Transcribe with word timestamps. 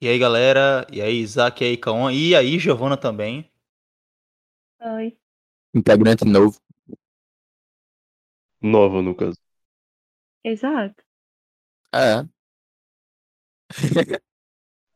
E 0.00 0.08
aí, 0.08 0.18
galera? 0.18 0.86
E 0.92 1.00
aí, 1.02 1.18
Isaac, 1.20 1.62
e 1.62 1.66
aí, 1.68 1.76
Kaon? 1.76 2.10
E 2.10 2.34
aí, 2.34 2.58
Giovana 2.58 2.96
também. 2.96 3.48
Oi. 4.80 5.16
Integrante 5.74 6.24
novo. 6.24 6.58
Nova, 8.60 9.02
no 9.02 9.14
caso. 9.16 9.38
Exato. 10.42 11.04
É. 11.94 12.28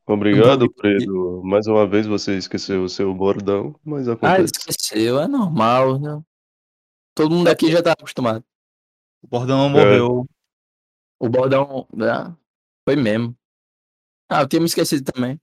Obrigado, 0.07 0.67
Fredo. 0.79 1.43
Mais 1.45 1.67
uma 1.67 1.87
vez 1.87 2.07
você 2.07 2.37
esqueceu 2.37 2.85
o 2.85 2.89
seu 2.89 3.15
bordão, 3.15 3.75
mas 3.85 4.09
Ah, 4.09 4.13
acontece. 4.13 4.53
esqueceu, 4.57 5.21
é 5.21 5.29
normal, 5.29 5.99
né? 5.99 6.23
Todo 7.15 7.35
mundo 7.35 7.49
aqui 7.49 7.71
já 7.71 7.83
tá 7.83 7.93
acostumado. 7.93 8.45
O 9.23 9.29
bordão 9.29 9.69
morreu. 9.69 10.27
O 11.19 11.29
bordão 11.29 11.87
né? 11.95 12.37
foi 12.85 12.97
mesmo. 12.97 13.37
Ah, 14.33 14.41
eu 14.43 14.49
tinha 14.49 14.61
me 14.61 14.67
esquecido 14.67 15.05
também. 15.13 15.39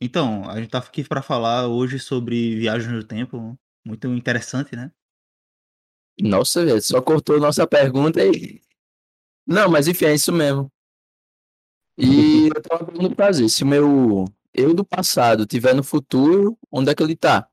Então, 0.00 0.48
a 0.50 0.60
gente 0.60 0.70
tá 0.70 0.78
aqui 0.78 1.02
pra 1.02 1.22
falar 1.22 1.68
hoje 1.68 1.98
sobre 1.98 2.56
viagem 2.56 2.90
no 2.90 3.02
tempo. 3.02 3.58
Muito 3.84 4.08
interessante, 4.08 4.76
né? 4.76 4.90
Nossa, 6.20 6.64
velho, 6.64 6.82
só 6.82 7.00
cortou 7.00 7.40
nossa 7.40 7.66
pergunta 7.66 8.20
aí. 8.20 8.60
Não, 9.46 9.70
mas 9.70 9.88
enfim, 9.88 10.06
é 10.06 10.14
isso 10.14 10.32
mesmo. 10.32 10.70
E 11.96 12.48
eu 12.48 12.62
tava 12.62 12.84
perguntando 12.84 13.16
pra 13.16 13.26
fazer, 13.26 13.48
se 13.48 13.64
o 13.64 13.66
meu 13.66 14.24
eu 14.52 14.74
do 14.74 14.84
passado 14.84 15.46
tiver 15.46 15.74
no 15.74 15.82
futuro, 15.82 16.58
onde 16.70 16.90
é 16.90 16.94
que 16.94 17.02
ele 17.02 17.16
tá? 17.16 17.48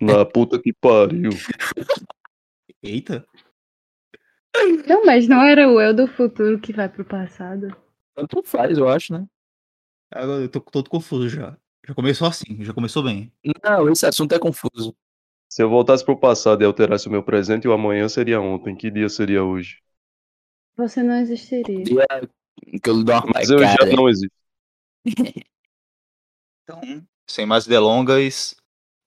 Na 0.00 0.24
puta 0.24 0.60
que 0.60 0.72
pariu. 0.72 1.30
Eita. 2.82 3.26
Não, 4.86 5.04
mas 5.04 5.28
não 5.28 5.42
era 5.42 5.68
o 5.68 5.80
eu 5.80 5.94
do 5.94 6.06
futuro 6.06 6.58
que 6.60 6.72
vai 6.72 6.88
pro 6.88 7.04
passado. 7.04 7.68
Tanto 8.14 8.42
faz, 8.42 8.76
eu 8.78 8.88
acho, 8.88 9.12
né? 9.12 9.26
Agora 10.10 10.42
eu 10.42 10.48
tô 10.48 10.60
todo 10.60 10.90
confuso 10.90 11.28
já. 11.28 11.56
Já 11.86 11.94
começou 11.94 12.26
assim, 12.28 12.62
já 12.64 12.74
começou 12.74 13.02
bem. 13.02 13.32
Não, 13.64 13.88
esse 13.90 14.04
assunto 14.06 14.34
é 14.34 14.38
confuso. 14.38 14.94
Se 15.48 15.62
eu 15.62 15.70
voltasse 15.70 16.04
pro 16.04 16.18
passado 16.18 16.62
e 16.62 16.66
alterasse 16.66 17.08
o 17.08 17.10
meu 17.10 17.22
presente, 17.22 17.66
o 17.66 17.72
amanhã 17.72 18.08
seria 18.08 18.40
ontem. 18.40 18.74
Que 18.76 18.90
dia 18.90 19.08
seria 19.08 19.42
hoje? 19.44 19.78
Você 20.76 21.02
não 21.02 21.16
existiria. 21.16 21.84
Dia 21.84 22.06
que 22.82 22.88
eu 22.90 23.02
dou 23.02 23.14
uma 23.14 23.32
Mas 23.34 23.50
eu 23.50 23.58
já 23.58 23.76
pancada. 23.76 23.96
não 23.96 24.08
existo. 24.08 24.34
Então, 26.62 26.80
sem 27.26 27.46
mais 27.46 27.66
delongas, 27.66 28.54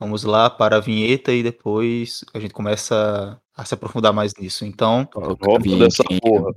vamos 0.02 0.24
lá 0.24 0.50
para 0.50 0.78
a 0.78 0.80
vinheta 0.80 1.32
e 1.32 1.44
depois 1.44 2.26
a 2.34 2.40
gente 2.40 2.56
começa 2.56 3.40
a 3.56 3.64
se 3.64 3.76
aprofundar 3.76 4.12
mais 4.12 4.34
nisso. 4.34 4.66
Então, 4.66 5.08
Roda 5.14 5.78
dessa 5.78 6.04
vinhetinha. 6.04 6.20
porra. 6.20 6.52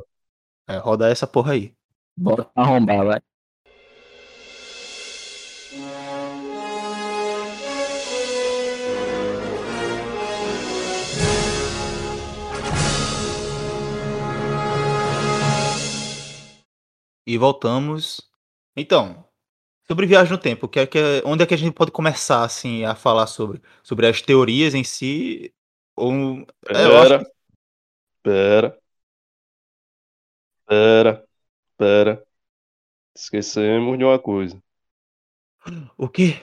é, 0.67 0.79
roda 0.79 1.11
essa 1.11 1.27
porra 1.27 1.53
aí. 1.53 1.75
Bora 2.17 2.51
arrombar, 2.57 3.05
vai. 3.05 3.21
E 17.27 17.37
voltamos. 17.37 18.23
Então, 18.75 19.23
sobre 19.87 20.07
viagem 20.07 20.33
no 20.33 20.39
tempo, 20.39 20.69
que 20.69 20.81
é 20.81 20.87
que 20.87 20.99
é- 20.99 21.23
onde 21.25 21.43
é 21.43 21.47
que 21.47 21.55
a 21.55 21.59
gente 21.59 21.75
pode 21.75 21.91
começar 21.91 22.45
assim 22.45 22.85
a 22.85 22.95
falar 22.95 23.27
sobre 23.27 23.61
sobre 23.83 24.07
as 24.07 24.21
teorias 24.23 24.75
em 24.75 24.85
si 24.85 25.53
ou 25.97 26.13
é, 26.69 26.85
eu 26.87 26.99
acho 26.99 27.11
Pera. 27.11 27.27
Pera. 28.23 28.79
Pera. 30.67 31.25
Pera. 31.77 32.25
Esquecemos 33.15 33.99
de 33.99 34.05
uma 34.05 34.19
coisa. 34.19 34.61
o 35.97 36.09
quê? 36.09 36.37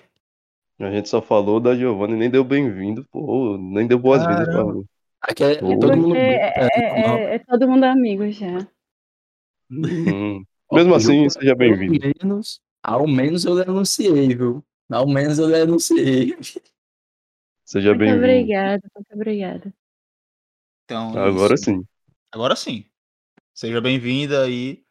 A 0.80 0.90
gente 0.90 1.10
só 1.10 1.22
falou 1.22 1.60
da 1.60 1.76
Giovanna 1.76 2.16
e 2.16 2.18
nem 2.20 2.30
deu 2.30 2.44
bem-vindo, 2.44 3.06
pô. 3.12 3.58
Nem 3.58 3.86
deu 3.88 4.00
boas-vindas 4.00 4.48
pra 4.48 4.66
mim. 4.66 4.86
Aqui 5.22 5.44
é, 5.44 5.52
É 5.54 5.60
todo 5.60 5.98
mundo. 5.98 6.16
é, 6.16 6.34
é, 6.36 6.70
é- 6.74 7.02
é- 7.02 7.36
é 7.36 7.40
todo 7.40 7.68
mundo 7.68 7.84
amigo 7.84 8.30
já. 8.32 8.68
Hum. 9.70 10.44
Mesmo 10.72 10.96
assim, 10.96 11.30
seja 11.30 11.56
bem-vindo. 11.56 12.00
Ao 12.84 13.08
menos, 13.08 13.46
eu 13.46 13.56
denunciei, 13.56 14.36
viu? 14.36 14.64
Ao 14.90 15.08
menos 15.08 15.38
eu 15.38 15.48
denunciei. 15.48 16.36
Seja 17.64 17.90
Muito 17.90 18.00
bem-vindo. 18.00 18.26
obrigada, 18.26 18.82
muito 18.96 19.14
obrigada. 19.14 19.74
Então, 20.84 21.18
Agora 21.18 21.54
isso. 21.54 21.66
sim. 21.66 21.86
Agora 22.32 22.56
sim. 22.56 22.86
Seja 23.54 23.80
bem-vinda 23.80 24.44
aí 24.44 24.84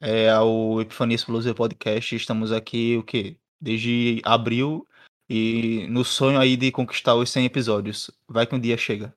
é, 0.00 0.30
ao 0.30 0.80
Epifania 0.80 1.16
Explosive 1.16 1.54
Podcast. 1.54 2.14
Estamos 2.14 2.52
aqui, 2.52 2.96
o 2.98 3.02
quê? 3.02 3.36
Desde 3.60 4.20
abril 4.24 4.86
e 5.28 5.86
no 5.88 6.04
sonho 6.04 6.38
aí 6.38 6.56
de 6.56 6.70
conquistar 6.70 7.14
os 7.14 7.30
100 7.30 7.46
episódios. 7.46 8.10
Vai 8.28 8.46
que 8.46 8.54
um 8.54 8.60
dia 8.60 8.76
chega. 8.76 9.14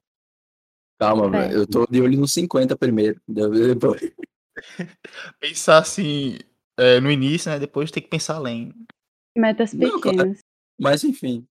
Calma, 0.98 1.30
velho. 1.30 1.54
Eu 1.54 1.68
tô 1.68 1.86
de 1.86 2.02
olho 2.02 2.20
nos 2.20 2.34
50 2.34 2.76
primeiro. 2.78 3.22
Pensar 5.40 5.80
assim 5.80 6.40
é, 6.78 7.00
no 7.00 7.12
início, 7.12 7.52
né? 7.52 7.60
Depois 7.60 7.92
tem 7.92 8.02
que 8.02 8.10
pensar 8.10 8.36
além. 8.36 8.74
Metas 9.36 9.74
Não, 9.74 10.00
cara. 10.00 10.16
pequenas. 10.16 10.40
Mas 10.80 11.04
enfim. 11.04 11.46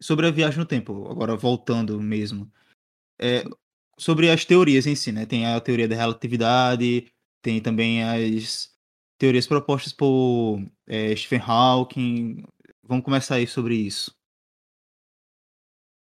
Sobre 0.00 0.26
a 0.26 0.30
viagem 0.30 0.58
no 0.58 0.66
tempo, 0.66 1.10
agora 1.10 1.36
voltando 1.36 2.00
mesmo. 2.00 2.50
É, 3.20 3.42
sobre 3.98 4.30
as 4.30 4.44
teorias 4.44 4.86
em 4.86 4.94
si, 4.94 5.10
né? 5.10 5.26
Tem 5.26 5.46
a 5.46 5.60
teoria 5.60 5.88
da 5.88 5.96
relatividade, 5.96 7.10
tem 7.42 7.60
também 7.60 8.04
as 8.04 8.72
teorias 9.18 9.46
propostas 9.46 9.92
por 9.92 10.60
é, 10.86 11.14
Stephen 11.16 11.40
Hawking. 11.44 12.44
Vamos 12.82 13.04
começar 13.04 13.36
aí 13.36 13.46
sobre 13.46 13.74
isso. 13.74 14.16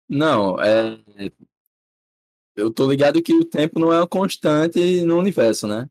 Não, 0.08 0.60
é. 0.60 1.02
Eu 2.56 2.72
tô 2.72 2.90
ligado 2.90 3.24
que 3.24 3.34
o 3.34 3.46
tempo 3.46 3.80
não 3.80 3.92
é 3.92 3.98
uma 3.98 4.08
constante 4.08 5.02
no 5.04 5.18
universo, 5.18 5.68
né? 5.68 5.90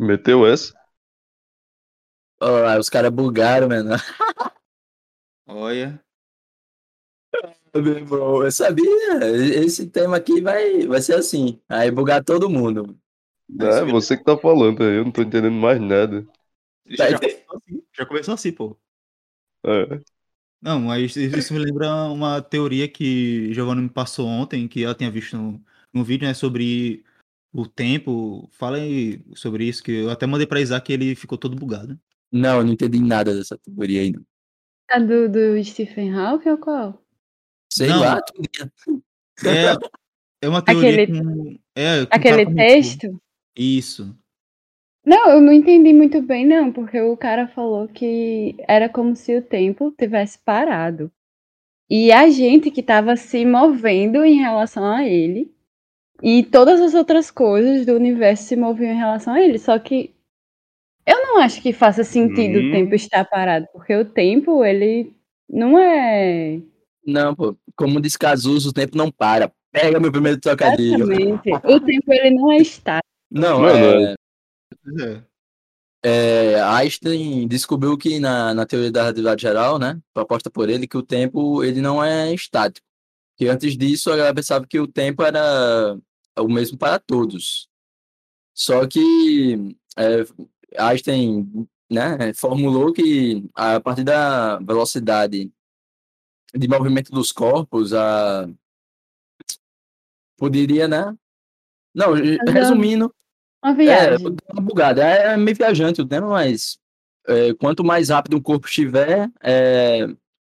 Meteu 0.00 0.46
essa? 0.46 0.72
Aí 2.40 2.78
os 2.78 2.88
caras 2.88 3.10
bugaram, 3.10 3.68
mano. 3.68 3.90
Olha. 5.46 6.02
Eu 7.74 8.50
sabia. 8.50 8.86
Esse 9.62 9.86
tema 9.86 10.16
aqui 10.16 10.40
vai, 10.40 10.86
vai 10.86 11.02
ser 11.02 11.16
assim. 11.16 11.60
Aí 11.68 11.90
bugar 11.90 12.24
todo 12.24 12.48
mundo. 12.48 12.98
É, 13.60 13.84
você 13.84 14.16
que 14.16 14.24
tá 14.24 14.38
falando, 14.38 14.82
eu 14.82 15.04
não 15.04 15.12
tô 15.12 15.20
entendendo 15.20 15.52
mais 15.52 15.78
nada. 15.78 16.26
Já, 16.86 17.10
já 17.10 17.18
começou 17.18 17.56
assim, 17.56 17.82
já 17.92 18.06
começou 18.06 18.34
assim, 18.34 18.52
pô. 18.52 18.76
É. 19.66 20.00
Não, 20.62 20.80
mas 20.80 21.14
isso 21.14 21.52
me 21.52 21.58
lembra 21.58 22.04
uma 22.06 22.40
teoria 22.40 22.88
que 22.88 23.52
Giovanna 23.52 23.82
me 23.82 23.90
passou 23.90 24.26
ontem, 24.26 24.66
que 24.66 24.82
ela 24.82 24.94
tinha 24.94 25.10
visto 25.10 25.36
no, 25.36 25.62
no 25.92 26.02
vídeo, 26.02 26.26
né, 26.26 26.32
sobre 26.32 27.04
o 27.52 27.66
tempo. 27.66 28.48
Fala 28.52 28.76
aí 28.78 29.22
sobre 29.34 29.64
isso, 29.64 29.82
que 29.82 29.92
eu 29.92 30.10
até 30.10 30.26
mandei 30.26 30.46
pra 30.46 30.60
Isaac 30.60 30.90
e 30.90 30.94
ele 30.94 31.14
ficou 31.14 31.36
todo 31.38 31.56
bugado. 31.56 31.98
Não, 32.32 32.58
eu 32.58 32.64
não 32.64 32.72
entendi 32.72 33.00
nada 33.00 33.34
dessa 33.34 33.58
teoria 33.58 34.00
aí. 34.02 34.12
Não. 34.12 34.22
A 34.90 34.98
do, 34.98 35.28
do 35.28 35.64
Stephen 35.64 36.12
Hawking 36.14 36.48
ou 36.50 36.58
qual? 36.58 37.02
Sei 37.72 37.88
Não. 37.88 38.00
lá, 38.00 38.20
É, 39.44 39.74
é 40.42 40.48
uma 40.48 40.62
teoria 40.62 41.02
Aquele- 41.04 41.18
com, 41.22 41.58
é, 41.74 42.06
com 42.06 42.14
Aquele 42.14 42.44
cara 42.44 42.56
texto? 42.56 43.22
Isso. 43.56 44.16
Não, 45.04 45.30
eu 45.30 45.40
não 45.40 45.52
entendi 45.52 45.92
muito 45.92 46.20
bem, 46.20 46.46
não, 46.46 46.72
porque 46.72 47.00
o 47.00 47.16
cara 47.16 47.48
falou 47.48 47.88
que 47.88 48.54
era 48.68 48.88
como 48.88 49.16
se 49.16 49.36
o 49.36 49.42
tempo 49.42 49.92
tivesse 49.98 50.38
parado. 50.38 51.10
E 51.88 52.12
a 52.12 52.28
gente 52.28 52.70
que 52.70 52.82
tava 52.82 53.16
se 53.16 53.44
movendo 53.44 54.24
em 54.24 54.36
relação 54.38 54.84
a 54.84 55.04
ele. 55.04 55.52
E 56.22 56.42
todas 56.44 56.80
as 56.80 56.94
outras 56.94 57.30
coisas 57.30 57.86
do 57.86 57.94
universo 57.94 58.44
se 58.44 58.56
moviam 58.56 58.92
em 58.92 58.98
relação 58.98 59.34
a 59.34 59.40
ele. 59.40 59.58
Só 59.58 59.78
que 59.78 60.14
eu 61.06 61.16
não 61.22 61.38
acho 61.38 61.60
que 61.62 61.72
faça 61.72 62.04
sentido 62.04 62.58
Hum. 62.58 62.68
o 62.68 62.72
tempo 62.72 62.94
estar 62.94 63.24
parado, 63.24 63.66
porque 63.72 63.94
o 63.94 64.04
tempo, 64.04 64.64
ele 64.64 65.12
não 65.48 65.78
é. 65.78 66.60
Não, 67.06 67.34
pô. 67.34 67.56
Como 67.74 68.00
diz 68.00 68.16
Cazuza, 68.16 68.68
o 68.68 68.72
tempo 68.72 68.96
não 68.96 69.10
para. 69.10 69.50
Pega 69.72 69.98
meu 69.98 70.12
primeiro 70.12 70.38
trocadilho. 70.38 71.10
Exatamente. 71.10 71.50
O 71.64 71.80
tempo, 71.80 72.12
ele 72.12 72.30
não 72.30 72.52
é 72.52 72.56
estático. 72.58 73.08
Não, 73.30 73.60
Mano, 73.60 73.78
é, 73.78 74.14
Pois 74.82 74.96
é. 75.02 75.22
é, 76.04 76.60
Einstein 76.62 77.46
descobriu 77.48 77.96
que 77.96 78.18
na, 78.18 78.52
na 78.52 78.66
teoria 78.66 78.90
da 78.90 79.02
relatividade 79.02 79.42
geral, 79.42 79.78
né, 79.78 79.98
proposta 80.12 80.50
por 80.50 80.68
ele, 80.68 80.86
que 80.86 80.96
o 80.96 81.02
tempo 81.02 81.62
ele 81.64 81.80
não 81.80 82.02
é 82.02 82.34
estático. 82.34 82.86
Que 83.36 83.48
antes 83.48 83.76
disso 83.76 84.10
a 84.10 84.16
galera 84.16 84.34
pensava 84.34 84.66
que 84.66 84.78
o 84.78 84.86
tempo 84.86 85.22
era 85.22 85.96
o 86.38 86.48
mesmo 86.48 86.78
para 86.78 86.98
todos. 86.98 87.68
Só 88.54 88.86
que 88.86 89.76
é, 89.96 90.24
Einstein 90.78 91.66
né, 91.90 92.32
formulou 92.34 92.92
que 92.92 93.44
a 93.54 93.80
partir 93.80 94.04
da 94.04 94.58
velocidade 94.58 95.50
de 96.54 96.68
movimento 96.68 97.10
dos 97.12 97.32
corpos, 97.32 97.92
a 97.94 98.48
poderia, 100.36 100.88
né? 100.88 101.14
Não, 101.94 102.14
resumindo, 102.48 103.14
Uma 103.62 103.72
É, 103.72 103.74
viagem. 103.74 104.34
dá 104.34 104.52
uma 104.54 104.62
bugada. 104.62 105.04
É 105.04 105.36
meio 105.36 105.56
viajante 105.56 106.00
o 106.00 106.06
tema, 106.06 106.28
mas 106.28 106.78
é, 107.26 107.52
quanto 107.54 107.84
mais 107.84 108.08
rápido 108.08 108.36
o 108.36 108.42
corpo 108.42 108.66
estiver, 108.66 109.30
é, 109.42 110.06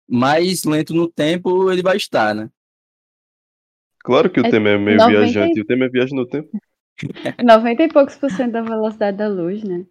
mais 0.09 0.65
lento 0.65 0.95
no 0.95 1.07
tempo 1.09 1.71
ele 1.71 1.83
vai 1.83 1.97
estar, 1.97 2.35
né? 2.35 2.51
Claro 4.05 4.31
que 4.31 4.41
o 4.41 4.47
É 4.47 4.51
tema 4.51 4.71
é 4.71 4.79
meio 4.79 4.99
90 4.99 5.19
viajante. 5.21 5.61
O 5.61 5.65
tema 5.65 5.85
é 5.85 5.89
viagem 5.89 6.17
no 6.17 6.27
tempo. 6.27 6.51
90 7.43 7.83
e 7.83 7.89
poucos 7.89 8.17
por 8.17 8.31
cento 8.31 8.53
da 8.53 8.63
velocidade 8.63 9.17
da 9.17 9.29
luz, 9.29 9.63
né? 9.63 9.87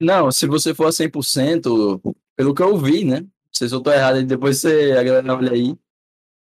Não, 0.00 0.32
se 0.32 0.46
você 0.46 0.74
for 0.74 0.86
a 0.86 0.90
100%, 0.90 2.00
pelo 2.34 2.54
que 2.54 2.62
eu 2.62 2.76
vi, 2.78 3.04
né? 3.04 3.20
Não 3.20 3.28
sei 3.52 3.68
se 3.68 3.74
eu 3.74 3.82
tô 3.82 3.92
errado, 3.92 4.24
depois 4.24 4.58
você, 4.58 4.92
a 4.92 5.02
galera 5.02 5.36
olha 5.36 5.52
aí. 5.52 5.76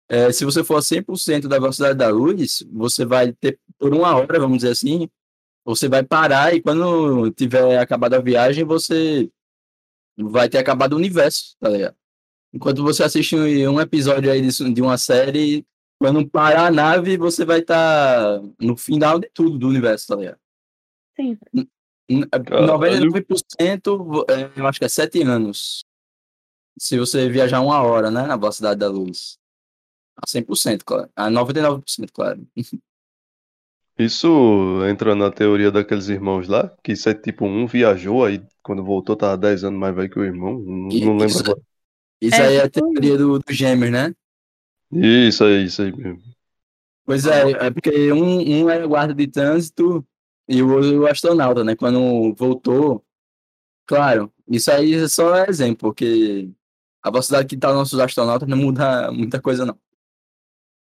É, 0.09 0.33
se 0.33 0.45
você 0.45 0.65
for 0.65 0.77
a 0.77 0.81
100% 0.81 1.49
da 1.49 1.59
velocidade 1.59 1.97
da 1.97 2.09
luz, 2.09 2.65
você 2.73 3.05
vai 3.05 3.33
ter, 3.33 3.59
por 3.79 3.95
uma 3.95 4.15
hora, 4.17 4.39
vamos 4.41 4.59
dizer 4.59 4.71
assim, 4.71 5.09
você 5.65 5.89
vai 5.89 6.03
parar 6.03 6.55
e 6.55 6.61
quando 6.61 7.31
tiver 7.33 7.79
acabado 7.79 8.15
a 8.15 8.21
viagem, 8.21 8.65
você 8.65 9.31
vai 10.17 10.49
ter 10.49 10.59
acabado 10.59 10.95
o 10.95 10.97
universo, 10.97 11.57
tá 11.61 11.69
ligado? 11.69 11.97
Enquanto 12.53 12.83
você 12.83 13.03
assiste 13.03 13.37
um 13.37 13.75
um 13.75 13.81
episódio 13.81 14.31
aí 14.31 14.41
de, 14.41 14.73
de 14.73 14.83
uma 14.83 14.97
série, 14.97 15.67
quando 15.99 16.29
parar 16.29 16.67
a 16.67 16.71
nave, 16.71 17.17
você 17.17 17.45
vai 17.45 17.61
estar 17.61 18.41
no 18.61 18.77
final 18.77 19.19
de 19.19 19.31
tudo 19.33 19.59
do 19.59 19.69
universo, 19.69 20.07
tá 20.09 20.17
ligado? 20.17 20.39
Sim. 21.19 21.39
N- 22.09 22.27
Caralho. 22.31 22.67
99%, 22.67 23.99
vo- 23.99 24.27
é, 24.29 24.51
eu 24.57 24.67
acho 24.67 24.79
que 24.79 24.85
é 24.85 24.89
7 24.89 25.23
anos. 25.23 25.85
Se 26.79 26.99
você 26.99 27.29
viajar 27.29 27.61
uma 27.61 27.83
hora, 27.83 28.11
né, 28.11 28.27
na 28.27 28.37
velocidade 28.37 28.79
da 28.81 28.89
luz. 28.89 29.39
A 30.17 30.27
100%, 30.29 30.85
claro. 30.85 31.11
A 31.17 31.31
99%, 31.31 32.13
claro. 32.13 32.47
Isso 33.99 34.29
entra 34.87 35.15
na 35.15 35.31
teoria 35.31 35.71
daqueles 35.71 36.09
irmãos 36.09 36.47
lá, 36.49 36.69
que 36.85 36.93
isso 36.93 37.09
é 37.09 37.15
tipo, 37.15 37.47
um 37.47 37.67
viajou, 37.67 38.27
aí 38.27 38.45
quando 38.63 38.85
voltou 38.85 39.17
tava 39.17 39.39
10 39.39 39.65
anos 39.65 39.81
mais 39.81 39.95
velho 39.95 40.11
que 40.11 40.19
o 40.19 40.25
irmão. 40.25 40.59
Não, 40.59 40.89
não 40.89 41.17
lembro 41.17 41.25
isso- 41.27 41.41
agora. 41.41 41.61
Isso 42.21 42.37
É, 42.37 42.47
aí 42.49 42.57
é 42.57 42.63
a 42.63 42.69
tipo 42.71 42.93
teoria 42.93 43.17
do, 43.17 43.39
do 43.39 43.53
gêmeos, 43.53 43.91
né? 43.93 44.15
Isso 44.93 45.45
aí, 45.45 45.65
isso 45.65 45.83
aí 45.83 45.93
mesmo. 45.93 46.23
Pois 47.05 47.25
é, 47.27 47.51
é 47.53 47.71
porque 47.71 48.13
um, 48.13 48.65
um 48.65 48.71
era 48.71 48.87
guarda 48.87 49.15
de 49.15 49.27
trânsito 49.29 50.05
e 50.49 50.63
o 50.63 50.73
outro 50.73 51.03
o 51.03 51.07
astronauta, 51.07 51.63
né? 51.63 51.77
Quando 51.77 52.35
voltou, 52.35 53.05
claro, 53.87 54.33
isso 54.49 54.71
aí 54.71 54.95
é 54.95 55.09
só 55.09 55.45
exemplo, 55.45 55.89
porque 55.91 56.51
a 57.03 57.11
velocidade 57.11 57.47
que 57.47 57.57
tá 57.57 57.73
nossos 57.73 57.99
astronautas 58.01 58.49
não 58.49 58.57
muda 58.57 59.11
muita 59.13 59.41
coisa, 59.41 59.65
não. 59.65 59.79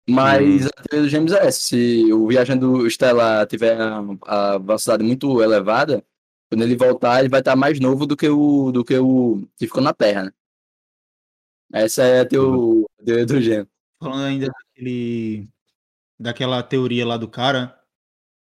Mas 0.10 0.66
a 0.66 0.70
teoria 0.72 1.04
dos 1.04 1.12
gêmeos 1.12 1.32
é 1.34 1.46
essa, 1.48 1.60
se 1.62 2.12
o 2.12 2.28
viajando 2.28 2.88
estelar 2.88 3.46
tiver 3.46 3.78
a, 4.26 4.58
velocidade 4.58 5.04
muito 5.04 5.42
elevada, 5.42 6.04
quando 6.50 6.64
ele 6.64 6.76
voltar, 6.76 7.20
ele 7.20 7.30
vai 7.30 7.42
estar 7.42 7.56
mais 7.56 7.80
novo 7.80 8.08
do 8.08 8.18
que 8.18 8.28
o, 8.28 8.72
do 8.72 8.84
que 8.84 8.98
o 8.98 9.48
que 9.56 9.68
ficou 9.68 9.84
na 9.84 9.94
Terra, 9.94 10.24
né? 10.26 10.32
Essa 11.72 12.04
é 12.04 12.22
a 12.22 12.26
teo- 12.26 12.86
a 13.00 13.04
teoria 13.04 13.26
do 13.26 13.40
gêmeo. 13.42 13.68
Falando 14.02 14.24
ainda 14.24 14.48
daquele, 14.48 15.50
daquela 16.20 16.64
teoria 16.64 17.06
lá 17.06 17.18
do 17.18 17.28
cara, 17.28 17.78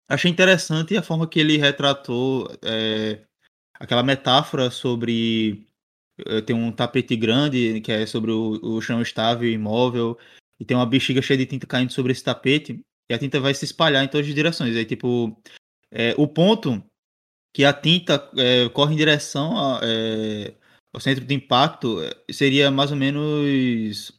achei 0.08 0.30
interessante 0.30 0.96
a 0.96 1.02
forma 1.02 1.28
que 1.28 1.40
ele 1.40 1.56
retratou 1.56 2.48
é, 2.62 3.26
aquela 3.78 4.02
metáfora 4.02 4.70
sobre 4.70 5.66
eh, 6.18 6.40
tem 6.42 6.56
um 6.56 6.72
tapete 6.72 7.16
grande 7.16 7.80
que 7.80 7.92
é 7.92 8.06
sobre 8.06 8.30
o, 8.30 8.58
o 8.62 8.80
chão 8.80 9.02
estável 9.02 9.48
e 9.48 9.54
imóvel 9.54 10.18
e 10.58 10.64
tem 10.64 10.76
uma 10.76 10.86
bexiga 10.86 11.20
cheia 11.20 11.38
de 11.38 11.46
tinta 11.46 11.66
caindo 11.66 11.92
sobre 11.92 12.12
esse 12.12 12.24
tapete 12.24 12.80
e 13.10 13.14
a 13.14 13.18
tinta 13.18 13.38
vai 13.40 13.54
se 13.54 13.64
espalhar 13.64 14.02
em 14.04 14.08
todas 14.08 14.26
as 14.26 14.34
direções. 14.34 14.74
Aí 14.76 14.84
tipo 14.84 15.36
é, 15.90 16.14
o 16.16 16.26
ponto 16.26 16.82
que 17.54 17.64
a 17.64 17.72
tinta 17.72 18.18
corre 18.74 18.94
em 18.94 18.96
direção 18.96 19.56
a, 19.56 19.80
ao 20.92 21.00
centro 21.00 21.24
de 21.24 21.34
impacto 21.34 21.98
seria 22.30 22.70
mais 22.70 22.90
ou 22.90 22.96
menos 22.96 24.12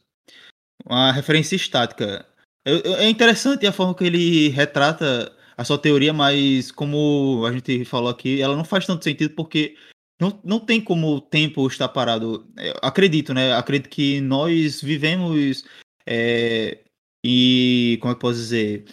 uma 0.88 1.12
referência 1.12 1.56
estática. 1.56 2.26
É 2.66 3.10
interessante 3.10 3.66
a 3.66 3.72
forma 3.72 3.96
que 3.96 4.04
ele 4.04 4.50
retrata 4.50 5.32
a 5.56 5.64
sua 5.64 5.78
teoria, 5.78 6.14
mas 6.14 6.72
como 6.72 7.46
a 7.46 7.52
gente 7.52 7.86
falou 7.86 8.10
aqui, 8.10 8.42
ela 8.42 8.56
não 8.56 8.66
faz 8.66 8.86
tanto 8.86 9.04
sentido 9.04 9.34
porque 9.36 9.76
não, 10.20 10.40
não 10.44 10.60
tem 10.60 10.82
como 10.82 11.16
o 11.16 11.22
tempo 11.22 11.68
estar 11.68 11.88
parado. 11.90 12.48
Eu 12.58 12.74
acredito, 12.82 13.34
né? 13.34 13.54
Acredito 13.54 13.90
que 13.90 14.20
nós 14.22 14.82
vivemos 14.82 15.64
é, 16.06 16.84
e 17.24 17.98
como 18.02 18.12
é 18.12 18.14
que 18.14 18.18
eu 18.18 18.22
posso 18.22 18.40
dizer? 18.40 18.86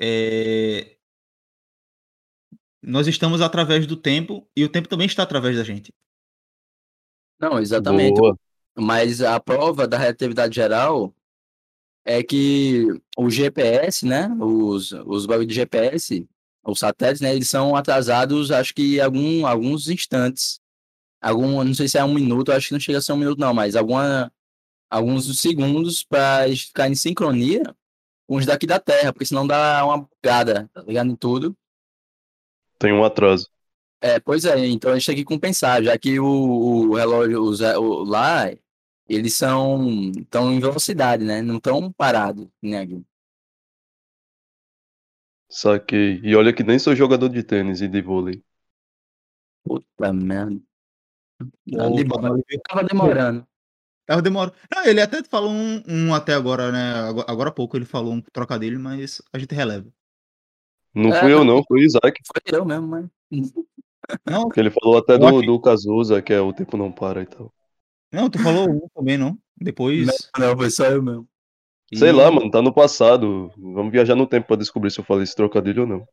É, 0.00 0.96
nós 2.82 3.06
estamos 3.06 3.40
através 3.40 3.86
do 3.86 3.96
tempo 3.96 4.48
e 4.56 4.64
o 4.64 4.68
tempo 4.68 4.88
também 4.88 5.06
está 5.06 5.22
através 5.22 5.56
da 5.56 5.64
gente. 5.64 5.92
Não, 7.40 7.58
exatamente. 7.58 8.18
Boa. 8.18 8.38
Mas 8.76 9.20
a 9.20 9.40
prova 9.40 9.86
da 9.86 9.98
relatividade 9.98 10.54
geral 10.54 11.12
é 12.08 12.22
que 12.22 12.86
o 13.18 13.28
GPS, 13.30 14.06
né? 14.06 14.28
Os, 14.40 14.92
os 14.92 15.26
bagulho 15.26 15.46
de 15.46 15.54
GPS, 15.54 16.26
os 16.64 16.78
satélites, 16.78 17.20
né? 17.20 17.34
Eles 17.34 17.50
são 17.50 17.76
atrasados, 17.76 18.50
acho 18.50 18.74
que 18.74 19.00
algum, 19.00 19.46
alguns 19.46 19.88
instantes. 19.88 20.58
Algum, 21.20 21.62
não 21.64 21.74
sei 21.74 21.88
se 21.88 21.98
é 21.98 22.04
um 22.04 22.14
minuto, 22.14 22.52
acho 22.52 22.68
que 22.68 22.72
não 22.74 22.80
chega 22.80 22.98
a 22.98 23.02
ser 23.02 23.12
um 23.12 23.16
minuto, 23.18 23.38
não, 23.40 23.52
mas 23.52 23.76
alguma, 23.76 24.32
alguns 24.90 25.38
segundos 25.40 26.04
para 26.04 26.48
ficar 26.56 26.88
em 26.88 26.94
sincronia 26.94 27.62
com 28.28 28.36
os 28.36 28.46
daqui 28.46 28.66
da 28.66 28.80
Terra, 28.80 29.12
porque 29.12 29.26
senão 29.26 29.46
dá 29.46 29.84
uma 29.84 29.98
bugada, 29.98 30.70
tá 30.72 30.82
ligado? 30.82 31.10
Em 31.10 31.16
tudo. 31.16 31.56
Tem 32.78 32.92
um 32.92 33.04
atraso. 33.04 33.48
É, 34.00 34.20
pois 34.20 34.44
é, 34.44 34.66
então 34.66 34.92
a 34.92 34.94
gente 34.94 35.06
tem 35.06 35.16
que 35.16 35.24
compensar, 35.24 35.82
já 35.82 35.98
que 35.98 36.20
o, 36.20 36.26
o 36.90 36.94
relógio 36.94 37.42
os- 37.42 37.60
o- 37.60 38.04
lá, 38.04 38.44
eles 39.08 39.34
são 39.34 40.10
estão 40.16 40.52
em 40.52 40.60
velocidade, 40.60 41.24
né? 41.24 41.42
Não 41.42 41.56
estão 41.58 41.92
parados, 41.92 42.48
né? 42.62 42.80
aqui. 42.82 43.04
Saquei. 45.50 46.20
E 46.24 46.34
olha 46.36 46.54
que 46.54 46.62
nem 46.64 46.78
sou 46.78 46.94
jogador 46.96 47.28
de 47.28 47.42
tênis 47.42 47.80
e 47.82 47.88
de 47.88 48.00
vôlei. 48.02 48.42
Puta 49.64 50.12
merda. 50.12 50.60
Tá 51.76 51.88
Ou- 51.88 51.94
demorando. 51.94 52.42
Tava 52.68 52.84
demorando. 52.84 53.46
Tava 54.06 54.22
demora. 54.22 54.52
Não, 54.74 54.84
ele 54.86 55.00
até 55.02 55.22
falou 55.24 55.50
um, 55.52 55.82
um 55.88 56.14
até 56.14 56.34
agora, 56.34 56.72
né? 56.72 56.94
Agora, 57.08 57.30
agora 57.30 57.50
há 57.50 57.52
pouco 57.52 57.76
ele 57.76 57.86
falou 57.86 58.14
um 58.14 58.20
trocadilho, 58.22 58.80
mas 58.80 59.22
a 59.32 59.38
gente 59.38 59.54
releva. 59.54 59.88
Não 60.94 61.12
É, 61.14 61.20
fui 61.20 61.32
eu 61.32 61.44
não, 61.44 61.62
foi 61.64 61.80
o 61.80 61.82
Isaac. 61.84 62.20
Foi 62.26 62.42
eu 62.58 62.64
mesmo, 62.64 62.86
mas. 62.88 63.06
Não, 64.26 64.48
Que 64.52 64.60
ele 64.60 64.70
falou 64.70 64.98
até 64.98 65.16
do, 65.18 65.40
do 65.42 65.58
Cazuza, 65.60 66.20
que 66.22 66.32
é 66.34 66.40
o 66.40 66.52
tempo 66.52 66.76
não 66.76 66.92
para 66.92 67.22
e 67.22 67.26
tal. 67.26 67.52
Não, 68.12 68.30
tu 68.30 68.38
falou 68.38 68.68
um 68.70 68.88
também, 68.94 69.18
não? 69.18 69.38
Depois. 69.56 70.30
Não, 70.36 70.56
foi 70.56 70.70
só 70.70 70.86
eu 70.86 71.02
mesmo. 71.02 71.28
Sei 71.92 72.10
E- 72.10 72.12
lá, 72.12 72.30
mano, 72.30 72.50
tá 72.50 72.62
no 72.62 72.72
passado. 72.72 73.52
Vamos 73.58 73.92
viajar 73.92 74.14
no 74.14 74.26
tempo 74.26 74.46
pra 74.46 74.56
descobrir 74.56 74.90
se 74.90 75.00
eu 75.00 75.04
falei 75.04 75.24
esse 75.24 75.36
trocadilho 75.36 75.82
ou 75.82 75.86
não. 75.88 76.08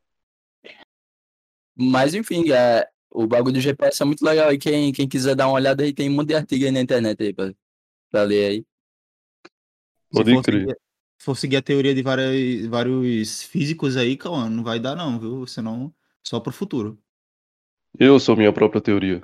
Mas 1.78 2.14
enfim, 2.14 2.52
é, 2.52 2.88
o 3.12 3.28
bagulho 3.28 3.54
do 3.56 3.60
GPS 3.62 4.02
é 4.02 4.06
muito 4.06 4.24
legal. 4.24 4.52
E 4.54 4.58
quem, 4.58 4.92
quem 4.94 5.08
quiser 5.08 5.36
dar 5.36 5.48
uma 5.48 5.54
olhada 5.56 5.84
aí, 5.84 5.94
tem 5.94 6.10
um 6.10 6.14
monte 6.14 6.30
de 6.30 6.36
artigo 6.36 6.66
aí 6.66 6.72
na 6.72 6.82
internet 6.82 7.22
aí 7.22 7.34
pra, 7.34 7.54
pra 8.12 8.24
ler 8.24 8.48
aí. 8.52 8.66
Se 10.12 10.24
Pode 10.24 10.32
for 10.32 10.44
crer. 10.44 10.68
seguir, 10.68 10.76
se 11.18 11.26
for 11.26 11.36
seguir 11.38 11.58
a 11.58 11.62
teoria 11.62 11.94
de 11.94 12.02
várias, 12.02 12.66
vários 12.68 13.44
físicos 13.44 13.98
aí, 13.98 14.18
calma, 14.18 14.50
não 14.50 14.64
vai 14.64 14.80
dar 14.80 14.96
não, 14.96 15.20
viu? 15.20 15.46
Senão, 15.48 15.94
só 16.24 16.40
pro 16.40 16.52
futuro. 16.54 17.02
Eu 18.00 18.18
sou 18.22 18.38
minha 18.38 18.54
própria 18.54 18.80
teoria. 18.82 19.22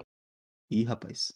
Ih, 0.72 0.86
rapaz. 0.88 1.32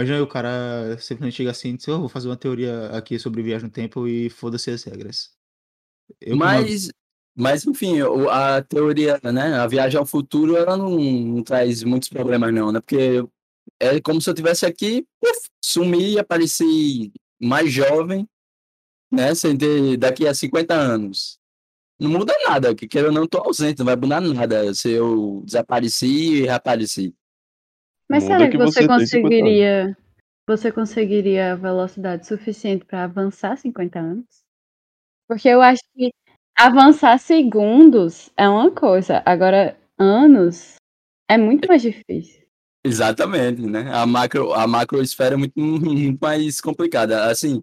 Imagina 0.00 0.16
aí 0.16 0.22
o 0.22 0.26
cara 0.26 0.96
simplesmente 0.98 1.34
chega 1.36 1.50
assim 1.50 1.70
e 1.70 1.76
diz, 1.76 1.86
"Eu 1.86 2.00
vou 2.00 2.08
fazer 2.08 2.26
uma 2.28 2.36
teoria 2.36 2.86
aqui 2.88 3.18
sobre 3.18 3.42
viagem 3.42 3.66
no 3.66 3.70
tempo 3.72 4.08
e 4.08 4.30
foda-se 4.30 4.70
as 4.70 4.82
regras. 4.82 5.30
Eu 6.20 6.32
que 6.32 6.38
não- 6.38 6.38
Mas, 6.38 6.90
mas 7.36 7.66
enfim, 7.66 7.96
a 8.30 8.62
teoria, 8.62 9.20
né? 9.22 9.54
A 9.58 9.66
viagem 9.66 9.98
ao 9.98 10.06
futuro, 10.06 10.56
ela 10.56 10.74
não, 10.74 10.98
não 10.98 11.42
traz 11.42 11.82
muitos 11.82 12.08
problemas, 12.08 12.52
não, 12.54 12.72
né? 12.72 12.80
Porque 12.80 13.22
é 13.78 14.00
como 14.00 14.22
se 14.22 14.30
eu 14.30 14.34
tivesse 14.34 14.64
aqui, 14.64 15.06
puf, 15.20 15.48
sumi 15.62 16.12
e 16.14 16.18
apareci 16.18 17.12
mais 17.38 17.70
jovem, 17.70 18.26
né? 19.12 19.34
Sem 19.34 19.54
ter 19.56 19.98
daqui 19.98 20.26
a 20.26 20.32
50 20.32 20.74
anos. 20.74 21.38
Não 22.00 22.10
muda 22.10 22.34
nada, 22.44 22.74
que 22.74 22.88
queira 22.88 23.08
ou 23.08 23.14
não, 23.14 23.26
tô 23.26 23.36
ausente, 23.38 23.80
não 23.80 23.84
vai 23.84 23.96
mudar 23.96 24.22
nada 24.22 24.72
se 24.72 24.88
eu 24.90 25.42
desapareci 25.44 26.06
e 26.06 26.40
reapareci. 26.44 27.14
Mas 28.10 28.24
será 28.24 28.46
que 28.46 28.50
que 28.50 28.58
você 28.58 28.80
você 28.82 28.88
tem 28.88 28.88
50 28.88 28.94
anos. 28.94 29.10
conseguiria. 29.10 29.96
Você 30.48 30.72
conseguiria 30.72 31.56
velocidade 31.56 32.26
suficiente 32.26 32.84
para 32.84 33.04
avançar 33.04 33.56
50 33.56 34.00
anos? 34.00 34.26
Porque 35.28 35.48
eu 35.48 35.62
acho 35.62 35.82
que 35.94 36.10
avançar 36.58 37.16
segundos 37.18 38.30
é 38.36 38.48
uma 38.48 38.68
coisa, 38.72 39.22
agora 39.24 39.78
anos 39.96 40.74
é 41.30 41.38
muito 41.38 41.68
mais 41.68 41.82
difícil. 41.82 42.40
Exatamente, 42.84 43.62
né? 43.62 43.90
A 43.92 44.04
macro, 44.06 44.52
a 44.54 44.66
macroesfera 44.66 45.34
é 45.36 45.38
muito, 45.38 45.52
muito 45.60 46.18
mais 46.20 46.60
complicada. 46.60 47.30
Assim, 47.30 47.62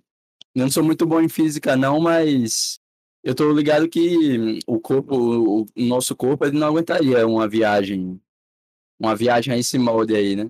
não 0.56 0.72
sou 0.72 0.84
muito 0.84 1.06
bom 1.06 1.20
em 1.20 1.28
física, 1.28 1.76
não, 1.76 2.00
mas 2.00 2.80
Eu 3.24 3.36
tô 3.36 3.52
ligado 3.52 3.90
que 3.90 4.60
o 4.66 4.80
corpo, 4.80 5.64
o 5.64 5.66
nosso 5.76 6.16
corpo, 6.16 6.46
ele 6.46 6.58
não 6.58 6.68
aguentaria 6.68 7.28
uma 7.28 7.48
viagem, 7.50 8.22
uma 9.00 9.16
viagem 9.16 9.54
a 9.54 9.58
esse 9.58 9.78
molde 9.78 10.16
aí, 10.16 10.36
né? 10.36 10.50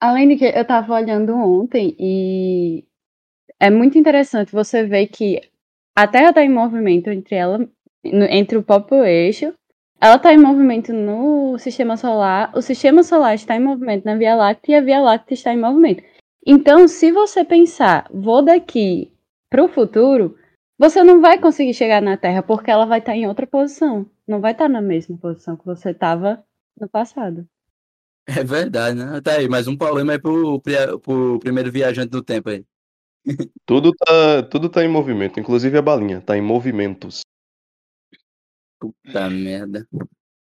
Além 0.00 0.28
de 0.28 0.36
que 0.36 0.44
eu 0.44 0.64
tava 0.64 0.94
olhando 0.94 1.34
ontem 1.34 1.96
e 1.98 2.84
é 3.60 3.70
muito 3.70 3.96
interessante 3.96 4.50
você 4.52 4.84
ver 4.84 5.06
que 5.06 5.40
a 5.96 6.06
Terra 6.08 6.30
está 6.30 6.42
em 6.42 6.48
movimento 6.48 7.10
entre 7.10 7.36
ela, 7.36 7.68
entre 8.04 8.58
o 8.58 8.62
próprio 8.62 9.04
eixo. 9.04 9.54
Ela 10.00 10.16
está 10.16 10.34
em 10.34 10.38
movimento 10.38 10.92
no 10.92 11.56
sistema 11.58 11.96
solar, 11.96 12.50
o 12.56 12.60
sistema 12.60 13.04
solar 13.04 13.36
está 13.36 13.54
em 13.54 13.60
movimento 13.60 14.04
na 14.04 14.16
Via 14.16 14.34
Láctea 14.34 14.72
e 14.72 14.74
a 14.74 14.80
Via 14.80 15.00
Láctea 15.00 15.34
está 15.34 15.54
em 15.54 15.60
movimento. 15.60 16.02
Então, 16.44 16.88
se 16.88 17.12
você 17.12 17.44
pensar, 17.44 18.08
vou 18.12 18.42
daqui 18.42 19.12
para 19.48 19.62
o 19.62 19.68
futuro, 19.68 20.36
você 20.76 21.04
não 21.04 21.20
vai 21.20 21.38
conseguir 21.38 21.74
chegar 21.74 22.02
na 22.02 22.16
Terra 22.16 22.42
porque 22.42 22.68
ela 22.68 22.84
vai 22.84 22.98
estar 22.98 23.14
em 23.14 23.28
outra 23.28 23.46
posição. 23.46 24.04
Não 24.26 24.40
vai 24.40 24.50
estar 24.50 24.68
na 24.68 24.80
mesma 24.80 25.16
posição 25.16 25.56
que 25.56 25.64
você 25.64 25.90
estava 25.90 26.44
no 26.80 26.88
passado. 26.88 27.46
É 28.26 28.44
verdade, 28.44 28.96
né? 28.96 29.20
Tá 29.20 29.32
aí, 29.32 29.48
mais 29.48 29.66
um 29.66 29.76
problema 29.76 30.12
aí 30.12 30.18
pro, 30.18 30.60
pro 31.00 31.38
primeiro 31.40 31.72
viajante 31.72 32.10
do 32.10 32.22
tempo 32.22 32.50
aí. 32.50 32.64
Tudo 33.64 33.92
tá, 33.92 34.42
tudo 34.44 34.68
tá 34.68 34.84
em 34.84 34.88
movimento, 34.88 35.38
inclusive 35.38 35.78
a 35.78 35.82
balinha, 35.82 36.20
tá 36.20 36.36
em 36.36 36.40
movimentos. 36.40 37.20
Puta 38.80 39.30
merda. 39.30 39.86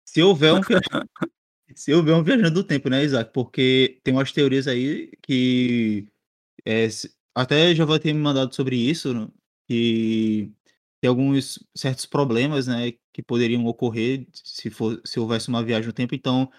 Se 0.04 0.22
houver 0.22 0.52
um 0.52 0.60
viajante, 0.60 1.08
se 1.74 1.94
houver 1.94 2.14
um 2.14 2.22
viajante 2.22 2.50
do 2.50 2.62
tempo, 2.62 2.90
né, 2.90 3.02
Isaac? 3.02 3.32
Porque 3.32 3.98
tem 4.04 4.12
umas 4.12 4.30
teorias 4.30 4.68
aí 4.68 5.10
que 5.22 6.06
é, 6.66 6.86
até 7.34 7.74
já 7.74 7.86
vai 7.86 7.98
ter 7.98 8.12
me 8.12 8.20
mandado 8.20 8.54
sobre 8.54 8.76
isso, 8.76 9.14
né, 9.14 9.26
que 9.66 10.52
tem 11.06 11.08
alguns 11.08 11.64
certos 11.74 12.04
problemas, 12.04 12.66
né, 12.66 12.92
que 13.12 13.22
poderiam 13.22 13.64
ocorrer 13.66 14.26
se 14.32 14.68
for 14.68 15.00
se 15.04 15.20
houvesse 15.20 15.48
uma 15.48 15.62
viagem 15.62 15.86
no 15.86 15.92
tempo. 15.92 16.16
Então, 16.16 16.50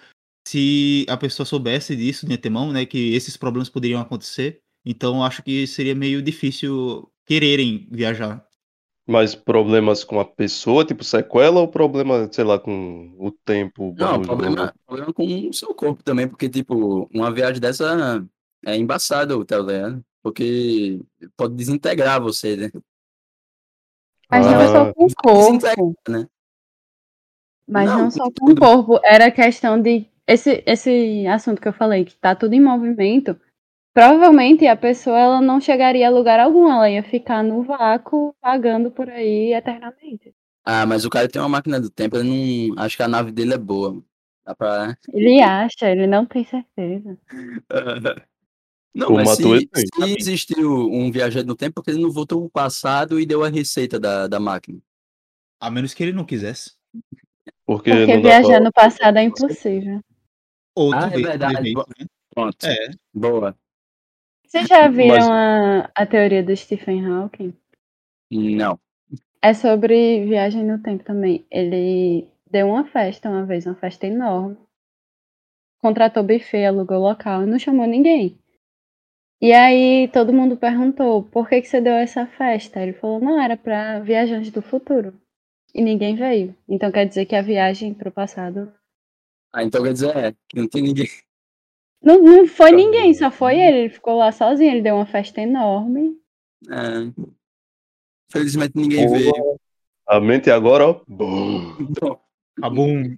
se 0.48 1.06
a 1.10 1.18
pessoa 1.18 1.46
soubesse 1.46 1.96
disso 1.96 2.25
de 2.25 2.34
antemão, 2.34 2.72
né, 2.72 2.86
que 2.86 3.13
esses 3.13 3.36
problemas 3.36 3.68
poderiam 3.68 4.00
acontecer, 4.00 4.62
então 4.86 5.22
acho 5.22 5.44
que 5.44 5.68
seria 5.68 5.94
meio 5.94 6.22
difícil 6.22 7.12
quererem 7.25 7.89
viajar. 7.92 8.46
Mas 9.06 9.36
problemas 9.36 10.04
com 10.04 10.20
a 10.20 10.25
pessoa, 10.25 10.86
tipo 10.86 11.04
sequela, 11.04 11.60
ou 11.60 11.68
problema, 11.68 12.30
sei 12.32 12.44
lá, 12.44 12.58
com 12.58 13.16
o 13.18 13.32
tempo, 13.32 13.94
Não, 13.98 14.22
problema, 14.22 14.74
problema 14.86 15.13
com 15.13 15.25
o 15.25 15.54
seu 15.54 15.74
corpo 15.74 16.04
também, 16.04 16.27
porque, 16.27 16.50
tipo, 16.50 17.10
uma 17.13 17.32
viagem 17.32 17.62
dessa 17.62 18.25
é 18.66 18.75
embaçado, 18.77 19.44
tá 19.46 19.60
ligado? 19.60 20.04
Porque 20.22 21.01
pode 21.38 21.56
desintegrar 21.56 22.22
você, 22.22 22.56
né? 22.58 22.72
Mas 24.29 24.46
não 24.46 24.60
Ah, 24.60 24.67
só 24.67 24.93
com 24.93 25.05
o 25.05 25.07
Desintegra, 25.07 25.75
corpo. 25.75 25.96
né? 26.10 26.27
Mas 27.67 27.89
Não, 27.89 28.03
não, 28.03 28.12
só 28.12 28.31
com 28.31 28.51
o 28.51 28.55
corpo, 28.55 29.00
era 29.03 29.31
questão 29.31 29.81
de. 29.81 30.05
Esse, 30.25 30.62
esse 30.65 31.25
assunto 31.27 31.62
que 31.62 31.67
eu 31.67 31.74
falei, 31.74 32.03
que 32.03 32.15
tá 32.15 32.36
tudo 32.36 32.53
em 32.53 32.62
movimento, 32.62 33.39
provavelmente 33.93 34.67
a 34.67 34.75
pessoa 34.75 35.17
ela 35.17 35.41
não 35.41 35.62
chegaria 35.62 36.07
a 36.07 36.12
lugar 36.12 36.39
algum, 36.39 36.69
ela 36.69 36.89
ia 36.89 37.01
ficar 37.01 37.43
no 37.43 37.63
vácuo, 37.63 38.36
vagando 38.41 38.91
por 38.91 39.10
aí 39.10 39.53
eternamente. 39.53 40.34
Ah, 40.65 40.86
mas 40.86 41.05
o 41.05 41.10
cara 41.10 41.29
tem 41.29 41.41
uma 41.41 41.48
máquina 41.48 41.79
do 41.79 41.89
tempo, 41.89 42.17
ele 42.17 42.69
não. 42.75 42.84
Acho 42.84 42.98
que 42.98 43.03
a 43.03 43.07
nave 43.07 43.31
dele 43.31 43.53
é 43.53 43.57
boa. 43.57 44.03
Dá 44.46 44.53
pra. 44.53 44.98
Ele 45.13 45.41
acha, 45.41 45.89
ele 45.89 46.07
não 46.07 46.25
tem 46.25 46.43
certeza. 46.43 47.17
Não, 48.98 49.10
O 49.10 49.13
mas 49.13 49.30
se, 49.30 49.44
se 49.44 50.18
existiu 50.18 50.89
um 50.92 51.12
viajante 51.12 51.46
no 51.46 51.56
tempo, 51.56 51.75
porque 51.75 51.92
ele 51.92 52.01
não 52.01 52.12
voltou 52.12 52.42
pro 52.42 52.50
passado 52.50 53.20
e 53.20 53.25
deu 53.27 53.44
a 53.44 53.50
receita 53.50 54.00
da, 54.00 54.27
da 54.27 54.39
máquina. 54.39 54.80
A 55.60 55.70
menos 55.70 55.94
que 55.94 56.01
ele 56.04 56.13
não 56.13 56.25
quisesse. 56.25 56.72
Porque, 57.66 57.92
Porque 57.92 58.18
viajar 58.18 58.48
pra... 58.48 58.60
no 58.60 58.72
passado 58.72 59.18
é 59.18 59.24
impossível. 59.24 60.01
Ou 60.75 60.94
Ah, 60.94 61.10
é 61.13 61.18
verdade. 61.18 61.74
né? 61.75 61.84
Pronto. 62.34 62.58
É. 62.66 62.89
Boa. 63.13 63.56
Vocês 64.48 64.68
já 64.68 64.88
viram 64.88 65.16
Mas- 65.18 65.30
a, 65.30 65.92
a 65.94 66.06
teoria 66.06 66.42
do 66.44 66.56
Stephen 66.56 67.06
Hawking? 67.06 67.54
Não. 68.32 68.80
É 69.42 69.54
sobre 69.54 70.25
viagem 70.25 70.63
no 70.63 70.80
tempo 70.82 71.04
também. 71.04 71.46
Ele 71.51 72.27
deu 72.50 72.68
uma 72.68 72.86
festa 72.86 73.30
uma 73.30 73.46
vez, 73.46 73.66
uma 73.66 73.75
festa 73.75 74.08
enorme. 74.08 74.58
Contratou 75.80 76.24
buffet, 76.24 76.66
alugou 76.66 77.00
local 77.00 77.44
e 77.44 77.46
não 77.46 77.60
chamou 77.60 77.86
ninguém. 77.86 78.39
E 79.39 79.51
aí 79.53 80.08
todo 80.12 80.34
mundo 80.34 80.58
perguntou, 80.58 81.24
por 81.24 81.48
que, 81.48 81.62
que 81.62 81.67
você 81.67 81.79
deu 81.79 81.94
essa 81.94 82.25
festa? 82.25 82.82
Ele 82.82 82.94
falou, 82.94 83.20
não, 83.20 83.39
era 83.39 83.56
para 83.56 84.00
viajantes 84.00 84.51
do 84.51 84.62
futuro. 84.62 85.13
E 85.74 85.82
ninguém 85.82 86.15
veio. 86.15 86.56
Então 86.67 86.91
quer 86.91 87.06
dizer 87.06 87.25
que 87.25 87.36
a 87.36 87.41
viagem 87.41 87.94
pro 87.94 88.12
passado. 88.12 88.74
Ah, 89.53 89.63
então 89.63 89.84
quer 89.84 89.94
dizer, 89.94 90.15
é, 90.17 90.32
que 90.50 90.58
não 90.58 90.67
tem 90.67 90.82
ninguém. 90.82 91.08
Não, 92.01 92.22
não 92.22 92.48
foi 92.48 92.72
ninguém, 92.72 93.13
só 93.13 93.29
foi 93.29 93.60
ele. 93.60 93.77
Ele 93.79 93.89
ficou 93.89 94.17
lá 94.17 94.32
sozinho, 94.32 94.72
ele 94.72 94.82
deu 94.82 94.96
uma 94.96 95.06
festa 95.06 95.41
enorme. 95.41 96.20
É, 96.70 97.27
felizmente 98.32 98.74
ninguém 98.75 99.06
Boa. 99.06 99.17
veio. 99.20 99.60
A 100.08 100.20
mente 100.20 100.50
agora, 100.50 100.88
ó. 100.88 101.01
bum. 101.08 101.75
Então, 101.82 102.20
Acabou 102.58 102.88
um. 102.88 103.15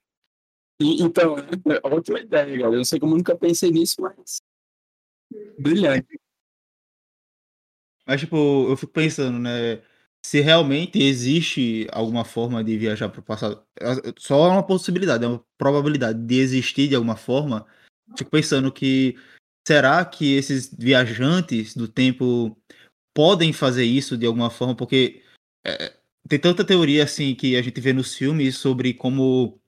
e- 0.81 1.01
então, 1.01 1.37
é 1.37 1.87
ótima 1.87 2.19
ideia, 2.19 2.45
galera. 2.45 2.73
Eu 2.73 2.77
não 2.77 2.83
sei 2.83 2.99
como 2.99 3.13
eu 3.13 3.17
nunca 3.17 3.37
pensei 3.37 3.71
nisso, 3.71 3.95
mas. 4.01 4.41
Brilhante. 5.59 6.19
Mas, 8.05 8.21
tipo, 8.21 8.35
eu 8.69 8.75
fico 8.75 8.91
pensando, 8.91 9.37
né? 9.37 9.81
Se 10.25 10.41
realmente 10.41 11.01
existe 11.01 11.87
alguma 11.91 12.25
forma 12.25 12.63
de 12.63 12.77
viajar 12.77 13.07
para 13.09 13.19
o 13.19 13.23
passado, 13.23 13.63
é 13.79 14.13
só 14.17 14.49
uma 14.49 14.63
possibilidade, 14.65 15.23
é 15.23 15.27
uma 15.27 15.45
probabilidade 15.57 16.19
de 16.19 16.39
existir 16.39 16.87
de 16.87 16.95
alguma 16.95 17.15
forma. 17.15 17.65
Fico 18.17 18.31
pensando 18.31 18.71
que 18.71 19.15
será 19.67 20.03
que 20.03 20.35
esses 20.35 20.73
viajantes 20.73 21.75
do 21.75 21.87
tempo 21.87 22.57
podem 23.13 23.53
fazer 23.53 23.85
isso 23.85 24.17
de 24.17 24.25
alguma 24.25 24.49
forma? 24.49 24.75
Porque 24.75 25.23
é, 25.65 25.93
tem 26.27 26.39
tanta 26.39 26.65
teoria 26.65 27.03
assim 27.03 27.35
que 27.35 27.55
a 27.55 27.61
gente 27.61 27.79
vê 27.79 27.93
nos 27.93 28.15
filmes 28.15 28.57
sobre 28.57 28.93
como 28.93 29.61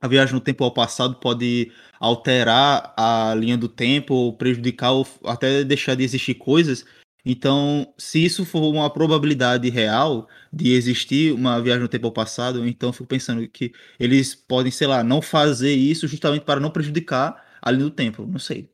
a 0.00 0.08
viagem 0.08 0.34
no 0.34 0.40
tempo 0.40 0.64
ao 0.64 0.72
passado 0.72 1.16
pode 1.16 1.70
alterar 1.98 2.94
a 2.96 3.34
linha 3.36 3.56
do 3.56 3.68
tempo, 3.68 4.14
ou 4.14 4.32
prejudicar, 4.32 4.92
ou 4.92 5.06
até 5.24 5.62
deixar 5.64 5.94
de 5.94 6.02
existir 6.02 6.34
coisas. 6.34 6.84
Então, 7.24 7.92
se 7.98 8.24
isso 8.24 8.46
for 8.46 8.62
uma 8.62 8.88
probabilidade 8.90 9.68
real 9.68 10.26
de 10.52 10.72
existir 10.72 11.34
uma 11.34 11.60
viagem 11.60 11.82
no 11.82 11.88
tempo 11.88 12.06
ao 12.06 12.12
passado, 12.12 12.66
então 12.66 12.92
fico 12.92 13.06
pensando 13.06 13.46
que 13.48 13.72
eles 13.98 14.34
podem, 14.34 14.72
sei 14.72 14.86
lá, 14.86 15.04
não 15.04 15.20
fazer 15.20 15.74
isso 15.74 16.08
justamente 16.08 16.44
para 16.44 16.60
não 16.60 16.70
prejudicar 16.70 17.44
a 17.60 17.70
linha 17.70 17.84
do 17.84 17.90
tempo. 17.90 18.26
Não 18.26 18.38
sei. 18.38 18.70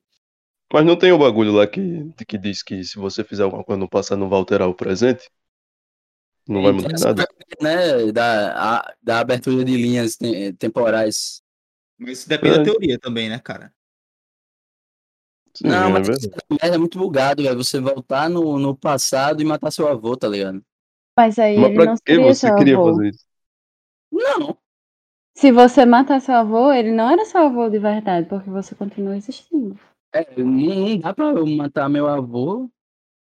Mas 0.73 0.85
não 0.85 0.97
tem 0.97 1.13
o 1.13 1.19
bagulho 1.19 1.53
lá 1.53 1.67
que, 1.67 2.09
que 2.27 2.39
diz 2.39 2.63
que 2.63 2.83
se 2.85 2.97
você 2.97 3.25
fizer 3.25 3.43
alguma 3.43 3.65
coisa 3.65 3.79
no 3.79 3.89
passado 3.89 4.19
não 4.19 4.29
vai 4.29 4.39
alterar 4.39 4.69
o 4.69 4.75
presente? 4.75 5.29
Não 6.49 6.63
vai 6.63 6.73
mudar 6.73 6.99
nada? 6.99 7.27
Né, 7.61 8.13
da, 8.13 8.79
a- 8.81 8.95
da 9.03 9.21
abertura 9.21 9.65
de 9.65 9.77
linhas 9.77 10.17
te- 10.17 10.53
temporais. 10.55 11.43
Mas 11.99 12.21
isso 12.21 12.29
depende 12.29 12.55
É. 12.55 12.59
da 12.59 12.65
teoria 12.65 12.99
também, 12.99 13.29
né, 13.29 13.39
cara? 13.39 13.73
Sim, 15.55 15.69
não, 15.69 15.89
é 15.89 15.91
mas 15.91 16.09
merda 16.51 16.75
é 16.77 16.79
muito 16.79 16.99
bugado, 16.99 17.43
velho. 17.43 17.57
Você 17.57 17.81
voltar 17.81 18.29
no, 18.29 18.59
no 18.59 18.77
passado 18.77 19.41
e 19.41 19.45
matar 19.45 19.71
seu 19.71 19.89
avô, 19.89 20.17
tá 20.17 20.29
ligado? 20.29 20.63
Mas 21.17 21.39
aí 21.39 21.57
Mas 21.57 21.71
ele 21.71 21.75
pra 21.75 21.87
não 21.87 21.97
que 22.05 22.19
você 22.19 22.53
queria 22.53 22.75
avô. 22.77 22.91
fazer 22.91 23.09
isso? 23.09 23.25
Não. 24.13 24.59
Se 25.37 25.53
você 25.53 25.85
matar 25.87 26.21
seu 26.21 26.35
avô, 26.35 26.73
ele 26.73 26.91
não 26.91 27.09
era 27.09 27.25
seu 27.25 27.41
avô 27.43 27.69
de 27.69 27.79
verdade, 27.79 28.29
porque 28.29 28.51
você 28.51 28.75
continua 28.75 29.17
existindo. 29.17 29.79
É, 30.13 30.43
não, 30.43 30.47
não 30.47 30.99
dá 30.99 31.15
pra 31.15 31.27
eu 31.27 31.47
matar 31.47 31.89
meu 31.89 32.07
avô 32.07 32.71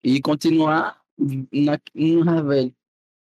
e 0.05 0.21
continuar 0.23 1.00
na, 1.52 1.81
na 2.25 2.43
velho. 2.43 2.75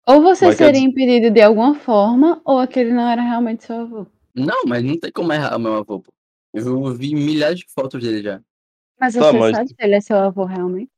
Ou 0.07 0.21
você 0.21 0.45
Mas 0.45 0.57
quer 0.57 0.74
seria 0.74 0.79
impedido 0.79 1.31
de 1.31 1.41
alguma 1.41 1.75
forma, 1.75 2.41
ou 2.45 2.59
aquele 2.59 2.91
não 2.91 3.07
era 3.07 3.21
realmente 3.21 3.63
seu 3.65 3.81
avô. 3.81 4.05
Não, 4.33 4.63
mas 4.67 4.83
não 4.83 5.00
tem 5.00 5.12
como 5.12 5.31
errar 5.33 5.55
o 5.55 5.59
meu 5.59 5.75
avô, 5.75 6.00
pô. 6.01 6.13
Eu 6.53 6.93
vi 6.93 7.13
milhares 7.15 7.59
de 7.59 7.65
fotos 7.69 8.01
dele 8.01 8.21
já. 8.21 8.41
Mas 9.00 9.13
Tá, 9.13 9.31
você 9.31 9.39
mas- 9.39 9.51
sabe 9.57 9.69
se 9.69 9.75
ele 9.79 9.95
é 9.95 10.01
seu 10.01 10.17
avô 10.17 10.43
realmente? 10.45 10.91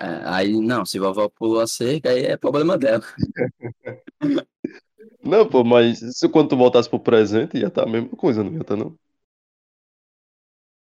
É, 0.00 0.06
aí, 0.28 0.60
não, 0.60 0.84
se 0.84 0.98
vovó 0.98 1.28
pulou 1.28 1.60
a 1.60 1.66
cerca, 1.66 2.10
aí 2.10 2.24
é 2.24 2.36
problema 2.36 2.76
dela. 2.76 3.02
Não, 5.22 5.48
pô, 5.48 5.64
mas 5.64 5.98
se 6.18 6.28
quando 6.28 6.50
tu 6.50 6.56
voltasse 6.56 6.88
pro 6.88 7.00
presente 7.00 7.58
ia 7.58 7.66
estar 7.68 7.82
a 7.84 7.86
mesma 7.86 8.10
coisa, 8.10 8.44
não 8.44 8.52
ia 8.52 8.60
estar, 8.60 8.76
não? 8.76 8.96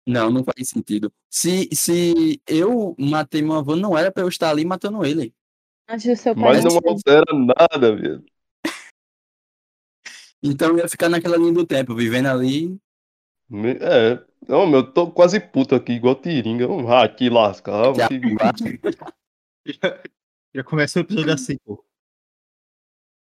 Não, 0.05 0.31
não 0.31 0.43
faz 0.43 0.69
sentido. 0.69 1.13
Se, 1.29 1.69
se 1.73 2.41
eu 2.47 2.95
matei 2.97 3.41
meu 3.41 3.53
avô, 3.53 3.75
não 3.75 3.97
era 3.97 4.11
pra 4.11 4.23
eu 4.23 4.27
estar 4.29 4.49
ali 4.49 4.65
matando 4.65 5.05
ele. 5.05 5.33
Antes 5.89 6.05
do 6.05 6.15
seu 6.15 6.35
pai 6.35 6.43
Mas 6.43 6.63
não 6.63 6.79
altera 6.85 7.25
nada, 7.33 7.95
velho. 7.95 8.23
Então 10.41 10.69
eu 10.69 10.77
ia 10.77 10.87
ficar 10.87 11.09
naquela 11.09 11.35
linha 11.35 11.51
do 11.51 11.65
tempo, 11.65 11.95
vivendo 11.95 12.27
ali. 12.27 12.77
Me- 13.49 13.77
É. 13.81 14.23
Não, 14.47 14.65
meu, 14.67 14.79
eu 14.79 14.93
tô 14.93 15.11
quase 15.11 15.39
puto 15.39 15.75
aqui, 15.75 15.93
igual 15.93 16.15
tiringa. 16.15 16.65
Ah, 16.87 17.03
aqui 17.03 17.29
lascar. 17.29 17.93
Já- 17.95 18.07
que- 18.07 18.19
Já 20.55 20.63
começa 20.63 20.99
o 20.99 21.01
episódio 21.01 21.33
assim, 21.33 21.57
pô. 21.65 21.83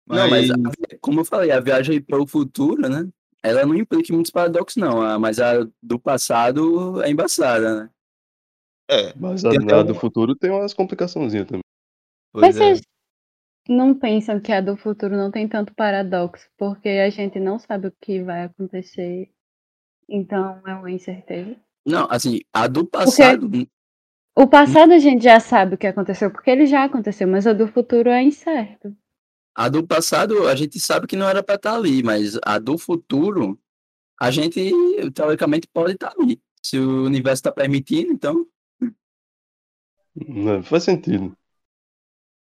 Não, 0.07 0.29
mas 0.29 0.49
a 0.49 0.53
vi- 0.55 0.97
como 0.99 1.21
eu 1.21 1.25
falei, 1.25 1.51
a 1.51 1.59
viagem 1.59 2.01
para 2.01 2.21
o 2.21 2.27
futuro, 2.27 2.87
né? 2.89 3.09
Ela 3.43 3.65
não 3.65 3.75
implica 3.75 4.11
muitos 4.13 4.31
paradoxos, 4.31 4.77
não. 4.77 5.01
ah, 5.01 5.19
Mas 5.19 5.39
a 5.39 5.67
do 5.81 5.99
passado 5.99 7.01
é 7.03 7.09
embaçada, 7.11 7.83
né? 7.83 7.89
É, 8.89 9.13
Mas 9.17 9.41
Tem 9.43 9.51
a, 9.57 9.61
até 9.61 9.73
a 9.75 9.79
um- 9.79 9.83
do 9.83 9.95
futuro 9.95 10.35
tem 10.35 10.49
umas 10.51 10.73
complicaçõezinhas 10.73 11.47
também. 11.47 11.61
Mas 12.35 12.55
pois 12.55 12.57
é. 12.57 12.59
vocês 12.59 12.81
não 13.67 13.97
pensam 13.97 14.39
que 14.39 14.51
a 14.51 14.61
do 14.61 14.77
futuro 14.77 15.15
não 15.15 15.31
tem 15.31 15.47
tanto 15.47 15.73
paradoxo, 15.73 16.47
porque 16.57 16.89
a 16.89 17.09
gente 17.09 17.39
não 17.39 17.57
sabe 17.57 17.87
o 17.87 17.93
que 18.01 18.21
vai 18.21 18.43
acontecer, 18.43 19.29
então 20.07 20.61
é 20.67 20.73
uma 20.73 20.91
incerteza. 20.91 21.55
Não, 21.85 22.07
assim, 22.09 22.41
a 22.53 22.67
do 22.67 22.85
passado. 22.85 23.49
O 24.37 24.47
passado 24.47 24.91
a 24.91 24.99
gente 24.99 25.23
já 25.23 25.39
sabe 25.39 25.75
o 25.75 25.77
que 25.77 25.87
aconteceu, 25.87 26.29
porque 26.29 26.51
ele 26.51 26.65
já 26.65 26.83
aconteceu, 26.83 27.27
mas 27.27 27.47
a 27.47 27.53
do 27.53 27.67
futuro 27.67 28.09
é 28.09 28.21
incerto. 28.21 28.95
A 29.55 29.69
do 29.69 29.87
passado 29.87 30.47
a 30.47 30.55
gente 30.55 30.79
sabe 30.79 31.07
que 31.07 31.15
não 31.15 31.29
era 31.29 31.41
para 31.41 31.55
estar 31.55 31.75
ali, 31.75 32.03
mas 32.03 32.37
a 32.43 32.59
do 32.59 32.77
futuro 32.77 33.57
a 34.19 34.29
gente 34.29 34.71
teoricamente 35.13 35.67
pode 35.67 35.93
estar 35.93 36.13
ali. 36.19 36.41
Se 36.61 36.77
o 36.77 37.05
universo 37.05 37.39
está 37.39 37.51
permitindo, 37.51 38.11
então. 38.11 38.45
Né, 40.15 40.61
Faz 40.63 40.83
sentido. 40.83 41.35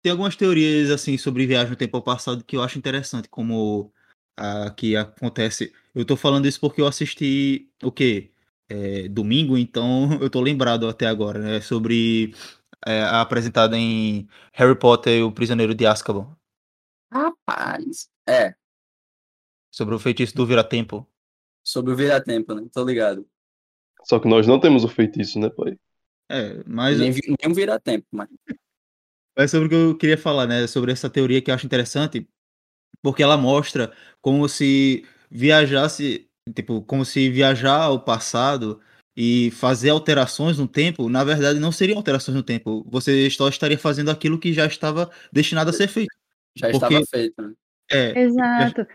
Tem 0.04 0.10
algumas 0.12 0.36
teorias 0.36 0.90
assim 0.90 1.16
sobre 1.16 1.46
viagem 1.46 1.70
no 1.70 1.76
tempo 1.76 1.96
ao 1.96 2.02
passado 2.02 2.44
que 2.44 2.54
eu 2.58 2.62
acho 2.62 2.76
interessante, 2.78 3.26
como 3.26 3.90
a 4.36 4.70
que 4.70 4.94
acontece. 4.94 5.72
Eu 5.94 6.04
tô 6.04 6.14
falando 6.14 6.46
isso 6.46 6.60
porque 6.60 6.82
eu 6.82 6.86
assisti 6.86 7.70
o 7.82 7.90
quê? 7.90 8.30
É, 8.68 9.08
domingo, 9.08 9.56
então 9.56 10.10
eu 10.20 10.28
tô 10.28 10.42
lembrado 10.42 10.86
até 10.90 11.06
agora, 11.06 11.38
né? 11.38 11.60
Sobre 11.62 12.34
é, 12.86 13.00
a 13.02 13.22
apresentada 13.22 13.78
em 13.78 14.28
Harry 14.52 14.78
Potter 14.78 15.20
e 15.20 15.22
o 15.22 15.32
Prisioneiro 15.32 15.74
de 15.74 15.86
Azkaban, 15.86 16.36
Rapaz. 17.10 18.10
É, 18.28 18.54
sobre 19.70 19.94
o 19.94 19.98
feitiço 19.98 20.34
do 20.34 20.46
vira-tempo. 20.46 21.06
sobre 21.62 21.92
o 21.92 21.96
vira-tempo, 21.96 22.54
né? 22.54 22.66
Tô 22.72 22.84
ligado. 22.84 23.26
Só 24.04 24.18
que 24.20 24.28
nós 24.28 24.46
não 24.46 24.60
temos 24.60 24.84
o 24.84 24.88
feitiço, 24.88 25.38
né, 25.38 25.50
pai? 25.50 25.78
É, 26.30 26.62
mas 26.66 26.98
Nem, 26.98 27.10
nem 27.10 27.50
um 27.50 27.54
vira-tempo, 27.54 28.06
mas. 28.12 28.28
É 29.36 29.46
sobre 29.46 29.66
o 29.66 29.68
que 29.68 29.74
eu 29.74 29.96
queria 29.96 30.18
falar, 30.18 30.46
né? 30.46 30.66
Sobre 30.66 30.92
essa 30.92 31.10
teoria 31.10 31.42
que 31.42 31.50
eu 31.50 31.54
acho 31.54 31.66
interessante, 31.66 32.26
porque 33.02 33.22
ela 33.22 33.36
mostra 33.36 33.92
como 34.22 34.48
se 34.48 35.04
viajasse, 35.30 36.28
tipo, 36.54 36.82
como 36.82 37.04
se 37.04 37.28
viajar 37.30 37.82
ao 37.82 38.00
passado 38.00 38.80
e 39.16 39.50
fazer 39.52 39.90
alterações 39.90 40.58
no 40.58 40.66
tempo, 40.66 41.08
na 41.08 41.22
verdade 41.24 41.58
não 41.60 41.70
seriam 41.72 41.98
alterações 41.98 42.36
no 42.36 42.42
tempo. 42.42 42.84
Você 42.88 43.28
só 43.30 43.48
estaria 43.48 43.78
fazendo 43.78 44.10
aquilo 44.10 44.38
que 44.38 44.52
já 44.52 44.66
estava 44.66 45.10
destinado 45.32 45.70
a 45.70 45.72
ser 45.72 45.88
feito. 45.88 46.14
Já 46.56 46.70
Porque- 46.70 46.94
estava 46.94 47.06
feito, 47.06 47.42
né? 47.42 47.52
É, 47.90 48.18
Exato. 48.20 48.86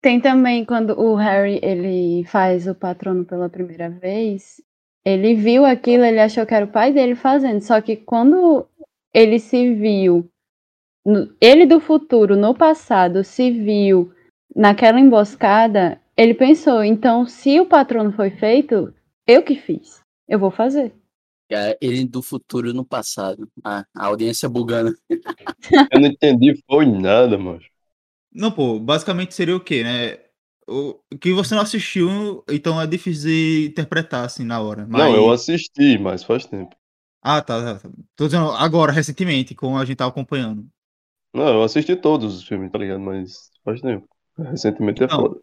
Tem 0.00 0.20
também 0.20 0.64
quando 0.64 0.98
o 0.98 1.14
Harry 1.16 1.58
ele 1.62 2.24
faz 2.26 2.66
o 2.66 2.74
patrono 2.74 3.24
pela 3.24 3.48
primeira 3.48 3.90
vez, 3.90 4.62
ele 5.04 5.34
viu 5.34 5.64
aquilo, 5.64 6.04
ele 6.04 6.20
achou 6.20 6.46
que 6.46 6.54
era 6.54 6.64
o 6.64 6.70
pai 6.72 6.92
dele 6.92 7.14
fazendo, 7.14 7.60
só 7.62 7.80
que 7.80 7.96
quando 7.96 8.66
ele 9.18 9.40
se 9.40 9.74
viu, 9.74 10.30
ele 11.40 11.66
do 11.66 11.80
futuro, 11.80 12.36
no 12.36 12.54
passado, 12.54 13.24
se 13.24 13.50
viu 13.50 14.12
naquela 14.54 15.00
emboscada, 15.00 16.00
ele 16.16 16.34
pensou, 16.34 16.84
então 16.84 17.26
se 17.26 17.58
o 17.58 17.66
patrono 17.66 18.12
foi 18.12 18.30
feito, 18.30 18.94
eu 19.26 19.42
que 19.42 19.56
fiz, 19.56 20.00
eu 20.28 20.38
vou 20.38 20.52
fazer. 20.52 20.94
É, 21.50 21.78
Ele 21.80 22.04
do 22.04 22.20
futuro 22.20 22.74
no 22.74 22.84
passado. 22.84 23.48
Ah, 23.64 23.82
a 23.96 24.06
audiência 24.08 24.50
bugando. 24.50 24.94
Eu 25.90 25.98
não 25.98 26.08
entendi, 26.08 26.62
foi 26.66 26.84
nada, 26.84 27.38
mano. 27.38 27.60
não, 28.30 28.52
pô, 28.52 28.78
basicamente 28.78 29.34
seria 29.34 29.56
o 29.56 29.60
quê, 29.60 29.82
né? 29.82 30.18
O 30.68 31.00
o 31.10 31.16
que 31.18 31.32
você 31.32 31.54
não 31.54 31.62
assistiu, 31.62 32.44
então 32.50 32.78
é 32.78 32.86
difícil 32.86 33.30
de 33.30 33.68
interpretar 33.70 34.26
assim 34.26 34.44
na 34.44 34.60
hora. 34.60 34.86
Mas... 34.86 35.00
Não, 35.00 35.16
eu 35.16 35.30
assisti, 35.30 35.96
mas 35.96 36.22
faz 36.22 36.44
tempo. 36.44 36.76
Ah, 37.20 37.42
tá, 37.42 37.78
tá. 37.78 37.90
Tô 38.16 38.26
dizendo 38.26 38.50
agora, 38.52 38.92
recentemente, 38.92 39.54
como 39.54 39.76
a 39.76 39.84
gente 39.84 39.96
tava 39.96 40.10
acompanhando. 40.10 40.66
Não, 41.34 41.48
eu 41.48 41.62
assisti 41.62 41.94
todos 41.96 42.36
os 42.36 42.46
filmes, 42.46 42.70
tá 42.70 42.78
ligado? 42.78 43.00
Mas 43.00 43.50
faz 43.64 43.80
tempo. 43.80 44.08
Recentemente 44.36 45.02
é 45.02 45.06
Não. 45.06 45.16
foda. 45.16 45.40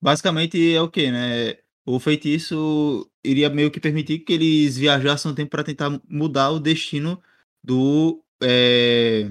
Basicamente 0.00 0.74
é 0.74 0.80
o 0.80 0.90
quê, 0.90 1.10
né? 1.10 1.56
O 1.84 1.98
feitiço 1.98 3.10
iria 3.24 3.50
meio 3.50 3.70
que 3.70 3.80
permitir 3.80 4.20
que 4.20 4.32
eles 4.32 4.76
viajassem 4.76 5.30
no 5.30 5.34
tempo 5.34 5.50
para 5.50 5.64
tentar 5.64 6.00
mudar 6.08 6.50
o 6.50 6.60
destino 6.60 7.20
do 7.62 8.22
é, 8.42 9.30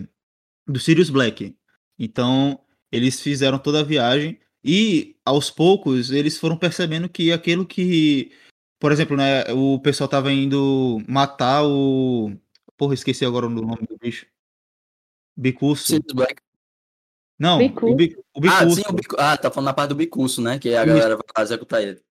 do 0.67 0.79
Sirius 0.79 1.09
Black. 1.09 1.55
Então 1.97 2.59
eles 2.91 3.21
fizeram 3.21 3.57
toda 3.59 3.79
a 3.79 3.83
viagem 3.83 4.39
e 4.63 5.15
aos 5.25 5.49
poucos 5.49 6.11
eles 6.11 6.37
foram 6.37 6.57
percebendo 6.57 7.09
que 7.09 7.31
aquilo 7.31 7.65
que, 7.65 8.31
por 8.79 8.91
exemplo, 8.91 9.15
né, 9.17 9.43
o 9.53 9.79
pessoal 9.79 10.07
tava 10.07 10.31
indo 10.31 11.01
matar 11.07 11.63
o, 11.65 12.31
porra, 12.77 12.93
esqueci 12.93 13.25
agora 13.25 13.45
o 13.45 13.49
nome 13.49 13.85
do 13.87 13.97
bicho. 13.97 14.25
Bicurso. 15.37 15.99
Não, 17.37 17.57
Bicurso. 17.57 17.93
o, 17.93 17.95
bi, 17.95 18.15
o 18.35 18.39
Ah, 18.49 18.59
Bicurso. 18.65 18.75
sim, 18.75 18.81
o 18.81 19.15
ah, 19.19 19.37
tá 19.37 19.49
falando 19.49 19.67
na 19.67 19.73
parte 19.73 19.89
do 19.89 19.95
bicurso, 19.95 20.41
né? 20.41 20.59
Que 20.59 20.69
a 20.75 20.83
Isso. 20.83 20.87
galera 20.87 21.15
vai 21.15 21.23
lá 21.37 21.43
executar 21.43 21.81
ele. 21.81 22.01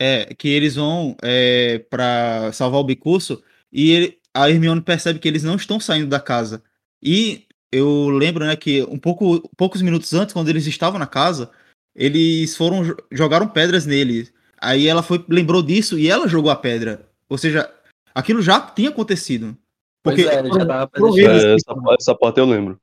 É, 0.00 0.32
que 0.34 0.48
eles 0.48 0.76
vão 0.76 1.16
é, 1.22 1.80
para 1.90 2.52
salvar 2.52 2.80
o 2.80 2.84
Bicurso 2.84 3.42
e 3.72 3.90
ele- 3.90 4.18
a 4.32 4.48
Hermione 4.48 4.80
percebe 4.80 5.18
que 5.18 5.26
eles 5.26 5.42
não 5.42 5.56
estão 5.56 5.80
saindo 5.80 6.06
da 6.08 6.20
casa. 6.20 6.62
E 7.02 7.46
eu 7.72 8.08
lembro, 8.10 8.44
né, 8.46 8.54
que 8.54 8.82
um 8.84 8.98
pouco, 8.98 9.48
poucos 9.56 9.82
minutos 9.82 10.12
antes, 10.14 10.32
quando 10.32 10.48
eles 10.48 10.64
estavam 10.66 11.00
na 11.00 11.06
casa, 11.08 11.50
eles 11.96 12.56
foram 12.56 12.84
jo- 12.84 12.96
jogaram 13.10 13.48
pedras 13.48 13.84
nele. 13.86 14.30
Aí 14.60 14.86
ela 14.86 15.02
foi 15.02 15.24
lembrou 15.28 15.62
disso 15.62 15.98
e 15.98 16.08
ela 16.08 16.28
jogou 16.28 16.50
a 16.50 16.56
pedra. 16.56 17.08
Ou 17.28 17.38
seja, 17.38 17.72
aquilo 18.14 18.42
já 18.42 18.60
tinha 18.60 18.90
acontecido. 18.90 19.56
Pois 20.02 20.16
Porque 20.16 20.28
é, 20.28 20.38
ele 20.38 20.48
já 20.48 20.86
predestinado. 20.86 21.34
eles 21.34 21.44
É, 21.44 21.54
essa, 21.54 21.94
essa 21.98 22.14
parte 22.14 22.38
eu 22.38 22.46
lembro. 22.46 22.80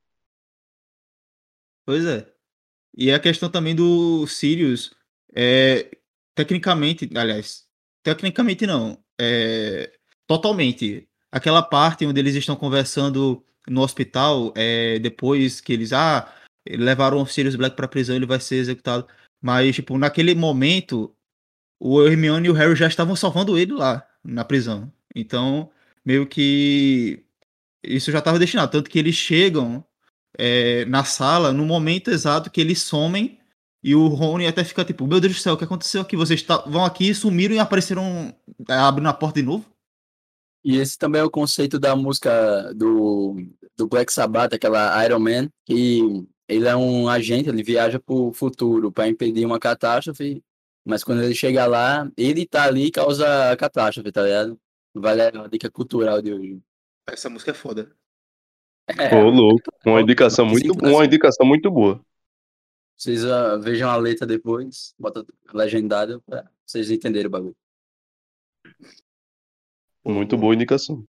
Pois 1.84 2.04
é. 2.04 2.26
E 2.96 3.12
a 3.12 3.20
questão 3.20 3.50
também 3.50 3.74
do 3.74 4.26
Sirius, 4.26 4.94
é, 5.34 5.90
tecnicamente, 6.34 7.08
aliás, 7.14 7.66
tecnicamente 8.02 8.66
não, 8.66 8.98
é, 9.20 9.92
totalmente. 10.26 11.08
Aquela 11.30 11.62
parte 11.62 12.06
onde 12.06 12.18
eles 12.18 12.34
estão 12.34 12.56
conversando 12.56 13.44
no 13.68 13.82
hospital, 13.82 14.52
é, 14.56 14.98
depois 14.98 15.60
que 15.60 15.72
eles, 15.72 15.92
ah, 15.92 16.32
levaram 16.68 17.20
o 17.20 17.26
Sirius 17.26 17.56
Black 17.56 17.76
pra 17.76 17.88
prisão, 17.88 18.16
ele 18.16 18.26
vai 18.26 18.40
ser 18.40 18.56
executado. 18.56 19.06
Mas, 19.40 19.74
tipo, 19.74 19.98
naquele 19.98 20.34
momento, 20.34 21.14
o 21.78 22.02
Hermione 22.02 22.48
e 22.48 22.50
o 22.50 22.54
Harry 22.54 22.74
já 22.74 22.86
estavam 22.86 23.16
salvando 23.16 23.58
ele 23.58 23.72
lá, 23.72 24.06
na 24.24 24.44
prisão. 24.44 24.90
Então, 25.14 25.70
meio 26.04 26.26
que 26.26 27.24
isso 27.82 28.10
já 28.10 28.18
estava 28.18 28.38
destinado. 28.38 28.72
Tanto 28.72 28.90
que 28.90 28.98
eles 28.98 29.14
chegam 29.14 29.84
é, 30.38 30.84
na 30.86 31.04
sala 31.04 31.52
no 31.52 31.64
momento 31.64 32.10
exato 32.10 32.50
que 32.50 32.60
eles 32.60 32.82
somem 32.82 33.38
e 33.82 33.94
o 33.94 34.08
Rony 34.08 34.46
até 34.46 34.64
fica 34.64 34.84
tipo, 34.84 35.06
meu 35.06 35.20
Deus 35.20 35.34
do 35.34 35.40
céu, 35.40 35.54
o 35.54 35.56
que 35.56 35.64
aconteceu 35.64 36.02
aqui? 36.02 36.16
Vocês 36.16 36.44
vão 36.66 36.84
aqui, 36.84 37.14
sumiram 37.14 37.54
e 37.54 37.58
apareceram 37.58 38.34
é, 38.68 38.74
abrindo 38.74 39.08
a 39.08 39.14
porta 39.14 39.40
de 39.40 39.46
novo? 39.46 39.64
E 40.64 40.76
esse 40.76 40.98
também 40.98 41.20
é 41.20 41.24
o 41.24 41.30
conceito 41.30 41.78
da 41.78 41.94
música 41.94 42.74
do, 42.74 43.36
do 43.76 43.86
Black 43.86 44.12
Sabbath, 44.12 44.52
aquela 44.52 45.04
Iron 45.04 45.20
Man, 45.20 45.48
que 45.64 46.26
ele 46.48 46.66
é 46.66 46.74
um 46.74 47.08
agente, 47.08 47.48
ele 47.48 47.62
viaja 47.62 48.00
pro 48.00 48.32
futuro 48.32 48.90
para 48.90 49.06
impedir 49.06 49.46
uma 49.46 49.60
catástrofe, 49.60 50.42
mas 50.86 51.02
quando 51.02 51.20
ele 51.24 51.34
chega 51.34 51.66
lá, 51.66 52.08
ele 52.16 52.46
tá 52.46 52.62
ali 52.62 52.86
e 52.86 52.90
causa 52.92 53.50
a 53.50 53.56
catástrofe, 53.56 54.12
tá 54.12 54.22
ligado? 54.22 54.58
Vale 54.94 55.22
a 55.22 55.30
dica 55.48 55.68
cultural 55.68 56.22
de 56.22 56.32
hoje. 56.32 56.62
Essa 57.08 57.28
música 57.28 57.50
é 57.50 57.54
foda. 57.54 57.90
É, 58.86 59.12
Ô, 59.16 59.28
louco. 59.28 59.64
Uma 59.84 60.00
indicação 60.00 60.46
muito, 60.46 60.72
claro. 60.74 60.94
uma 60.94 61.04
indicação 61.04 61.44
muito 61.44 61.68
boa. 61.72 62.00
vocês 62.96 63.24
ah, 63.24 63.56
vejam 63.56 63.90
a 63.90 63.96
letra 63.96 64.24
depois, 64.24 64.94
bota 64.96 65.26
legendada 65.52 66.20
pra 66.20 66.48
vocês 66.64 66.88
entenderem 66.88 67.26
o 67.26 67.30
bagulho. 67.30 67.56
Muito 70.04 70.36
boa 70.36 70.54
indicação. 70.54 71.04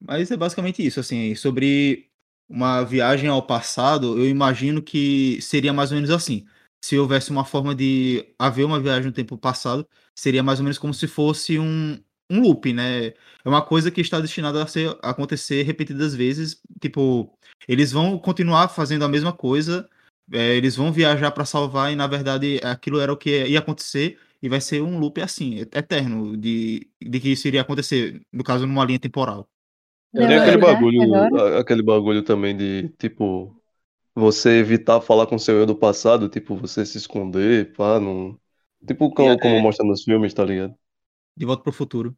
Mas 0.00 0.30
é 0.30 0.36
basicamente 0.36 0.84
isso, 0.84 0.98
assim, 0.98 1.34
sobre 1.34 2.10
uma 2.48 2.82
viagem 2.84 3.28
ao 3.28 3.46
passado, 3.46 4.18
eu 4.18 4.26
imagino 4.26 4.82
que 4.82 5.38
seria 5.42 5.74
mais 5.74 5.90
ou 5.90 5.96
menos 5.96 6.10
assim. 6.10 6.46
Se 6.86 6.96
houvesse 6.96 7.32
uma 7.32 7.44
forma 7.44 7.74
de 7.74 8.32
haver 8.38 8.64
uma 8.64 8.78
viagem 8.78 9.06
no 9.06 9.12
tempo 9.12 9.36
passado, 9.36 9.84
seria 10.14 10.40
mais 10.40 10.60
ou 10.60 10.62
menos 10.62 10.78
como 10.78 10.94
se 10.94 11.08
fosse 11.08 11.58
um, 11.58 11.98
um 12.30 12.40
loop, 12.40 12.72
né? 12.72 13.08
É 13.08 13.14
uma 13.44 13.60
coisa 13.60 13.90
que 13.90 14.00
está 14.00 14.20
destinada 14.20 14.62
a, 14.62 14.68
ser, 14.68 14.96
a 15.02 15.10
acontecer 15.10 15.64
repetidas 15.64 16.14
vezes. 16.14 16.62
Tipo, 16.80 17.36
eles 17.66 17.90
vão 17.90 18.16
continuar 18.20 18.68
fazendo 18.68 19.04
a 19.04 19.08
mesma 19.08 19.32
coisa, 19.32 19.88
é, 20.32 20.54
eles 20.54 20.76
vão 20.76 20.92
viajar 20.92 21.32
para 21.32 21.44
salvar, 21.44 21.92
e 21.92 21.96
na 21.96 22.06
verdade 22.06 22.60
aquilo 22.62 23.00
era 23.00 23.12
o 23.12 23.16
que 23.16 23.46
ia 23.46 23.58
acontecer, 23.58 24.20
e 24.40 24.48
vai 24.48 24.60
ser 24.60 24.80
um 24.80 25.00
loop 25.00 25.20
assim, 25.20 25.58
eterno, 25.58 26.36
de, 26.36 26.88
de 27.02 27.18
que 27.18 27.32
isso 27.32 27.48
iria 27.48 27.62
acontecer, 27.62 28.22
no 28.32 28.44
caso, 28.44 28.64
numa 28.64 28.84
linha 28.84 29.00
temporal. 29.00 29.48
Tem 30.14 30.24
Tem 30.24 30.36
É, 30.36 30.40
aquele 30.40 30.56
né, 30.58 30.62
bagulho, 30.62 31.02
agora? 31.02 31.58
aquele 31.58 31.82
bagulho 31.82 32.22
também 32.22 32.56
de, 32.56 32.90
tipo, 32.96 33.55
você 34.16 34.60
evitar 34.60 35.00
falar 35.02 35.26
com 35.28 35.38
seu 35.38 35.58
eu 35.58 35.66
do 35.66 35.76
passado, 35.76 36.28
tipo, 36.30 36.56
você 36.56 36.86
se 36.86 36.98
esconder, 36.98 37.72
pá, 37.74 38.00
não. 38.00 38.40
Tipo, 38.86 39.12
como, 39.14 39.34
É. 39.34 39.40
como 39.40 39.60
mostra 39.60 39.86
nos 39.86 40.04
filmes, 40.04 40.34
tá 40.34 40.44
ligado? 40.44 40.76
De 41.34 41.46
Volta 41.46 41.62
pro 41.62 41.72
Futuro. 41.72 42.14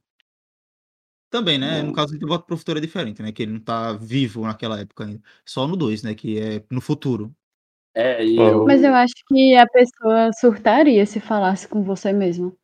Também, 1.30 1.58
né? 1.58 1.82
No 1.82 1.92
Não. 1.92 1.92
caso 1.92 2.18
de 2.18 2.24
Volta 2.26 2.46
pro 2.46 2.56
Futuro 2.56 2.78
é 2.78 2.80
diferente, 2.82 3.22
né? 3.22 3.32
Que 3.32 3.42
ele 3.42 3.52
não 3.52 3.60
tá 3.60 3.92
vivo 3.92 4.42
naquela 4.42 4.80
época 4.80 5.04
ainda. 5.04 5.22
Só 5.44 5.66
no 5.66 5.76
2, 5.76 6.02
né? 6.02 6.14
Que 6.14 6.38
é 6.38 6.64
no 6.70 6.80
futuro. 6.80 7.34
É, 7.94 8.24
e 8.24 8.40
eu, 8.42 8.64
Mas 8.64 8.82
eu 8.82 8.94
acho 8.94 9.14
que 9.26 9.56
a 9.56 9.66
pessoa 9.66 10.30
surtaria 10.32 11.04
se 11.06 11.20
falasse 11.20 11.66
com 11.68 11.82
você 11.82 12.12
mesmo. 12.12 12.56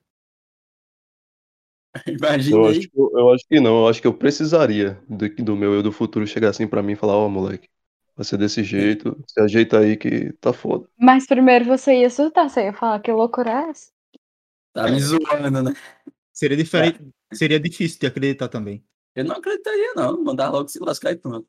Eu 2.51 2.67
acho, 2.67 2.79
imaginei. 2.79 2.89
que, 2.89 2.91
eu 2.97 3.33
acho 3.33 3.45
que 3.49 3.61
não, 3.61 3.81
eu 3.81 3.89
acho 3.89 4.01
que 4.01 4.07
eu 4.07 4.15
precisaria 4.17 5.01
do, 5.09 5.29
do 5.37 5.57
meu 5.57 5.75
eu 5.75 5.83
do 5.83 5.93
futuro 5.93 6.27
chegar 6.27 6.51
assim 6.51 6.67
pra 6.67 6.83
mim 6.83 6.93
e 6.93 6.97
falar, 6.97 7.17
ó, 7.17 7.29
moleque, 7.29 7.69
vai 8.17 8.25
ser 8.25 8.39
desse 8.39 8.63
jeito, 8.63 9.17
se 9.27 9.41
ajeita 9.41 9.79
aí 9.79 9.97
que 9.97 10.33
tá 10.35 10.53
foda. 10.53 10.89
Mas 10.99 11.27
primeiro 11.27 11.65
você 11.65 12.01
ia 12.01 12.11
surtar, 12.11 12.49
você 12.49 12.65
ia 12.65 12.73
falar 12.73 13.01
que 13.01 13.11
loucura 13.13 13.51
é 13.51 13.71
essa? 13.71 13.93
Tá 14.73 14.91
me 14.91 15.01
zoando, 15.01 15.63
né? 15.63 15.73
Seria 16.33 16.57
diferente. 16.57 17.01
Seria 17.33 17.61
difícil 17.61 17.99
de 18.01 18.07
acreditar 18.07 18.49
também. 18.49 18.85
Eu 19.15 19.25
não 19.25 19.37
acreditaria, 19.37 19.93
não. 19.95 20.23
Mandar 20.23 20.51
logo 20.51 20.69
se 20.69 20.81
lascar 20.81 21.13
e 21.13 21.17
pronto. 21.17 21.47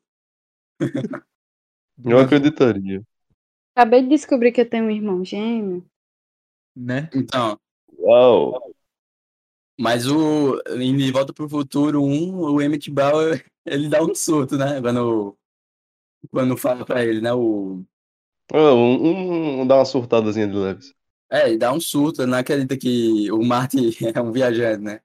Eu 2.04 2.18
acreditaria. 2.18 3.02
Acabei 3.74 4.02
de 4.02 4.08
descobrir 4.08 4.52
que 4.52 4.60
eu 4.60 4.68
tenho 4.68 4.84
um 4.84 4.90
irmão 4.90 5.24
gêmeo. 5.24 5.84
Né? 6.74 7.10
Então, 7.14 7.58
Uau! 7.98 8.74
mas 9.78 10.06
o 10.06 10.60
em 10.76 10.96
De 10.96 11.10
Volta 11.10 11.32
pro 11.32 11.48
Futuro 11.48 12.02
1, 12.02 12.38
o 12.38 12.62
Emmett 12.62 12.90
Brown, 12.90 13.32
ele 13.64 13.88
dá 13.88 14.02
um 14.02 14.14
surto, 14.14 14.56
né? 14.56 14.80
Quando, 14.80 15.36
quando 16.30 16.56
fala 16.56 16.84
pra 16.84 17.04
ele, 17.04 17.20
né? 17.20 17.32
O, 17.32 17.84
Ah, 18.52 18.74
um, 18.74 19.60
um 19.62 19.66
dá 19.66 19.76
uma 19.76 19.84
surtadazinha 19.84 20.46
de 20.48 20.54
leves. 20.56 20.92
é, 21.30 21.48
ele 21.48 21.58
dá 21.58 21.72
um 21.72 21.80
surto, 21.80 22.26
não 22.26 22.38
acredita 22.38 22.76
que 22.76 23.30
o 23.32 23.42
Marty 23.44 23.78
é 24.14 24.20
um 24.20 24.32
viajante, 24.32 24.82
né? 24.82 25.00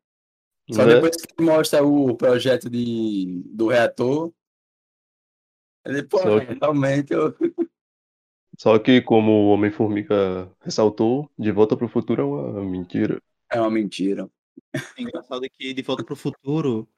Só 0.71 0.85
né? 0.85 0.87
depois 0.87 1.15
que 1.17 1.33
ele 1.39 1.49
mostra 1.49 1.83
o 1.85 2.15
projeto 2.17 2.69
de, 2.69 3.43
do 3.53 3.69
reator, 3.69 4.33
ele, 5.85 6.03
pô, 6.03 6.19
Só 6.21 6.39
que- 6.39 6.61
realmente, 6.61 7.13
eu... 7.13 7.35
Só 8.57 8.77
que, 8.79 9.01
como 9.01 9.31
o 9.31 9.49
Homem-Formiga 9.51 10.49
ressaltou, 10.61 11.29
De 11.37 11.51
Volta 11.51 11.75
pro 11.75 11.89
Futuro 11.89 12.21
é 12.21 12.25
uma 12.25 12.63
mentira. 12.63 13.21
é 13.49 13.59
uma 13.59 13.71
mentira. 13.71 14.25
O 14.97 15.01
engraçado 15.01 15.45
é 15.45 15.49
que 15.49 15.73
De 15.73 15.81
Volta 15.83 16.03
pro 16.05 16.15
Futuro 16.15 16.89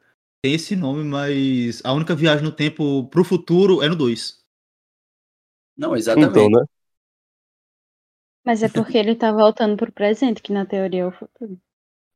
tem 0.44 0.54
esse 0.56 0.76
nome, 0.76 1.04
mas 1.04 1.82
a 1.84 1.92
única 1.94 2.16
viagem 2.16 2.44
no 2.44 2.52
tempo 2.52 3.08
pro 3.10 3.24
futuro 3.24 3.82
é 3.82 3.90
no 3.90 3.96
2. 3.96 4.44
Não, 5.78 5.96
exatamente. 5.96 6.10
Então, 6.16 6.50
né? 6.50 6.60
Mas 8.46 8.64
é 8.64 8.70
porque 8.70 8.98
ele 8.98 9.18
tá 9.18 9.34
voltando 9.34 9.76
pro 9.76 9.92
presente, 9.92 10.42
que 10.42 10.54
na 10.54 10.66
teoria 10.66 11.02
é 11.02 11.06
o 11.06 11.12
futuro. 11.12 11.60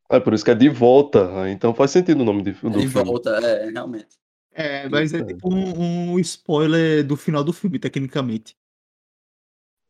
É 0.09 0.19
por 0.19 0.33
isso 0.33 0.43
que 0.43 0.51
é 0.51 0.55
De 0.55 0.67
Volta. 0.69 1.41
ah, 1.43 1.49
Então 1.49 1.73
faz 1.73 1.91
sentido 1.91 2.21
o 2.21 2.25
nome 2.25 2.43
de, 2.43 2.51
do 2.69 2.83
Ele 2.83 2.85
filme. 2.85 3.09
volta, 3.09 3.31
é, 3.45 3.69
realmente. 3.71 4.17
É, 4.51 4.89
mas 4.89 5.13
é 5.13 5.21
É. 5.21 5.23
tipo 5.23 5.53
um, 5.53 6.13
um 6.13 6.19
spoiler 6.19 7.05
do 7.05 7.15
final 7.15 7.43
do 7.43 7.53
filme, 7.53 7.77
tecnicamente. 7.79 8.57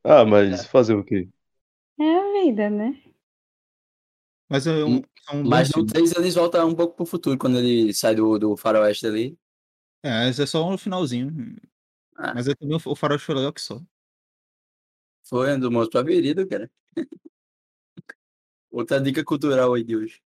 Ah, 0.03 0.25
mas 0.25 0.65
fazer 0.65 0.95
o 0.95 1.03
quê? 1.03 1.29
É 1.99 2.07
a 2.19 2.23
vida, 2.33 2.69
né? 2.71 2.89
Mas 4.49 4.67
é 4.67 4.83
um, 4.85 5.01
Bom 5.29 5.43
Mas 5.43 5.69
no 5.69 5.75
filme. 5.75 5.89
3 5.89 6.15
eles 6.15 6.35
voltam 6.35 6.69
um 6.69 6.75
pouco 6.75 6.95
pro 6.95 7.05
futuro, 7.05 7.37
quando 7.37 7.57
ele 7.59 7.93
sai 7.93 8.15
do, 8.15 8.37
do 8.37 8.57
faroeste 8.57 9.05
ali. 9.05 9.37
É, 10.03 10.29
esse 10.29 10.41
é 10.41 10.45
só 10.45 10.67
um 10.67 10.77
finalzinho. 10.77 11.55
Ah. 12.15 12.33
Mas 12.33 12.47
é 12.47 12.55
também 12.55 12.77
o, 12.77 12.95
faroeste 12.95 13.25
foi 13.25 13.35
legal 13.35 13.53
que 13.53 13.61
só. 13.61 13.81
Foi 15.23 15.53
um 15.53 15.59
do 15.59 15.71
monstro 15.71 15.91
pra 15.91 16.01
avenida, 16.01 16.47
cara. 16.47 16.71
Outra 18.71 19.01
dica 19.01 19.23
cultural 19.23 19.73
aí 19.73 19.83
de 19.83 19.95
hoje. 19.95 20.21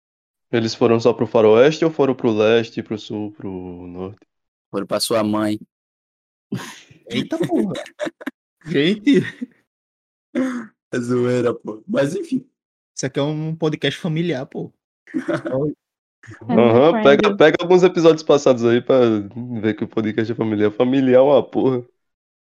Eles 0.51 0.75
foram 0.75 1.01
só 1.01 1.13
pro 1.13 1.27
faroeste 1.27 1.85
ou 1.85 1.91
foram 1.91 2.15
pro 2.15 2.33
leste, 2.33 2.83
pro 2.83 2.99
sul, 2.99 3.33
pro 3.33 3.87
norte? 3.87 4.27
Foram 4.71 4.87
pra 4.87 5.01
sua 5.01 5.23
mãe. 5.23 5.59
Eita 7.11 7.39
porra. 7.39 7.75
Gente, 8.65 9.21
É 10.93 10.99
zoeira, 10.99 11.55
pô. 11.55 11.83
Mas 11.87 12.15
enfim. 12.15 12.49
isso 12.95 13.07
aqui 13.07 13.19
é 13.19 13.23
um 13.23 13.55
podcast 13.55 13.99
familiar, 14.01 14.47
pô. 14.47 14.73
Family 15.21 17.03
pega, 17.03 17.37
pega 17.37 17.57
alguns 17.61 17.83
episódios 17.83 18.23
passados 18.23 18.65
aí 18.65 18.81
pra 18.81 18.99
ver 19.61 19.75
que 19.75 19.85
o 19.85 19.89
podcast 19.89 20.33
é 20.33 20.35
familiar. 20.35 20.71
Familiar 20.73 21.19
é 21.19 21.21
uma 21.21 21.43
porra. 21.43 21.85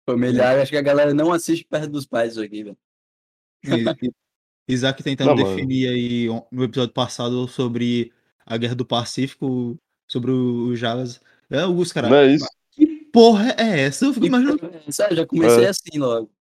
Familiar, 0.10 0.60
acho 0.60 0.72
que 0.72 0.78
a 0.78 0.82
galera 0.82 1.14
não 1.14 1.32
assiste 1.32 1.66
perto 1.66 1.90
dos 1.90 2.06
pais 2.06 2.32
isso 2.34 2.42
aqui, 2.42 2.64
velho. 2.64 2.78
Isaac 4.68 5.04
tentando 5.04 5.30
Não, 5.30 5.38
mano. 5.38 5.56
definir 5.56 5.88
aí 5.88 6.28
no 6.52 6.64
episódio 6.64 6.94
passado 6.94 7.48
sobre 7.48 8.12
a 8.46 8.58
Guerra 8.58 8.76
do 8.76 8.86
Pacífico, 8.86 9.78
sobre 10.08 10.32
o 10.32 10.76
Javas. 10.76 11.22
É, 11.50 11.66
os 11.66 11.92
caras. 11.92 12.10
Não 12.10 12.18
é 12.18 12.34
isso? 12.34 12.48
Que 12.72 12.88
porra 13.12 13.52
é 13.58 13.82
essa? 13.82 14.06
Eu 14.06 14.14
fico 14.14 14.26
imaginando. 14.26 14.60
Sabe, 14.90 15.16
já 15.16 15.26
comecei 15.26 15.66
É. 15.66 15.70
assim 15.70 15.98
logo. 15.98 16.32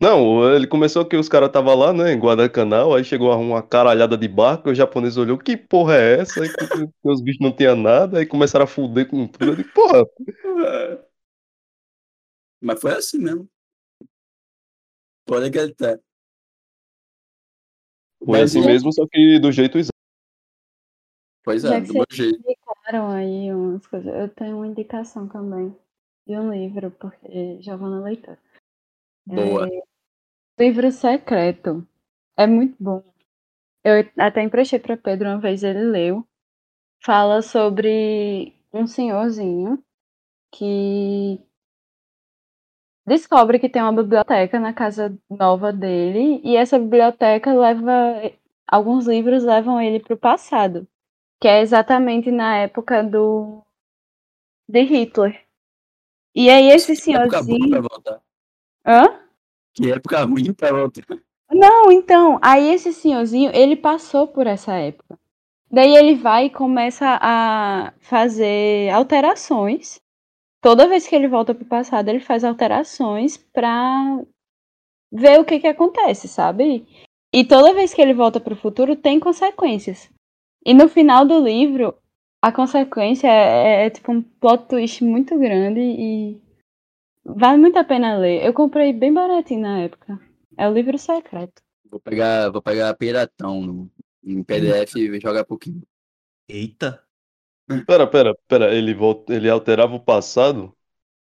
Não, 0.00 0.54
ele 0.54 0.66
começou 0.66 1.04
que 1.06 1.16
os 1.16 1.28
caras 1.28 1.48
estavam 1.48 1.74
lá, 1.74 1.92
né, 1.92 2.12
em 2.12 2.18
Guadalcanal, 2.18 2.94
aí 2.94 3.02
chegou 3.02 3.34
uma 3.38 3.62
caralhada 3.62 4.16
de 4.16 4.28
barco, 4.28 4.70
o 4.70 4.74
japonês 4.74 5.16
olhou, 5.16 5.38
que 5.38 5.56
porra 5.56 5.96
é 5.96 6.20
essa? 6.20 6.42
Aí 6.42 6.48
que- 6.48 7.08
os 7.08 7.22
bichos 7.22 7.40
não 7.40 7.54
tinham 7.54 7.76
nada, 7.76 8.18
aí 8.18 8.26
começaram 8.26 8.64
a 8.64 8.68
fuder 8.68 9.08
com 9.08 9.26
tudo. 9.26 9.46
Eu 9.52 9.56
digo, 9.56 9.70
porra, 9.72 10.04
Mas 12.60 12.80
foi 12.80 12.92
assim 12.92 13.18
mesmo. 13.18 13.48
Pode 15.24 15.46
acreditar. 15.46 15.98
foi 18.18 18.40
Mas 18.40 18.50
assim 18.56 18.60
e- 18.62 18.66
mesmo, 18.66 18.92
só 18.92 19.06
que 19.06 19.38
do 19.38 19.50
jeito 19.50 19.78
exato. 19.78 19.96
Pois 21.42 21.62
Já 21.62 21.76
é, 21.76 21.80
que 21.80 21.86
do 21.88 21.94
meu 21.94 22.04
jeito. 22.10 22.38
Indicaram 22.40 23.08
aí 23.10 23.52
umas 23.52 23.86
coisas. 23.86 24.12
Eu 24.14 24.28
tenho 24.28 24.56
uma 24.56 24.66
indicação 24.66 25.28
também 25.28 25.76
de 26.26 26.36
um 26.36 26.52
livro, 26.52 26.90
porque 26.90 27.62
já 27.62 27.76
vou 27.76 27.88
na 27.88 28.00
leitura. 28.00 28.38
Boa. 29.26 29.68
É, 29.68 29.85
livro 30.58 30.90
secreto. 30.90 31.86
É 32.36 32.46
muito 32.46 32.76
bom. 32.80 33.02
Eu 33.84 34.08
até 34.18 34.42
emprestei 34.42 34.78
para 34.78 34.96
Pedro 34.96 35.28
uma 35.28 35.38
vez, 35.40 35.62
ele 35.62 35.84
leu. 35.84 36.26
Fala 37.04 37.42
sobre 37.42 38.54
um 38.72 38.86
senhorzinho 38.86 39.82
que 40.52 41.40
descobre 43.06 43.58
que 43.58 43.68
tem 43.68 43.82
uma 43.82 43.92
biblioteca 43.92 44.58
na 44.58 44.72
casa 44.72 45.16
nova 45.30 45.72
dele 45.72 46.40
e 46.44 46.56
essa 46.56 46.78
biblioteca 46.78 47.54
leva 47.54 48.32
alguns 48.66 49.06
livros 49.06 49.44
levam 49.44 49.80
ele 49.80 50.00
para 50.00 50.14
o 50.14 50.18
passado, 50.18 50.86
que 51.40 51.46
é 51.48 51.60
exatamente 51.60 52.30
na 52.30 52.56
época 52.58 53.04
do 53.04 53.62
de 54.68 54.82
Hitler. 54.82 55.44
E 56.34 56.50
aí 56.50 56.68
esse 56.70 56.94
pra 56.94 57.30
senhorzinho, 57.30 57.82
hã? 58.84 59.25
Que 59.76 59.92
época 59.92 60.24
ruim 60.24 60.52
pra 60.52 60.72
voltar. 60.72 61.04
Não, 61.50 61.92
então, 61.92 62.38
aí 62.42 62.70
esse 62.70 62.92
senhorzinho, 62.92 63.50
ele 63.54 63.76
passou 63.76 64.26
por 64.26 64.46
essa 64.46 64.74
época. 64.74 65.18
Daí 65.70 65.94
ele 65.94 66.14
vai 66.14 66.46
e 66.46 66.50
começa 66.50 67.18
a 67.20 67.92
fazer 68.00 68.90
alterações. 68.90 70.00
Toda 70.62 70.88
vez 70.88 71.06
que 71.06 71.14
ele 71.14 71.28
volta 71.28 71.54
pro 71.54 71.64
passado, 71.64 72.08
ele 72.08 72.20
faz 72.20 72.42
alterações 72.42 73.36
pra 73.36 74.20
ver 75.12 75.38
o 75.38 75.44
que 75.44 75.60
que 75.60 75.66
acontece, 75.66 76.26
sabe? 76.26 76.86
E 77.32 77.44
toda 77.44 77.74
vez 77.74 77.92
que 77.92 78.00
ele 78.00 78.14
volta 78.14 78.40
pro 78.40 78.56
futuro, 78.56 78.96
tem 78.96 79.20
consequências. 79.20 80.08
E 80.64 80.72
no 80.72 80.88
final 80.88 81.24
do 81.24 81.38
livro, 81.38 81.94
a 82.42 82.52
consequência 82.52 83.28
é, 83.28 83.82
é, 83.82 83.86
é, 83.86 83.90
tipo 83.90 84.12
um 84.12 84.22
plot 84.22 84.66
twist 84.68 85.04
muito 85.04 85.38
grande 85.38 85.80
e 85.80 86.40
vale 87.26 87.58
muito 87.58 87.78
a 87.78 87.84
pena 87.84 88.16
ler. 88.18 88.44
Eu 88.44 88.54
comprei 88.54 88.92
bem 88.92 89.12
baratinho 89.12 89.60
na 89.62 89.80
época. 89.80 90.18
É 90.56 90.68
o 90.68 90.72
livro 90.72 90.98
secreto. 90.98 91.62
Vou 91.90 92.00
pegar, 92.00 92.50
vou 92.50 92.62
pegar 92.62 92.94
piratão 92.96 93.62
no, 93.62 93.90
em 94.24 94.42
PDF 94.42 94.98
e 94.98 95.20
jogar 95.20 95.44
pouquinho. 95.44 95.82
Eita. 96.48 97.04
Pera, 97.86 98.06
pera, 98.10 98.34
pera, 98.48 98.74
ele, 98.74 98.94
volta, 98.94 99.34
ele 99.34 99.50
alterava 99.50 99.94
o 99.96 100.00
passado? 100.04 100.76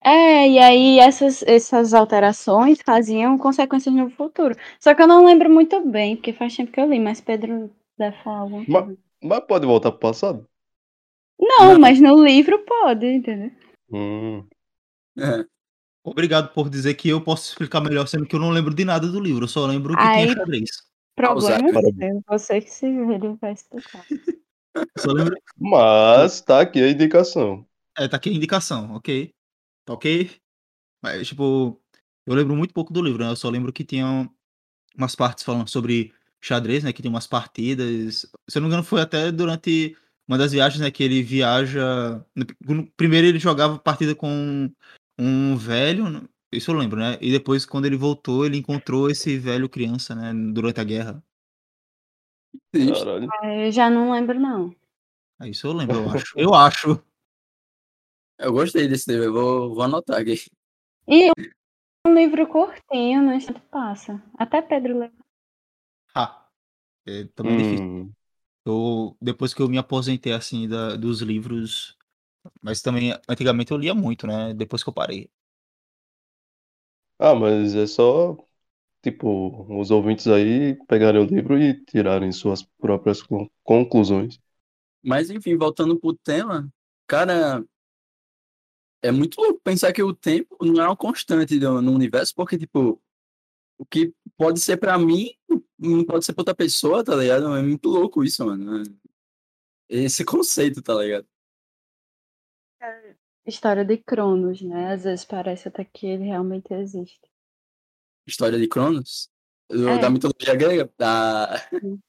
É, 0.02 0.48
e 0.48 0.58
aí 0.58 0.98
essas, 0.98 1.42
essas 1.42 1.92
alterações 1.94 2.78
faziam 2.84 3.36
consequências 3.38 3.94
no 3.94 4.10
futuro. 4.10 4.54
Só 4.78 4.94
que 4.94 5.02
eu 5.02 5.06
não 5.06 5.24
lembro 5.24 5.50
muito 5.50 5.80
bem, 5.86 6.16
porque 6.16 6.32
faz 6.32 6.56
tempo 6.56 6.72
que 6.72 6.80
eu 6.80 6.88
li, 6.88 6.98
mas 6.98 7.20
Pedro 7.20 7.70
deve 7.98 8.16
falar 8.22 8.40
alguma 8.40 8.66
Ma- 8.66 8.86
coisa. 8.86 8.96
Mas 9.22 9.40
pode 9.46 9.66
voltar 9.66 9.90
pro 9.92 10.00
passado? 10.00 10.48
Não, 11.38 11.74
Não. 11.74 11.78
mas 11.78 12.00
no 12.00 12.22
livro 12.24 12.64
pode, 12.64 13.04
entendeu? 13.06 13.50
Hum. 13.90 14.48
É. 15.18 15.46
Obrigado 16.02 16.52
por 16.52 16.70
dizer 16.70 16.94
que 16.94 17.08
eu 17.08 17.20
posso 17.20 17.50
explicar 17.50 17.80
melhor, 17.80 18.06
sendo 18.08 18.26
que 18.26 18.34
eu 18.34 18.40
não 18.40 18.50
lembro 18.50 18.74
de 18.74 18.84
nada 18.84 19.06
do 19.06 19.20
livro. 19.20 19.44
Eu 19.44 19.48
só 19.48 19.66
lembro 19.66 19.94
que 19.94 20.02
Aí- 20.02 20.24
tinha 20.24 20.36
xadrez. 20.36 20.70
Problema 21.14 21.56
Alzheimer. 21.56 21.94
seu, 21.98 22.22
você 22.26 22.60
que 22.60 22.70
se 22.70 22.86
ele 22.86 23.36
vai 23.40 23.52
explicar. 23.52 24.04
Só 24.96 25.12
lembro. 25.12 25.36
Mas 25.58 26.40
tá 26.40 26.60
aqui 26.60 26.80
a 26.80 26.88
indicação. 26.88 27.66
É, 27.98 28.06
tá 28.08 28.16
aqui 28.16 28.30
a 28.30 28.32
indicação, 28.32 28.94
ok? 28.94 29.34
Tá 29.84 29.92
ok? 29.94 30.30
Mas, 31.02 31.28
tipo, 31.28 31.78
eu 32.26 32.34
lembro 32.34 32.54
muito 32.56 32.72
pouco 32.72 32.92
do 32.92 33.02
livro, 33.02 33.22
né? 33.22 33.30
Eu 33.30 33.36
só 33.36 33.50
lembro 33.50 33.72
que 33.72 33.84
tinha 33.84 34.30
umas 34.96 35.14
partes 35.16 35.44
falando 35.44 35.68
sobre 35.68 36.14
xadrez, 36.40 36.84
né? 36.84 36.92
Que 36.92 37.02
tem 37.02 37.10
umas 37.10 37.26
partidas. 37.26 38.26
Se 38.48 38.56
eu 38.56 38.62
não 38.62 38.68
me 38.68 38.74
engano, 38.74 38.84
foi 38.84 39.00
até 39.02 39.32
durante 39.32 39.96
uma 40.28 40.38
das 40.38 40.52
viagens, 40.52 40.80
né? 40.80 40.90
Que 40.90 41.02
ele 41.02 41.22
viaja. 41.22 42.24
Primeiro 42.96 43.26
ele 43.26 43.38
jogava 43.40 43.78
partida 43.78 44.14
com 44.14 44.70
um 45.20 45.56
velho, 45.56 46.28
isso 46.52 46.70
eu 46.70 46.74
lembro, 46.76 46.98
né? 47.00 47.18
E 47.20 47.30
depois, 47.30 47.66
quando 47.66 47.86
ele 47.86 47.96
voltou, 47.96 48.44
ele 48.46 48.56
encontrou 48.58 49.10
esse 49.10 49.38
velho 49.38 49.68
criança, 49.68 50.14
né? 50.14 50.32
Durante 50.52 50.80
a 50.80 50.84
guerra. 50.84 51.22
Caralho. 52.72 53.28
É, 53.42 53.66
Eu 53.66 53.72
já 53.72 53.88
não 53.90 54.10
lembro, 54.12 54.38
não. 54.38 54.74
Ah, 55.38 55.48
Isso 55.48 55.66
eu 55.66 55.72
lembro, 55.72 55.98
eu 55.98 56.08
acho. 56.10 56.38
Eu 56.38 56.54
acho. 56.54 57.02
Eu 58.38 58.52
gostei 58.52 58.88
desse 58.88 59.10
livro, 59.10 59.26
eu 59.26 59.32
vou, 59.32 59.74
vou 59.74 59.82
anotar 59.84 60.20
aqui. 60.20 60.34
E 61.06 61.30
um 62.06 62.14
livro 62.14 62.46
curtinho, 62.48 63.22
no 63.22 63.34
instante 63.34 63.60
passa. 63.70 64.22
Até 64.38 64.62
Pedro 64.62 64.98
leu. 65.00 65.12
Ah, 66.14 66.48
é, 67.06 67.24
também 67.34 67.54
é 67.54 67.58
difícil. 67.58 67.86
Hum. 67.86 68.12
Eu, 68.66 69.16
depois 69.22 69.54
que 69.54 69.62
eu 69.62 69.68
me 69.68 69.78
aposentei, 69.78 70.32
assim, 70.32 70.68
da, 70.68 70.96
dos 70.96 71.22
livros. 71.22 71.96
Mas 72.62 72.80
também, 72.82 73.12
antigamente 73.28 73.72
eu 73.72 73.78
lia 73.78 73.94
muito, 73.94 74.26
né? 74.26 74.54
Depois 74.54 74.82
que 74.82 74.88
eu 74.88 74.94
parei. 74.94 75.30
Ah, 77.20 77.34
mas 77.34 77.74
é 77.76 77.86
só, 77.86 78.36
tipo, 79.02 79.66
os 79.80 79.90
ouvintes 79.92 80.26
aí 80.28 80.76
pegarem 80.88 81.22
o 81.22 81.26
livro 81.26 81.58
e 81.60 81.74
tirarem 81.86 82.32
suas 82.32 82.62
próprias 82.80 83.22
con- 83.22 83.48
conclusões. 83.64 84.40
Mas 85.02 85.30
enfim, 85.30 85.56
voltando 85.56 85.98
pro 85.98 86.14
tema, 86.16 86.68
cara, 87.06 87.64
é 89.02 89.10
muito 89.10 89.40
louco 89.40 89.60
pensar 89.62 89.92
que 89.92 90.02
o 90.02 90.14
tempo 90.14 90.56
não 90.62 90.82
é 90.82 90.86
uma 90.86 90.96
constante 90.96 91.58
no 91.58 91.92
universo, 91.92 92.34
porque, 92.34 92.58
tipo, 92.58 93.00
o 93.78 93.86
que 93.86 94.14
pode 94.36 94.60
ser 94.60 94.76
pra 94.78 94.98
mim 94.98 95.30
não 95.78 96.04
pode 96.04 96.24
ser 96.26 96.34
pra 96.34 96.42
outra 96.42 96.54
pessoa, 96.56 97.04
tá 97.04 97.16
ligado? 97.16 97.56
É 97.56 97.62
muito 97.62 97.88
louco 97.88 98.24
isso, 98.24 98.44
mano. 98.46 98.82
Esse 99.88 100.24
conceito, 100.24 100.80
tá 100.82 100.94
ligado? 100.94 101.26
História 103.50 103.84
de 103.84 103.98
Cronos, 103.98 104.62
né? 104.62 104.92
Às 104.92 105.04
vezes 105.04 105.24
parece 105.24 105.68
até 105.68 105.84
que 105.84 106.06
ele 106.06 106.24
realmente 106.24 106.72
existe. 106.72 107.20
História 108.26 108.58
de 108.58 108.68
Cronos, 108.68 109.28
do- 109.68 109.88
É. 109.88 109.98
da 109.98 110.08
mitologia 110.08 110.54
grega, 110.54 110.90
da... 110.96 111.48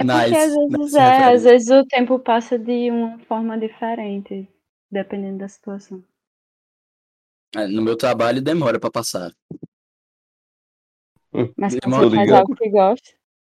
É 0.00 0.04
porque 0.04 0.12
Nice, 0.14 0.36
às 0.36 0.54
vezes 0.54 0.70
nice 0.78 0.96
é, 0.96 1.24
às 1.34 1.42
vezes 1.42 1.68
o 1.70 1.84
tempo 1.84 2.20
passa 2.20 2.56
de 2.56 2.88
uma 2.88 3.18
forma 3.24 3.58
diferente, 3.58 4.48
dependendo 4.88 5.38
da 5.38 5.48
situação. 5.48 6.04
É, 7.56 7.66
No 7.66 7.82
meu 7.82 7.96
trabalho 7.96 8.40
demora 8.40 8.78
pra 8.78 8.92
passar, 8.92 9.32
Mas 11.56 11.74
quando 11.74 11.80
Demora, 11.80 12.08
você 12.10 12.14
faz 12.16 12.26
ligado? 12.28 12.40
algo 12.40 12.54
que 12.54 12.70
gosta, 12.70 13.10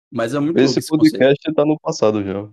mas 0.09 0.33
é 0.33 0.39
muito 0.39 0.57
Esse 0.59 0.87
podcast 0.87 1.53
tá 1.53 1.65
no 1.65 1.77
passado 1.77 2.23
já. 2.23 2.49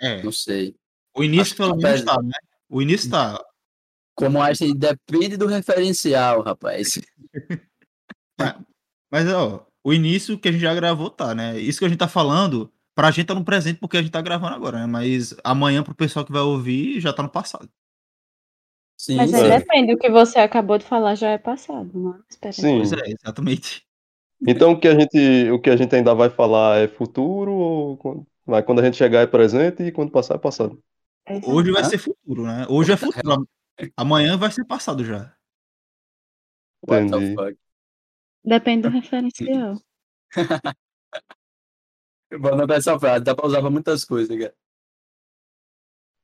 É. 0.00 0.22
Não 0.22 0.30
sei. 0.30 0.76
O 1.12 1.24
início, 1.24 1.56
pelo 1.56 1.74
menos, 1.76 2.04
tá, 2.04 2.22
né? 2.22 2.30
O 2.68 2.82
início 2.82 3.10
tá. 3.10 3.42
Como 4.14 4.40
Einstein 4.40 4.74
depende 4.74 5.36
do 5.36 5.46
referencial, 5.46 6.42
rapaz. 6.42 6.98
Mas, 9.10 9.28
ó, 9.32 9.66
o 9.84 9.92
início 9.92 10.38
que 10.38 10.48
a 10.48 10.52
gente 10.52 10.60
já 10.62 10.74
gravou 10.74 11.10
tá, 11.10 11.34
né? 11.34 11.58
Isso 11.58 11.78
que 11.78 11.84
a 11.84 11.88
gente 11.88 11.98
tá 11.98 12.08
falando, 12.08 12.72
pra 12.94 13.10
gente 13.10 13.26
tá 13.26 13.34
no 13.34 13.44
presente 13.44 13.78
porque 13.78 13.96
a 13.96 14.02
gente 14.02 14.10
tá 14.10 14.20
gravando 14.20 14.54
agora, 14.54 14.78
né? 14.80 14.86
Mas 14.86 15.34
amanhã 15.44 15.82
pro 15.82 15.94
pessoal 15.94 16.24
que 16.24 16.32
vai 16.32 16.42
ouvir 16.42 17.00
já 17.00 17.12
tá 17.12 17.22
no 17.22 17.28
passado. 17.28 17.68
Sim, 18.98 19.16
mas 19.16 19.32
aí 19.34 19.50
É. 19.50 19.58
depende, 19.58 19.92
o 19.92 19.98
que 19.98 20.10
você 20.10 20.38
acabou 20.38 20.78
de 20.78 20.84
falar 20.84 21.14
já 21.14 21.30
é 21.30 21.38
passado, 21.38 21.90
não 21.94 22.14
é? 22.14 22.52
Sim. 22.52 22.78
Pois 22.78 22.92
é, 22.92 23.10
exatamente. 23.10 23.84
Então 24.46 24.72
o 24.72 24.80
que 24.80 24.88
a 24.88 24.98
gente, 24.98 25.50
o 25.50 25.60
que 25.60 25.70
a 25.70 25.76
gente 25.76 25.94
ainda 25.94 26.14
vai 26.14 26.30
falar 26.30 26.78
é 26.78 26.88
futuro 26.88 27.52
ou 27.52 27.96
quando, 27.98 28.26
vai, 28.44 28.62
quando 28.62 28.80
a 28.80 28.84
gente 28.84 28.96
chegar 28.96 29.20
é 29.20 29.26
presente 29.26 29.82
e 29.82 29.92
quando 29.92 30.10
passar 30.10 30.34
é 30.34 30.38
passado? 30.38 30.82
É. 31.26 31.40
Hoje 31.44 31.72
vai 31.72 31.84
ser 31.84 31.98
futuro, 31.98 32.44
né? 32.44 32.66
Hoje 32.68 32.92
é 32.92 32.96
futuro. 32.96 33.32
am- 33.32 33.46
Amanhã 33.96 34.36
vai 34.38 34.50
ser 34.50 34.64
passado 34.64 35.04
já. 35.04 35.36
What 36.86 37.10
the 37.10 37.34
fuck? 37.34 37.58
Depende 38.44 38.82
do 38.82 38.88
referencial. 38.88 39.80
Vou 42.38 42.52
anotar 42.52 42.78
essa 42.78 42.98
frase, 42.98 43.24
dá 43.24 43.34
pra 43.34 43.46
usar 43.46 43.60
pra 43.60 43.70
muitas 43.70 44.04
coisas, 44.04 44.36
cara. 44.38 44.54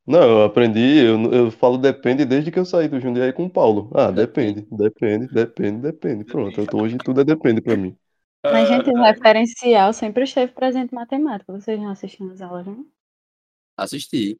Não, 0.05 0.21
eu 0.23 0.43
aprendi, 0.45 0.81
eu, 0.81 1.33
eu 1.33 1.51
falo 1.51 1.79
depende 1.79 2.25
desde 2.25 2.51
que 2.51 2.59
eu 2.59 2.65
saí 2.65 2.89
do 2.89 2.99
Jundiaí 3.01 3.33
com 3.33 3.45
o 3.45 3.51
Paulo. 3.51 3.89
Ah, 3.95 4.11
depende, 4.11 4.67
depende, 4.71 5.29
depende, 5.29 5.81
depende. 5.81 6.25
Pronto, 6.25 6.61
eu 6.61 6.67
tô- 6.67 6.83
hoje 6.83 6.99
tudo 6.99 7.21
é 7.21 7.25
depende 7.25 7.61
pra 7.61 7.77
mim. 7.77 7.97
Mas, 8.45 8.69
gente, 8.69 8.91
o 8.91 8.97
Ah, 8.99 9.13
referencial 9.13 9.93
sempre 9.93 10.25
esteve 10.25 10.53
presente 10.53 10.91
em 10.91 10.97
matemática. 10.97 11.53
Vocês 11.53 11.79
não 11.79 11.91
assistiram 11.91 12.33
as 12.33 12.41
aulas, 12.41 12.67
não? 12.67 12.85
Assisti. 13.77 14.37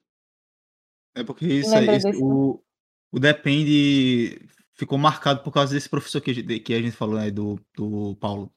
É 1.15 1.25
porque 1.25 1.47
isso 1.47 1.77
aí, 1.77 1.89
esse- 1.97 2.09
desse, 2.09 2.23
o, 2.23 2.63
o 3.11 3.19
depende 3.21 4.47
ficou 4.75 4.99
marcado 4.99 5.43
por 5.43 5.53
causa 5.53 5.75
desse 5.75 5.89
professor 5.89 6.21
que, 6.21 6.31
a 6.31 6.35
gente- 6.35 6.61
que 6.61 6.75
a 6.75 6.83
gente 6.83 6.97
falou, 6.97 7.17
né? 7.19 7.31
Do, 7.31 7.61
do 7.77 8.17
Paulo. 8.17 8.53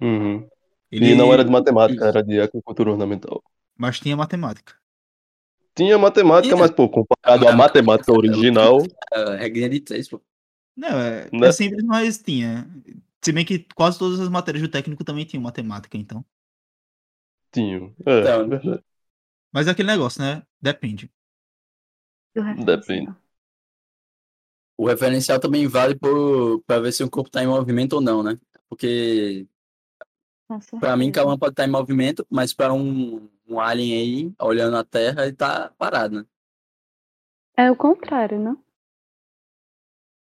Uhum. 0.00 0.48
Ele, 0.90 1.12
E 1.12 1.14
não 1.14 1.32
era 1.32 1.44
de 1.44 1.50
matemática, 1.50 2.06
era 2.06 2.22
de 2.22 2.40
agricultura 2.40 2.90
ornamental. 2.90 3.42
Mas 3.76 3.98
tinha 3.98 4.16
matemática. 4.16 4.78
Tinha 5.74 5.96
matemática, 5.98 6.56
mas, 6.56 6.70
pô, 6.70 6.88
comparado 6.88 7.48
à 7.48 7.52
matemática 7.52 8.12
original, 8.12 8.78
regrinha 9.38 9.68
de 9.68 9.80
três, 9.80 10.08
pô. 10.08 10.20
Não, 10.76 10.88
é, 11.00 11.32
Né? 11.32 11.48
é 11.48 11.52
simples, 11.52 11.84
mas 11.84 12.18
tinha. 12.18 12.68
Se 13.22 13.32
bem 13.32 13.44
que 13.44 13.66
quase 13.74 13.98
todas 13.98 14.20
as 14.20 14.28
matérias 14.28 14.62
do 14.62 14.70
técnico 14.70 15.04
também 15.04 15.24
tinham 15.26 15.42
matemática, 15.42 15.96
então. 15.98 16.24
tinha. 17.52 17.92
É, 18.06 18.20
Então. 18.20 18.48
verdade. 18.48 18.84
Mas 19.52 19.66
é 19.68 19.70
aquele 19.70 19.88
negócio, 19.88 20.20
né? 20.22 20.42
Depende. 20.60 21.10
Do 22.34 22.42
Depende. 22.64 22.70
referencial. 22.70 23.16
O 24.78 24.86
referencial 24.86 25.40
também 25.40 25.66
vale 25.66 25.94
por, 25.94 26.62
pra 26.66 26.78
ver 26.80 26.92
se 26.92 27.02
o 27.04 27.10
corpo 27.10 27.30
tá 27.30 27.42
em 27.42 27.46
movimento 27.46 27.94
ou 27.94 28.00
não, 28.00 28.22
né? 28.22 28.38
Porque 28.68 29.46
pra 30.80 30.96
mim. 30.96 31.12
Cauã 31.12 31.36
pode 31.38 31.52
estar 31.52 31.64
em 31.66 31.70
movimento, 31.70 32.26
mas 32.30 32.52
pra 32.54 32.72
um, 32.72 33.28
um 33.46 33.60
alien 33.60 33.94
aí, 34.00 34.32
olhando 34.40 34.76
a 34.76 34.84
Terra, 34.84 35.24
ele 35.26 35.34
tá 35.36 35.70
parado, 35.76 36.16
né? 36.16 36.26
É 37.56 37.70
o 37.70 37.76
contrário, 37.76 38.38
não? 38.40 38.62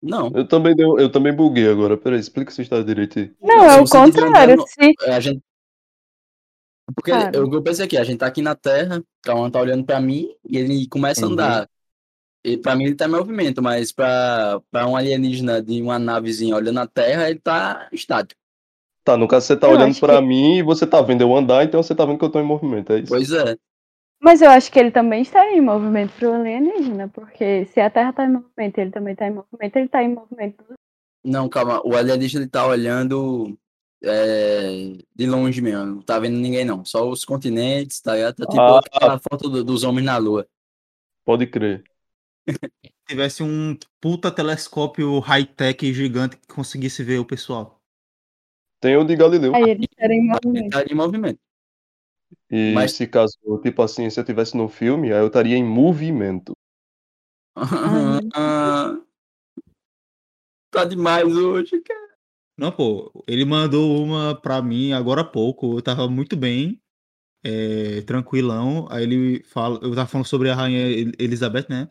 Não. 0.02 0.30
Eu 0.34 0.46
também, 0.46 0.74
deu, 0.74 0.98
eu 0.98 1.10
também 1.10 1.34
buguei 1.34 1.68
agora. 1.68 1.96
Peraí, 1.96 2.18
explica 2.20 2.50
essa 2.50 2.62
história 2.62 2.84
direito 2.84 3.18
aí. 3.18 3.34
Não, 3.40 3.64
é 3.64 3.70
se 3.76 3.80
o 3.82 4.00
contrário. 4.00 4.54
andando- 4.54 4.66
Se... 4.68 4.94
A 5.10 5.20
gente. 5.20 5.42
Porque 6.94 7.10
Claro. 7.10 7.36
eu, 7.36 7.52
eu 7.52 7.62
pensei 7.62 7.84
aqui, 7.84 7.96
a 7.98 8.04
gente 8.04 8.18
tá 8.20 8.26
aqui 8.26 8.40
na 8.40 8.54
Terra, 8.54 9.02
Cauã 9.22 9.50
tá 9.50 9.60
olhando 9.60 9.84
pra 9.84 10.00
mim 10.00 10.34
e 10.48 10.56
ele 10.56 10.88
começa 10.88 11.24
a 11.24 11.26
Uhum. 11.26 11.32
andar. 11.32 11.68
E 12.46 12.56
pra 12.56 12.76
mim 12.76 12.84
ele 12.84 12.94
tá 12.94 13.06
em 13.06 13.10
movimento, 13.10 13.60
mas 13.60 13.90
pra, 13.90 14.60
pra 14.70 14.86
um 14.86 14.94
alienígena 14.96 15.60
de 15.60 15.82
uma 15.82 15.98
navezinha 15.98 16.54
olhando 16.54 16.78
a 16.78 16.86
Terra, 16.86 17.28
ele 17.28 17.40
tá 17.40 17.88
estático. 17.92 18.40
Tá, 19.02 19.16
no 19.16 19.26
caso 19.26 19.46
você 19.46 19.56
tá 19.56 19.66
Eu 19.66 19.72
olhando 19.72 19.98
pra 19.98 20.16
que- 20.20 20.26
mim 20.26 20.58
e 20.58 20.62
você 20.62 20.86
tá 20.86 21.02
vendo 21.02 21.22
eu 21.22 21.36
andar, 21.36 21.64
então 21.64 21.82
você 21.82 21.94
tá 21.94 22.04
vendo 22.04 22.18
que 22.18 22.24
eu 22.24 22.30
tô 22.30 22.38
em 22.40 22.44
movimento, 22.44 22.92
é 22.92 22.98
isso? 23.00 23.08
Pois 23.08 23.32
é. 23.32 23.56
Mas 24.22 24.40
eu 24.42 24.48
acho 24.50 24.70
que 24.70 24.78
ele 24.78 24.90
também 24.90 25.22
está 25.22 25.44
em 25.52 25.60
movimento 25.60 26.12
pro 26.18 26.32
alienígena, 26.34 27.08
porque 27.08 27.66
se 27.66 27.80
a 27.80 27.90
Terra 27.90 28.12
tá 28.12 28.24
em 28.24 28.32
movimento 28.32 28.78
e 28.78 28.80
ele 28.80 28.90
também 28.90 29.14
tá 29.16 29.26
em 29.26 29.32
movimento, 29.34 29.76
ele 29.76 29.88
tá 29.88 30.02
em 30.02 30.14
movimento. 30.14 30.64
Não, 31.24 31.48
calma. 31.48 31.82
O 31.84 31.96
alienígena 31.96 32.44
ele 32.44 32.50
tá 32.50 32.64
olhando 32.66 33.58
é, 34.02 34.98
de 35.14 35.26
longe 35.26 35.60
mesmo. 35.60 35.84
Não 35.86 36.02
tá 36.02 36.18
vendo 36.18 36.36
ninguém, 36.38 36.64
não. 36.64 36.84
Só 36.84 37.08
os 37.08 37.24
continentes, 37.24 38.00
tá 38.00 38.14
ligado? 38.14 38.36
Tá 38.36 38.46
tipo 38.46 38.60
Ah. 38.60 38.78
aquela 38.78 39.18
foto 39.18 39.48
do- 39.50 39.64
dos 39.64 39.82
homens 39.84 40.04
na 40.06 40.16
Lua. 40.16 40.46
Pode 41.24 41.46
crer. 41.46 41.82
Se 42.48 42.58
tivesse 43.08 43.42
um 43.42 43.76
puta 44.00 44.30
telescópio 44.30 45.18
high-tech 45.20 45.92
gigante 45.92 46.36
que 46.36 46.46
conseguisse 46.46 47.02
ver 47.02 47.18
o 47.18 47.24
pessoal. 47.24 47.80
Tem 48.80 48.96
o 48.96 49.04
de 49.04 49.16
Galileu. 49.16 49.54
Aí 49.54 49.70
ele 49.70 49.84
estaria 49.90 50.16
em 50.16 50.26
movimento. 50.26 50.78
em 50.90 50.94
movimento. 50.94 51.40
E 52.50 52.72
Mas- 52.74 52.92
se 52.92 53.06
caso, 53.06 53.36
tipo 53.62 53.82
assim, 53.82 54.08
se 54.10 54.18
eu 54.20 54.24
tivesse 54.24 54.56
no 54.56 54.68
filme, 54.68 55.12
aí 55.12 55.18
eu 55.20 55.26
estaria 55.28 55.56
em 55.56 55.64
movimento. 55.64 56.52
Tá 60.70 60.84
demais 60.84 61.34
hoje, 61.34 61.80
cara. 61.80 62.06
Não, 62.58 62.70
pô, 62.72 63.10
ele 63.26 63.44
mandou 63.44 64.02
uma 64.02 64.34
pra 64.38 64.60
mim 64.60 64.92
agora 64.92 65.22
há 65.22 65.24
pouco. 65.24 65.76
Eu 65.78 65.82
tava 65.82 66.08
muito 66.08 66.36
bem, 66.36 66.78
é, 67.44 68.02
tranquilão. 68.02 68.86
Aí 68.90 69.04
ele 69.04 69.42
fala, 69.44 69.78
eu 69.82 69.94
tava 69.94 70.06
falando 70.06 70.26
sobre 70.26 70.50
a 70.50 70.54
rainha 70.54 70.80
El- 70.86 71.12
Elizabeth, 71.18 71.66
né? 71.70 71.88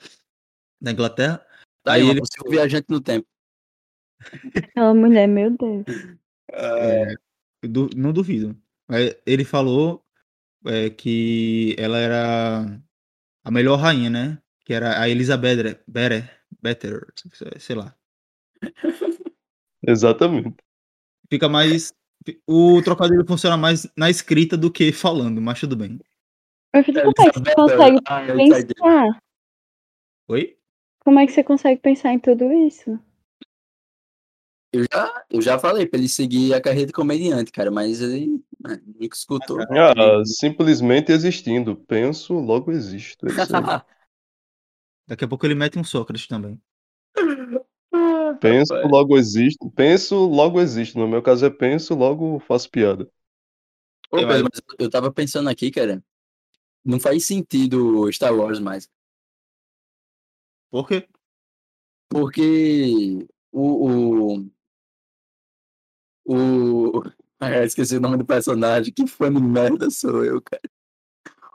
Da 0.81 0.91
Inglaterra. 0.91 1.45
Tá 1.83 1.93
aí, 1.93 2.07
ele- 2.09 2.19
possível 2.19 2.51
viajante 2.51 2.87
no 2.89 2.99
tempo. 3.01 3.27
Aquela 4.55 4.93
mulher, 4.93 5.27
meu 5.27 5.51
Deus. 5.55 5.85
Eu 7.61 7.69
du- 7.69 7.89
não 7.95 8.11
duvido. 8.13 8.55
Mas 8.87 9.15
ele 9.25 9.43
falou 9.43 10.03
é, 10.65 10.89
que 10.89 11.75
ela 11.77 11.97
era 11.97 12.81
a 13.43 13.51
melhor 13.51 13.77
rainha, 13.77 14.09
né? 14.09 14.41
Que 14.63 14.73
era 14.73 14.99
a 14.99 15.07
Elizabeth 15.07 15.79
Better, 15.87 16.41
Better, 16.61 17.07
sei 17.59 17.75
lá. 17.75 17.95
Exatamente. 19.87 20.55
Fica 21.29 21.47
mais. 21.47 21.93
O 22.47 22.81
trocadilho 22.81 23.23
funciona 23.27 23.55
mais 23.55 23.87
na 23.95 24.09
escrita 24.09 24.57
do 24.57 24.71
que 24.71 24.91
falando, 24.91 25.39
mas 25.39 25.59
tudo 25.59 25.75
bem. 25.75 25.99
Mas 26.73 26.85
como 26.87 26.99
é 26.99 27.03
que 27.03 27.39
você 27.39 27.55
consegue 27.55 27.99
Ah, 28.07 28.25
pensar? 28.25 29.21
Oi? 30.27 30.57
Como 31.05 31.19
é 31.19 31.25
que 31.27 31.31
você 31.31 31.43
consegue 31.43 31.79
pensar 31.79 32.11
em 32.13 32.19
tudo 32.19 32.51
isso? 32.51 32.99
Eu 34.73 34.83
já, 34.91 35.25
eu 35.29 35.41
já 35.41 35.57
falei 35.57 35.85
pra 35.85 35.97
ele 35.97 36.09
seguir 36.09 36.53
a 36.53 36.59
carreira 36.59 36.87
de 36.87 36.93
comediante, 36.93 37.51
cara, 37.51 37.71
mas 37.71 38.01
ele 38.01 38.43
né, 38.59 38.81
nunca 38.85 39.15
escutou. 39.15 39.57
Ah, 39.71 40.21
simplesmente 40.25 41.11
existindo. 41.13 41.77
Penso, 41.77 42.33
logo 42.33 42.71
existo. 42.71 43.25
É. 43.27 43.31
Daqui 45.07 45.23
a 45.23 45.27
pouco 45.27 45.45
ele 45.45 45.55
mete 45.55 45.77
um 45.77 45.83
Sócrates 45.83 46.27
também. 46.27 46.59
Penso, 48.41 48.73
Rapaz. 48.73 48.91
logo 48.91 49.17
existo. 49.17 49.71
Penso, 49.71 50.15
logo 50.25 50.59
existo. 50.59 50.99
No 50.99 51.07
meu 51.07 51.21
caso 51.21 51.45
é 51.45 51.49
penso, 51.49 51.95
logo 51.95 52.39
faço 52.39 52.69
piada. 52.69 53.09
Ô, 54.11 54.17
Eu- 54.17 54.27
Pedro, 54.27 54.49
mas 54.51 54.61
eu 54.79 54.89
tava 54.89 55.11
pensando 55.11 55.49
aqui, 55.49 55.71
cara. 55.71 56.03
Não 56.83 56.99
faz 56.99 57.25
sentido 57.25 58.11
Star 58.11 58.35
Wars 58.35 58.59
mais. 58.59 58.89
Por 60.75 60.89
quê? 60.89 61.07
Porque 62.09 63.25
o. 63.49 64.41
O. 66.25 66.91
o... 66.97 67.03
Ah, 67.37 67.63
esqueci 67.65 67.97
o 67.97 67.99
nome 67.99 68.17
do 68.17 68.25
personagem. 68.25 68.93
Que 68.93 69.05
fã 69.05 69.31
de 69.31 69.41
merda 69.41 69.89
sou 69.89 70.23
eu, 70.23 70.41
cara. 70.41 70.61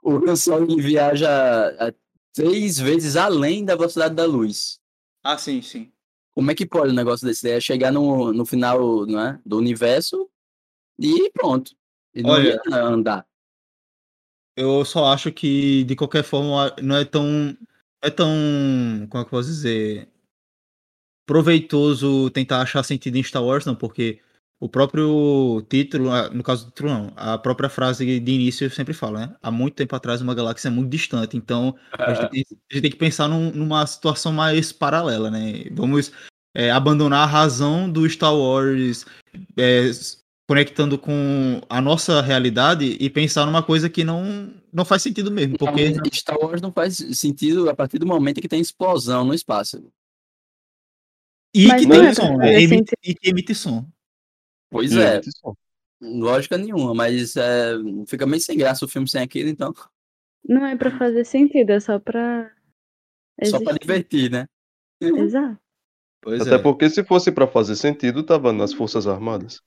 O 0.02 0.16
Han 0.16 0.36
Solo 0.36 0.76
viaja 0.76 1.94
três 2.34 2.78
vezes 2.78 3.16
além 3.16 3.64
da 3.64 3.74
velocidade 3.74 4.14
da 4.14 4.26
luz. 4.26 4.78
Ah, 5.24 5.38
sim, 5.38 5.62
sim. 5.62 5.90
Como 6.32 6.50
é 6.50 6.54
que 6.54 6.66
pode 6.66 6.92
um 6.92 6.94
negócio 6.94 7.26
desse? 7.26 7.48
É 7.48 7.58
chegar 7.60 7.90
no, 7.90 8.30
no 8.30 8.44
final 8.44 9.06
né, 9.06 9.40
do 9.44 9.56
universo 9.56 10.30
e 10.98 11.30
pronto. 11.30 11.74
Não 12.14 12.30
Olha, 12.30 12.60
ia 12.68 12.84
andar. 12.84 13.26
Eu 14.54 14.84
só 14.84 15.06
acho 15.06 15.32
que, 15.32 15.84
de 15.84 15.96
qualquer 15.96 16.22
forma, 16.22 16.76
não 16.82 16.96
é 16.96 17.04
tão. 17.06 17.56
É 18.02 18.10
tão. 18.10 18.28
Como 19.08 19.22
é 19.22 19.24
que 19.24 19.28
eu 19.28 19.38
posso 19.38 19.48
dizer? 19.48 20.08
Proveitoso 21.26 22.28
tentar 22.30 22.60
achar 22.62 22.82
sentido 22.82 23.16
em 23.16 23.22
Star 23.22 23.44
Wars, 23.44 23.64
não, 23.64 23.74
porque 23.76 24.20
o 24.58 24.68
próprio 24.68 25.64
título, 25.70 26.10
ah, 26.10 26.28
no 26.28 26.42
caso 26.42 26.64
do 26.66 26.70
título, 26.72 26.90
não, 26.90 27.12
a 27.16 27.38
própria 27.38 27.68
frase 27.68 28.04
de 28.20 28.32
início 28.32 28.68
sempre 28.70 28.92
fala, 28.92 29.26
né? 29.26 29.36
Há 29.40 29.50
muito 29.50 29.74
tempo 29.74 29.94
atrás, 29.94 30.20
uma 30.20 30.34
galáxia 30.34 30.70
muito 30.70 30.90
distante. 30.90 31.36
Então, 31.36 31.76
a 31.92 32.14
gente, 32.14 32.30
tem- 32.30 32.44
a 32.70 32.74
gente 32.74 32.82
tem 32.82 32.90
que 32.90 32.96
pensar 32.96 33.28
num- 33.28 33.52
numa 33.52 33.86
situação 33.86 34.32
mais 34.32 34.72
paralela, 34.72 35.30
né? 35.30 35.64
Vamos 35.72 36.12
é, 36.52 36.68
abandonar 36.72 37.22
a 37.22 37.30
razão 37.30 37.88
do 37.90 38.08
Star 38.10 38.34
Wars 38.34 39.06
é, 39.56 39.88
conectando 40.50 40.98
com 40.98 41.60
a 41.68 41.80
nossa 41.80 42.20
realidade 42.20 42.96
e 42.98 43.08
pensar 43.08 43.46
numa 43.46 43.62
coisa 43.62 43.88
que 43.88 44.02
não, 44.02 44.52
não 44.72 44.84
faz 44.84 45.00
sentido 45.00 45.30
mesmo. 45.30 45.56
Porque. 45.56 45.90
Não, 45.90 46.02
Star 46.12 46.36
Wars 46.36 46.60
não 46.60 46.72
faz 46.72 46.96
sentido 46.96 47.70
a 47.70 47.74
partir 47.74 48.00
do 48.00 48.06
momento 48.06 48.40
que 48.40 48.48
tem 48.48 48.60
explosão 48.60 49.24
no 49.24 49.32
espaço. 49.32 49.80
E 51.54 51.68
Mas 51.68 51.82
que 51.82 51.88
tem 51.88 52.04
é 52.04 52.12
som, 52.12 52.36
fazer 52.36 52.62
Emite-. 52.62 52.96
E 53.00 53.14
que 53.14 53.30
emite 53.30 53.54
som. 53.54 53.86
Pois 54.68 54.90
E 54.90 55.00
é, 55.00 55.22
som. 55.22 55.54
lógica 56.02 56.58
nenhuma, 56.58 56.96
mas 56.96 57.36
é, 57.36 57.74
fica 58.08 58.26
meio 58.26 58.42
sem 58.42 58.58
graça 58.58 58.84
o 58.84 58.88
filme 58.88 59.08
sem 59.08 59.22
aquilo, 59.22 59.48
então. 59.48 59.72
Não 60.44 60.66
é 60.66 60.74
pra 60.74 60.90
fazer 60.98 61.24
sentido, 61.24 61.70
é 61.70 61.78
só 61.78 62.00
pra. 62.00 62.50
Só 63.44 63.60
pra 63.60 63.70
existir. 63.70 63.78
divertir, 63.80 64.30
né? 64.32 64.46
Exato. 65.00 65.60
Pois 66.20 66.40
Até 66.40 66.56
é. 66.56 66.58
porque 66.58 66.90
se 66.90 67.04
fosse 67.04 67.30
pra 67.30 67.46
fazer 67.46 67.76
sentido, 67.76 68.24
tava 68.24 68.52
nas 68.52 68.74
Forças 68.74 69.06
Armadas. 69.06 69.62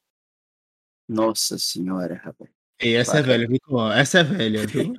Nossa 1.07 1.57
senhora, 1.57 2.15
rapaz. 2.15 2.49
E 2.81 2.93
essa 2.95 3.19
é 3.19 3.21
velha, 3.21 3.47
viu? 3.47 3.59
Essa 3.93 4.19
é 4.19 4.23
velha, 4.23 4.65
viu? 4.67 4.93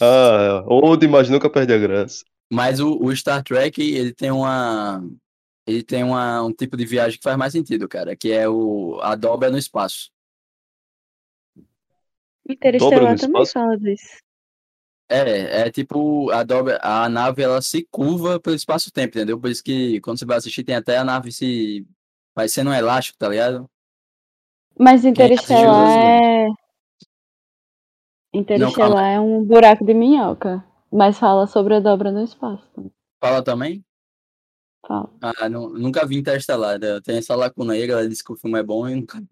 Ah, 0.00 0.62
onde 0.68 1.08
mais 1.08 1.28
nunca 1.28 1.48
perde 1.48 1.72
a 1.72 1.78
graça. 1.78 2.24
Mas 2.52 2.80
o, 2.80 2.98
o 2.98 3.14
Star 3.16 3.42
Trek, 3.42 3.80
ele 3.80 4.12
tem 4.12 4.30
uma. 4.30 5.02
Ele 5.66 5.82
tem 5.82 6.02
uma, 6.02 6.42
um 6.42 6.52
tipo 6.52 6.76
de 6.76 6.84
viagem 6.84 7.18
que 7.18 7.22
faz 7.22 7.36
mais 7.36 7.52
sentido, 7.52 7.88
cara, 7.88 8.16
que 8.16 8.32
é 8.32 8.48
o, 8.48 8.98
a 9.02 9.14
dobra 9.14 9.50
no 9.50 9.58
espaço. 9.58 10.10
Interestelar 12.48 13.12
no 13.12 13.18
também 13.18 13.46
fala 13.46 13.78
disso. 13.78 14.18
É, 15.08 15.62
é 15.62 15.70
tipo, 15.70 16.30
a, 16.30 16.42
dobra, 16.42 16.78
a 16.82 17.08
nave 17.08 17.42
ela 17.42 17.60
se 17.62 17.86
curva 17.90 18.40
pelo 18.40 18.56
espaço-tempo, 18.56 19.16
entendeu? 19.16 19.40
Por 19.40 19.50
isso 19.50 19.62
que 19.62 20.00
quando 20.00 20.18
você 20.18 20.24
vai 20.24 20.38
assistir, 20.38 20.64
tem 20.64 20.74
até 20.74 20.98
a 20.98 21.04
nave 21.04 21.30
se. 21.30 21.86
Vai 22.34 22.48
sendo 22.48 22.70
um 22.70 22.74
elástico, 22.74 23.18
tá 23.18 23.28
ligado? 23.28 23.68
Mas 24.80 25.04
assistiu 25.04 25.10
Interestelar 25.10 25.90
é. 25.90 26.48
Interestelar 28.32 29.12
é 29.12 29.20
um 29.20 29.44
buraco 29.44 29.84
de 29.84 29.92
minhoca. 29.92 30.64
Mas 30.90 31.18
fala 31.18 31.46
sobre 31.46 31.74
a 31.74 31.80
dobra 31.80 32.10
no 32.10 32.24
espaço. 32.24 32.66
Fala 33.22 33.44
também? 33.44 33.84
Fala. 34.86 35.12
Ah, 35.20 35.50
não, 35.50 35.68
nunca 35.68 36.06
vi 36.06 36.16
Interestelar. 36.16 36.80
né? 36.80 36.92
Eu 36.92 37.02
tenho 37.02 37.18
essa 37.18 37.36
lacuna 37.36 37.74
aí, 37.74 37.82
ela 37.82 38.08
disse 38.08 38.24
que 38.24 38.32
o 38.32 38.36
filme 38.36 38.58
é 38.58 38.62
bom 38.62 38.88
e 38.88 38.94
nunca. 38.94 39.22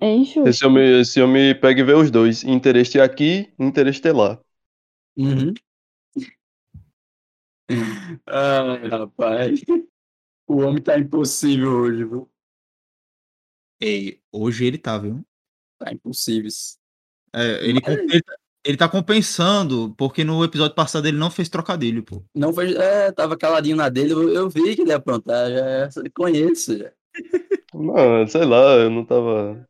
É 0.00 0.16
injusto. 0.16 0.48
Esse 0.48 0.66
homem, 0.66 1.00
esse 1.00 1.22
homem 1.22 1.58
pega 1.58 1.80
e 1.80 1.84
vê 1.84 1.94
os 1.94 2.10
dois. 2.10 2.42
Intereste 2.42 2.98
aqui, 2.98 3.54
interestelar. 3.56 4.40
Uhum. 5.16 5.54
Ai, 8.26 8.88
rapaz. 8.88 9.60
O 10.48 10.62
homem 10.62 10.82
tá 10.82 10.98
impossível 10.98 11.70
hoje, 11.70 12.04
viu? 12.04 12.28
E 13.80 14.18
hoje 14.32 14.66
ele 14.66 14.78
tá, 14.78 14.98
viu? 14.98 15.24
Tá 15.78 15.92
impossível. 15.92 16.50
É, 17.32 17.64
ele, 17.66 17.80
com- 17.80 17.92
ele, 17.92 18.22
tá- 18.22 18.36
ele 18.64 18.76
tá 18.76 18.88
compensando, 18.88 19.94
porque 19.96 20.24
no 20.24 20.44
episódio 20.44 20.74
passado 20.74 21.06
ele 21.06 21.16
não 21.16 21.30
fez 21.30 21.48
trocadilho, 21.48 22.02
pô. 22.02 22.22
Não 22.34 22.52
foi. 22.52 22.74
É, 22.76 23.10
tava 23.12 23.36
caladinho 23.36 23.76
na 23.76 23.88
dele, 23.88 24.12
eu, 24.12 24.28
eu 24.28 24.50
vi 24.50 24.76
que 24.76 24.82
ele 24.82 24.90
ia 24.90 24.96
aprontar, 24.96 25.50
já 25.50 25.88
conheço. 26.14 26.76
Já. 26.76 26.90
Não, 27.72 28.26
sei 28.26 28.44
lá, 28.44 28.74
eu 28.76 28.90
não 28.90 29.04
tava. 29.04 29.66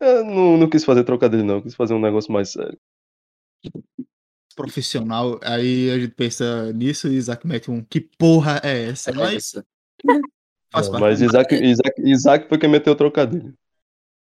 Eu 0.00 0.24
não, 0.24 0.56
não 0.58 0.70
quis 0.70 0.84
fazer 0.84 1.04
trocadilho, 1.04 1.44
não. 1.44 1.56
Eu 1.56 1.62
quis 1.62 1.74
fazer 1.74 1.94
um 1.94 2.00
negócio 2.00 2.32
mais 2.32 2.50
sério. 2.50 2.78
Profissional. 4.54 5.40
Aí 5.42 5.90
a 5.90 5.98
gente 5.98 6.14
pensa 6.14 6.72
nisso 6.72 7.08
e 7.08 7.14
Isaac 7.16 7.46
mete 7.46 7.70
um 7.70 7.82
que 7.82 8.00
porra 8.00 8.60
é 8.62 8.90
essa? 8.90 9.10
É 9.10 9.14
Mas 9.14 9.34
essa. 9.36 9.66
Não, 10.72 11.00
mas 11.00 11.20
Isaac, 11.20 11.54
Isaac, 11.54 12.02
Isaac 12.02 12.48
foi 12.48 12.58
quem 12.58 12.70
meteu 12.70 12.92
o 12.94 12.96
trocadilho. 12.96 13.54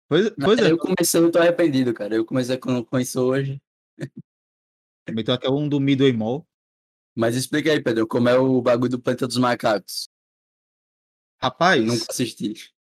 Pois, 0.09 0.31
pois 0.31 0.59
é, 0.59 0.71
Eu 0.71 0.79
comecei, 0.79 1.21
eu 1.21 1.31
tô 1.31 1.39
arrependido, 1.39 1.95
cara. 1.95 2.15
Eu 2.15 2.25
comecei 2.25 2.59
com, 2.59 2.85
com 2.85 2.99
isso 2.99 3.21
hoje. 3.21 3.61
meteu 5.11 5.35
até 5.35 5.49
um 5.49 5.69
do 5.69 5.81
Midway 5.81 6.13
Mall. 6.13 6.47
Mas 7.15 7.37
explica 7.37 7.71
aí, 7.71 7.81
Pedro, 7.81 8.07
como 8.07 8.29
é 8.29 8.37
o 8.37 8.61
bagulho 8.61 8.91
do 8.91 8.99
Planeta 8.99 9.27
dos 9.27 9.37
Macacos. 9.37 10.09
Rapaz, 11.41 11.85
Nunca 11.85 12.07
assisti. 12.09 12.73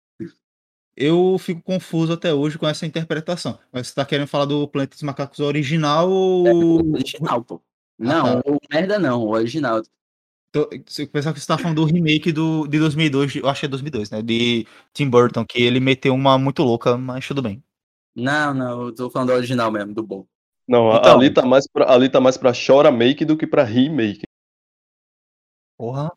eu 0.95 1.37
fico 1.37 1.61
confuso 1.61 2.13
até 2.13 2.33
hoje 2.33 2.57
com 2.57 2.67
essa 2.67 2.85
interpretação. 2.85 3.59
Mas 3.71 3.87
você 3.87 3.95
tá 3.95 4.05
querendo 4.05 4.27
falar 4.27 4.45
do 4.45 4.67
Planeta 4.67 4.95
dos 4.95 5.03
Macacos 5.03 5.39
original 5.39 6.09
ou. 6.09 6.81
O 6.81 6.93
original, 6.93 7.43
pô. 7.43 7.61
Não, 7.97 8.41
tá. 8.41 8.51
o 8.51 8.57
merda 8.71 8.97
não, 8.97 9.23
o 9.23 9.29
original. 9.29 9.81
Tô- 10.53 10.69
Se 10.85 11.01
eu 11.01 11.07
pensar 11.07 11.33
que 11.33 11.39
você 11.39 11.47
tá 11.47 11.57
falando 11.57 11.77
do 11.77 11.85
remake 11.85 12.31
do, 12.31 12.67
de 12.67 12.77
2002, 12.77 13.35
eu 13.37 13.49
acho 13.49 13.61
que 13.61 13.65
é 13.65 13.69
2002, 13.69 14.11
né? 14.11 14.21
De 14.21 14.67
Tim 14.93 15.09
Burton, 15.09 15.43
que 15.43 15.59
ele 15.59 15.79
meteu 15.79 16.13
uma 16.13 16.37
muito 16.37 16.61
louca, 16.61 16.95
mas 16.95 17.27
tudo 17.27 17.41
bem. 17.41 17.61
Não, 18.15 18.53
não, 18.53 18.85
eu 18.87 18.93
tô 18.93 19.09
falando 19.09 19.29
do 19.29 19.33
original 19.33 19.71
mesmo, 19.71 19.95
do 19.95 20.03
bom. 20.03 20.27
Não, 20.67 20.91
a- 20.91 20.97
Então. 20.97 21.17
ali, 21.17 21.33
tá 21.33 21.43
mais 21.43 21.67
pra, 21.67 21.91
ali 21.91 22.07
tá 22.07 22.21
mais 22.21 22.37
pra 22.37 22.51
chora 22.53 22.91
make 22.91 23.25
do 23.25 23.35
que 23.35 23.47
pra 23.47 23.63
remake. 23.63 24.21
Porra. 25.75 26.11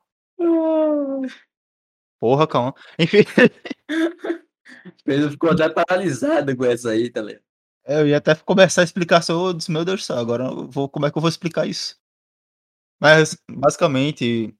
Porra, 2.20 2.46
calma. 2.46 2.74
Enfim, 2.98 3.24
Pedro 5.04 5.30
ficou 5.30 5.50
até 5.50 5.68
paralisado 5.68 6.56
com 6.56 6.64
essa 6.64 6.90
aí, 6.90 7.10
tá 7.10 7.22
ligado? 7.22 7.42
eu 7.88 8.06
ia 8.08 8.16
até 8.18 8.34
começar 8.34 8.80
a 8.80 8.84
explicação, 8.84 9.46
eu 9.46 9.52
disse, 9.54 9.70
meu 9.70 9.84
Deus 9.84 10.00
do 10.02 10.04
céu, 10.04 10.18
agora 10.18 10.44
eu 10.44 10.68
vou, 10.68 10.88
como 10.88 11.06
é 11.06 11.10
que 11.10 11.16
eu 11.16 11.22
vou 11.22 11.28
explicar 11.28 11.66
isso? 11.66 11.96
Mas, 13.00 13.36
basicamente, 13.50 14.54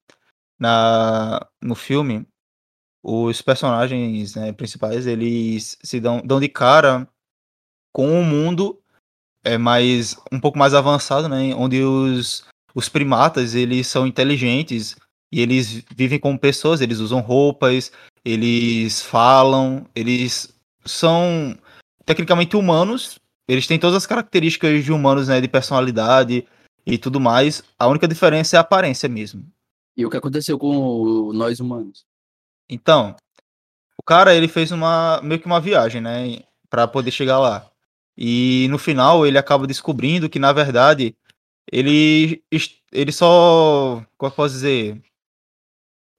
na, 0.58 1.46
no 1.62 1.74
filme, 1.74 2.26
os 3.02 3.40
personagens 3.40 4.34
né, 4.34 4.52
principais, 4.52 5.06
eles 5.06 5.78
se 5.82 6.00
dão, 6.00 6.20
dão 6.24 6.40
de 6.40 6.48
cara 6.48 7.08
com 7.92 8.08
um 8.08 8.24
mundo 8.24 8.78
é 9.46 9.56
mais 9.56 10.16
um 10.32 10.40
pouco 10.40 10.58
mais 10.58 10.74
avançado, 10.74 11.28
né, 11.28 11.54
onde 11.54 11.80
os, 11.82 12.44
os 12.74 12.88
primatas, 12.88 13.54
eles 13.54 13.86
são 13.86 14.06
inteligentes 14.06 14.96
e 15.32 15.40
eles 15.40 15.84
vivem 15.94 16.18
como 16.18 16.38
pessoas, 16.38 16.80
eles 16.80 16.98
usam 16.98 17.20
roupas, 17.20 17.92
eles 18.24 19.02
falam, 19.02 19.86
eles 19.94 20.52
são 20.84 21.56
tecnicamente 22.04 22.56
humanos, 22.56 23.20
eles 23.48 23.68
têm 23.68 23.78
todas 23.78 23.96
as 23.96 24.06
características 24.06 24.84
de 24.84 24.92
humanos, 24.92 25.28
né, 25.28 25.40
de 25.40 25.46
personalidade 25.46 26.44
e 26.86 26.96
tudo 26.98 27.20
mais. 27.20 27.62
A 27.78 27.86
única 27.88 28.06
diferença 28.08 28.56
é 28.56 28.58
a 28.58 28.62
aparência 28.62 29.08
mesmo. 29.08 29.44
E 29.96 30.04
o 30.06 30.10
que 30.10 30.16
aconteceu 30.16 30.58
com 30.58 31.32
nós 31.32 31.58
humanos? 31.60 32.06
Então, 32.68 33.16
O 33.98 34.02
cara, 34.04 34.34
ele 34.34 34.48
fez 34.48 34.70
uma 34.72 35.20
meio 35.22 35.40
que 35.40 35.46
uma 35.46 35.60
viagem, 35.60 36.00
né, 36.00 36.40
Pra 36.70 36.86
poder 36.88 37.10
chegar 37.10 37.38
lá. 37.38 37.70
E 38.16 38.66
no 38.70 38.78
final 38.78 39.26
ele 39.26 39.38
acaba 39.38 39.66
descobrindo 39.66 40.28
que 40.28 40.38
na 40.38 40.52
verdade 40.52 41.16
ele 41.72 42.42
ele 42.92 43.12
só, 43.12 44.04
como 44.18 44.32
eu 44.32 44.36
posso 44.36 44.54
dizer, 44.54 45.02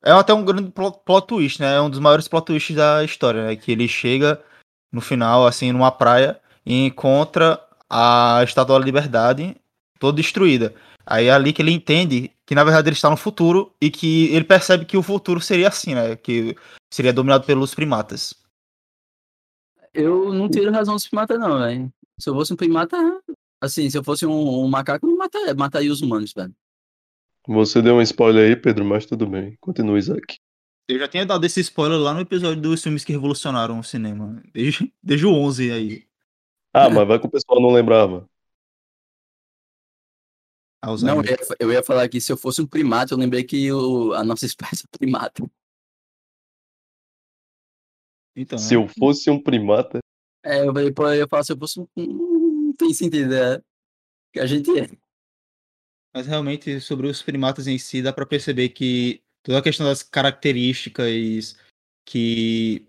é 0.03 0.11
até 0.11 0.33
um 0.33 0.45
grande 0.45 0.71
plot, 0.71 0.99
plot 1.05 1.27
twist, 1.27 1.61
né? 1.61 1.75
É 1.75 1.81
um 1.81 1.89
dos 1.89 1.99
maiores 1.99 2.27
plot 2.27 2.45
twists 2.45 2.75
da 2.75 3.03
história, 3.03 3.45
né? 3.47 3.55
Que 3.55 3.71
ele 3.71 3.87
chega 3.87 4.43
no 4.91 5.01
final 5.01 5.45
assim 5.47 5.71
numa 5.71 5.91
praia 5.91 6.39
e 6.65 6.85
encontra 6.85 7.59
a 7.89 8.41
Estátua 8.43 8.79
da 8.79 8.85
Liberdade 8.85 9.55
toda 9.99 10.17
destruída. 10.17 10.73
Aí 11.05 11.27
é 11.27 11.31
ali 11.31 11.53
que 11.53 11.61
ele 11.61 11.71
entende 11.71 12.31
que 12.45 12.53
na 12.53 12.63
verdade 12.63 12.89
ele 12.89 12.95
está 12.95 13.09
no 13.09 13.17
futuro 13.17 13.71
e 13.81 13.89
que 13.89 14.27
ele 14.33 14.43
percebe 14.43 14.85
que 14.85 14.97
o 14.97 15.03
futuro 15.03 15.39
seria 15.39 15.67
assim, 15.67 15.95
né? 15.95 16.15
Que 16.15 16.55
seria 16.93 17.13
dominado 17.13 17.45
pelos 17.45 17.73
primatas. 17.73 18.33
Eu 19.93 20.33
não 20.33 20.49
tiro 20.49 20.71
razão 20.71 20.95
dos 20.95 21.07
primatas, 21.07 21.39
não, 21.39 21.59
velho. 21.59 21.91
Se 22.19 22.29
eu 22.29 22.33
fosse 22.33 22.53
um 22.53 22.57
primata, 22.57 22.97
assim, 23.61 23.89
se 23.89 23.97
eu 23.97 24.03
fosse 24.03 24.25
um, 24.25 24.63
um 24.63 24.67
macaco, 24.67 25.07
eu 25.07 25.17
mataria, 25.17 25.53
mataria 25.55 25.91
os 25.91 26.01
humanos, 26.01 26.33
velho. 26.33 26.53
Você 27.47 27.81
deu 27.81 27.95
um 27.95 28.01
spoiler 28.01 28.49
aí, 28.49 28.55
Pedro, 28.55 28.83
mas 28.83 29.05
tudo 29.05 29.25
bem. 29.25 29.57
Continue, 29.61 29.97
Isaac. 29.97 30.37
Eu 30.87 30.99
já 30.99 31.07
tinha 31.07 31.25
dado 31.25 31.45
esse 31.45 31.59
spoiler 31.61 31.97
lá 31.97 32.13
no 32.13 32.21
episódio 32.21 32.61
dos 32.61 32.83
filmes 32.83 33.03
que 33.03 33.11
revolucionaram 33.11 33.79
o 33.79 33.83
cinema. 33.83 34.41
Desde, 34.53 34.91
desde 35.01 35.25
o 35.25 35.33
11 35.33 35.71
aí. 35.71 36.03
Ah, 36.73 36.89
mas 36.89 37.07
vai 37.07 37.19
que 37.19 37.25
o 37.25 37.29
pessoal 37.29 37.61
não 37.61 37.71
lembrava. 37.71 38.29
Não, 40.83 41.21
eu 41.21 41.23
ia, 41.23 41.37
eu 41.59 41.71
ia, 41.73 41.83
falar 41.83 42.07
que 42.07 42.21
se 42.21 42.31
eu 42.31 42.37
fosse 42.37 42.61
um 42.61 42.67
primata, 42.67 43.13
eu 43.13 43.17
lembrei 43.17 43.43
que 43.43 43.71
o, 43.71 44.13
a 44.13 44.23
nossa 44.23 44.45
espécie 44.45 44.83
é 44.85 44.97
primata. 44.97 45.43
Então, 48.35 48.57
se 48.57 48.75
é. 48.75 48.77
eu 48.77 48.87
fosse 48.87 49.29
um 49.29 49.41
primata. 49.41 49.99
É, 50.45 50.59
eu 50.61 50.73
ia, 50.77 50.93
eu 50.95 51.15
ia 51.15 51.27
falar 51.27 51.43
se 51.43 51.51
eu 51.51 51.57
fosse 51.57 51.79
um. 51.79 51.87
Não 51.95 52.73
tem 52.73 52.93
sentido, 52.93 53.33
é. 53.33 53.61
Que 54.31 54.39
a 54.39 54.45
gente 54.45 54.69
é. 54.79 54.87
Mas 56.13 56.27
realmente, 56.27 56.79
sobre 56.79 57.07
os 57.07 57.21
primatas 57.21 57.67
em 57.67 57.77
si, 57.77 58.01
dá 58.01 58.13
para 58.13 58.25
perceber 58.25 58.69
que 58.69 59.21
toda 59.43 59.59
a 59.59 59.63
questão 59.63 59.85
das 59.85 60.03
características 60.03 61.57
que 62.05 62.87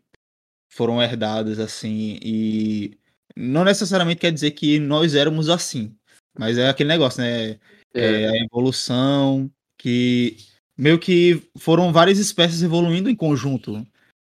foram 0.70 1.02
herdadas, 1.02 1.58
assim, 1.58 2.18
e 2.22 2.98
não 3.34 3.64
necessariamente 3.64 4.20
quer 4.20 4.32
dizer 4.32 4.52
que 4.52 4.78
nós 4.78 5.14
éramos 5.14 5.48
assim, 5.48 5.96
mas 6.38 6.58
é 6.58 6.68
aquele 6.68 6.88
negócio, 6.88 7.20
né? 7.22 7.58
É. 7.94 8.22
é 8.22 8.28
a 8.30 8.44
evolução, 8.44 9.50
que 9.78 10.36
meio 10.76 10.98
que 10.98 11.42
foram 11.56 11.92
várias 11.92 12.18
espécies 12.18 12.62
evoluindo 12.62 13.10
em 13.10 13.16
conjunto. 13.16 13.86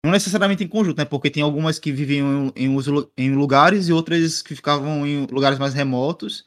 Não 0.05 0.11
necessariamente 0.11 0.63
em 0.63 0.67
conjunto, 0.67 0.97
né? 0.97 1.05
Porque 1.05 1.31
tem 1.31 1.41
algumas 1.41 1.79
que 1.79 1.91
viviam 1.91 2.51
em, 2.55 2.75
em 3.17 3.33
lugares 3.33 3.87
e 3.87 3.93
outras 3.93 4.41
que 4.41 4.53
ficavam 4.53 5.07
em 5.07 5.25
lugares 5.27 5.57
mais 5.57 5.73
remotos. 5.73 6.45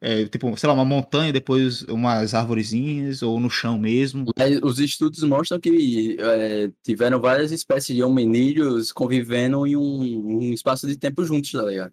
É, 0.00 0.26
tipo, 0.26 0.56
sei 0.56 0.68
lá, 0.68 0.74
uma 0.74 0.84
montanha, 0.84 1.32
depois 1.32 1.82
umas 1.82 2.32
árvorezinhas, 2.32 3.22
ou 3.22 3.38
no 3.40 3.50
chão 3.50 3.78
mesmo. 3.78 4.26
Os 4.62 4.78
estudos 4.78 5.22
mostram 5.24 5.58
que 5.58 6.16
é, 6.20 6.70
tiveram 6.84 7.20
várias 7.20 7.50
espécies 7.50 7.96
de 7.96 8.02
hominídeos 8.02 8.92
convivendo 8.92 9.66
em 9.66 9.76
um, 9.76 10.38
um, 10.38 10.52
espaço 10.52 10.86
de 10.86 10.96
tempo 10.96 11.24
juntos, 11.24 11.50
tá 11.50 11.62
ligado? 11.62 11.92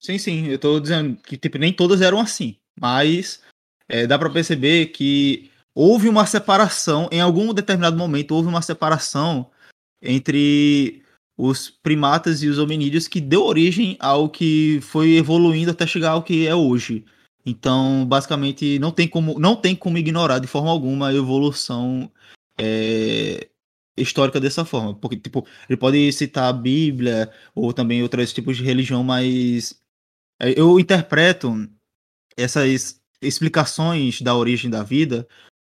Sim, 0.00 0.18
sim, 0.18 0.48
eu 0.48 0.58
tô 0.58 0.78
dizendo 0.78 1.16
que 1.22 1.38
tipo, 1.38 1.56
nem 1.56 1.72
todas 1.72 2.02
eram 2.02 2.20
assim, 2.20 2.56
mas 2.78 3.42
é, 3.88 4.06
dá 4.06 4.18
para 4.18 4.30
perceber 4.30 4.86
que 4.86 5.50
houve 5.74 6.08
uma 6.08 6.26
separação, 6.26 7.08
em 7.10 7.20
algum 7.20 7.52
determinado 7.52 7.96
momento, 7.96 8.34
houve 8.34 8.48
uma 8.48 8.62
separação 8.62 9.50
entre 10.00 11.02
os 11.36 11.68
primatas 11.68 12.42
e 12.42 12.48
os 12.48 12.58
hominídeos 12.58 13.08
que 13.08 13.20
deu 13.20 13.42
origem 13.42 13.96
ao 13.98 14.28
que 14.28 14.80
foi 14.82 15.16
evoluindo 15.16 15.70
até 15.70 15.86
chegar 15.86 16.10
ao 16.10 16.22
que 16.22 16.46
é 16.46 16.54
hoje. 16.54 17.04
Então, 17.44 18.06
basicamente, 18.06 18.78
não 18.78 18.90
tem 18.90 19.08
como, 19.08 19.38
não 19.38 19.56
tem 19.56 19.74
como 19.74 19.98
ignorar 19.98 20.38
de 20.38 20.46
forma 20.46 20.70
alguma 20.70 21.08
a 21.08 21.14
evolução 21.14 22.10
é, 22.58 23.48
histórica 23.96 24.40
dessa 24.40 24.64
forma. 24.64 24.94
Porque, 24.94 25.16
tipo, 25.16 25.46
ele 25.68 25.76
pode 25.76 26.12
citar 26.12 26.48
a 26.48 26.52
Bíblia 26.52 27.30
ou 27.54 27.72
também 27.72 28.02
outros 28.02 28.32
tipos 28.32 28.56
de 28.56 28.62
religião, 28.62 29.02
mas 29.04 29.78
é, 30.40 30.58
eu 30.58 30.78
interpreto 30.80 31.68
essas 32.36 33.00
explicações 33.24 34.20
da 34.20 34.34
origem 34.34 34.70
da 34.70 34.82
vida 34.82 35.26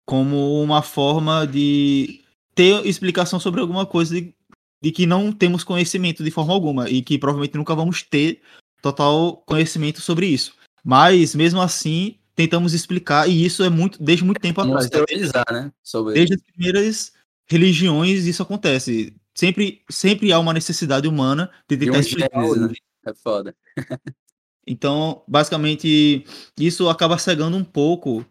como 0.06 0.62
uma 0.62 0.82
forma 0.82 1.46
de 1.46 2.22
ter 2.54 2.86
explicação 2.86 3.40
sobre 3.40 3.62
alguma 3.62 3.86
coisa 3.86 4.16
de, 4.16 4.34
de 4.82 4.92
que 4.92 5.06
não 5.06 5.32
temos 5.32 5.64
conhecimento 5.64 6.24
de 6.24 6.32
forma 6.32 6.54
alguma 6.54 6.90
e 6.90 7.02
que 7.02 7.18
provavelmente 7.18 7.56
nunca 7.56 7.76
vamos 7.76 8.04
ter 8.04 8.42
total 8.82 9.38
conhecimento 9.46 10.02
sobre 10.02 10.26
isso. 10.28 10.54
Mas 10.84 11.36
mesmo 11.36 11.62
assim, 11.62 12.18
tentamos 12.36 12.74
explicar 12.74 13.30
e 13.30 13.46
isso 13.46 13.64
é 13.64 13.70
muito 13.70 14.04
desde 14.04 14.26
muito 14.26 14.42
tempo 14.42 14.62
atrás. 14.62 14.90
Teorizar, 14.90 15.46
né? 15.52 15.72
Sobre... 15.84 16.16
Desde 16.16 16.36
as 16.36 16.42
primeiras 16.42 17.14
religiões 17.48 18.26
isso 18.26 18.44
acontece. 18.44 19.16
Sempre, 19.34 19.82
sempre 19.90 20.32
há 20.34 20.40
uma 20.40 20.54
necessidade 20.54 21.08
humana 21.08 21.50
de 21.70 21.78
tentar 21.78 22.00
de 22.00 22.08
explicar. 22.08 22.42
Gênesis, 22.42 22.62
né? 22.70 22.74
É 23.06 23.14
foda. 23.14 23.56
então, 24.66 25.24
basicamente, 25.28 26.26
isso 26.60 26.90
acaba 26.90 27.18
cegando 27.18 27.58
um 27.58 27.64
pouco 27.64 28.26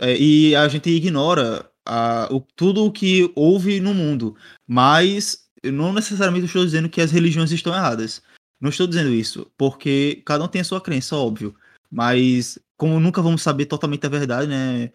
é, 0.00 0.16
e 0.16 0.54
a 0.56 0.66
gente 0.68 0.90
ignora 0.90 1.70
a, 1.84 2.28
o, 2.30 2.40
tudo 2.40 2.84
o 2.84 2.92
que 2.92 3.30
houve 3.34 3.80
no 3.80 3.94
mundo. 3.94 4.36
Mas 4.66 5.48
não 5.64 5.92
necessariamente 5.92 6.46
estou 6.46 6.64
dizendo 6.64 6.88
que 6.88 7.00
as 7.00 7.12
religiões 7.12 7.52
estão 7.52 7.74
erradas. 7.74 8.22
Não 8.60 8.70
estou 8.70 8.86
dizendo 8.86 9.10
isso, 9.12 9.50
porque 9.56 10.22
cada 10.24 10.44
um 10.44 10.48
tem 10.48 10.60
a 10.60 10.64
sua 10.64 10.80
crença, 10.80 11.16
óbvio. 11.16 11.54
Mas 11.90 12.58
como 12.76 13.00
nunca 13.00 13.22
vamos 13.22 13.42
saber 13.42 13.66
totalmente 13.66 14.04
a 14.06 14.08
verdade, 14.10 14.48
né? 14.48 14.90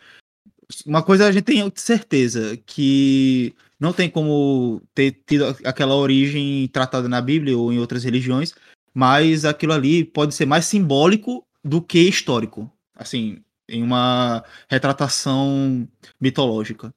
Uma 0.85 1.03
coisa 1.03 1.27
a 1.27 1.31
gente 1.31 1.43
tem 1.43 1.71
certeza 1.75 2.57
que 2.65 3.53
não 3.79 3.91
tem 3.93 4.09
como 4.09 4.81
ter 4.93 5.11
tido 5.25 5.45
aquela 5.65 5.95
origem 5.95 6.67
tratada 6.69 7.09
na 7.09 7.21
Bíblia 7.21 7.57
ou 7.57 7.73
em 7.73 7.79
outras 7.79 8.03
religiões, 8.03 8.53
mas 8.93 9.45
aquilo 9.45 9.73
ali 9.73 10.03
pode 10.03 10.33
ser 10.33 10.45
mais 10.45 10.65
simbólico 10.65 11.45
do 11.63 11.81
que 11.81 11.99
histórico. 11.99 12.71
Assim, 12.95 13.43
em 13.67 13.81
uma 13.81 14.43
retratação 14.69 15.87
mitológica. 16.19 16.93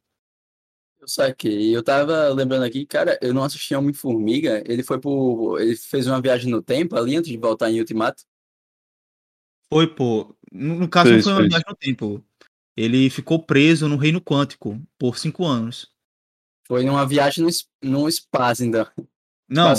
Eu 1.01 1.09
saquei. 1.09 1.75
Eu 1.75 1.83
tava 1.83 2.29
lembrando 2.29 2.65
aqui, 2.65 2.87
cara, 2.87 3.19
eu 3.23 3.33
não 3.33 3.45
assisti 3.45 3.75
Homem-Formiga. 3.75 4.63
Ele 4.67 4.83
foi 4.83 4.99
por. 4.99 5.61
Ele 5.61 5.77
fez 5.77 6.07
uma 6.07 6.21
viagem 6.21 6.51
no 6.51 6.63
tempo 6.63 6.97
ali 6.97 7.17
antes 7.17 7.31
de 7.31 7.37
voltar 7.37 7.71
em 7.71 7.79
Ultimato. 7.79 8.25
Foi, 9.71 9.87
pô. 9.87 10.35
No 10.51 10.89
caso, 10.89 11.11
fez, 11.11 11.27
não 11.27 11.33
foi 11.33 11.33
uma 11.33 11.41
fez. 11.41 11.49
viagem 11.51 11.67
no 11.69 11.77
tempo. 11.77 12.25
Ele 12.77 13.09
ficou 13.09 13.39
preso 13.39 13.89
no 13.89 13.97
Reino 13.97 14.21
Quântico 14.21 14.81
por 14.99 15.19
cinco 15.19 15.45
anos. 15.45 15.93
Foi 16.67 16.85
numa 16.85 17.07
viagem 17.07 17.45
no, 17.45 17.51
no 17.83 18.09
espaço 18.09 18.63
ainda. 18.63 18.91
Não. 19.49 19.75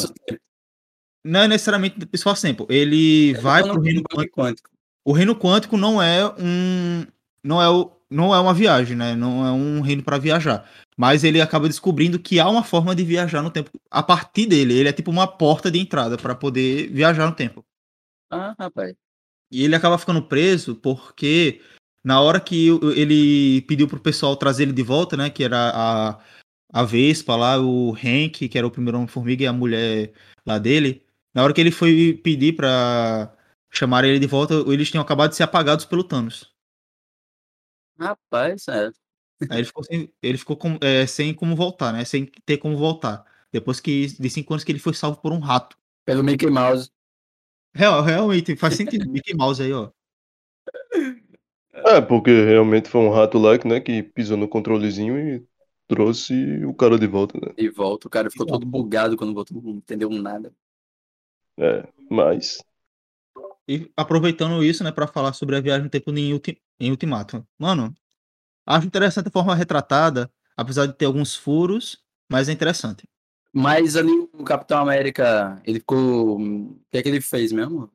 Não 1.26 1.42
é 1.42 1.48
necessariamente 1.48 1.98
espaço-tempo. 2.14 2.68
Ele 2.70 3.34
vai 3.42 3.64
pro 3.64 3.82
Reino 3.82 4.04
Quântico 4.04 4.76
o 5.06 5.14
reino 5.14 5.36
quântico 5.36 5.78
não 5.78 6.02
é 6.02 6.26
um 6.40 7.06
não 7.44 7.62
é 7.62 7.70
o, 7.70 7.92
não 8.10 8.34
é 8.34 8.40
uma 8.40 8.56
viagem, 8.56 8.98
né? 8.98 9.16
Não 9.16 9.46
é 9.46 9.52
um 9.52 9.80
reino 9.82 10.02
para 10.02 10.18
viajar, 10.18 10.68
mas 10.98 11.24
ele 11.24 11.40
acaba 11.40 11.68
descobrindo 11.68 12.18
que 12.18 12.40
há 12.40 12.50
uma 12.50 12.64
forma 12.64 12.96
de 12.96 13.04
viajar 13.04 13.44
no 13.44 13.52
tempo 13.52 13.70
a 13.92 14.02
partir 14.02 14.48
dele. 14.48 14.74
Ele 14.74 14.90
é 14.90 14.94
tipo 14.94 15.12
uma 15.12 15.28
porta 15.28 15.70
de 15.70 15.80
entrada 15.80 16.18
para 16.18 16.34
poder 16.34 16.90
viajar 16.90 17.28
no 17.28 17.36
tempo. 17.36 17.64
Ah, 18.32 18.56
rapaz. 18.58 18.96
E 19.52 19.64
ele 19.64 19.76
acaba 19.76 20.00
ficando 20.00 20.24
preso 20.24 20.76
porque 20.76 21.62
na 22.04 22.20
hora 22.20 22.40
que 22.40 22.70
ele 22.96 23.62
pediu 23.62 23.88
pro 23.88 24.00
pessoal 24.00 24.36
trazer 24.36 24.64
ele 24.64 24.74
de 24.74 24.82
volta, 24.82 25.16
né, 25.16 25.30
que 25.30 25.44
era 25.44 25.72
a 25.74 26.20
a 26.74 26.84
Vespa 26.84 27.38
lá, 27.38 27.58
o 27.62 27.94
Hank, 27.94 28.50
que 28.50 28.58
era 28.58 28.68
o 28.68 28.72
primeiro 28.72 28.98
Homem-Formiga 28.98 29.44
e 29.44 29.48
a 29.48 29.54
mulher 29.54 30.12
lá 30.46 30.58
dele, 30.58 31.05
na 31.36 31.44
hora 31.44 31.54
que 31.54 31.60
ele 31.60 31.72
foi 31.72 32.14
pedir 32.24 32.56
para 32.56 33.32
chamaram 33.70 34.08
ele 34.08 34.20
de 34.20 34.28
volta, 34.28 34.54
eles 34.68 34.90
tinham 34.90 35.04
acabado 35.04 35.32
de 35.32 35.36
ser 35.36 35.44
apagados 35.44 35.84
pelo 35.84 36.04
Thanos. 36.04 36.56
Rapaz, 38.00 38.68
é. 38.70 38.90
Aí 39.50 39.60
ele 39.60 39.66
ficou, 39.66 39.84
sem, 39.84 40.14
ele 40.22 40.38
ficou 40.38 40.56
com, 40.56 40.78
é, 40.82 41.06
sem 41.06 41.34
como 41.34 41.56
voltar, 41.58 41.92
né? 41.92 42.06
Sem 42.06 42.26
ter 42.46 42.58
como 42.58 42.78
voltar. 42.78 43.26
Depois 43.52 43.82
que 43.82 44.08
de 44.18 44.30
cinco 44.30 44.54
anos 44.54 44.64
que 44.64 44.72
ele 44.72 44.80
foi 44.80 44.94
salvo 44.94 45.22
por 45.22 45.34
um 45.34 45.40
rato. 45.40 45.78
Pelo 46.06 46.24
Mickey 46.24 46.50
Mouse. 46.50 46.90
Real, 47.74 48.02
realmente, 48.02 48.56
faz 48.56 48.76
sentido. 48.76 49.10
Mickey 49.10 49.36
Mouse 49.36 49.62
aí, 49.62 49.74
ó. 49.74 49.92
É, 51.74 52.00
porque 52.00 52.32
realmente 52.32 52.90
foi 52.90 53.02
um 53.02 53.12
rato 53.12 53.38
lá 53.38 53.52
né, 53.66 53.82
que 53.82 54.02
pisou 54.02 54.38
no 54.38 54.48
controlezinho 54.48 55.20
e 55.20 55.46
trouxe 55.88 56.64
o 56.64 56.74
cara 56.74 56.98
de 56.98 57.08
volta, 57.08 57.38
né? 57.40 57.54
De 57.58 57.70
volta, 57.70 58.08
o 58.08 58.10
cara 58.10 58.32
ficou 58.32 58.46
todo 58.46 58.66
bugado 58.66 59.18
quando 59.18 59.34
voltou, 59.34 59.62
não 59.62 59.74
entendeu 59.74 60.10
nada. 60.10 60.54
É, 61.58 61.88
mas 62.10 62.58
e 63.68 63.92
aproveitando 63.98 64.64
isso, 64.64 64.84
né, 64.84 64.92
para 64.92 65.08
falar 65.08 65.34
sobre 65.34 65.56
a 65.56 65.62
viagem 65.62 65.84
no 65.84 65.90
tempo 65.90 66.12
em, 66.12 66.34
ulti 66.34 66.62
em 66.80 66.92
Ultimato. 66.92 67.46
Mano, 67.58 67.94
acho 68.66 68.86
interessante 68.86 69.28
a 69.28 69.32
forma 69.32 69.56
retratada, 69.56 70.32
apesar 70.56 70.86
de 70.86 70.94
ter 70.94 71.06
alguns 71.06 71.36
furos, 71.36 71.98
mas 72.30 72.48
é 72.48 72.52
interessante. 72.52 73.08
Mas 73.52 73.96
ali 73.96 74.12
o 74.12 74.44
Capitão 74.44 74.80
América, 74.80 75.62
ele 75.66 75.80
ficou. 75.80 76.38
O 76.40 76.80
que 76.92 76.98
é 76.98 77.02
que 77.02 77.10
ele 77.10 77.22
fez 77.22 77.52
mesmo? 77.52 77.90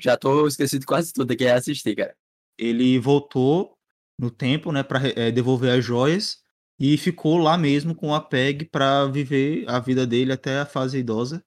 Já 0.00 0.16
tô 0.16 0.46
esquecido 0.46 0.84
quase 0.84 1.12
tudo, 1.12 1.28
tem 1.28 1.36
que 1.36 1.46
assistir, 1.46 1.96
cara. 1.96 2.14
Ele 2.58 2.98
voltou 2.98 3.76
no 4.18 4.30
tempo, 4.30 4.70
né, 4.70 4.82
para 4.82 5.00
devolver 5.32 5.78
as 5.78 5.84
joias 5.84 6.42
e 6.78 6.96
ficou 6.98 7.38
lá 7.38 7.56
mesmo 7.56 7.94
com 7.94 8.14
a 8.14 8.20
Peg 8.20 8.66
para 8.66 9.06
viver 9.06 9.64
a 9.68 9.80
vida 9.80 10.06
dele 10.06 10.32
até 10.32 10.60
a 10.60 10.66
fase 10.66 10.98
idosa, 10.98 11.42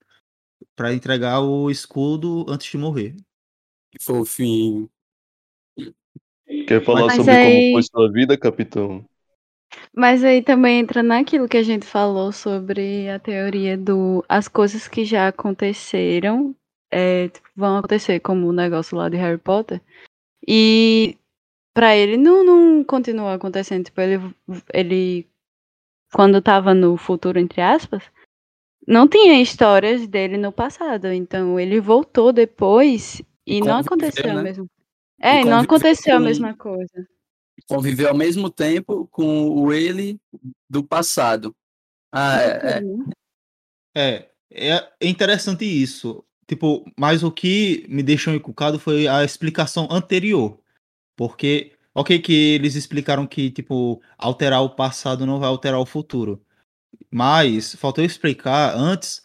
para 0.76 0.94
entregar 0.94 1.40
o 1.42 1.70
escudo 1.70 2.46
antes 2.48 2.70
de 2.72 2.78
morrer. 2.78 3.16
Que 3.92 4.04
fofinho. 4.04 4.90
Quer 6.68 6.84
falar 6.84 7.08
Mas 7.08 7.16
sobre 7.16 7.32
aí- 7.32 7.62
como 7.62 7.74
foi 7.74 7.84
sua 7.84 8.12
vida, 8.12 8.38
capitão? 8.38 9.06
Mas 9.96 10.24
aí 10.24 10.42
também 10.42 10.80
entra 10.80 11.02
naquilo 11.02 11.48
que 11.48 11.58
a 11.58 11.64
gente 11.64 11.86
falou 11.86 12.32
sobre 12.32 13.10
a 13.10 13.18
teoria 13.20 13.78
do 13.78 14.24
as 14.28 14.48
coisas 14.48 14.88
que 14.88 15.06
já 15.06 15.30
aconteceram 15.30 16.54
é, 16.92 17.30
tipo, 17.30 17.48
vão 17.56 17.78
acontecer, 17.78 18.20
como 18.20 18.48
o 18.48 18.54
negócio 18.54 18.98
lá 18.98 19.08
de 19.08 19.16
Harry 19.16 19.38
Potter. 19.38 19.82
E 20.46 21.18
pra 21.74 21.96
ele 21.96 22.18
não, 22.18 22.44
não 22.44 22.84
continua 22.84 23.36
acontecendo. 23.36 23.86
Tipo, 23.86 24.02
ele, 24.02 24.18
ele 24.74 25.28
quando 26.12 26.42
tava 26.42 26.74
no 26.74 26.98
futuro, 26.98 27.40
entre 27.40 27.62
aspas, 27.62 28.04
não 28.88 29.08
tinha 29.08 29.42
histórias 29.42 30.08
dele 30.08 30.38
no 30.38 30.52
passado. 30.52 31.08
Então 31.12 31.60
ele 31.60 31.80
voltou 31.80 32.32
depois 32.34 33.22
e, 33.46 33.58
E 33.58 33.62
não 33.62 33.84
conviveu, 33.84 34.10
aconteceu 34.10 34.34
né? 34.34 34.40
a 34.40 34.44
mesma. 34.44 34.66
É, 35.20 35.38
E 35.38 35.42
e 35.42 35.46
não 35.46 35.60
aconteceu 35.60 36.16
a 36.16 36.18
com- 36.18 36.24
mesma 36.26 36.56
coisa. 36.56 37.08
Conviveu 37.68 38.10
ao 38.10 38.16
mesmo 38.18 38.50
tempo 38.50 39.08
com 39.12 39.50
o 39.50 39.72
ele 39.72 40.20
do 40.70 40.84
passado. 40.84 41.56
Ah, 42.12 42.42
é, 42.42 42.84
é. 43.96 44.30
É, 44.54 44.92
é 45.00 45.08
interessante 45.08 45.64
isso. 45.66 46.24
Tipo, 46.48 46.84
mas 47.00 47.24
o 47.24 47.32
que 47.32 47.86
me 47.88 48.04
deixou 48.04 48.34
encucado 48.34 48.78
foi 48.80 49.08
a 49.08 49.24
explicação 49.24 49.88
anterior. 49.90 50.60
Porque, 51.16 51.74
ok, 51.94 52.20
que 52.20 52.34
eles 52.56 52.76
explicaram 52.76 53.28
que, 53.28 53.52
tipo, 53.52 54.02
alterar 54.18 54.62
o 54.64 54.70
passado 54.76 55.26
não 55.26 55.40
vai 55.40 55.50
alterar 55.50 55.80
o 55.80 55.86
futuro. 55.86 56.44
Mas 57.12 57.76
faltou 57.76 58.04
explicar 58.04 58.76
antes, 58.76 59.24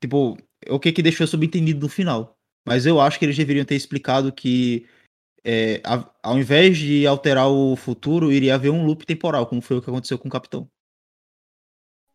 tipo, 0.00 0.36
o 0.70 0.80
que 0.80 0.92
que 0.92 1.02
deixou 1.02 1.26
subentendido 1.26 1.80
no 1.80 1.88
final. 1.88 2.36
Mas 2.66 2.86
eu 2.86 3.00
acho 3.00 3.18
que 3.18 3.24
eles 3.26 3.36
deveriam 3.36 3.64
ter 3.66 3.76
explicado 3.76 4.32
que, 4.32 4.86
é, 5.44 5.82
a- 5.84 6.10
ao 6.22 6.38
invés 6.38 6.78
de 6.78 7.06
alterar 7.06 7.48
o 7.50 7.76
futuro, 7.76 8.32
iria 8.32 8.54
haver 8.56 8.70
um 8.70 8.86
loop 8.86 9.06
temporal, 9.06 9.46
como 9.46 9.62
foi 9.62 9.78
o 9.78 9.82
que 9.82 9.90
aconteceu 9.90 10.18
com 10.18 10.28
o 10.28 10.32
Capitão. 10.32 10.70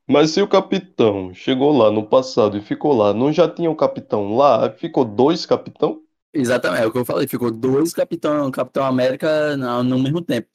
Mas 0.06 0.32
se 0.32 0.42
o 0.42 0.48
capitão 0.50 1.34
chegou 1.34 1.72
lá 1.72 1.90
no 1.90 2.06
passado 2.06 2.58
e 2.58 2.62
ficou 2.62 2.92
lá, 2.94 3.14
não 3.14 3.32
já 3.32 3.50
tinha 3.50 3.72
um 3.72 3.76
capitão 3.76 4.36
lá? 4.36 4.70
Ficou 4.74 5.06
dois 5.06 5.46
capitão? 5.46 6.04
Exatamente, 6.34 6.84
é 6.84 6.88
o 6.88 6.92
que 6.92 6.98
eu 7.00 7.06
falei. 7.06 7.28
Ficou 7.28 7.52
dois 7.52 7.94
Capitão, 7.94 8.50
Capitão 8.52 8.84
América 8.86 9.56
no, 9.58 9.84
no 9.84 10.00
mesmo 10.00 10.22
tempo. 10.22 10.50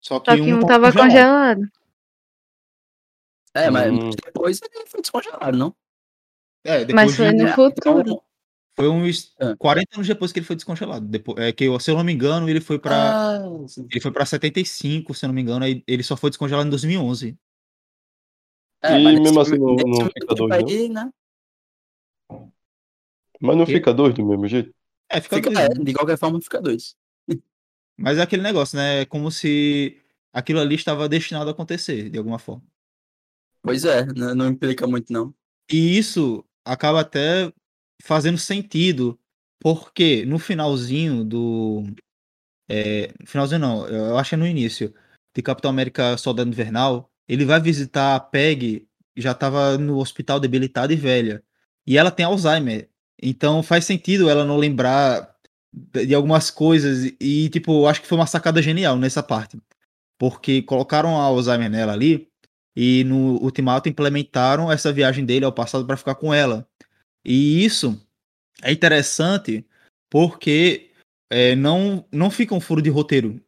Só 0.00 0.18
que, 0.20 0.34
Só 0.34 0.38
que 0.38 0.52
um 0.52 0.58
tava 0.64 0.92
tava 0.92 0.92
congelado. 0.92 1.68
É, 3.66 3.70
mas 3.70 3.92
Hum. 3.92 4.10
depois 4.24 4.60
ele 4.62 4.86
foi 4.86 5.00
descongelado, 5.00 5.56
não? 5.56 5.74
É, 6.64 6.84
depois 6.84 6.94
Mas 6.94 7.16
foi 7.16 7.32
de- 7.34 7.42
no 7.44 7.48
futuro. 7.54 8.22
Foi 8.76 8.88
uns 8.88 9.34
Ah. 9.40 9.56
40 9.58 9.96
anos 9.96 10.06
depois 10.06 10.30
que 10.32 10.38
ele 10.38 10.46
foi 10.46 10.54
descongelado. 10.54 11.04
Depois, 11.06 11.36
é 11.38 11.50
que, 11.52 11.64
eu- 11.64 11.80
se 11.80 11.90
eu 11.90 11.96
não 11.96 12.04
me 12.04 12.12
engano, 12.12 12.48
ele 12.48 12.60
foi 12.60 12.78
pra. 12.78 13.36
Ah. 13.36 13.38
Ele 13.90 14.00
foi 14.00 14.12
pra 14.12 14.24
75, 14.24 15.14
se 15.14 15.24
eu 15.24 15.28
não 15.28 15.34
me 15.34 15.42
engano, 15.42 15.64
aí 15.64 15.82
ele 15.86 16.02
só 16.02 16.16
foi 16.16 16.30
descongelado 16.30 16.66
em 16.66 16.70
2011. 16.70 17.36
É, 18.82 18.96
E 19.00 19.20
mesmo 19.20 19.40
assim 19.40 19.58
não- 19.58 19.76
fica 20.06 20.34
dois, 20.36 20.52
aí, 20.52 20.88
né? 20.88 21.10
Mas 23.40 23.56
não 23.56 23.64
Quê? 23.66 23.72
fica 23.74 23.92
dois 23.92 24.14
do 24.14 24.24
mesmo 24.24 24.46
jeito? 24.46 24.72
É, 25.10 25.20
fica, 25.20 25.36
Fica, 25.36 25.50
dois, 25.50 25.64
é, 25.66 25.68
de 25.84 25.92
qualquer 25.94 26.18
forma 26.18 26.40
fica 26.40 26.60
dois. 26.60 26.96
Mas 27.96 28.18
é 28.18 28.22
aquele 28.22 28.42
negócio, 28.42 28.76
né? 28.76 29.00
É 29.00 29.04
como 29.04 29.30
se 29.30 30.00
aquilo 30.32 30.60
ali 30.60 30.76
estava 30.76 31.08
destinado 31.08 31.48
a 31.50 31.52
acontecer, 31.52 32.08
de 32.10 32.18
alguma 32.18 32.38
forma. 32.38 32.62
Pois 33.62 33.84
é, 33.84 34.06
não, 34.06 34.34
não 34.34 34.48
implica 34.48 34.86
muito, 34.86 35.12
não. 35.12 35.34
E 35.70 35.98
isso 35.98 36.44
acaba 36.64 37.00
até 37.00 37.52
fazendo 38.02 38.38
sentido, 38.38 39.18
porque 39.60 40.24
no 40.24 40.38
finalzinho 40.38 41.24
do. 41.24 41.84
É, 42.68 43.12
finalzinho 43.26 43.60
não, 43.60 43.88
eu 43.88 44.18
acho 44.18 44.30
que 44.30 44.34
é 44.34 44.38
no 44.38 44.46
início, 44.46 44.94
de 45.34 45.42
Capitão 45.42 45.70
América 45.70 46.16
Soldado 46.16 46.48
Invernal, 46.48 47.10
ele 47.28 47.44
vai 47.44 47.60
visitar 47.60 48.16
a 48.16 48.20
Peg, 48.20 48.86
já 49.16 49.32
estava 49.32 49.78
no 49.78 49.98
hospital 49.98 50.40
debilitada 50.40 50.92
e 50.92 50.96
velha. 50.96 51.42
E 51.86 51.96
ela 51.96 52.10
tem 52.10 52.26
Alzheimer. 52.26 52.88
Então 53.22 53.62
faz 53.62 53.84
sentido 53.84 54.28
ela 54.28 54.44
não 54.44 54.56
lembrar 54.56 55.34
de 55.72 56.14
algumas 56.14 56.50
coisas. 56.50 57.12
E, 57.20 57.48
tipo, 57.50 57.86
acho 57.86 58.02
que 58.02 58.06
foi 58.06 58.18
uma 58.18 58.26
sacada 58.26 58.62
genial 58.62 58.96
nessa 58.98 59.22
parte. 59.22 59.58
Porque 60.18 60.62
colocaram 60.62 61.16
a 61.16 61.22
Alzheimer 61.22 61.70
nela 61.70 61.92
ali. 61.92 62.27
E 62.80 63.02
no 63.02 63.42
Ultimato 63.42 63.88
implementaram 63.88 64.70
essa 64.70 64.92
viagem 64.92 65.24
dele 65.24 65.44
ao 65.44 65.52
passado 65.52 65.84
para 65.84 65.96
ficar 65.96 66.14
com 66.14 66.32
ela. 66.32 66.64
E 67.24 67.64
isso 67.64 68.00
é 68.62 68.70
interessante 68.70 69.66
porque 70.08 70.92
é, 71.28 71.56
não, 71.56 72.06
não 72.12 72.30
fica 72.30 72.54
um 72.54 72.60
furo 72.60 72.80
de 72.80 72.88
roteiro. 72.88 73.42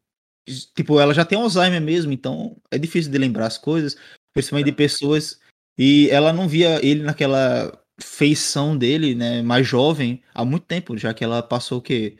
Tipo, 0.74 0.98
ela 0.98 1.14
já 1.14 1.24
tem 1.24 1.38
Alzheimer 1.38 1.80
mesmo, 1.80 2.10
então 2.10 2.60
é 2.72 2.76
difícil 2.76 3.12
de 3.12 3.18
lembrar 3.18 3.46
as 3.46 3.56
coisas, 3.56 3.96
principalmente 4.32 4.66
de 4.66 4.72
pessoas. 4.72 5.38
E 5.78 6.10
ela 6.10 6.32
não 6.32 6.48
via 6.48 6.84
ele 6.84 7.04
naquela 7.04 7.80
feição 8.02 8.76
dele, 8.76 9.14
né, 9.14 9.42
mais 9.42 9.64
jovem, 9.64 10.24
há 10.34 10.44
muito 10.44 10.66
tempo, 10.66 10.98
já 10.98 11.14
que 11.14 11.22
ela 11.22 11.40
passou 11.40 11.78
o 11.78 11.82
quê? 11.82 12.18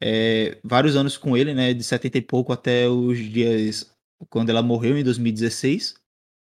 É, 0.00 0.60
vários 0.62 0.94
anos 0.94 1.16
com 1.16 1.36
ele, 1.36 1.54
né, 1.54 1.74
de 1.74 1.82
70 1.82 2.18
e 2.18 2.22
pouco 2.22 2.52
até 2.52 2.88
os 2.88 3.18
dias 3.18 3.92
quando 4.28 4.50
ela 4.50 4.62
morreu 4.62 4.96
em 4.96 5.02
2016. 5.02 6.00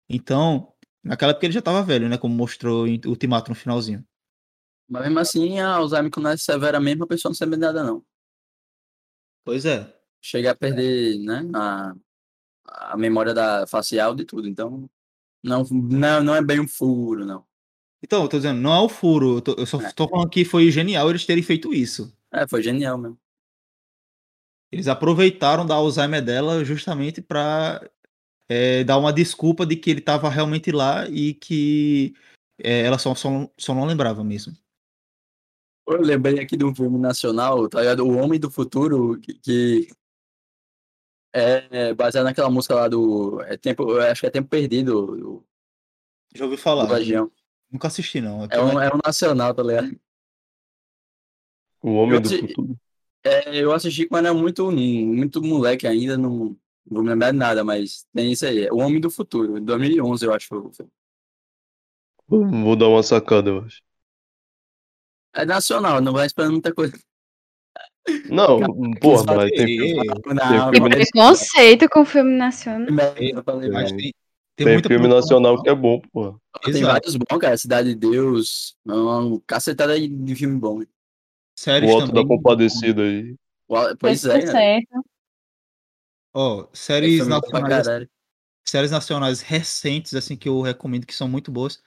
Então, 0.10 0.74
naquela 1.04 1.32
época 1.32 1.46
ele 1.46 1.54
já 1.54 1.62
tava 1.62 1.84
velho, 1.84 2.10
né, 2.10 2.18
como 2.18 2.34
mostrou 2.36 2.88
em 2.88 3.00
Ultimato 3.06 3.50
no 3.52 3.56
finalzinho. 3.56 4.04
Mas 4.88 5.04
mesmo 5.04 5.20
assim, 5.20 5.60
a 5.60 5.76
Alzheimer 5.76 6.10
quando 6.12 6.30
é 6.30 6.38
severa 6.38 6.80
mesmo, 6.80 7.04
a 7.04 7.08
pessoa 7.08 7.30
não 7.30 7.36
sabe 7.36 7.56
nada, 7.56 7.84
não. 7.84 8.04
Pois 9.44 9.66
é. 9.66 9.94
Chega 10.22 10.52
a 10.52 10.56
perder, 10.56 11.18
né, 11.20 11.48
a, 11.56 11.94
a 12.66 12.98
memória 12.98 13.34
da 13.34 13.66
facial 13.68 14.16
de 14.16 14.26
tudo. 14.26 14.48
Então, 14.48 14.90
não, 15.44 15.64
não, 15.72 16.24
não 16.24 16.36
é 16.36 16.42
bem 16.42 16.60
um 16.60 16.68
furo, 16.68 17.26
não. 17.26 17.46
Então, 18.02 18.24
eu 18.24 18.30
tô 18.30 18.38
dizendo, 18.38 18.60
não 18.62 18.74
é 18.74 18.80
o 18.80 18.90
furo, 18.90 19.38
eu, 19.38 19.42
tô- 19.42 19.56
eu 19.58 19.66
só 19.66 19.80
É. 19.82 19.92
tô 19.92 20.08
falando 20.08 20.30
que 20.30 20.46
foi 20.46 20.72
genial 20.72 21.10
eles 21.10 21.26
terem 21.26 21.44
feito 21.44 21.74
isso. 21.74 22.16
É, 22.32 22.48
foi 22.48 22.64
genial 22.64 22.98
mesmo. 22.98 23.20
Eles 24.72 24.88
aproveitaram 24.88 25.66
da 25.66 25.76
Alzheimer 25.76 26.24
dela 26.24 26.64
justamente 26.64 27.22
pra 27.22 27.82
é, 28.50 28.84
dar 28.84 28.98
uma 28.98 29.14
desculpa 29.14 29.66
de 29.66 29.76
que 29.76 29.92
ele 29.92 30.02
tava 30.02 30.28
realmente 30.30 30.72
lá 30.72 31.08
e 31.08 31.34
que 31.36 32.14
é, 32.58 32.82
ela 32.82 32.98
só, 32.98 33.14
só, 33.16 33.30
não- 33.30 33.52
só 33.58 33.74
não 33.76 33.86
lembrava 33.86 34.24
mesmo. 34.24 34.54
Eu 35.88 36.02
lembrei 36.02 36.40
aqui 36.40 36.58
de 36.58 36.66
um 36.66 36.76
filme 36.76 37.00
nacional, 37.00 37.68
tá 37.70 37.80
ligado? 37.80 38.06
O 38.06 38.18
Homem 38.18 38.40
do 38.40 38.52
Futuro, 38.52 39.20
que, 39.20 39.34
que 39.36 39.88
é 41.34 41.94
baseado 41.94 42.26
naquela 42.26 42.50
música 42.50 42.76
lá 42.76 42.88
do. 42.88 43.42
É 43.42 43.58
tempo, 43.58 43.90
eu 43.92 44.02
acho 44.02 44.22
que 44.22 44.28
é 44.28 44.32
Tempo 44.32 44.50
Perdido, 44.50 45.06
do, 45.16 45.46
Já 46.36 46.46
ouvi 46.46 46.58
do 46.58 46.62
falar. 46.62 46.86
Vagião. 46.86 47.32
Nunca 47.72 47.88
assisti, 47.88 48.20
não. 48.20 48.46
É 48.50 48.60
um, 48.62 48.80
é 48.80 48.90
um 48.94 49.00
nacional, 49.06 49.54
tá 49.54 49.64
ligado? 49.64 50.00
O 51.82 51.94
Homem 51.94 52.16
Eu 52.16 52.22
do 52.22 52.30
Futuro. 52.30 52.76
É, 53.24 53.58
eu 53.58 53.72
assisti 53.72 54.08
quando 54.08 54.26
era 54.28 54.34
muito, 54.34 54.72
muito 54.72 55.42
moleque 55.42 55.86
ainda, 55.86 56.18
não, 56.18 56.56
não 56.86 56.96
vou 56.96 57.04
me 57.04 57.10
lembrar 57.10 57.32
de 57.32 57.38
nada, 57.38 57.64
mas 57.64 58.06
tem 58.14 58.32
isso 58.32 58.46
aí. 58.46 58.66
é 58.66 58.72
O 58.74 58.78
Homem 58.78 59.00
do 59.00 59.10
Futuro, 59.10 59.60
2011, 59.60 60.26
eu 60.26 60.34
acho. 60.34 60.46
que 60.46 60.50
foi 60.50 60.60
o 60.60 60.72
filme. 60.72 60.92
Vou 62.64 62.76
dar 62.76 62.88
uma 62.88 63.02
sacada, 63.04 63.50
eu 63.50 63.60
acho. 63.62 63.82
É 65.34 65.46
nacional, 65.46 66.02
não 66.02 66.14
vai 66.14 66.26
esperando 66.26 66.54
muita 66.54 66.74
coisa. 66.74 66.98
Não, 68.30 68.60
porra, 69.00 69.36
mas 69.36 69.52
tem 69.52 69.68
filme, 69.68 70.06
Não, 70.26 70.72
não, 70.72 70.90
Preconceito 70.90 71.88
com 71.90 72.04
filme 72.06 72.36
nacional. 72.36 72.88
Mas 72.92 73.14
Tem- 73.14 73.34
tem, 73.34 73.96
tem, 73.96 74.14
tem 74.56 74.74
muita 74.74 74.90
filme 74.90 75.08
nacional 75.08 75.62
que 75.62 75.70
é 75.70 75.76
bom, 75.76 76.02
porra. 76.12 76.36
Tem 76.64 76.72
Exato. 76.76 76.88
vários 76.88 77.16
bons, 77.16 77.38
cara. 77.40 77.58
Cidade 77.58 77.90
de 77.90 77.96
Deus, 77.96 78.76
uma 78.86 79.40
cacetada 79.46 79.94
aí 79.94 80.08
de 80.08 80.36
filme 80.36 80.58
bom. 80.60 80.82
Séries 81.56 81.90
O 81.90 81.94
Alto 81.94 82.08
também. 82.08 82.24
da 82.24 82.28
Compadecida 82.28 83.04
aí. 83.04 83.36
Pois 84.00 84.26
é, 84.26 84.46
né? 84.54 84.82
100%. 86.34 86.34
Ó, 86.34 86.64
É 86.64 86.68
séries 86.74 87.28
nacionais 87.28 88.10
séries 88.70 88.92
nacionais 88.92 89.42
recentes, 89.42 90.14
assim, 90.14 90.36
que 90.36 90.48
eu 90.48 90.62
recomendo, 90.62 91.06
que 91.06 91.16
são 91.16 91.28
muito 91.28 91.52
boas. 91.52 91.82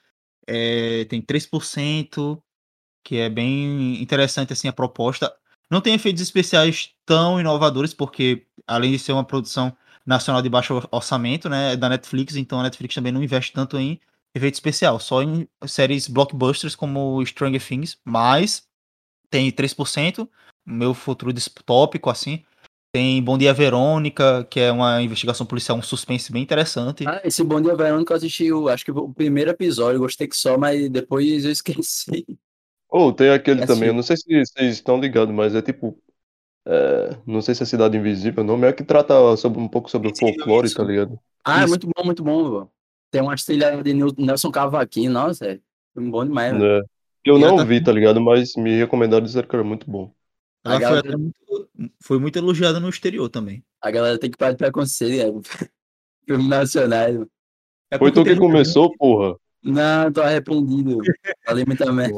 É, 0.47 1.05
tem 1.05 1.22
3%, 1.22 2.43
que 3.05 3.16
é 3.16 3.28
bem 3.28 4.03
interessante, 4.03 4.53
assim, 4.53 4.68
a 4.68 4.72
proposta. 4.72 5.34
Não 5.70 5.80
tem 5.80 5.95
efeitos 5.95 6.22
especiais 6.22 6.90
tão 7.07 7.40
inovadores, 7.40 7.95
porque, 7.95 8.47
além 8.66 8.93
de 8.93 8.99
ser 8.99 9.12
uma 9.12 9.24
produção 9.24 9.74
nacional 10.05 10.43
de 10.43 10.49
baixo 10.49 10.82
orçamento, 10.90 11.49
né, 11.49 11.72
é 11.72 11.76
da 11.76 11.88
Netflix, 11.88 12.34
então 12.36 12.61
a 12.61 12.64
Netflix 12.64 12.95
também 12.95 13.12
não 13.12 13.22
investe 13.22 13.53
tanto 13.53 13.78
em 13.78 14.01
efeito 14.34 14.55
especial, 14.55 14.99
só 14.99 15.22
em 15.22 15.49
séries 15.66 16.09
blockbusters 16.09 16.74
como 16.74 17.24
Stranger 17.24 17.64
Things, 17.64 17.99
mas 18.05 18.66
tem 19.30 19.51
3%, 19.51 20.28
meu 20.66 20.93
futuro 20.95 21.32
distópico, 21.32 22.11
assim. 22.11 22.45
Tem 22.93 23.22
Bom 23.22 23.38
Dia 23.38 23.55
Verônica, 23.55 24.45
que 24.51 24.61
é 24.61 24.70
uma 24.70 25.01
investigação 25.03 25.47
policial, 25.47 25.78
um 25.78 25.82
suspense 25.82 26.30
bem 26.32 26.43
interessante. 26.43 27.05
Ah, 27.05 27.20
esse 27.24 27.43
Bom 27.43 27.61
Dia 27.61 27.74
Verônica 27.74 28.12
eu 28.12 28.16
assisti, 28.16 28.53
o, 28.53 28.68
acho 28.68 28.84
que 28.84 28.93
o 28.93 29.12
primeiro 29.12 29.51
episódio, 29.51 29.99
gostei 30.01 30.28
que 30.28 30.36
só, 30.36 30.57
mas 30.57 30.88
depois 30.90 31.45
eu 31.45 31.51
esqueci. 31.51 32.26
Ou 32.88 33.12
tem 33.12 33.30
aquele 33.30 33.62
É 33.62 33.64
também, 33.64 33.88
eu 33.88 33.95
não 33.95 34.03
sei 34.03 34.16
se 34.16 34.24
vocês 34.45 34.74
estão 34.74 35.01
ligados, 35.01 35.34
mas 35.34 35.55
é 35.55 35.62
tipo. 35.62 35.99
é, 36.66 37.18
não 37.26 37.43
sei 37.43 37.55
se 37.55 37.62
é 37.64 37.66
Cidade 37.66 37.97
Invisível, 37.99 38.45
o 38.45 38.47
nome 38.47 38.68
é 38.68 38.72
que 38.72 38.84
trata 38.84 39.14
sobre, 39.36 39.61
um 39.61 39.68
pouco 39.68 39.90
sobre 39.90 40.09
o 40.09 40.12
sim, 40.14 40.14
folclore, 40.14 40.70
isso. 40.70 40.74
tá 40.74 40.84
ligado? 40.84 41.20
Ah, 41.45 41.62
é 41.62 41.66
Isso. 41.66 41.68
muito 41.68 41.86
bom, 41.88 42.05
muito 42.05 42.22
bom, 42.24 42.45
vô. 42.51 42.72
Tem 43.11 43.22
umas 43.22 43.45
trilhas 43.45 43.82
de 43.84 43.95
Nelson 43.95 44.51
Cavaquinho, 44.53 45.11
nossa, 45.12 45.47
é 45.53 45.61
bom 45.97 46.24
demais, 46.24 46.53
velho. 46.55 46.68
É. 46.70 46.80
Eu 47.24 47.38
E 47.38 47.38
não 47.38 47.55
tá- 47.55 47.66
vi, 47.66 47.82
tá 47.82 47.93
ligado? 47.93 48.20
Mas 48.20 48.55
me 48.57 48.76
recomendaram 48.78 49.24
dizer 49.24 49.47
que 49.47 49.55
era 49.57 49.64
muito 49.64 49.90
bom. 49.90 50.12
A 50.65 50.71
Ela 50.71 50.81
foi, 50.81 50.81
galera- 50.81 51.09
até 51.09 51.17
muito, 51.17 51.93
foi 52.01 52.19
muito 52.19 52.37
elogiada 52.39 52.79
no 52.79 52.89
exterior 52.89 53.29
também. 53.29 53.65
A 53.81 53.91
galera 53.91 54.19
tem 54.19 54.31
que 54.31 54.37
parar 54.39 54.53
de 54.53 54.59
preconceito, 54.59 55.21
é. 55.21 55.33
Filme 56.27 56.49
nacionais, 56.49 57.15
mano. 57.15 57.31
É 57.91 57.99
Foi 57.99 58.13
tu 58.13 58.23
que 58.25 58.37
começou, 58.37 58.97
porra. 58.97 59.37
Não, 59.63 60.11
tô 60.13 60.23
arrependido. 60.23 60.99
Falei 61.45 61.65
muita 61.67 61.93
merda. 61.93 62.17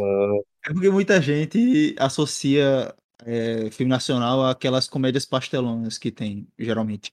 É 0.66 0.72
porque 0.72 0.90
muita 0.90 1.20
gente 1.20 1.94
associa 1.98 2.94
é, 3.24 3.70
filme 3.70 3.90
nacional 3.90 4.44
àquelas 4.46 4.88
comédias 4.88 5.24
pastelonas 5.24 5.98
que 5.98 6.10
tem, 6.12 6.46
geralmente. 6.58 7.12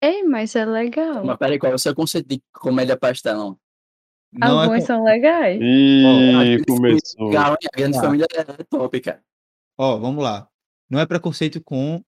Ei, 0.00 0.22
mas 0.24 0.54
é 0.56 0.64
legal. 0.64 1.24
Mas 1.24 1.36
peraí, 1.38 1.58
qual 1.58 1.70
é 1.72 1.74
o 1.74 1.78
seu 1.78 1.94
conceito 1.94 2.28
de 2.28 2.40
comédia 2.52 2.96
pastelão? 2.96 3.58
Não 4.32 4.60
é 4.62 4.64
Alguns 4.64 4.80
com- 4.80 4.86
são 4.86 5.04
legais. 5.04 5.60
Ih, 5.60 6.64
começou. 6.66 7.26
Legal? 7.28 7.52
A 7.54 7.76
grande 7.76 7.98
Ah. 7.98 8.00
família 8.00 8.26
é 8.34 8.44
top, 8.64 9.00
cara. 9.00 9.22
Ó, 9.78 9.98
vamos 9.98 10.24
lá. 10.24 10.48
Não 10.92 11.00
é 11.00 11.06
preconceito 11.06 11.58
com 11.58 12.04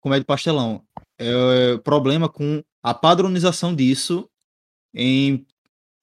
comédia 0.00 0.24
pastelão. 0.24 0.84
É 1.18 1.76
problema 1.78 2.28
com 2.28 2.62
a 2.80 2.94
padronização 2.94 3.74
disso 3.74 4.30
em 4.94 5.44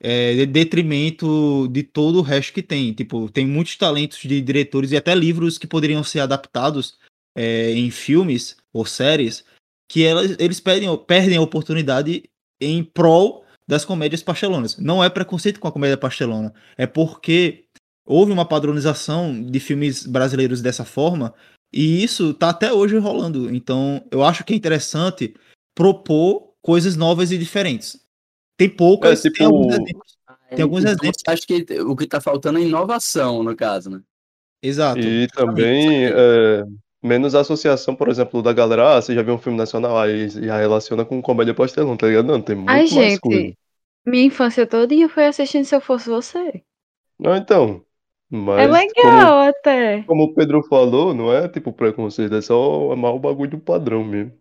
é, 0.01 0.36
de- 0.36 0.45
detrimento 0.45 1.69
de 1.69 1.81
todo 1.81 2.19
o 2.19 2.21
resto 2.21 2.51
que 2.51 2.61
tem. 2.61 2.91
Tipo, 2.91 3.31
tem 3.31 3.47
muitos 3.47 3.77
talentos 3.77 4.19
de 4.19 4.41
diretores 4.41 4.91
e 4.91 4.97
até 4.97 5.15
livros 5.15 5.57
que 5.57 5.65
poderiam 5.65 6.03
ser 6.03 6.19
adaptados 6.19 6.99
é, 7.38 7.71
em 7.71 7.89
filmes 7.89 8.57
ou 8.73 8.86
séries 8.86 9.45
que 9.89 10.03
elas, 10.03 10.36
eles 10.38 10.59
perdem, 10.59 10.89
perdem 11.05 11.38
a 11.38 11.41
oportunidade 11.41 12.29
em 12.59 12.83
prol 12.83 13.45
das 13.65 13.86
comédias 13.86 14.21
pastelonas. 14.21 14.77
Não 14.77 15.01
é 15.01 15.09
preconceito 15.09 15.57
com 15.57 15.69
a 15.69 15.71
comédia 15.71 15.95
pastelona. 15.95 16.53
É 16.77 16.86
porque 16.86 17.63
houve 18.05 18.33
uma 18.33 18.45
padronização 18.45 19.41
de 19.41 19.59
filmes 19.61 20.05
brasileiros 20.05 20.61
dessa 20.61 20.83
forma 20.83 21.33
e 21.76 22.01
isso 22.01 22.34
tá 22.34 22.49
até 22.49 22.71
hoje 22.71 22.97
rolando. 22.97 23.53
Então, 23.53 24.01
eu 24.09 24.23
acho 24.23 24.45
que 24.45 24.53
é 24.53 24.55
interessante 24.55 25.36
propor 25.76 26.53
coisas 26.61 26.95
novas 26.95 27.32
e 27.34 27.38
diferentes. 27.38 27.99
Tem 28.57 28.69
poucas, 28.69 29.19
É, 29.19 29.30
tipo- 29.30 29.38
tem 29.38 29.45
alguns 29.45 29.73
exemplos. 29.73 30.15
Tem 30.49 30.63
alguns 30.63 30.84
então, 30.84 30.93
exemplos. 30.93 31.23
Acha 31.28 31.41
que 31.45 31.82
o 31.82 31.95
que 31.95 32.07
tá 32.07 32.21
faltando 32.21 32.59
é 32.59 32.61
inovação, 32.61 33.43
no 33.43 33.53
caso, 33.55 33.89
né? 33.89 33.99
Exato. 34.63 34.99
E 34.99 35.28
também 35.28 36.05
é, 36.05 36.63
menos 37.03 37.36
associação, 37.36 37.93
por 37.93 38.07
exemplo, 38.07 38.41
da 38.41 38.53
galera, 38.53 38.95
ah, 38.97 39.01
você 39.01 39.13
já 39.13 39.21
viu 39.21 39.34
um 39.34 39.38
filme 39.38 39.57
nacional, 39.57 39.97
aí 39.97 40.30
já 40.30 40.57
relaciona 40.57 41.03
com 41.03 41.21
comédia 41.21 41.53
pastelão, 41.53 41.97
tá 41.97 42.07
ligado? 42.07 42.26
Não, 42.28 42.41
tem 42.41 42.55
muito 42.55 42.69
Ai, 42.69 42.78
mais 42.80 42.89
gente, 42.89 43.19
coisa. 43.19 43.53
minha 44.05 44.23
infância 44.23 44.65
todinha 44.65 45.09
foi 45.09 45.26
assistindo 45.26 45.65
Se 45.65 45.76
Eu 45.76 45.82
Fosse 45.82 46.09
Você. 46.09 46.63
Não, 47.19 47.36
então. 47.36 47.84
É 48.57 48.67
Mas 48.67 48.77
legal 48.77 49.39
até. 49.49 50.03
como, 50.03 50.05
como 50.05 50.23
o 50.25 50.36
Pedro 50.36 50.63
falou, 50.63 51.13
não 51.13 51.31
é 51.33 51.47
tipo 51.49 51.73
preconceito, 51.73 52.36
é 52.36 52.41
só 52.41 52.91
amar 52.93 53.13
o 53.13 53.19
bagulho 53.19 53.51
do 53.51 53.59
padrão 53.61 54.03
mesmo. 54.03 54.33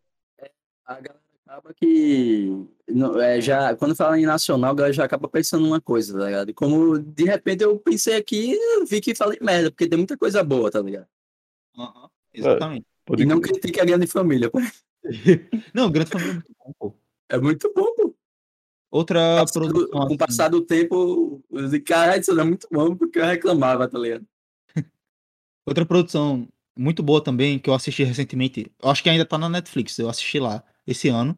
A 0.86 0.95
galera 1.01 1.20
acaba 1.47 1.74
que. 1.74 2.49
não- 2.88 3.18
é, 3.20 3.40
já, 3.40 3.74
quando 3.76 3.97
fala 3.97 4.18
em 4.18 4.26
nacional, 4.26 4.72
a 4.72 4.74
galera 4.74 4.92
já 4.92 5.05
acaba 5.05 5.28
pensando 5.28 5.62
numa 5.64 5.80
coisa, 5.80 6.18
tá 6.18 6.26
ligado? 6.26 6.51
E 6.51 6.55
como 6.55 6.99
de 6.99 7.24
repente 7.24 7.64
eu 7.64 7.78
pensei 7.78 8.16
aqui, 8.16 8.53
eu 8.53 8.86
vi 8.86 9.01
que 9.01 9.14
falei 9.14 9.38
merda, 9.40 9.70
porque 9.70 9.88
tem 9.88 9.99
muita 9.99 10.16
coisa 10.18 10.42
boa, 10.45 10.70
tá 10.70 10.80
ligado? 10.80 11.07
Aham, 11.78 12.11
Exatamente. 12.32 12.86
Pode 13.05 13.22
E 13.22 13.26
não 13.26 13.40
critique 13.40 13.80
a 13.80 13.84
grande 13.84 14.07
família, 14.07 14.51
pô. 14.51 14.59
Não, 15.74 15.90
Grande 15.90 16.11
Família 16.11 16.30
é 16.32 16.34
muito 16.34 16.55
bom, 16.59 16.72
pô. 16.78 16.97
É 17.28 17.38
muito 17.38 17.72
bom, 17.74 17.95
pô. 17.97 18.16
Outra 18.95 19.40
Passado- 19.40 19.53
produção. 19.53 19.88
com 19.90 19.99
o 19.99 20.03
assim, 20.05 20.16
passar 20.16 20.49
do 20.49 20.61
tempo, 20.61 21.42
eu 21.51 21.64
disse, 21.64 21.80
caralho, 21.80 22.20
isso 22.20 22.38
é 22.38 22.45
muito 22.45 22.68
bom, 22.70 22.95
porque 22.95 23.18
eu 23.18 23.24
reclamava, 23.24 23.88
tá 23.88 23.99
ligado? 23.99 24.24
Outra 25.66 25.84
produção 25.84 26.47
muito 26.78 27.03
boa 27.03 27.20
também, 27.20 27.59
que 27.59 27.68
eu 27.68 27.74
assisti 27.74 28.05
recentemente, 28.05 28.70
eu 28.80 28.88
acho 28.88 29.03
que 29.03 29.11
ainda 29.11 29.24
tá 29.24 29.36
na 29.36 29.49
Netflix, 29.49 29.99
eu 29.99 30.09
assisti 30.09 30.38
lá 30.38 30.62
esse 30.86 31.09
ano, 31.09 31.36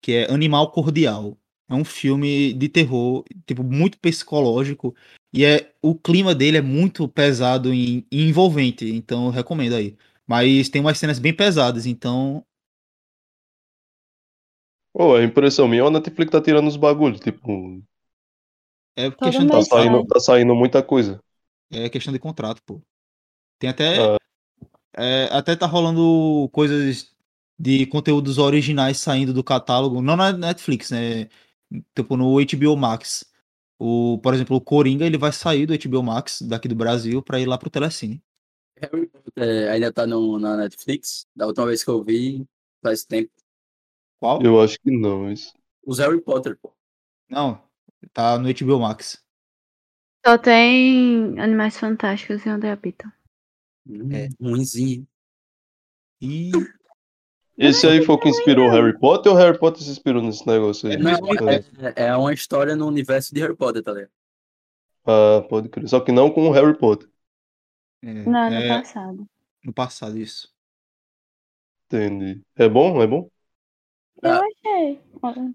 que 0.00 0.12
é 0.12 0.32
Animal 0.32 0.70
Cordial. 0.70 1.36
É 1.68 1.74
um 1.74 1.84
filme 1.84 2.54
de 2.54 2.68
terror, 2.70 3.22
tipo, 3.46 3.62
muito 3.62 3.98
psicológico, 3.98 4.94
e 5.30 5.44
é 5.44 5.74
o 5.82 5.94
clima 5.94 6.34
dele 6.34 6.56
é 6.56 6.62
muito 6.62 7.06
pesado 7.06 7.74
e, 7.74 8.06
e 8.10 8.22
envolvente, 8.28 8.88
então 8.90 9.26
eu 9.26 9.30
recomendo 9.30 9.74
aí. 9.74 9.94
Mas 10.26 10.70
tem 10.70 10.80
umas 10.80 10.96
cenas 10.96 11.18
bem 11.18 11.34
pesadas, 11.34 11.84
então 11.84 12.42
Pô, 14.94 15.14
a 15.16 15.22
impressão 15.22 15.68
minha, 15.68 15.84
a 15.84 15.90
Netflix 15.90 16.30
tá 16.32 16.40
tirando 16.40 16.68
os 16.68 16.76
bagulhos, 16.78 17.20
tipo, 17.20 17.82
é 18.96 19.10
Todo 19.10 19.18
questão 19.20 19.44
de 19.44 19.52
tá 19.52 19.62
saindo, 19.62 19.98
sai. 19.98 20.06
tá 20.06 20.20
saindo 20.20 20.54
muita 20.54 20.82
coisa. 20.82 21.20
é 21.70 21.88
questão 21.88 22.12
de 22.12 22.18
contrato, 22.18 22.62
pô. 22.64 22.80
Tem 23.58 23.70
até 23.70 23.98
Ah. 23.98 24.18
é, 24.96 25.24
até 25.32 25.56
tá 25.56 25.66
rolando 25.66 26.48
coisas 26.52 27.14
de 27.58 27.86
conteúdos 27.86 28.38
originais 28.38 28.98
saindo 28.98 29.32
do 29.32 29.44
catálogo, 29.44 30.02
não 30.02 30.16
na 30.16 30.32
Netflix, 30.32 30.90
né? 30.90 31.28
Tipo 31.94 32.16
no 32.16 32.38
HBO 32.40 32.76
Max. 32.76 33.24
O, 33.78 34.18
por 34.22 34.34
exemplo, 34.34 34.56
o 34.56 34.60
Coringa, 34.60 35.04
ele 35.04 35.18
vai 35.18 35.32
sair 35.32 35.66
do 35.66 35.74
HBO 35.74 36.02
Max 36.02 36.42
daqui 36.42 36.68
do 36.68 36.76
Brasil 36.76 37.22
pra 37.22 37.40
ir 37.40 37.46
lá 37.46 37.58
pro 37.58 37.70
Telecine. 37.70 38.22
Harry 38.80 39.06
Potter 39.06 39.70
ainda 39.72 39.92
tá 39.92 40.06
no, 40.06 40.38
na 40.38 40.56
Netflix. 40.56 41.26
Da 41.34 41.46
última 41.46 41.66
vez 41.66 41.82
que 41.84 41.90
eu 41.90 42.02
vi, 42.02 42.46
faz 42.82 43.04
tempo. 43.04 43.30
Qual? 44.24 44.40
Eu 44.42 44.58
acho 44.58 44.78
que 44.80 44.90
não, 44.90 45.30
isso. 45.30 45.52
Os 45.86 45.98
Harry 45.98 46.18
Potter, 46.18 46.56
pô. 46.56 46.72
Não, 47.28 47.62
tá 48.14 48.38
no 48.38 48.48
HBO 48.48 48.80
Max. 48.80 49.22
Só 50.26 50.38
tem 50.38 51.38
Animais 51.38 51.76
Fantásticos 51.76 52.46
e 52.46 52.48
Onde 52.48 52.66
Habitam. 52.66 53.12
Hum, 53.86 54.08
É. 54.10 54.30
Ruimzinho. 54.40 55.06
E 56.22 56.50
Esse 57.58 57.86
aí 57.86 58.02
foi 58.02 58.14
o 58.14 58.18
que 58.18 58.30
inspirou 58.30 58.66
o 58.66 58.70
Harry 58.70 58.98
Potter 58.98 59.30
ou 59.30 59.36
o 59.36 59.40
Harry 59.40 59.58
Potter 59.58 59.82
se 59.82 59.90
inspirou 59.90 60.22
nesse 60.22 60.46
negócio 60.46 60.88
aí? 60.88 60.94
É, 60.94 60.98
Não, 60.98 61.20
mesmo- 61.20 61.50
é, 61.94 62.06
é 62.06 62.16
uma 62.16 62.32
história 62.32 62.74
no 62.74 62.86
universo 62.86 63.34
de 63.34 63.42
Harry 63.42 63.54
Potter, 63.54 63.82
tá 63.82 63.92
ligado? 63.92 64.10
Ah, 65.04 65.42
pode 65.50 65.68
crer. 65.68 65.86
Só 65.86 66.00
que 66.00 66.10
não 66.12 66.30
com 66.30 66.48
o 66.48 66.50
Harry 66.52 66.78
Potter. 66.78 67.10
é, 68.02 68.12
Não, 68.24 68.48
no 68.50 68.56
é, 68.56 68.68
passado. 68.68 69.28
no 69.62 69.72
passado 69.74 70.18
isso. 70.18 70.48
Entendi. 71.86 72.42
É 72.56 72.68
bom? 72.68 73.00
É 73.02 73.06
bom? 73.06 73.28
Eu 74.24 74.30
Ah. 74.32 74.40
achei. 74.40 75.00
Olha, 75.22 75.54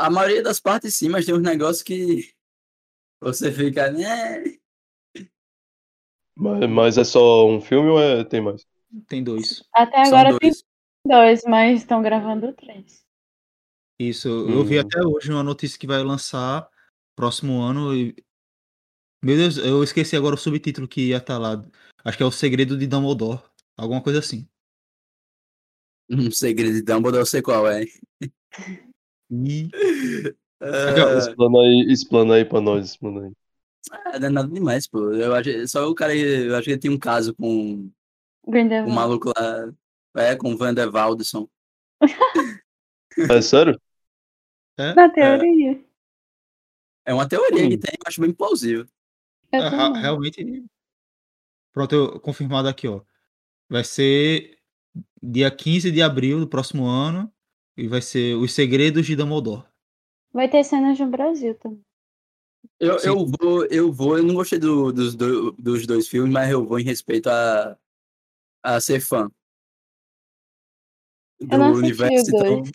A 0.00 0.08
maioria 0.10 0.42
das 0.42 0.60
partes 0.60 0.94
sim, 0.94 1.08
mas 1.08 1.26
tem 1.26 1.34
uns 1.34 1.42
negócios 1.42 1.82
que 1.82 2.32
você 3.20 3.50
fica, 3.52 3.90
né? 3.90 4.44
Mas, 6.36 6.70
mas 6.70 6.98
é 6.98 7.04
só 7.04 7.46
um 7.48 7.60
filme 7.60 7.88
ou 7.88 8.00
é... 8.00 8.24
tem 8.24 8.40
mais? 8.40 8.64
Tem 9.08 9.22
dois. 9.22 9.64
Até 9.74 10.04
São 10.04 10.16
agora 10.18 10.38
tem 10.38 10.50
dois. 10.50 10.64
dois, 11.04 11.42
mas 11.44 11.80
estão 11.80 12.00
gravando 12.00 12.52
três. 12.54 13.04
Isso, 14.00 14.28
eu 14.28 14.64
vi 14.64 14.78
Hum. 14.78 14.82
até 14.82 15.00
hoje 15.04 15.32
uma 15.32 15.42
notícia 15.42 15.78
que 15.78 15.86
vai 15.86 16.02
lançar 16.02 16.68
próximo 17.16 17.60
ano 17.60 17.92
e 17.94 18.14
meu 19.20 19.36
Deus, 19.36 19.56
eu 19.56 19.82
esqueci 19.82 20.16
agora 20.16 20.36
o 20.36 20.38
subtítulo 20.38 20.86
que 20.86 21.08
ia 21.08 21.16
estar 21.16 21.38
lá. 21.38 21.60
Acho 22.04 22.16
que 22.16 22.22
é 22.22 22.26
O 22.26 22.30
Segredo 22.30 22.78
de 22.78 22.86
Dumbledore, 22.86 23.42
alguma 23.76 24.00
coisa 24.00 24.20
assim. 24.20 24.48
Um 26.10 26.30
segredo 26.30 26.74
de 26.74 26.82
Dumbledore, 26.82 27.22
eu 27.22 27.26
sei 27.26 27.42
qual 27.42 27.66
é. 27.68 27.84
E 29.30 29.68
Ah, 30.60 31.18
Explana 31.18 31.58
aí, 31.60 31.86
explana 31.92 32.34
aí 32.34 32.44
pra 32.44 32.60
nós, 32.60 32.86
explana 32.86 33.26
aí. 33.26 33.32
não 34.20 34.26
é 34.26 34.30
nada 34.30 34.48
demais, 34.48 34.86
pô. 34.86 35.12
Eu 35.12 35.34
acho, 35.34 35.68
só 35.68 35.88
o 35.88 35.94
cara, 35.94 36.14
eu 36.16 36.54
acho 36.56 36.64
que 36.64 36.70
ele 36.72 36.78
tinha 36.80 36.92
um 36.92 36.98
caso 36.98 37.34
com 37.34 37.90
o 38.42 38.50
Grindelwald. 38.50 38.94
maluco 38.94 39.32
lá, 39.36 39.72
é, 40.16 40.34
com 40.34 40.52
o 40.52 40.56
Vander. 40.56 40.88
É 43.30 43.40
sério? 43.42 43.80
é, 44.78 44.94
Na 44.94 45.08
teoria. 45.08 45.84
É 47.04 47.14
uma 47.14 47.28
teoria 47.28 47.64
Hum. 47.66 47.70
que 47.70 47.78
tem, 47.78 47.94
eu 47.94 48.04
acho 48.06 48.20
bem 48.20 48.32
plausível. 48.32 48.86
É, 49.52 49.58
realmente. 49.60 50.64
Pronto, 51.72 51.94
eu- 51.94 52.20
confirmado 52.20 52.68
aqui, 52.68 52.86
ó. 52.88 53.00
Vai 53.68 53.84
ser 53.84 54.57
dia 55.22 55.50
15 55.50 55.90
de 55.90 56.02
abril 56.02 56.40
do 56.40 56.48
próximo 56.48 56.86
ano. 56.86 57.32
E 57.76 57.86
vai 57.86 58.02
ser 58.02 58.34
Os 58.36 58.52
Segredos 58.52 59.06
de 59.06 59.14
Dumbledore. 59.14 59.64
Vai 60.32 60.48
ter 60.48 60.64
cenas 60.64 60.98
no 60.98 61.06
Brasil 61.08 61.54
também. 61.54 61.80
Eu, 62.80 62.96
eu 62.98 63.26
vou, 63.26 63.64
eu 63.66 63.92
vou, 63.92 64.18
eu 64.18 64.24
não 64.24 64.34
gostei 64.34 64.58
do- 64.58 64.92
dos, 64.92 65.14
do- 65.14 65.52
dos 65.52 65.86
dois 65.86 66.08
filmes, 66.08 66.32
mas 66.32 66.50
eu 66.50 66.64
vou 66.66 66.78
em 66.78 66.84
respeito 66.84 67.28
a, 67.28 67.78
a 68.64 68.80
ser 68.80 69.00
fã. 69.00 69.30
Do 71.40 71.54
Eu 71.54 71.58
não 71.58 71.72
universo, 71.74 72.28
então. 72.28 72.62
dois. 72.62 72.70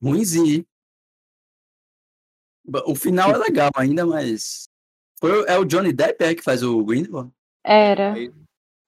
Ruimzinho. 0.00 0.64
O 2.86 2.94
final 2.94 3.30
é 3.30 3.38
legal 3.38 3.70
ainda, 3.76 4.06
mas. 4.06 4.68
Foi, 5.18 5.44
é 5.48 5.58
o 5.58 5.64
Johnny 5.64 5.92
Depp 5.92 6.22
é, 6.22 6.34
que 6.34 6.42
faz 6.42 6.62
o 6.62 6.84
Grindelwald? 6.84 7.32
Era. 7.64 8.12
Aí- 8.14 8.32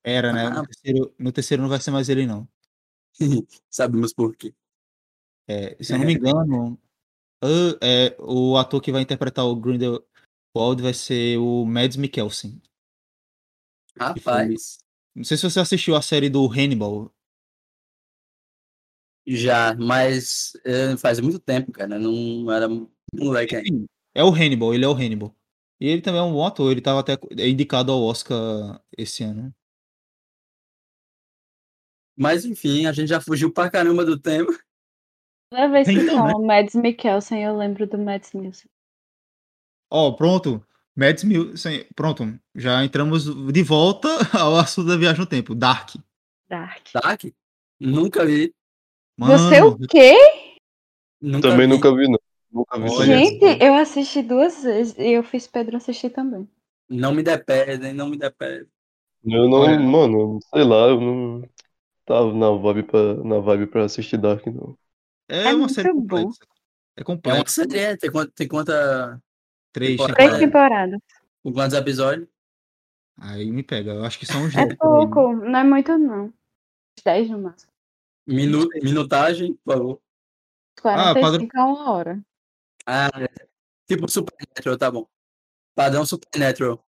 Era, 0.03 0.32
né? 0.32 0.46
Ah. 0.46 0.51
No 0.51 0.66
terceiro, 0.66 1.14
no 1.18 1.32
terceiro 1.32 1.62
não 1.62 1.68
vai 1.68 1.80
ser 1.80 1.90
mais 1.90 2.09
ele, 2.09 2.26
não. 2.26 2.48
Sabemos 3.70 4.12
por 4.12 4.34
quê. 4.36 4.55
É, 5.48 5.76
se 5.82 5.92
eu 5.92 5.98
não 5.98 6.07
me 6.07 6.14
engano, 6.14 6.80
ah, 7.42 7.78
é, 7.82 8.16
o 8.18 8.57
ator 8.57 8.80
que 8.80 8.92
vai 8.92 9.03
interpretar 9.03 9.44
o 9.44 9.57
Grindelwald 9.57 10.03
vai 10.80 10.94
ser 10.94 11.38
o 11.38 11.64
Mads 11.64 11.96
Mikkelsen. 11.96 12.61
Rapaz, 13.98 14.78
Não 15.14 15.24
sei 15.24 15.36
se 15.36 15.42
você 15.42 15.61
assistiu 15.61 15.96
a 15.96 16.03
série 16.03 16.30
do 16.30 16.46
Hannibal. 16.46 17.12
já, 19.26 19.74
mas 19.74 20.53
é, 20.64 20.96
faz 20.96 21.20
muito 21.20 21.38
tempo, 21.38 21.72
cara. 21.72 21.98
Não 21.98 22.51
era 22.51 22.68
moleque 23.12 23.57
ainda. 23.57 23.86
É 24.14 24.24
o 24.24 24.30
Hannibal, 24.30 24.74
ele 24.74 24.84
é 24.84 24.88
o 24.88 24.94
Hannibal. 24.94 25.34
E 25.80 25.88
ele 25.88 26.03
também 26.03 26.20
é 26.20 26.24
um 26.24 26.32
bom 26.32 26.46
ator, 26.46 26.70
ele 26.70 26.80
tava 26.80 27.01
até 27.01 27.18
indicado 27.46 27.90
ao 27.90 28.03
Oscar 28.03 28.82
esse 28.96 29.24
ano. 29.24 29.55
Mas 32.21 32.45
enfim, 32.45 32.85
a 32.87 32.93
gente 32.93 33.09
já 33.09 33.21
fugiu 33.21 33.51
pra 33.53 33.71
caramba 33.71 34.05
do 34.05 34.18
tema. 34.21 34.53
Toda 35.51 35.68
vez 35.68 35.89
que 35.89 35.95
Então, 35.95 36.05
né? 36.05 36.33
falam 36.33 36.43
Mads 36.47 36.75
Mikkelsen, 36.75 37.43
eu 37.43 37.57
lembro 37.57 37.87
do 37.87 37.97
Mads 37.99 38.33
Mikkelsen. 38.35 38.71
Ó, 39.91 40.12
pronto. 40.12 40.62
Mads 40.95 41.25
Mikkelsen, 41.25 41.87
pronto. 41.97 42.39
Já 42.55 42.85
entramos 42.85 43.25
de 43.53 43.62
volta 43.62 44.09
ao 44.39 44.57
assunto 44.57 44.89
da 44.89 44.97
viagem 44.97 45.21
no 45.21 45.27
tempo. 45.27 45.55
Dark. 45.55 45.95
Dark. 46.49 46.89
Dark? 46.93 47.25
Nunca 47.81 48.25
vi. 48.27 48.53
Você 49.18 49.61
o 49.62 49.71
Mano, 49.71 49.87
quê? 49.89 50.14
Nunca 51.21 51.49
Também 51.51 51.66
vi. 51.66 51.73
nunca 51.75 51.95
vi, 51.95 52.09
não. 52.09 52.18
Nunca 52.53 52.79
vi. 52.79 52.91
Olha. 52.91 53.05
Gente, 53.07 53.64
eu 53.64 53.75
assisti 53.75 54.23
duas 54.23 54.62
vezes 54.62 54.97
e 54.99 55.12
eu 55.12 55.23
fiz 55.23 55.47
Pedro 55.47 55.77
assistir 55.77 56.11
também. 56.11 56.49
Não 56.89 57.14
me 57.14 57.23
depedem, 57.23 57.93
não 57.95 58.09
me 58.09 58.18
depedem. 58.18 58.66
Eu 59.25 59.49
não, 59.49 59.61
Olha. 59.61 59.79
mano, 59.79 60.39
sei 60.53 60.64
lá, 60.64 60.89
eu 60.89 61.01
não 61.01 61.43
tava 62.14 62.34
na 62.34 62.50
vibe 62.50 62.82
pra, 62.84 63.14
na 63.24 63.38
vibe 63.38 63.66
pra 63.66 63.84
assistir 63.84 64.16
Dark, 64.18 64.44
não. 64.46 64.76
é, 65.28 65.44
É 65.50 65.54
uma 65.54 65.68
série 65.68 65.92
bom. 65.92 66.00
complexa. 66.00 66.38
É 66.96 67.00
É 67.00 67.02
uma 67.02 67.04
complexa. 67.06 67.44
série, 67.62 67.78
é, 67.78 67.96
tem 67.96 68.11
quanta, 68.11 68.32
tem 68.34 68.48
quanta. 68.48 69.22
Três 69.72 69.92
temporada. 69.92 70.14
Três 70.16 70.32
É. 70.34 70.38
temporadas. 70.38 70.90
temporadas. 70.90 71.00
Com 71.42 71.52
quantos 71.52 71.76
episódios? 71.76 72.28
Aí 73.18 73.50
me 73.50 73.62
pega. 73.62 73.92
Eu 73.92 74.04
acho 74.04 74.18
que 74.18 74.26
são 74.26 74.42
uns 74.44 74.54
É 74.54 74.66
10 74.66 74.76
por 74.78 74.86
aí. 75.00 75.06
pouco, 75.11 75.32
não 75.36 75.58
é 75.58 75.64
muito 75.64 75.96
não. 75.98 76.24
Uns 76.26 77.02
10 77.04 77.30
no 77.30 77.38
máximo. 77.38 77.70
Minu, 78.26 78.66
minutagem, 78.82 79.54
por 79.64 79.74
favor. 79.74 80.00
Ah, 80.84 81.12
45 81.14 81.58
a 81.58 81.64
uma 81.66 81.90
hora. 81.92 82.20
Ah, 82.86 83.11
é. 83.20 83.46
tipo 83.86 84.11
Supernatural, 84.11 84.78
tá 84.78 84.90
bom. 84.90 85.06
Padrão 85.74 86.04
Supernatural. 86.06 86.84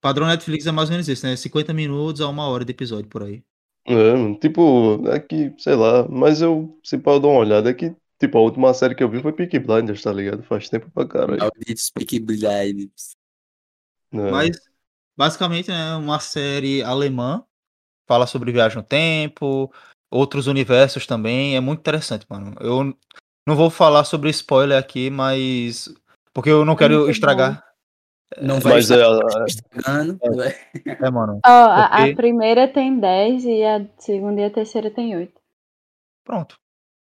Padrão 0.00 0.26
Netflix 0.26 0.66
é 0.66 0.72
mais 0.72 0.88
ou 0.90 0.92
menos 0.92 1.08
isso, 1.08 1.24
né? 1.26 1.34
50 1.36 1.72
minutos 1.72 2.20
a 2.20 2.28
uma 2.28 2.46
hora 2.48 2.64
de 2.64 2.72
episódio 2.72 3.08
por 3.08 3.22
aí. 3.22 3.42
É, 3.86 4.34
tipo, 4.40 5.06
é 5.08 5.20
que, 5.20 5.54
sei 5.58 5.74
lá, 5.74 6.08
mas 6.08 6.40
eu, 6.40 6.78
se 6.82 6.96
pá, 6.96 7.12
eu 7.12 7.20
dar 7.20 7.28
uma 7.28 7.40
olhada, 7.40 7.70
é 7.70 7.74
que, 7.74 7.94
tipo, 8.18 8.38
a 8.38 8.40
última 8.40 8.72
série 8.72 8.94
que 8.94 9.04
eu 9.04 9.10
vi 9.10 9.20
foi 9.20 9.32
Peaky 9.32 9.58
Blinders, 9.58 10.02
tá 10.02 10.12
ligado? 10.12 10.42
Faz 10.42 10.68
tempo 10.68 10.90
pra 10.90 11.06
caralho. 11.06 11.38
Malditos 11.38 11.90
Peaky 11.90 12.18
Blinders. 12.20 13.16
né? 14.10 14.30
Mas, 14.30 14.56
basicamente, 15.16 15.70
é 15.70 15.94
uma 15.96 16.18
série 16.18 16.82
alemã. 16.82 17.44
Fala 18.06 18.26
sobre 18.26 18.52
viagem 18.52 18.78
no 18.78 18.82
tempo, 18.82 19.72
outros 20.10 20.46
universos 20.46 21.06
também. 21.06 21.56
É 21.56 21.60
muito 21.60 21.80
interessante, 21.80 22.26
mano. 22.28 22.54
Eu 22.60 22.96
não 23.46 23.56
vou 23.56 23.70
falar 23.70 24.04
sobre 24.04 24.30
spoiler 24.30 24.78
aqui, 24.78 25.10
mas. 25.10 25.92
Porque 26.32 26.50
eu 26.50 26.64
não 26.64 26.76
quero 26.76 26.98
muito 26.98 27.10
estragar. 27.10 27.62
Não 28.42 28.58
vai 28.60 28.74
Mas 28.74 28.90
estar 28.90 28.98
é, 28.98 29.04
a- 29.04 29.44
estragando. 29.46 30.18
É, 30.86 31.10
mano. 31.10 31.40
Ó, 31.44 31.48
a, 31.48 31.84
a 31.86 31.96
Porque- 31.98 32.14
primeira 32.16 32.66
tem 32.72 32.98
10 32.98 33.44
e 33.44 33.62
a 33.64 33.86
segunda 33.98 34.40
e 34.40 34.44
a 34.44 34.50
terceira 34.50 34.90
tem 34.90 35.16
8. 35.16 35.40
Pronto. 36.24 36.58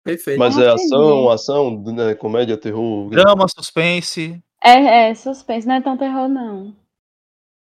Perfeito. 0.05 0.39
mas 0.39 0.55
não 0.55 0.63
é 0.65 0.69
ação, 0.75 1.31
ação, 1.31 1.83
né, 1.83 2.15
comédia, 2.15 2.59
terror. 2.59 3.09
Drama, 3.09 3.47
suspense. 3.49 4.43
É, 4.63 5.09
é 5.11 5.15
suspense, 5.15 5.67
não 5.67 5.77
é 5.77 5.81
tão 5.81 5.97
terror, 5.97 6.29
não. 6.29 6.77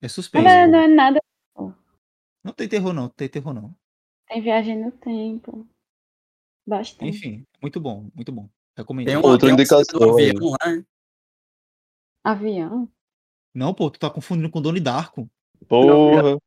É 0.01 0.07
suspense. 0.07 0.45
verdade, 0.45 0.71
não 0.71 0.79
é 0.79 0.87
nada. 0.87 1.19
Não 2.41 2.53
tem 2.53 2.69
terror, 2.69 2.93
não. 2.93 3.09
Tem 3.09 3.27
terror, 3.27 3.53
não. 3.53 3.75
Tem 4.29 4.41
viagem 4.41 4.81
no 4.81 4.89
tempo. 4.91 5.67
Bastante. 6.65 7.09
Enfim, 7.09 7.43
muito 7.61 7.79
bom, 7.81 8.07
muito 8.15 8.31
bom. 8.31 8.47
Recomendo. 8.77 9.07
Tem 9.07 9.17
uma, 9.17 9.27
Outra 9.27 9.51
indicação 9.51 10.17
aí. 10.17 10.29
avião 10.29 10.51
lá. 10.51 10.57
né? 10.71 10.85
Avião? 12.23 12.87
Não, 13.53 13.73
pô, 13.73 13.89
tu 13.89 13.99
tá 13.99 14.09
confundindo 14.09 14.49
com 14.49 14.61
Doni 14.61 14.79
Darko. 14.79 15.29
Porra. 15.67 16.37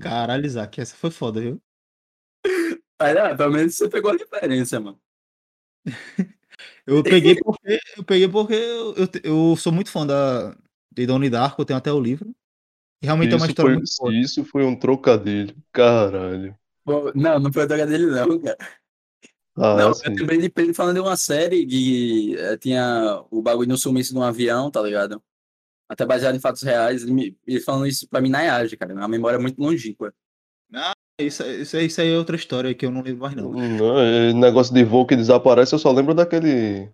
Caralho, 0.00 0.46
Isaac, 0.46 0.80
essa 0.80 0.96
foi 0.96 1.10
foda, 1.10 1.40
viu? 1.40 1.60
Mas, 3.00 3.16
ah, 3.16 3.36
pelo 3.36 3.52
menos 3.52 3.76
você 3.76 3.88
pegou 3.88 4.10
a 4.10 4.14
referência, 4.16 4.80
mano. 4.80 5.00
Eu 6.86 7.02
peguei 7.02 7.36
porque 7.36 7.78
eu 7.96 8.04
peguei 8.04 8.28
porque 8.28 8.54
eu, 8.54 8.94
eu, 8.94 9.08
eu 9.22 9.56
sou 9.56 9.70
muito 9.70 9.90
fã 9.90 10.06
da 10.06 10.56
de 10.90 11.06
Donnie 11.06 11.30
Darko, 11.30 11.60
eu 11.60 11.66
tenho 11.66 11.78
até 11.78 11.92
o 11.92 12.00
livro. 12.00 12.34
E 13.02 13.06
realmente 13.06 13.32
é 13.32 13.36
uma 13.36 13.44
Isso 13.44 13.50
história 13.50 13.70
foi, 13.70 13.76
muito 13.76 13.90
boa. 13.98 14.14
isso 14.14 14.44
foi 14.44 14.64
um 14.64 14.74
trocadilho. 14.74 15.54
Caralho. 15.70 16.56
Pô, 16.84 17.12
Não, 17.14 17.38
não 17.38 17.52
foi 17.52 17.66
droga 17.66 17.86
dele, 17.86 18.06
não, 18.06 18.40
cara. 18.40 18.56
Ah, 19.60 19.76
não, 19.76 19.94
sim. 19.94 20.04
eu 20.06 20.12
lembrei 20.14 20.38
de 20.38 20.48
Pedro 20.48 20.74
falando 20.74 20.94
de 20.96 21.00
uma 21.00 21.16
série 21.16 21.66
que 21.66 22.36
eh, 22.38 22.56
tinha 22.58 23.22
o 23.30 23.42
bagulho 23.42 23.68
no 23.68 23.76
sumiço 23.78 24.12
de 24.12 24.18
um 24.18 24.22
avião, 24.22 24.70
tá 24.70 24.80
ligado? 24.82 25.22
Até 25.88 26.04
baseado 26.06 26.36
em 26.36 26.40
fatos 26.40 26.62
reais. 26.62 27.02
Ele, 27.02 27.12
me- 27.12 27.36
ele 27.46 27.60
falando 27.60 27.86
isso 27.86 28.08
pra 28.08 28.20
mim 28.20 28.28
na 28.30 28.42
IAGE, 28.42 28.76
cara. 28.76 28.94
Uma 28.94 29.08
memória 29.08 29.38
muito 29.38 29.60
longínqua. 29.60 30.12
Isso, 31.20 31.42
isso, 31.44 31.76
isso 31.78 32.00
aí 32.00 32.12
é 32.12 32.16
outra 32.18 32.36
história 32.36 32.72
que 32.74 32.86
eu 32.86 32.90
não 32.92 33.02
lembro 33.02 33.22
mais, 33.22 33.34
não. 33.34 33.50
Não, 33.52 33.98
é, 33.98 34.32
negócio 34.32 34.72
de 34.72 34.84
voo 34.84 35.04
que 35.06 35.16
desaparece, 35.16 35.74
eu 35.74 35.78
só 35.78 35.90
lembro 35.90 36.14
daquele. 36.14 36.88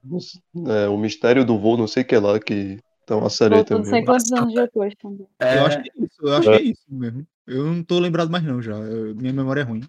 é, 0.66 0.88
o 0.88 0.96
mistério 0.96 1.44
do 1.44 1.58
voo, 1.58 1.76
não 1.76 1.86
sei 1.86 2.02
o 2.02 2.06
que 2.06 2.16
lá, 2.16 2.40
que 2.40 2.78
tá 3.04 3.16
uma 3.16 3.28
série 3.28 3.56
Voltou 3.56 3.76
não 3.78 3.84
sei 3.84 3.92
também. 3.92 4.04
quantos 4.06 4.32
anos 4.32 4.54
depois 4.54 4.94
também. 5.00 5.26
É, 5.38 5.58
Eu 5.58 5.66
acho 5.66 5.82
que 5.82 5.90
é 5.90 6.04
isso, 6.04 6.16
eu 6.22 6.34
acho 6.36 6.50
É. 6.52 6.56
que 6.56 6.62
é 6.62 6.66
isso 6.70 6.84
mesmo. 6.88 7.26
Eu 7.46 7.64
não 7.66 7.84
tô 7.84 7.98
lembrado 7.98 8.30
mais, 8.30 8.42
não, 8.44 8.62
já. 8.62 8.72
Eu- 8.78 9.14
minha 9.14 9.32
memória 9.32 9.60
é 9.60 9.64
ruim. 9.64 9.82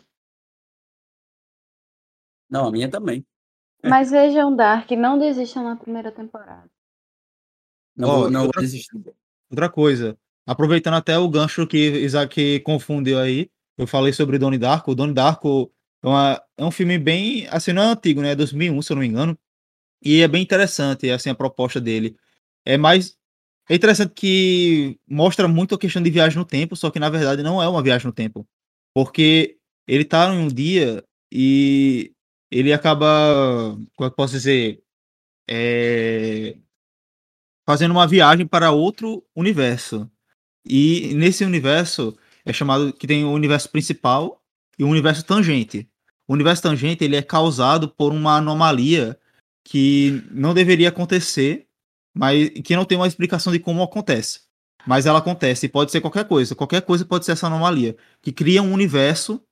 Não, 2.49 2.67
a 2.67 2.71
minha 2.71 2.89
também. 2.89 3.25
É. 3.83 3.89
Mas 3.89 4.11
vejam 4.11 4.55
Dark, 4.55 4.89
não 4.91 5.17
desistam 5.19 5.63
na 5.63 5.75
primeira 5.75 6.11
temporada. 6.11 6.69
Não, 7.95 8.09
Ó, 8.09 8.19
vou, 8.21 8.31
não 8.31 8.39
vou 8.41 8.47
outra- 8.47 8.61
desistir. 8.61 8.91
Outra 9.49 9.69
coisa, 9.69 10.17
aproveitando 10.45 10.95
até 10.95 11.17
o 11.17 11.29
gancho 11.29 11.67
que 11.67 11.77
Isaac 11.77 12.59
confundiu 12.61 13.19
aí, 13.19 13.49
eu 13.77 13.87
falei 13.87 14.11
sobre 14.11 14.37
Donnie 14.37 14.59
Darko. 14.59 14.91
O 14.91 14.95
Donnie 14.95 15.13
Darko 15.13 15.71
é, 16.03 16.07
uma- 16.07 16.41
é 16.57 16.65
um 16.65 16.71
filme 16.71 16.97
bem, 16.97 17.47
assim, 17.49 17.73
não 17.73 17.83
é 17.83 17.85
antigo, 17.87 18.21
né? 18.21 18.31
É 18.31 18.35
2001, 18.35 18.81
se 18.81 18.91
eu 18.91 18.95
não 18.95 19.01
me 19.01 19.07
engano. 19.07 19.37
E 20.03 20.21
é 20.21 20.27
bem 20.27 20.41
interessante, 20.43 21.09
assim, 21.09 21.29
a 21.29 21.35
proposta 21.35 21.79
dele. 21.79 22.15
É 22.65 22.77
mais... 22.77 23.17
É 23.67 23.73
interessante 23.73 24.13
que 24.13 24.99
mostra 25.07 25.47
muito 25.47 25.73
a 25.73 25.79
questão 25.79 26.01
de 26.03 26.11
viagem 26.11 26.37
no 26.37 26.45
tempo, 26.45 26.75
só 26.75 26.91
que 26.91 26.99
na 26.99 27.09
verdade 27.09 27.41
não 27.41 27.61
é 27.63 27.67
uma 27.67 27.81
viagem 27.81 28.05
no 28.05 28.13
tempo. 28.13 28.47
Porque 28.93 29.57
ele 29.87 30.05
tá 30.05 30.31
em 30.33 30.37
um 30.37 30.47
dia 30.47 31.03
e 31.31 32.13
ele 32.51 32.73
acaba, 32.73 33.05
como 33.95 34.05
é 34.05 34.05
eu 34.07 34.11
posso 34.11 34.33
dizer, 34.33 34.83
é, 35.49 36.57
fazendo 37.65 37.91
uma 37.91 38.07
viagem 38.07 38.45
para 38.45 38.71
outro 38.71 39.23
universo. 39.35 40.09
E 40.65 41.13
nesse 41.15 41.43
universo 41.43 42.17
é 42.45 42.53
chamado 42.53 42.93
que 42.93 43.07
tem 43.07 43.23
o 43.23 43.31
universo 43.31 43.69
principal 43.69 44.41
e 44.77 44.83
o 44.83 44.89
universo 44.89 45.25
tangente. 45.25 45.89
O 46.27 46.33
universo 46.33 46.63
tangente 46.63 47.03
ele 47.03 47.15
é 47.15 47.21
causado 47.21 47.89
por 47.89 48.11
uma 48.11 48.37
anomalia 48.37 49.19
que 49.63 50.23
não 50.31 50.53
deveria 50.53 50.89
acontecer, 50.89 51.67
mas 52.13 52.49
que 52.49 52.75
não 52.75 52.85
tem 52.85 52.97
uma 52.97 53.07
explicação 53.07 53.51
de 53.51 53.59
como 53.59 53.83
acontece. 53.83 54.41
Mas 54.87 55.05
ela 55.05 55.19
acontece 55.19 55.65
e 55.65 55.69
pode 55.69 55.91
ser 55.91 56.01
qualquer 56.01 56.27
coisa. 56.27 56.55
Qualquer 56.55 56.81
coisa 56.83 57.03
pode 57.05 57.25
ser 57.25 57.31
essa 57.31 57.47
anomalia 57.47 57.97
que 58.21 58.31
cria 58.31 58.61
um 58.61 58.71
universo 58.71 59.43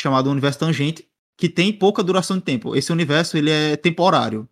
chamado 0.00 0.30
universo 0.30 0.58
tangente 0.58 1.08
que 1.36 1.48
tem 1.48 1.72
pouca 1.72 2.02
duração 2.02 2.36
de 2.38 2.44
tempo. 2.44 2.76
Esse 2.76 2.92
universo 2.92 3.36
ele 3.36 3.50
é 3.50 3.76
temporário. 3.76 4.48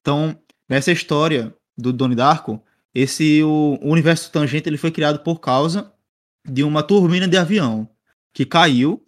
Então, 0.00 0.36
nessa 0.68 0.92
história 0.92 1.54
do 1.76 1.92
Donnie 1.92 2.16
Darko, 2.16 2.62
esse 2.94 3.42
o, 3.42 3.78
o 3.80 3.90
universo 3.90 4.30
tangente 4.30 4.68
ele 4.68 4.76
foi 4.76 4.90
criado 4.90 5.20
por 5.20 5.40
causa 5.40 5.92
de 6.44 6.62
uma 6.62 6.82
turbina 6.82 7.26
de 7.26 7.36
avião 7.36 7.88
que 8.32 8.44
caiu 8.44 9.04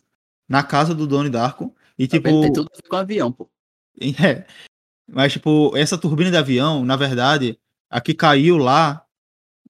na 0.48 0.62
casa 0.62 0.94
do 0.94 1.06
Donnie 1.06 1.30
Darko 1.30 1.74
e 1.98 2.06
Tá 2.06 2.16
tipo? 2.16 2.40
Tem 2.40 2.52
tudo 2.52 2.70
com 2.88 2.96
avião, 2.96 3.32
pô. 3.32 3.48
é, 4.22 4.44
Mas, 5.08 5.32
tipo, 5.32 5.76
essa 5.76 5.96
turbina 5.98 6.30
de 6.30 6.36
avião, 6.36 6.84
na 6.84 6.96
verdade, 6.96 7.58
a 7.88 8.00
que 8.00 8.14
caiu 8.14 8.56
lá 8.56 9.04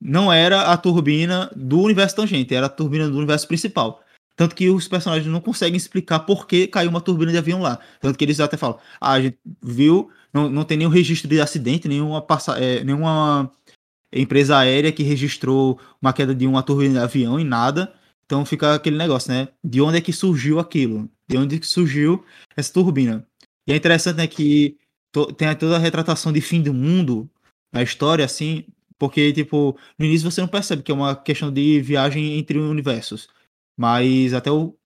não 0.00 0.32
era 0.32 0.72
a 0.72 0.76
turbina 0.76 1.50
do 1.54 1.80
universo 1.80 2.16
tangente, 2.16 2.54
era 2.54 2.66
a 2.66 2.70
turbina 2.70 3.08
do 3.08 3.16
universo 3.16 3.46
principal. 3.48 4.03
Tanto 4.36 4.54
que 4.54 4.68
os 4.68 4.88
personagens 4.88 5.30
não 5.30 5.40
conseguem 5.40 5.76
explicar 5.76 6.20
por 6.20 6.46
que 6.46 6.66
caiu 6.66 6.90
uma 6.90 7.00
turbina 7.00 7.30
de 7.30 7.38
avião 7.38 7.60
lá. 7.60 7.78
Tanto 8.00 8.18
que 8.18 8.24
eles 8.24 8.40
até 8.40 8.56
falam: 8.56 8.78
ah, 9.00 9.12
a 9.12 9.20
gente 9.22 9.38
viu, 9.62 10.10
não, 10.32 10.50
não 10.50 10.64
tem 10.64 10.76
nenhum 10.76 10.90
registro 10.90 11.28
de 11.28 11.40
acidente, 11.40 11.88
nenhuma, 11.88 12.20
passa, 12.20 12.58
é, 12.58 12.82
nenhuma 12.82 13.50
empresa 14.12 14.58
aérea 14.58 14.92
que 14.92 15.02
registrou 15.02 15.78
uma 16.00 16.12
queda 16.12 16.34
de 16.34 16.46
uma 16.46 16.62
turbina 16.62 16.94
de 16.94 16.98
avião 17.00 17.38
e 17.38 17.44
nada. 17.44 17.92
Então 18.24 18.44
fica 18.44 18.74
aquele 18.74 18.96
negócio, 18.96 19.32
né? 19.32 19.48
De 19.62 19.80
onde 19.80 19.98
é 19.98 20.00
que 20.00 20.12
surgiu 20.12 20.58
aquilo? 20.58 21.08
De 21.28 21.36
onde 21.36 21.58
que 21.60 21.66
surgiu 21.66 22.24
essa 22.56 22.72
turbina? 22.72 23.26
E 23.66 23.72
é 23.72 23.76
interessante, 23.76 24.16
né, 24.16 24.26
que 24.26 24.78
to, 25.12 25.26
tem 25.32 25.54
toda 25.56 25.76
a 25.76 25.78
retratação 25.78 26.32
de 26.32 26.40
fim 26.40 26.62
do 26.62 26.74
mundo 26.74 27.30
na 27.72 27.82
história, 27.82 28.24
assim, 28.24 28.64
porque, 28.98 29.32
tipo, 29.32 29.78
no 29.98 30.06
início 30.06 30.30
você 30.30 30.40
não 30.40 30.48
percebe 30.48 30.82
que 30.82 30.92
é 30.92 30.94
uma 30.94 31.16
questão 31.16 31.52
de 31.52 31.80
viagem 31.80 32.38
entre 32.38 32.58
universos. 32.58 33.28
Mas 33.76 34.32
até 34.34 34.50
o. 34.50 34.76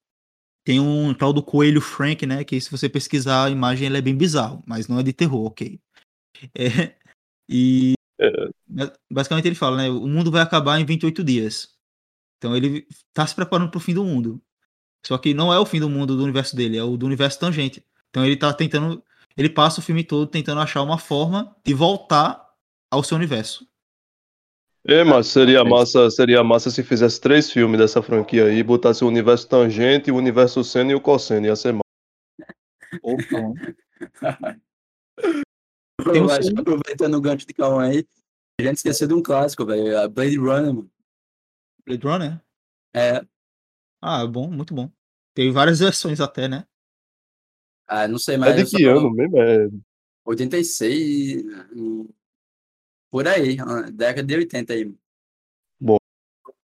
Tem 0.65 0.79
um 0.81 1.15
tal 1.15 1.33
do 1.33 1.43
Coelho 1.43 1.81
Frank, 1.81 2.27
né? 2.27 2.45
Que 2.45 2.61
se 2.61 2.71
você 2.71 2.89
pesquisar 2.89 3.45
a 3.45 3.51
imagem, 3.51 3.87
ele 3.87 3.99
é 3.99 4.03
bem 4.03 4.17
bizarro, 4.17 4.63
mas 4.67 4.87
não 4.87 4.99
é 4.99 5.03
de 5.03 5.13
terror, 5.13 5.47
ok. 5.47 5.81
É, 6.55 6.95
e. 7.49 7.95
É. 8.21 8.31
Basicamente 9.11 9.47
ele 9.47 9.55
fala, 9.55 9.77
né? 9.77 9.89
O 9.89 10.07
mundo 10.07 10.31
vai 10.31 10.43
acabar 10.43 10.79
em 10.79 10.85
28 10.85 11.25
dias. 11.25 11.77
Então 12.37 12.57
ele 12.57 12.87
tá 13.13 13.27
se 13.27 13.35
preparando 13.35 13.71
pro 13.71 13.81
fim 13.81 13.95
do 13.95 14.05
mundo. 14.05 14.41
Só 15.07 15.17
que 15.19 15.35
não 15.35 15.53
é 15.53 15.59
o 15.59 15.67
fim 15.67 15.81
do 15.81 15.89
mundo 15.89 16.17
do 16.17 16.23
universo 16.23 16.55
dele, 16.55 16.77
é 16.77 16.83
o 16.83 16.97
do 16.97 17.07
universo 17.07 17.39
tangente. 17.39 17.85
Então 18.11 18.25
ele 18.25 18.37
tá 18.37 18.53
tentando. 18.53 19.03
Ele 19.37 19.49
passa 19.49 19.81
o 19.81 19.83
filme 19.83 20.03
todo 20.05 20.27
tentando 20.27 20.61
achar 20.61 20.83
uma 20.83 20.99
forma 20.99 21.57
de 21.65 21.73
voltar 21.73 22.49
ao 22.91 23.03
seu 23.03 23.17
universo. 23.17 23.67
É, 24.87 25.05
mas 25.05 25.27
seria 25.27 25.65
massa, 25.65 26.11
seria 26.11 26.43
massa 26.43 26.71
se 26.71 26.83
fizesse 26.83 27.21
três 27.21 27.51
filmes 27.51 27.79
dessa 27.79 28.03
franquia 28.03 28.45
aí, 28.47 28.63
botasse 28.63 29.05
o 29.05 29.09
universo 29.09 29.47
tangente, 29.49 30.11
o 30.11 30.17
universo 30.17 30.65
seno 30.65 30.91
e 30.93 30.95
o 30.95 31.01
cosseno, 31.01 31.47
ia 31.47 31.57
ser 31.57 31.73
massa. 31.73 31.83
Opa. 33.03 33.39
Eu 36.15 36.25
um 36.25 36.31
acho 36.31 36.43
filme- 36.43 36.55
que 36.55 36.61
aproveitando 36.61 37.15
o 37.15 37.21
gancho 37.21 37.47
de 37.47 37.53
Calma 37.55 37.85
aí, 37.85 38.07
a 38.61 38.63
gente 38.63 38.77
esqueceu 38.77 39.09
de 39.09 39.15
um 39.15 39.23
clássico, 39.23 39.67
velho. 39.67 39.99
A 39.99 40.09
Blade 40.09 40.37
Runner, 40.39 40.73
mano. 40.75 40.91
Blade 41.85 42.05
Runner? 42.07 42.41
É, 42.95 43.23
Ah, 44.01 44.27
bom, 44.27 44.51
muito 44.51 44.75
bom. 44.75 44.91
Teve 45.35 45.51
várias 45.51 45.79
versões 45.81 46.21
até, 46.21 46.49
né? 46.49 46.67
ah, 47.87 48.07
não 48.09 48.19
sei 48.19 48.35
É 48.37 48.39
mais. 48.39 48.57
de 48.57 48.63
eu 48.63 48.67
que 48.79 48.85
ano 48.85 49.11
mesmo? 49.13 49.39
É 49.39 49.69
86. 50.25 51.43
Por 53.11 53.27
aí, 53.27 53.57
ah, 53.61 53.91
década 53.91 54.27
de 54.27 54.35
80 54.35 54.73
aí. 54.73 54.93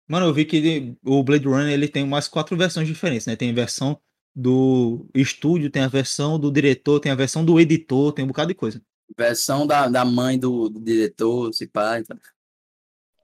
Mano, 0.06 0.26
eu 0.26 0.34
vi 0.34 0.44
que 0.44 0.94
o 1.02 1.22
Blade 1.22 1.46
Runner 1.46 1.72
ele 1.72 1.88
tem 1.88 2.02
umas 2.02 2.28
quatro 2.28 2.56
versões 2.56 2.86
diferentes, 2.86 3.26
né? 3.26 3.36
Tem 3.36 3.50
a 3.50 3.54
versão 3.54 3.98
do 4.34 5.06
estúdio, 5.14 5.70
tem 5.70 5.82
a 5.82 5.88
versão 5.88 6.38
do 6.38 6.50
diretor, 6.50 7.00
tem 7.00 7.10
a 7.10 7.14
versão 7.14 7.44
do 7.44 7.58
editor, 7.58 8.12
tem 8.12 8.24
um 8.24 8.28
bocado 8.28 8.48
de 8.48 8.54
coisa. 8.54 8.82
Versão 9.16 9.66
da, 9.66 9.88
da 9.88 10.04
mãe 10.04 10.38
do, 10.38 10.68
do 10.68 10.80
diretor, 10.80 11.52
se 11.54 11.66
pá. 11.66 11.98
Então. 12.00 12.18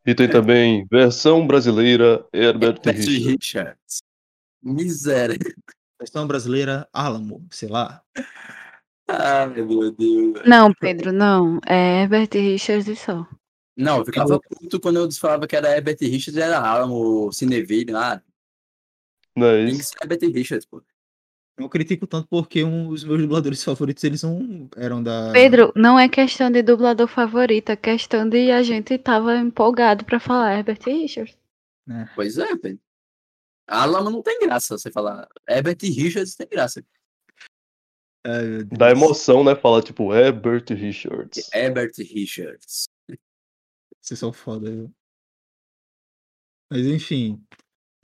E 0.07 0.15
tem 0.15 0.29
também 0.29 0.87
versão 0.91 1.47
brasileira 1.47 2.25
Herbert 2.33 2.77
Herbert 2.77 2.97
Richards. 2.97 3.27
Richards. 3.27 4.03
Miséria. 4.63 5.39
Versão 5.99 6.27
brasileira, 6.27 6.89
Alamo, 6.93 7.47
sei 7.51 7.69
lá. 7.69 8.03
Ai, 9.19 9.49
meu 9.49 9.91
Deus. 9.93 10.43
Não, 10.47 10.73
Pedro, 10.75 11.13
não. 11.13 11.59
É 11.67 12.03
Herbert 12.03 12.29
Richards 12.33 12.89
e 12.89 12.97
só. 12.97 13.27
Não, 13.77 13.99
eu 13.99 14.05
ficava 14.05 14.39
puto 14.41 14.79
quando 14.81 14.99
eu 14.99 15.11
falava 15.13 15.47
que 15.47 15.57
era 15.57 15.75
Herbert 15.75 15.97
Richards 16.01 16.37
e 16.37 16.41
era 16.41 16.59
Alamo, 16.61 17.33
Cineville. 17.33 17.95
Ah, 17.95 18.21
Não 19.37 19.47
é 19.47 19.65
tem 19.67 19.75
que 19.75 19.81
isso? 19.81 19.91
ser 19.91 19.99
Herbert 20.03 20.33
Richards, 20.35 20.67
pô. 20.67 20.83
Eu 21.57 21.69
critico 21.69 22.07
tanto 22.07 22.27
porque 22.29 22.65
um, 22.65 22.89
os 22.89 23.05
meus 23.05 23.21
dubladores 23.21 23.63
favoritos 23.63 24.03
eles 24.05 24.23
não 24.23 24.69
eram 24.77 25.03
da. 25.03 25.31
Pedro, 25.33 25.73
não 25.77 25.99
é 25.99 26.09
questão 26.09 26.51
de 26.51 26.63
dublador 26.63 27.07
favorito, 27.07 27.71
é 27.71 27.77
questão 27.77 28.27
de 28.29 28.51
a 28.51 28.63
gente 28.63 28.97
tava 28.97 29.37
empolgado 29.37 30.05
pra 30.05 30.19
falar 30.19 30.57
Herbert 30.57 30.79
Richards. 30.87 31.37
né? 31.87 32.11
Pois 32.15 32.39
é, 32.39 32.57
Pedro. 32.57 32.81
Alamo 33.67 34.11
não 34.11 34.23
tem 34.23 34.41
graça, 34.41 34.77
você 34.79 34.91
falar. 34.91 35.29
Herbert 35.49 35.79
Richards 35.83 36.35
tem 36.35 36.49
graça. 36.49 36.83
Deus. 38.25 38.79
Dá 38.79 38.91
emoção, 38.91 39.43
né? 39.43 39.55
Fala 39.55 39.83
tipo 39.83 40.15
Herbert 40.15 40.65
Richards. 40.71 41.49
Herbert 41.55 41.93
Richards. 41.99 42.85
Vocês 44.01 44.19
são 44.19 44.33
foda, 44.33 44.71
viu? 44.71 44.95
Mas 46.71 46.87
enfim, 46.87 47.43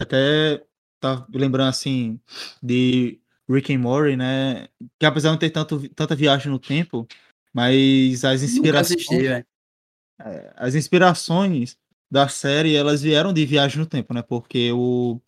até 0.01 0.64
tá 1.01 1.27
lembrando 1.33 1.69
assim 1.69 2.21
de 2.62 3.21
Rick 3.49 3.73
and 3.75 3.79
Morty, 3.79 4.17
né? 4.17 4.69
Que 4.99 5.07
apesar 5.07 5.29
de 5.29 5.33
não 5.35 5.39
ter 5.39 5.51
tanto, 5.51 5.89
tanta 5.91 6.17
viagem 6.17 6.51
no 6.51 6.59
tempo, 6.59 7.07
mas 7.53 8.25
as 8.25 8.43
Nunca 8.43 8.53
inspirações, 8.55 8.93
assisti, 8.93 9.23
velho. 9.23 9.47
as 10.57 10.75
inspirações 10.75 11.79
da 12.11 12.29
série, 12.29 12.75
elas 12.75 13.03
vieram 13.03 13.33
de 13.33 13.45
viagem 13.45 13.79
no 13.79 13.87
tempo, 13.87 14.12
né? 14.14 14.23
Porque 14.23 14.73
o, 14.73 15.21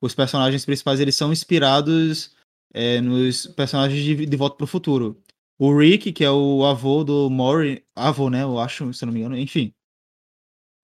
os 0.00 0.14
personagens 0.14 0.64
principais, 0.64 1.00
eles 1.00 1.16
são 1.16 1.32
inspirados 1.32 2.33
é, 2.74 3.00
nos 3.00 3.46
personagens 3.46 4.02
de, 4.02 4.26
de 4.26 4.36
Volta 4.36 4.56
pro 4.56 4.66
Futuro. 4.66 5.22
O 5.56 5.78
Rick, 5.78 6.12
que 6.12 6.24
é 6.24 6.30
o 6.30 6.64
avô 6.66 7.04
do 7.04 7.30
Maury, 7.30 7.86
avô, 7.94 8.28
né? 8.28 8.42
Eu 8.42 8.58
acho, 8.58 8.92
se 8.92 9.04
eu 9.04 9.06
não 9.06 9.12
me 9.12 9.20
engano, 9.20 9.38
enfim. 9.38 9.72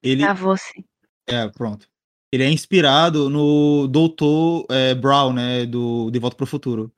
Ele, 0.01 0.22
Ah, 0.22 0.32
você. 0.32 0.84
é, 1.26 1.49
pronto. 1.49 1.91
Ele 2.32 2.45
é 2.45 2.51
inspirado 2.51 3.28
no 3.28 3.88
Doutor 3.88 4.64
é, 4.70 4.95
Brown, 4.95 5.32
né, 5.32 5.66
do 5.66 6.11
De 6.12 6.20
Volta 6.20 6.36
para 6.36 6.45
o 6.45 6.47
Futuro. 6.47 6.93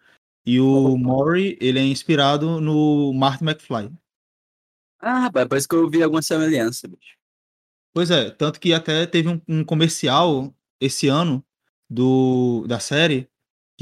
E 0.45 0.61
o 0.61 0.99
Maury, 0.99 1.57
ele 1.61 1.79
é 1.79 1.83
inspirado 1.83 2.61
no 2.61 3.13
Martin 3.15 3.45
McFly. 3.45 3.91
Ah, 5.01 5.21
rapaz, 5.21 5.49
parece 5.49 5.67
que 5.67 5.75
eu 5.75 5.89
vi 5.89 6.03
alguma 6.03 6.21
semelhança, 6.21 6.87
bicho. 6.87 7.17
Pois 7.95 8.11
é, 8.11 8.31
tanto 8.31 8.61
que 8.61 8.73
até 8.73 9.07
teve 9.07 9.29
um, 9.29 9.41
um 9.49 9.65
comercial 9.65 10.55
esse 10.81 11.09
ano 11.09 11.45
do, 11.89 12.67
da 12.67 12.79
série 12.79 13.29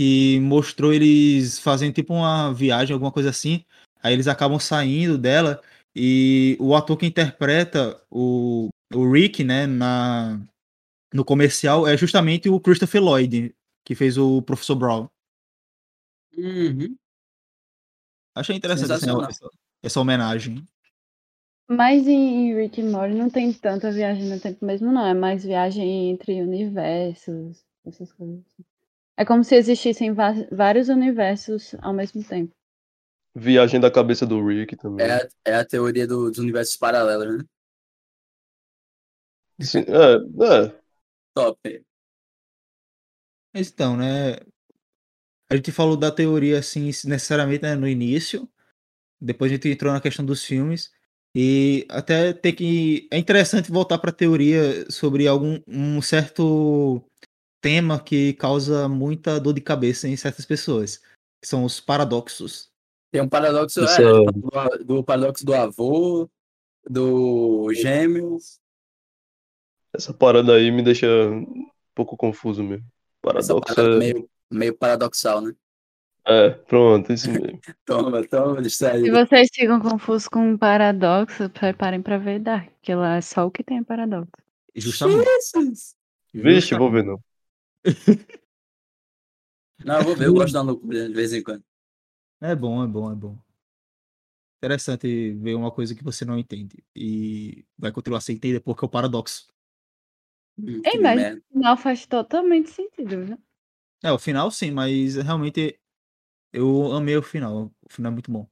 que 0.01 0.41
mostrou 0.41 0.95
eles 0.95 1.59
fazendo 1.59 1.93
tipo 1.93 2.15
uma 2.15 2.55
viagem, 2.55 2.95
alguma 2.95 3.13
coisa 3.13 3.29
assim. 3.29 3.63
Aí 4.03 4.15
eles 4.15 4.29
acabam 4.29 4.59
saindo 4.59 5.19
dela 5.19 5.63
e 5.95 6.57
o 6.59 6.75
ator 6.75 6.97
que 6.97 7.05
interpreta 7.05 8.03
o, 8.11 8.71
o 8.95 9.13
Rick, 9.13 9.45
né, 9.45 9.67
na, 9.67 10.41
no 11.13 11.23
comercial 11.23 11.87
é 11.87 11.99
justamente 11.99 12.49
o 12.49 12.59
Christopher 12.59 13.03
Lloyd, 13.03 13.55
que 13.85 13.95
fez 13.95 14.17
o 14.17 14.41
Professor 14.41 14.75
Brown. 14.75 15.07
Uhum. 16.35 16.97
Achei 18.35 18.57
interessante 18.57 18.93
assim, 18.93 19.11
essa, 19.29 19.51
essa 19.83 20.01
homenagem. 20.01 20.65
Mas 21.69 22.09
em 22.09 22.55
Rick 22.55 22.81
and 22.81 22.91
Morty 22.91 23.15
não 23.15 23.29
tem 23.29 23.53
tanta 23.53 23.93
viagem 23.93 24.31
no 24.31 24.41
tempo 24.41 24.65
mesmo, 24.65 24.91
não. 24.91 25.05
É 25.05 25.13
mais 25.13 25.45
viagem 25.45 26.09
entre 26.09 26.41
universos, 26.41 27.63
essas 27.85 28.11
coisas. 28.15 28.41
assim. 28.47 28.70
É 29.21 29.25
como 29.25 29.45
se 29.45 29.55
existissem 29.55 30.15
vários 30.63 30.89
universos 30.89 31.75
ao 31.83 31.93
mesmo 31.93 32.25
tempo. 32.25 32.53
Viagem 33.35 33.81
da 33.81 33.91
cabeça 33.91 34.25
do 34.27 34.45
Rick 34.47 34.77
também. 34.77 35.07
É, 35.07 35.13
a- 35.15 35.29
é 35.45 35.55
a 35.57 35.65
teoria 35.65 36.07
do- 36.07 36.31
dos 36.31 36.39
universos 36.39 36.77
paralelos, 36.77 37.39
né? 37.39 37.45
Sim, 39.61 39.85
é, 39.89 40.65
é. 40.67 40.81
Top. 41.35 41.59
Mas 43.55 43.69
então, 43.71 43.97
né? 43.97 44.37
A 45.51 45.57
gente 45.57 45.73
falou 45.73 45.97
da 45.97 46.11
teoria 46.11 46.59
assim, 46.59 46.87
necessariamente 47.05 47.63
né, 47.63 47.75
no 47.75 47.89
início. 47.89 48.49
Depois 49.21 49.53
a 49.53 49.57
gente 49.57 49.69
entrou 49.71 49.93
na 49.93 50.01
questão 50.01 50.25
dos 50.25 50.45
filmes. 50.45 50.91
E 51.35 51.87
até 51.91 52.33
tem 52.33 52.55
que. 52.55 53.09
É 53.13 53.19
interessante 53.19 53.71
voltar 53.73 53.99
para 53.99 54.11
a 54.11 54.15
teoria 54.15 54.91
sobre 54.91 55.29
algum 55.29 55.61
um 55.69 56.03
certo 56.03 57.03
tema 57.61 58.01
que 58.01 58.33
causa 58.35 58.89
muita 58.89 59.39
dor 59.39 59.53
de 59.53 59.61
cabeça 59.61 60.09
em 60.09 60.17
certas 60.17 60.47
pessoas. 60.47 61.01
Que 61.41 61.49
são 61.49 61.65
os 61.65 61.81
paradoxos. 61.81 62.71
Tem 63.11 63.21
um 63.21 63.29
paradoxo 63.29 63.81
é, 63.81 64.03
é- 64.03 64.33
do, 64.33 64.85
do 64.85 65.05
paradoxo 65.05 65.45
do 65.45 65.55
avô, 65.55 66.31
do 66.89 67.73
gêmeos. 67.75 68.59
Essa 69.93 70.15
parada 70.15 70.55
aí 70.55 70.71
me 70.71 70.83
deixa 70.83 71.07
um 71.07 71.69
pouco 71.95 72.17
confuso 72.17 72.63
mesmo. 72.63 72.87
Paradoxo 73.21 73.81
é... 73.81 73.99
meio, 73.99 74.31
meio 74.51 74.77
paradoxal, 74.77 75.41
né? 75.41 75.55
é, 76.25 76.51
pronto, 76.51 77.13
isso 77.13 77.31
mesmo. 77.31 77.59
Toma, 77.85 78.25
toma, 78.29 78.61
isso 78.61 78.77
Se 78.77 79.11
vocês 79.11 79.49
ficam 79.53 79.81
confusos 79.81 80.29
com 80.29 80.53
um 80.53 80.57
paradoxo, 80.57 81.51
preparem 81.51 82.01
pra 82.01 82.19
ver 82.19 82.39
Dark, 82.39 82.71
que 82.81 82.95
lá 82.95 83.17
é 83.17 83.21
só 83.21 83.47
o 83.47 83.51
que 83.51 83.65
tem 83.65 83.83
paradoxo. 83.83 84.31
Justamente. 84.77 85.27
Jesus. 85.55 85.97
Vixe, 86.33 86.77
vou 86.77 86.91
ver 86.91 87.05
não. 87.05 87.21
Não, 89.85 89.97
eu 89.99 90.05
vou 90.05 90.17
ver, 90.17 90.27
eu 90.29 90.35
gosto 90.35 90.59
um 90.59 90.63
loucura 90.63 91.07
de 91.09 91.15
vez 91.15 91.33
em 91.33 91.43
quando. 91.43 91.65
É 92.43 92.55
bom, 92.55 92.85
é 92.85 92.87
bom, 92.87 93.11
é 93.11 93.15
bom. 93.15 93.39
interessante 94.59 95.33
ver 95.35 95.55
uma 95.55 95.71
coisa 95.73 95.95
que 95.95 96.05
você 96.05 96.25
não 96.25 96.39
entende. 96.39 96.85
E 96.95 97.65
vai 97.79 97.93
continuar 97.93 98.21
sem 98.21 98.37
entender 98.37 98.61
porque 98.61 98.85
é 98.85 98.87
o 98.87 98.91
paradoxo. 98.91 99.47
Ei, 100.85 100.99
que 100.99 100.99
mas 101.05 101.17
merda. 101.17 101.41
no 101.53 101.53
final 101.53 101.77
faz 101.79 102.05
totalmente 102.07 102.69
sentido, 102.71 103.25
viu? 103.25 103.39
É, 104.03 104.11
o 104.13 104.19
final 104.19 104.51
sim, 104.51 104.71
mas 104.71 105.17
realmente 105.17 105.79
eu 106.53 106.93
amei 106.93 107.17
o 107.17 107.23
final. 107.23 107.67
O 107.83 107.93
final 107.93 108.11
é 108.13 108.15
muito 108.15 108.33
bom. 108.33 108.49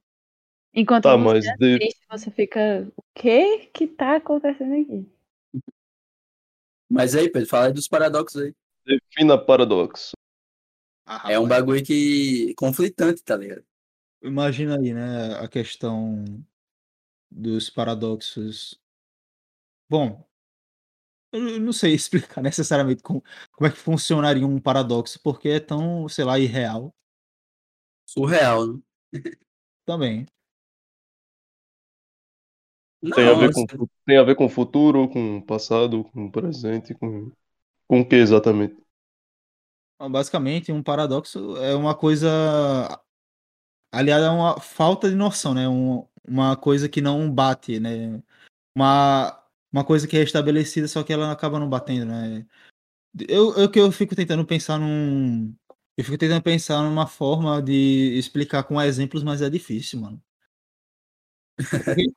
Enquanto 0.73 1.05
Tá, 1.05 1.17
você 1.17 1.17
mas 1.17 1.51
de- 1.53 1.81
assiste, 1.81 2.05
você 2.09 2.31
fica. 2.31 2.91
O 2.97 3.03
que 3.15 3.67
que 3.67 3.87
tá 3.87 4.15
acontecendo 4.17 4.73
aqui? 4.81 5.07
Mas 6.89 7.15
aí, 7.15 7.29
Pedro, 7.31 7.47
fala 7.49 7.67
aí 7.67 7.73
dos 7.73 7.87
paradoxos 7.87 8.41
aí. 8.41 8.55
Defina 8.89 9.37
paradoxo. 9.37 10.11
Ah, 11.05 11.31
É 11.31 11.39
um 11.39 11.47
bagulho 11.47 11.83
que 11.83 12.53
conflitante, 12.55 13.23
tá 13.23 13.35
ligado? 13.35 13.65
Imagina 14.23 14.77
aí, 14.79 14.93
né, 14.93 15.35
a 15.39 15.47
questão 15.47 16.25
dos 17.31 17.69
paradoxos. 17.71 18.79
Bom, 19.89 20.27
eu 21.31 21.59
não 21.59 21.73
sei 21.73 21.93
explicar 21.95 22.41
necessariamente 22.41 23.01
como, 23.03 23.23
como 23.51 23.67
é 23.67 23.71
que 23.71 23.77
funcionaria 23.77 24.45
um 24.45 24.59
paradoxo, 24.59 25.19
porque 25.23 25.49
é 25.49 25.59
tão, 25.59 26.07
sei 26.09 26.25
lá, 26.25 26.39
irreal 26.39 26.93
Surreal, 28.05 28.67
né? 28.67 28.81
também. 29.85 30.25
Tem 33.13 33.27
a 33.29 33.33
Não, 33.33 33.35
ver 33.35 33.51
com, 33.51 33.65
tem 34.05 34.17
a 34.17 34.23
ver 34.23 34.35
com 34.35 34.45
o 34.45 34.49
futuro, 34.49 35.07
com 35.09 35.37
o 35.37 35.45
passado, 35.45 36.03
com 36.05 36.25
o 36.25 36.31
presente, 36.31 36.93
com, 36.95 37.31
com 37.87 38.01
o 38.01 38.07
que 38.09 38.17
exatamente? 38.17 38.77
Basicamente, 39.99 40.71
um 40.71 40.81
paradoxo 40.81 41.57
é 41.57 41.75
uma 41.75 41.93
coisa 41.93 42.29
aliada 43.91 44.29
a 44.29 44.33
uma 44.33 44.59
falta 44.59 45.09
de 45.09 45.15
noção, 45.15 45.53
né? 45.53 45.67
Um- 45.67 46.05
uma 46.27 46.55
coisa 46.57 46.87
que 46.89 47.01
não 47.01 47.31
bate, 47.31 47.79
né? 47.79 48.21
Uma, 48.75 49.41
uma 49.71 49.85
coisa 49.85 50.07
que 50.07 50.17
é 50.17 50.23
estabelecida, 50.23 50.87
só 50.87 51.03
que 51.03 51.13
ela 51.13 51.31
acaba 51.31 51.59
não 51.59 51.69
batendo, 51.69 52.07
né? 52.07 52.45
Eu, 53.29 53.55
eu 53.57 53.71
que 53.71 53.79
eu 53.79 53.91
fico 53.91 54.15
tentando 54.15 54.45
pensar 54.45 54.79
num. 54.79 55.55
Eu 55.97 56.05
fico 56.05 56.17
tentando 56.17 56.43
pensar 56.43 56.83
numa 56.83 57.07
forma 57.07 57.61
de 57.61 58.17
explicar 58.17 58.63
com 58.63 58.81
exemplos, 58.81 59.23
mas 59.23 59.41
é 59.41 59.49
difícil, 59.49 60.01
mano. 60.01 60.21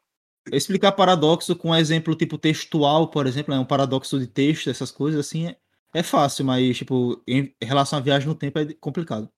Explicar 0.53 0.93
paradoxo 0.93 1.57
com 1.57 1.75
exemplo 1.75 2.17
tipo 2.17 2.39
textual, 2.39 3.09
por 3.11 3.27
exemplo, 3.27 3.55
né? 3.55 3.61
um 3.61 3.65
paradoxo 3.67 4.19
de 4.19 4.27
texto, 4.27 4.71
essas 4.71 4.91
coisas 4.93 5.21
assim, 5.27 5.49
é, 5.49 5.57
é 5.95 6.03
fácil, 6.03 6.45
mas 6.45 6.77
tipo, 6.77 7.23
em 7.27 7.55
relação 7.63 7.99
à 7.99 8.03
viagem 8.03 8.29
no 8.29 8.35
tempo 8.35 8.59
é 8.59 8.73
complicado. 8.75 9.31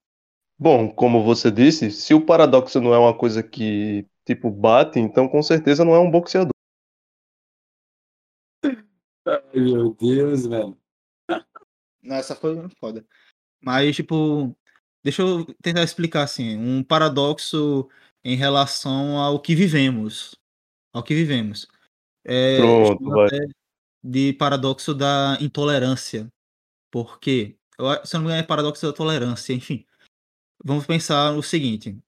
Bom, 0.59 0.89
como 0.93 1.25
você 1.25 1.51
disse, 1.51 1.91
se 1.91 2.15
o 2.15 2.25
paradoxo 2.25 2.81
não 2.81 2.95
é 2.95 2.99
uma 2.99 3.17
coisa 3.17 3.43
que, 3.43 4.07
tipo, 4.25 4.51
bate, 4.51 5.01
então 5.01 5.29
com 5.29 5.43
certeza 5.43 5.85
não 5.85 5.95
é 5.95 5.99
um 5.99 6.11
boxeador. 6.11 6.53
Ai, 9.27 9.41
meu 9.55 9.93
Deus, 9.95 10.47
velho. 10.47 10.79
Não, 12.03 12.17
essa 12.17 12.37
foi 12.37 12.57
foda. 12.79 13.05
Mas, 13.61 13.97
tipo, 13.97 14.55
deixa 15.03 15.23
eu 15.23 15.45
tentar 15.61 15.83
explicar 15.83 16.23
assim, 16.23 16.57
um 16.57 16.85
paradoxo 16.85 17.89
em 18.23 18.37
relação 18.37 19.19
ao 19.19 19.41
que 19.41 19.55
vivemos. 19.55 20.37
Ao 20.93 21.03
que 21.03 21.15
vivemos. 21.15 21.67
É, 22.25 22.59
Pronto, 22.59 23.05
vai. 23.11 23.29
de 24.03 24.33
paradoxo 24.35 24.95
da 24.95 25.37
intolerância. 25.41 26.31
Por 26.95 27.19
quê? 27.19 27.57
Eu, 27.77 27.89
a- 27.89 28.07
se 28.07 28.15
eu 28.15 28.21
não 28.21 28.27
me 28.27 28.31
engano, 28.31 28.45
é 28.45 28.47
paradoxo 28.47 28.87
da 28.87 28.93
tolerância, 28.93 29.53
enfim. 29.53 29.85
Vamos 30.65 30.87
pensar 30.87 31.33
no 31.33 31.43
seguinte: 31.43 31.99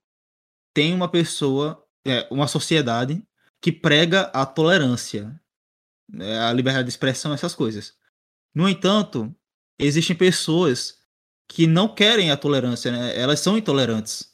tem 0.73 0.95
uma 0.95 1.11
pessoa, 1.11 1.85
é, 2.07 2.29
uma 2.31 2.47
sociedade 2.47 3.21
que 3.61 3.73
prega 3.73 4.31
a 4.35 4.47
tolerância, 4.47 5.41
né, 6.09 6.39
a 6.41 6.53
liberdade 6.53 6.85
de 6.87 6.91
expressão, 6.91 7.35
essas 7.35 7.55
coisas. 7.55 7.97
No 8.55 8.69
entanto, 8.69 9.35
existem 9.79 10.17
pessoas 10.17 11.01
que 11.49 11.67
não 11.67 11.93
querem 11.93 12.31
a 12.31 12.37
tolerância, 12.37 12.93
né? 12.93 13.19
Elas 13.19 13.41
são 13.41 13.59
intolerantes 13.59 14.33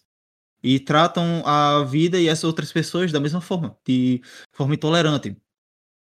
e 0.63 0.81
tratam 0.81 1.43
a 1.47 1.85
vida 1.85 2.21
e 2.21 2.29
as 2.29 2.45
outras 2.45 2.73
pessoas 2.73 3.13
da 3.13 3.21
mesma 3.21 3.41
forma, 3.41 3.79
de 3.87 4.23
forma 4.53 4.75
intolerante. 4.75 5.37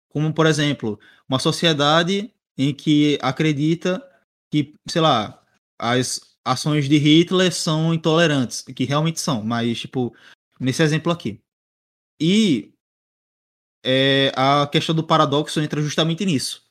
Como, 0.10 0.34
por 0.34 0.46
exemplo, 0.48 1.00
uma 1.30 1.40
sociedade 1.40 2.34
em 2.58 2.74
que 2.76 3.18
acredita 3.22 4.04
que, 4.52 4.76
sei 4.88 5.02
lá, 5.02 5.42
as 5.80 6.38
ações 6.46 6.88
de 6.88 6.98
Hitler 6.98 7.52
são 7.54 7.94
intolerantes, 7.94 8.62
que 8.62 8.84
realmente 8.84 9.20
são, 9.20 9.42
mas, 9.44 9.80
tipo, 9.80 10.14
nesse 10.60 10.84
exemplo 10.84 11.12
aqui. 11.12 11.40
E 12.20 12.74
é, 13.84 14.32
a 14.36 14.68
questão 14.68 14.94
do 14.94 15.04
paradoxo 15.04 15.60
entra 15.60 15.82
justamente 15.82 16.26
nisso. 16.26 16.64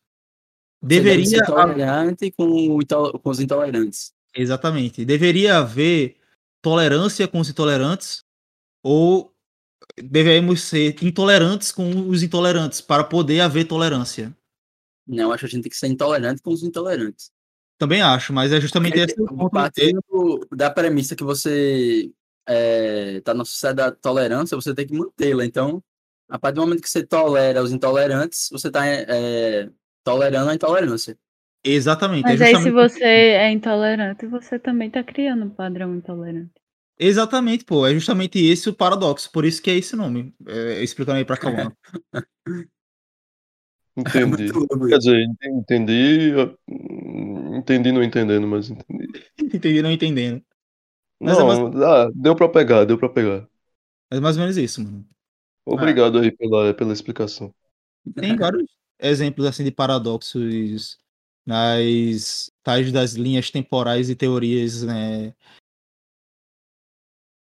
Deve 0.83 1.05
Deveria 1.05 1.27
ser 1.27 1.47
tolerante 1.47 2.31
com, 2.31 2.79
com 3.19 3.31
os 3.31 3.41
intolerantes. 3.41 4.13
Exatamente. 4.35 5.05
Deveria 5.05 5.59
haver 5.59 6.17
tolerância 6.63 7.27
com 7.27 7.41
os 7.41 7.51
intolerantes 7.51 8.25
ou 8.83 9.35
devemos 9.97 10.63
ser 10.63 11.03
intolerantes 11.03 11.73
com 11.73 12.09
os 12.09 12.23
intolerantes 12.23 12.81
para 12.81 13.05
poder 13.05 13.41
haver 13.41 13.67
tolerância. 13.67 14.35
Não, 15.07 15.33
acho 15.33 15.41
que 15.41 15.47
a 15.47 15.49
gente 15.49 15.63
tem 15.65 15.71
que 15.71 15.77
ser 15.77 15.89
intolerante 15.89 16.41
com 16.41 16.51
os 16.51 16.63
intolerantes. 16.63 17.31
Também 17.81 18.03
acho, 18.03 18.31
mas 18.31 18.53
é 18.53 18.61
justamente 18.61 18.99
Porque, 18.99 19.11
esse 19.13 19.17
ponto. 19.17 19.49
partindo 19.51 20.05
do- 20.07 20.47
da 20.55 20.71
premissa 20.71 21.17
que 21.17 21.25
você 21.25 22.11
está 23.17 23.33
na 23.33 23.43
sociedade 23.43 23.93
da 23.93 23.97
tolerância, 23.97 24.55
você 24.55 24.75
tem 24.75 24.87
que 24.87 24.93
mantê-la. 24.93 25.47
Então, 25.47 25.83
a 26.29 26.39
partir 26.39 26.57
do 26.57 26.61
momento 26.61 26.83
que 26.83 26.91
você 26.91 27.03
tolera 27.07 27.63
os 27.63 27.73
intolerantes, 27.73 28.51
você 28.53 28.69
está 28.69 28.83
tolerando 30.05 30.51
a 30.51 30.55
intolerância. 30.55 31.17
Exatamente. 31.65 32.27
é 32.27 32.29
Mas 32.29 32.43
aí, 32.43 32.57
se 32.57 32.71
você 32.71 33.03
é 33.03 33.51
intolerante, 33.51 34.27
você 34.27 34.59
também 34.59 34.91
tá 34.91 35.03
criando 35.03 35.47
um 35.47 35.51
padrão 35.51 35.95
intolerante. 35.95 36.51
Exatamente, 36.99 37.65
pô. 37.65 37.87
É 37.87 37.95
justamente 37.95 38.39
esse 38.39 38.69
o 38.69 38.75
paradoxo. 38.75 39.33
Por 39.33 39.47
isso 39.47 39.63
que 39.63 39.71
é 39.71 39.77
esse 39.77 39.97
nome. 39.97 40.35
É, 40.47 40.83
explicando 40.83 41.17
aí 41.17 41.25
pra 41.25 41.37
Cauã. 41.71 41.73
Entendi. 43.97 44.29
Muito 44.29 44.59
louco 44.59 44.87
Quer 44.89 44.99
dizer, 44.99 45.21
ent- 45.23 45.45
entendi, 45.45 46.33
hum, 46.69 47.57
entendi 47.57 47.93
não 47.93 48.03
entendendo, 48.03 48.47
mas 48.47 48.71
entendi. 48.71 49.09
Entendi, 49.39 49.83
não 49.83 49.91
entendendo. 49.91 50.43
Mas 51.21 51.39
é 51.39 51.43
Não, 51.43 51.85
ah, 51.85 52.11
deu 52.15 52.35
pra 52.35 52.49
pegar, 52.49 52.85
deu 52.85 52.97
pra 52.99 53.09
pegar. 53.09 53.47
É 54.11 54.19
mais 54.19 54.37
ou 54.37 54.43
menos 54.43 54.57
isso, 54.57 54.83
mano. 54.83 55.07
Obrigado 55.67 56.19
aí 56.19 56.33
pela, 56.33 56.73
pela 56.75 56.93
explicação. 56.93 57.55
Tem 58.15 58.37
vários 58.37 58.67
exemplos 58.99 59.47
assim 59.47 59.65
de 59.65 59.71
paradoxos 59.71 60.99
nas 61.47 62.51
tais 62.63 62.91
das 62.93 63.13
linhas 63.15 63.51
temporais 63.51 64.09
e 64.11 64.17
teorias, 64.17 64.83
né? 64.83 65.35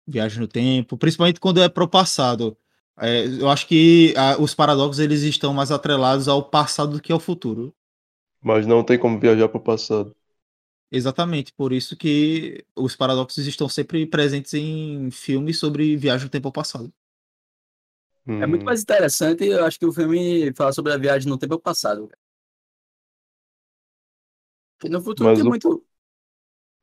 Viagem 0.08 0.40
no 0.40 0.48
tempo, 0.48 0.98
principalmente 0.98 1.40
quando 1.40 1.62
é 1.62 1.70
pro 1.70 1.88
passado. 1.88 2.58
É, 3.02 3.26
eu 3.26 3.49
acho 3.49 3.68
que 3.68 4.14
ah, 4.18 4.38
os 4.39 4.54
paradoxos 4.54 4.99
eles 4.99 5.22
estão 5.24 5.54
mais 5.54 5.72
atrelados 5.72 6.28
ao 6.28 6.43
passado 6.49 6.93
do 6.93 7.02
que 7.02 7.12
ao 7.12 7.20
futuro. 7.20 7.74
Mas 8.39 8.68
não 8.68 8.84
tem 8.84 8.99
como 8.99 9.20
viajar 9.20 9.49
pro 9.49 9.60
passado. 9.60 10.16
Exatamente, 10.93 11.54
por 11.54 11.72
isso 11.72 11.95
que 11.95 12.66
os 12.76 12.95
paradoxos 12.97 13.47
estão 13.47 13.70
sempre 13.70 14.06
presentes 14.06 14.54
em 14.54 15.10
filmes 15.10 15.58
sobre 15.58 15.95
viagem 15.95 16.26
no 16.26 16.30
tempo 16.30 16.49
ao 16.49 16.52
passado. 16.52 16.91
É 18.39 18.47
muito 18.47 18.64
Hum, 18.64 18.66
mais 18.66 18.82
interessante, 18.82 19.45
eu 19.45 19.64
acho 19.66 19.80
que 19.80 19.86
o 19.86 19.91
filme 19.93 20.52
fala 20.56 20.74
sobre 20.74 20.91
a 20.93 20.97
viagem 20.97 21.30
no 21.30 21.38
tempo 21.38 21.60
passado. 21.60 22.08
cara. 22.08 22.20
Porque 24.78 24.89
no 24.93 25.02
futuro 25.08 25.32
Mas 25.32 25.38
tem 25.38 25.43
o- 25.43 25.52
muito. 25.52 25.86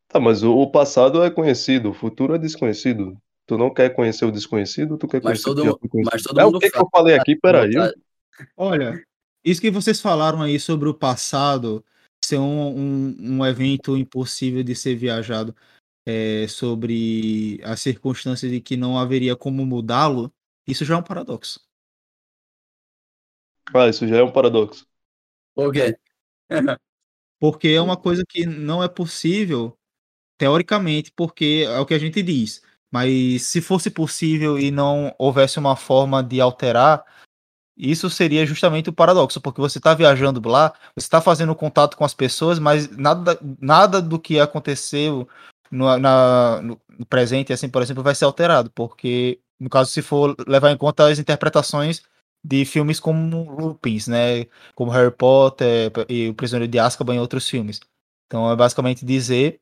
Tá, 0.07 0.21
mas 0.21 0.43
o, 0.43 0.53
o 0.55 0.71
passado 0.71 1.23
é 1.25 1.31
conhecido, 1.31 1.89
o 1.91 1.95
futuro 1.95 2.35
é 2.35 2.39
desconhecido. 2.39 3.19
Tu 3.49 3.57
não 3.57 3.73
quer 3.73 3.89
conhecer 3.95 4.27
o 4.27 4.31
desconhecido, 4.31 4.99
tu 4.99 5.09
quer 5.09 5.23
Mas 5.25 5.43
conhecer 5.43 5.51
o 5.51 5.55
todo 5.55 5.79
conhecido. 5.89 6.11
mas 6.13 6.23
todo 6.23 6.41
É 6.41 6.45
o 6.45 6.47
mundo 6.49 6.61
que 6.61 6.71
que 6.71 6.77
fala- 6.77 6.85
eu 6.85 6.91
falei 6.93 7.17
aqui? 7.17 7.35
Peraí. 7.35 7.73
Olha, 8.57 9.03
isso 9.43 9.61
que 9.61 9.71
vocês 9.71 10.01
falaram 10.01 10.43
aí 10.43 10.61
sobre 10.61 10.87
o 10.89 10.95
passado 10.95 11.83
ser 12.23 12.39
um, 12.39 12.69
um, 13.09 13.17
um 13.39 13.47
evento 13.47 13.97
impossível 13.97 14.63
de 14.63 14.75
ser 14.75 14.97
viajado, 14.97 15.57
é, 16.07 16.47
sobre 16.49 17.61
as 17.65 17.81
circunstâncias 17.81 18.53
de 18.53 18.61
que 18.61 18.77
não 18.77 18.99
haveria 18.99 19.37
como 19.37 19.65
mudá-lo, 19.65 20.31
isso 20.67 20.85
já 20.85 20.95
é 20.95 20.99
um 20.99 21.03
paradoxo. 21.03 21.61
Ah, 23.75 23.89
isso 23.89 24.07
já 24.07 24.17
é 24.19 24.23
um 24.23 24.33
paradoxo. 24.33 24.87
Por 25.55 25.73
quê? 25.73 25.99
Porque 27.41 27.69
é 27.69 27.81
uma 27.81 27.97
coisa 27.97 28.25
que 28.29 28.47
não 28.47 28.83
é 28.83 28.89
possível, 28.89 29.79
teoricamente, 30.39 31.13
porque 31.17 31.65
é 31.67 31.79
o 31.81 31.87
que 31.87 31.95
a 31.95 31.99
gente 31.99 32.23
diz. 32.23 32.63
Mas 32.91 33.43
se 33.43 33.61
fosse 33.61 33.91
possível 33.91 34.59
e 34.59 34.71
não 34.71 35.15
houvesse 35.19 35.59
uma 35.59 35.77
forma 35.77 36.23
de 36.23 36.41
alterar, 36.41 37.05
isso 37.77 38.11
seria 38.11 38.45
justamente 38.45 38.91
o 38.91 38.93
paradoxo, 38.93 39.41
porque 39.41 39.61
você 39.61 39.79
está 39.79 39.95
viajando 39.95 40.47
lá, 40.49 40.73
você 40.97 41.07
está 41.07 41.21
fazendo 41.21 41.55
contato 41.55 41.97
com 41.97 42.05
as 42.05 42.15
pessoas, 42.15 42.59
mas 42.59 42.89
nada, 42.97 43.39
nada 43.61 44.03
do 44.03 44.19
que 44.19 44.41
aconteceu 44.41 45.29
no, 45.71 45.97
na- 45.99 46.61
no- 46.63 46.81
presente, 47.09 47.53
assim, 47.53 47.69
por 47.69 47.81
exemplo, 47.83 48.03
vai 48.03 48.15
ser 48.15 48.25
alterado, 48.25 48.71
porque 48.73 49.41
no 49.61 49.69
caso, 49.71 49.91
se 49.91 50.03
for 50.03 50.35
levar 50.47 50.71
em 50.73 50.77
conta 50.77 51.07
as 51.09 51.19
interpretações 51.19 52.03
de 52.45 52.65
filmes 52.65 53.01
como 53.01 53.51
Lupins, 53.61 54.07
né? 54.09 54.47
Como 54.75 54.91
Harry 54.91 55.11
Potter 55.11 55.93
e 56.09 56.29
O 56.29 56.35
Prisioneiro 56.35 56.71
de 56.71 56.79
Azkaban 56.79 57.17
e 57.17 57.19
outros 57.19 57.49
filmes. 57.49 57.81
Então 58.27 58.51
é 58.51 58.57
basicamente 58.57 59.05
dizer 59.05 59.61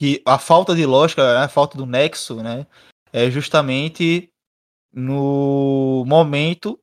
que 0.00 0.22
a 0.24 0.38
falta 0.38 0.74
de 0.74 0.86
lógica, 0.86 1.22
né, 1.22 1.44
a 1.44 1.48
falta 1.48 1.76
do 1.76 1.84
nexo, 1.84 2.36
né, 2.42 2.66
é 3.12 3.30
justamente 3.30 4.30
no 4.92 6.04
momento 6.06 6.80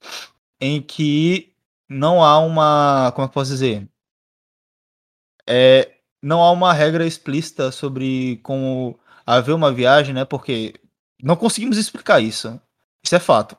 em 0.61 0.79
que 0.81 1.51
não 1.89 2.23
há 2.23 2.37
uma, 2.39 3.11
como 3.15 3.25
é 3.25 3.27
que 3.27 3.31
eu 3.31 3.33
posso 3.33 3.49
dizer, 3.51 3.89
é, 5.49 5.95
não 6.21 6.43
há 6.43 6.51
uma 6.51 6.73
regra 6.73 7.07
explícita 7.07 7.71
sobre 7.71 8.37
como 8.43 8.99
haver 9.25 9.53
uma 9.53 9.71
viagem, 9.71 10.13
né? 10.13 10.25
Porque 10.25 10.73
não 11.23 11.35
conseguimos 11.35 11.77
explicar 11.77 12.21
isso. 12.21 12.59
Isso 13.03 13.15
é 13.15 13.19
fato. 13.19 13.57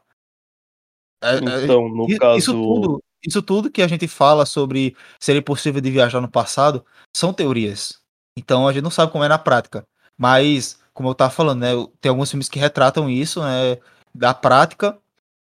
É, 1.22 1.34
é, 1.36 1.64
Então, 1.64 1.88
no 1.88 2.08
i- 2.08 2.18
caso. 2.18 2.38
Isso 2.38 2.52
tudo, 2.52 3.02
isso 3.24 3.42
tudo 3.42 3.70
que 3.70 3.82
a 3.82 3.88
gente 3.88 4.06
fala 4.06 4.44
sobre 4.46 4.96
seria 5.18 5.42
possível 5.42 5.80
de 5.80 5.90
viajar 5.90 6.20
no 6.20 6.30
passado 6.30 6.84
são 7.16 7.32
teorias. 7.32 8.00
Então 8.38 8.68
a 8.68 8.72
gente 8.72 8.84
não 8.84 8.90
sabe 8.90 9.10
como 9.10 9.24
é 9.24 9.28
na 9.28 9.38
prática. 9.38 9.84
Mas, 10.16 10.78
como 10.94 11.08
eu 11.08 11.14
tava 11.14 11.30
falando, 11.30 11.60
né? 11.60 11.70
Tem 12.00 12.10
alguns 12.10 12.30
filmes 12.30 12.48
que 12.48 12.58
retratam 12.58 13.10
isso, 13.10 13.42
né? 13.42 13.78
Da 14.14 14.32
prática, 14.32 14.96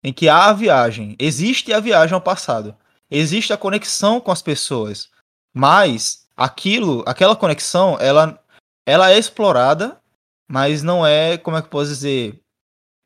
em 0.02 0.12
que 0.12 0.28
há 0.28 0.46
a 0.46 0.52
viagem. 0.52 1.16
Existe 1.18 1.72
a 1.72 1.80
viagem 1.80 2.14
ao 2.14 2.20
passado. 2.20 2.76
Existe 3.10 3.52
a 3.52 3.56
conexão 3.56 4.20
com 4.20 4.30
as 4.30 4.42
pessoas. 4.42 5.10
Mas 5.52 6.26
aquilo, 6.36 7.02
aquela 7.06 7.36
conexão, 7.36 7.96
ela, 8.00 8.40
ela 8.86 9.10
é 9.10 9.18
explorada, 9.18 10.00
mas 10.48 10.82
não 10.82 11.06
é, 11.06 11.36
como 11.36 11.56
é 11.56 11.60
que 11.60 11.66
eu 11.66 11.70
posso 11.70 11.88
dizer? 11.88 12.40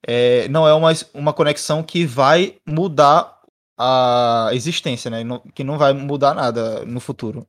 É, 0.06 0.48
não 0.48 0.66
é 0.66 0.74
uma, 0.74 0.90
uma 1.14 1.32
conexão 1.32 1.82
que 1.82 2.04
vai 2.06 2.56
mudar 2.66 3.38
a 3.76 4.50
existência, 4.52 5.10
né? 5.10 5.22
Que 5.54 5.64
não 5.64 5.78
vai 5.78 5.92
mudar 5.92 6.34
nada 6.34 6.84
no 6.84 7.00
futuro. 7.00 7.46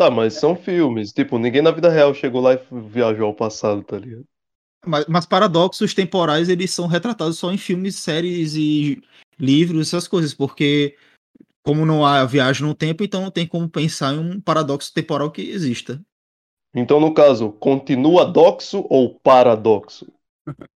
Tá, 0.00 0.10
mas 0.10 0.32
são 0.32 0.56
filmes. 0.56 1.12
Tipo, 1.12 1.38
ninguém 1.38 1.60
na 1.60 1.70
vida 1.70 1.90
real 1.90 2.14
chegou 2.14 2.40
lá 2.40 2.54
e 2.54 2.60
viajou 2.88 3.26
ao 3.26 3.34
passado, 3.34 3.82
tá 3.82 3.98
ligado? 3.98 4.24
Mas, 4.86 5.04
mas 5.04 5.26
paradoxos 5.26 5.92
temporais, 5.92 6.48
eles 6.48 6.70
são 6.70 6.86
retratados 6.86 7.36
só 7.36 7.52
em 7.52 7.58
filmes, 7.58 7.96
séries 7.96 8.54
e 8.54 9.02
livros, 9.38 9.88
essas 9.88 10.08
coisas, 10.08 10.32
porque 10.32 10.96
como 11.62 11.84
não 11.84 12.06
há 12.06 12.24
viagem 12.24 12.66
no 12.66 12.74
tempo, 12.74 13.04
então 13.04 13.20
não 13.20 13.30
tem 13.30 13.46
como 13.46 13.68
pensar 13.68 14.14
em 14.14 14.18
um 14.18 14.40
paradoxo 14.40 14.90
temporal 14.94 15.30
que 15.30 15.42
exista. 15.42 16.00
Então, 16.74 16.98
no 16.98 17.12
caso, 17.12 17.52
continua 17.52 18.24
doxo 18.24 18.86
ou 18.88 19.20
paradoxo? 19.20 20.10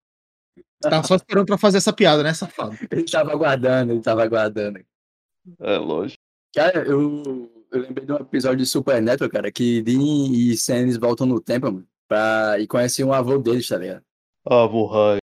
Tava 0.83 1.03
só 1.07 1.14
esperando 1.14 1.47
pra 1.47 1.57
fazer 1.57 1.79
essa 1.79 1.95
piada, 1.95 2.22
né, 2.22 2.35
safado? 2.35 2.77
Ele 2.91 3.05
tava 3.05 3.33
aguardando, 3.33 3.95
ele 3.95 4.03
tava 4.03 4.22
aguardando. 4.22 4.85
É, 5.61 5.79
lógico. 5.79 6.20
Cara, 6.55 6.87
eu, 6.87 7.51
eu 7.75 7.83
lembrei 7.83 8.07
de 8.07 8.12
um 8.12 8.16
episódio 8.16 8.59
de 8.59 8.66
Supernatural, 8.66 9.31
cara, 9.31 9.51
que 9.53 9.83
Dean 9.83 10.01
e 10.33 10.57
Sam 10.57 10.99
voltam 10.99 11.27
no 11.27 11.41
tempo, 11.41 11.66
mano, 11.70 11.87
pra, 12.09 12.57
e 12.61 12.66
conhecem 12.66 13.05
o 13.05 13.12
avô 13.12 13.39
deles, 13.39 13.68
tá 13.68 13.77
ligado? 13.77 14.05
Ah, 14.47 14.66
vou 14.66 14.87
raio. 14.87 15.18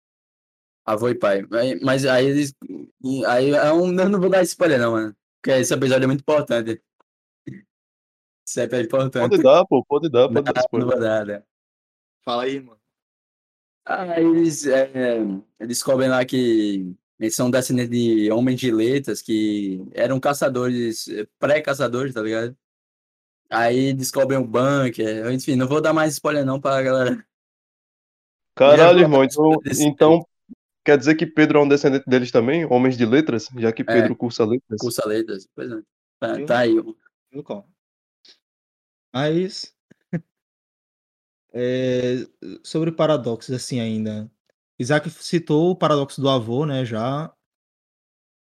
Avô 0.86 1.08
e 1.08 1.14
pai. 1.14 1.42
Mas 1.82 2.06
aí 2.06 2.26
eles. 2.26 2.54
Aí 3.26 3.50
é 3.50 3.72
um, 3.72 3.88
eu 3.98 4.08
não 4.08 4.20
vou 4.20 4.30
dar 4.30 4.42
spoiler, 4.42 4.78
não, 4.80 4.92
mano. 4.92 5.16
Porque 5.42 5.58
esse 5.60 5.74
episódio 5.74 6.04
é 6.04 6.06
muito 6.06 6.20
importante. 6.20 6.82
Esse 8.46 8.62
episódio 8.62 8.84
é 8.84 8.86
importante. 8.86 9.30
Pode 9.30 9.42
dar, 9.42 9.66
pô, 9.66 9.84
pode 9.84 10.08
dar, 10.08 10.30
Não, 10.30 10.42
pode 10.42 10.44
dar 10.46 10.54
não 10.54 10.60
spoiler. 10.62 10.88
vou 10.88 11.00
dar, 11.00 11.26
né? 11.26 11.42
Fala 12.24 12.44
aí, 12.44 12.60
mano. 12.60 12.80
Aí 13.84 14.24
eles 14.24 14.66
é, 14.66 15.18
eles 15.60 15.68
descobrem 15.78 16.08
lá 16.08 16.24
que 16.24 16.94
eles 17.18 17.34
são 17.34 17.50
descendentes 17.50 17.90
de 17.90 18.30
homens 18.30 18.60
de 18.60 18.70
letras 18.70 19.20
que 19.20 19.84
eram 19.92 20.20
caçadores, 20.20 21.08
eh, 21.08 21.26
pré-caçadores, 21.38 22.14
tá 22.14 22.22
ligado? 22.22 22.56
Aí 23.50 23.92
descobrem 23.92 24.38
o 24.38 24.46
bunker. 24.46 25.30
Enfim, 25.32 25.56
não 25.56 25.66
vou 25.66 25.80
dar 25.80 25.92
mais 25.92 26.12
spoiler 26.14 26.44
não 26.44 26.60
pra 26.60 26.82
galera. 26.82 27.26
Caralho, 28.54 29.00
irmão, 29.00 29.24
então, 29.24 29.52
então 29.80 30.26
quer 30.84 30.98
dizer 30.98 31.14
que 31.14 31.26
Pedro 31.26 31.58
é 31.58 31.62
um 31.62 31.68
descendente 31.68 32.04
deles 32.08 32.30
também? 32.30 32.64
Homens 32.64 32.96
de 32.96 33.06
letras? 33.06 33.48
Já 33.56 33.72
que 33.72 33.84
Pedro 33.84 34.16
cursa 34.16 34.44
letras? 34.44 34.80
Cursa 34.80 35.06
letras. 35.06 35.48
Pois 35.54 35.70
é. 35.70 35.80
Tá, 36.18 36.44
tá 36.44 36.58
aí. 36.60 36.74
Mas. 39.12 39.74
é, 41.52 42.26
sobre 42.62 42.92
paradoxos, 42.92 43.54
assim, 43.54 43.80
ainda. 43.80 44.30
Isaac 44.78 45.10
citou 45.10 45.70
o 45.70 45.76
paradoxo 45.76 46.20
do 46.20 46.28
avô, 46.28 46.64
né? 46.64 46.84
Já. 46.84 47.32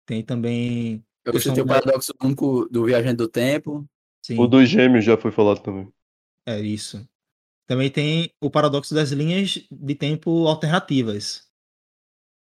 Tem 0.05 0.23
também. 0.23 1.03
Eu 1.25 1.39
citei 1.39 1.63
o 1.63 1.65
paradoxo 1.67 2.13
único 2.21 2.67
do 2.69 2.85
Viajante 2.85 3.15
do 3.17 3.27
Tempo. 3.27 3.87
Sim, 4.23 4.37
O 4.39 4.47
dos 4.47 4.69
gêmeos 4.69 5.03
já 5.05 5.17
foi 5.17 5.31
falado 5.31 5.61
também. 5.61 5.91
é 6.45 6.59
isso. 6.59 7.07
Também 7.67 7.89
tem 7.89 8.31
o 8.41 8.49
paradoxo 8.51 8.93
das 8.93 9.11
linhas 9.11 9.65
de 9.71 9.95
tempo 9.95 10.47
alternativas. 10.47 11.49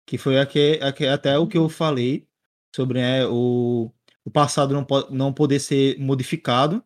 Que 0.07 0.17
foi 0.17 0.39
aque- 0.39 0.79
aque- 0.81 1.05
até 1.07 1.37
o 1.37 1.47
que 1.47 1.57
eu 1.57 1.69
falei 1.69 2.27
sobre 2.75 2.99
né, 2.99 3.25
o, 3.27 3.91
o 4.25 4.31
passado 4.31 4.73
não, 4.73 4.83
po- 4.83 5.09
não 5.11 5.33
poder 5.33 5.59
ser 5.59 5.97
modificado. 5.99 6.83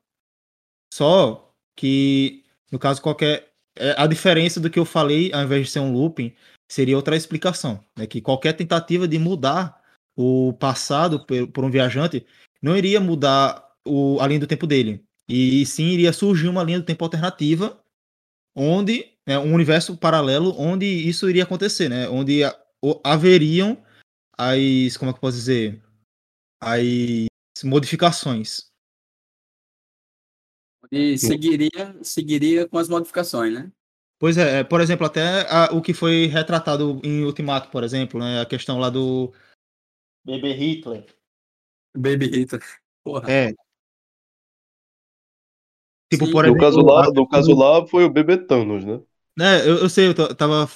Só 0.94 1.54
que, 1.76 2.44
no 2.72 2.78
caso, 2.80 3.02
qualquer. 3.02 3.54
é, 3.78 3.96
A 4.02 4.08
diferença 4.08 4.60
do 4.60 4.70
que 4.70 4.80
eu 4.80 4.86
falei, 4.86 5.32
ao 5.34 5.44
invés 5.44 5.66
de 5.68 5.72
ser 5.72 5.80
um 5.80 5.92
looping, 5.94 6.36
seria 6.70 6.96
outra 6.96 7.16
explicação. 7.16 7.84
Né? 7.98 8.08
Que 8.08 8.22
qualquer 8.22 8.54
tentativa 8.54 9.08
de 9.08 9.18
mudar 9.20 9.82
o 10.18 10.54
passado 10.54 11.26
por, 11.26 11.48
por 11.52 11.64
um 11.66 11.70
viajante 11.70 12.26
não 12.62 12.76
iria 12.76 13.00
mudar 13.00 13.76
o, 13.86 14.20
a 14.20 14.28
linha 14.28 14.40
do 14.40 14.48
tempo 14.48 14.66
dele. 14.66 15.04
E 15.28 15.66
sim 15.66 15.86
iria 15.88 16.14
surgir 16.14 16.48
uma 16.48 16.64
linha 16.64 16.80
do 16.80 16.86
tempo 16.86 17.04
alternativa, 17.04 17.82
onde. 18.56 19.12
né, 19.28 19.38
um 19.40 19.54
universo 19.54 19.98
paralelo 19.98 20.54
onde 20.58 20.86
isso 20.86 21.30
iria 21.30 21.44
acontecer, 21.44 21.90
né? 21.90 22.08
Onde 22.08 22.44
ha- 22.44 22.56
o- 22.82 23.02
haveriam 23.04 23.84
as. 24.38 24.96
Como 24.98 25.10
é 25.10 25.14
que 25.14 25.18
eu 25.18 25.22
posso 25.22 25.38
dizer? 25.38 25.84
As 26.62 27.64
modificações. 27.64 28.70
E 30.92 31.18
seguiria, 31.18 32.04
seguiria 32.04 32.68
com 32.68 32.78
as 32.78 32.88
modificações, 32.88 33.54
né? 33.54 33.72
Pois 34.18 34.38
é, 34.38 34.60
é, 34.60 34.64
por 34.64 34.80
exemplo, 34.82 35.06
até 35.06 35.42
a- 35.52 35.70
o 35.74 35.82
que 35.82 35.94
foi 35.94 36.28
retratado 36.28 37.00
em 37.04 37.24
Ultimato, 37.26 37.70
por 37.70 37.84
exemplo, 37.84 38.20
né? 38.20 38.40
A 38.42 38.46
questão 38.46 38.80
lá 38.80 38.90
do 38.90 39.34
bebê 40.26 40.54
Hitler. 40.54 41.06
Baby 41.96 42.28
Rita. 42.28 42.60
Porra. 43.04 43.30
É. 43.32 43.54
Tipo, 46.12 46.26
Sim. 46.26 46.32
por 46.32 46.46
No 46.46 46.52
exemplo, 46.52 46.62
caso 46.62 46.82
lá, 46.82 47.06
a- 47.06 47.12
no 47.12 47.28
caso 47.28 47.56
lá 47.56 47.88
foi 47.88 48.06
o 48.06 48.10
bebê 48.10 48.38
Thanos, 48.38 48.86
né? 48.86 49.02
né, 49.38 49.62
eu, 49.68 49.78
eu 49.80 49.90
sei, 49.90 50.08
eu 50.08 50.36
tava 50.36 50.70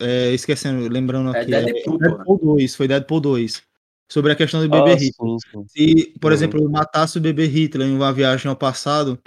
é, 0.00 0.32
esquecendo, 0.32 0.88
lembrando 0.88 1.34
É 1.36 1.40
aqui. 1.40 1.50
Deadpool, 1.50 1.98
porra. 1.98 2.14
Deadpool 2.16 2.38
2, 2.38 2.74
foi 2.74 2.88
Deadpool 2.88 3.20
2. 3.20 3.62
Sobre 4.10 4.32
a 4.32 4.36
questão 4.36 4.60
do 4.60 4.68
bebê 4.68 4.92
Ah, 4.92 4.94
Hitler. 4.94 5.12
sim, 5.12 5.36
sim. 5.52 5.64
Se, 5.68 6.18
por 6.18 6.32
Uhum. 6.32 6.34
exemplo, 6.36 6.70
matasse 6.70 7.18
o 7.18 7.20
bebê 7.20 7.46
Hitler 7.46 7.86
em 7.86 7.94
uma 7.94 8.12
viagem 8.12 8.48
ao 8.48 8.56
passado, 8.56 9.20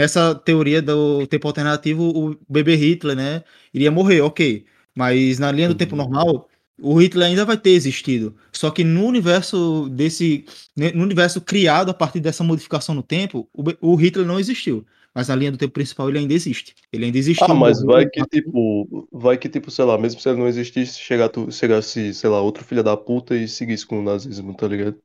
nessa 0.00 0.34
teoria 0.34 0.80
do 0.80 1.26
tempo 1.26 1.46
alternativo, 1.46 2.02
o 2.04 2.36
bebê 2.48 2.74
Hitler, 2.74 3.14
né, 3.14 3.44
iria 3.72 3.90
morrer, 3.90 4.22
ok. 4.22 4.64
Mas 4.96 5.38
na 5.38 5.52
linha 5.52 5.68
do 5.68 5.74
tempo 5.74 5.94
Uhum. 5.94 6.02
normal, 6.02 6.48
o 6.80 6.94
Hitler 6.98 7.28
ainda 7.28 7.44
vai 7.44 7.58
ter 7.58 7.70
existido. 7.70 8.34
Só 8.50 8.70
que 8.70 8.82
no 8.82 9.04
universo 9.04 9.88
desse, 9.90 10.46
né, 10.74 10.90
no 10.92 11.02
universo 11.02 11.40
criado 11.40 11.90
a 11.90 11.94
partir 11.94 12.20
dessa 12.20 12.42
modificação 12.42 12.94
no 12.94 13.02
tempo, 13.02 13.46
o, 13.80 13.94
Hitler 13.94 14.26
não 14.26 14.40
existiu. 14.40 14.86
Mas 15.14 15.28
na 15.28 15.36
linha 15.36 15.52
do 15.52 15.58
tempo 15.58 15.72
principal 15.74 16.08
ele 16.08 16.18
ainda 16.18 16.32
existe. 16.32 16.74
Ele 16.92 17.04
ainda 17.04 17.18
existiu. 17.18 17.46
Ah, 17.46 17.54
mas 17.54 17.82
vai 17.82 18.08
que, 18.08 18.24
tipo, 18.26 19.08
vai 19.12 19.36
que, 19.36 19.48
tipo, 19.48 19.70
sei 19.70 19.84
lá, 19.84 19.98
mesmo 19.98 20.20
se 20.20 20.28
ele 20.28 20.38
não 20.38 20.48
existisse, 20.48 20.98
chegar 20.98 21.28
tu- 21.28 21.50
chegasse, 21.50 22.14
sei 22.14 22.30
lá, 22.30 22.40
outro 22.40 22.64
filho 22.64 22.82
da 22.82 22.96
puta 22.96 23.36
e 23.36 23.46
seguisse 23.48 23.84
com 23.84 23.98
o 23.98 24.02
nazismo, 24.02 24.54
tá 24.56 24.66
ligado? 24.68 24.98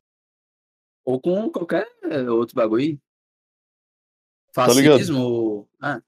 Ou 1.04 1.20
com 1.20 1.50
qualquer 1.50 1.88
outro 2.30 2.56
bagulho. 2.56 3.00
Tá? 4.56 4.68
Fascismo. 4.68 5.68
Ah, 5.82 6.02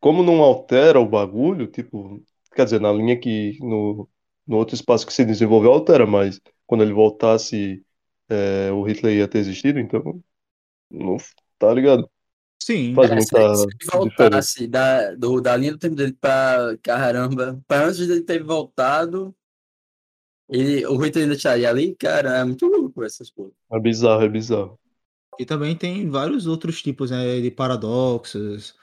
Como 0.00 0.22
não 0.22 0.40
altera 0.42 0.98
o 0.98 1.06
bagulho, 1.06 1.66
tipo, 1.66 2.22
quer 2.54 2.64
dizer, 2.64 2.80
na 2.80 2.90
linha 2.90 3.18
que, 3.20 3.58
no, 3.60 4.08
no 4.46 4.56
outro 4.56 4.74
espaço 4.74 5.06
que 5.06 5.12
se 5.12 5.26
desenvolveu, 5.26 5.72
altera, 5.72 6.06
mas 6.06 6.40
quando 6.66 6.82
ele 6.82 6.94
voltasse, 6.94 7.84
é, 8.30 8.72
o 8.72 8.82
Hitler 8.82 9.18
ia 9.18 9.28
ter 9.28 9.38
existido, 9.38 9.78
então, 9.78 10.22
não, 10.90 11.18
tá 11.58 11.72
ligado? 11.74 12.08
Sim. 12.62 12.94
Faz 12.94 13.10
é, 13.10 13.20
se, 13.20 13.34
muita 13.34 13.54
se 13.54 13.64
ele 13.64 13.90
voltasse 13.92 14.66
da, 14.66 15.14
do, 15.14 15.40
da 15.42 15.54
linha 15.54 15.72
do 15.72 15.78
tempo 15.78 15.94
dele 15.94 16.14
pra 16.18 16.78
caramba, 16.82 17.62
pra 17.68 17.84
antes 17.84 18.06
dele 18.06 18.22
ter 18.22 18.42
voltado, 18.42 19.36
ele, 20.48 20.86
o 20.86 20.96
Hitler 20.96 21.24
ainda 21.24 21.36
estaria 21.36 21.68
ali, 21.68 21.94
cara, 21.94 22.38
é 22.38 22.44
muito 22.44 22.66
louco 22.66 23.04
essas 23.04 23.30
coisas. 23.30 23.54
É 23.70 23.78
bizarro, 23.78 24.22
é 24.22 24.28
bizarro. 24.28 24.78
E 25.38 25.44
também 25.44 25.76
tem 25.76 26.08
vários 26.08 26.46
outros 26.46 26.82
tipos 26.82 27.10
né, 27.10 27.40
de 27.40 27.50
paradoxos. 27.50 28.74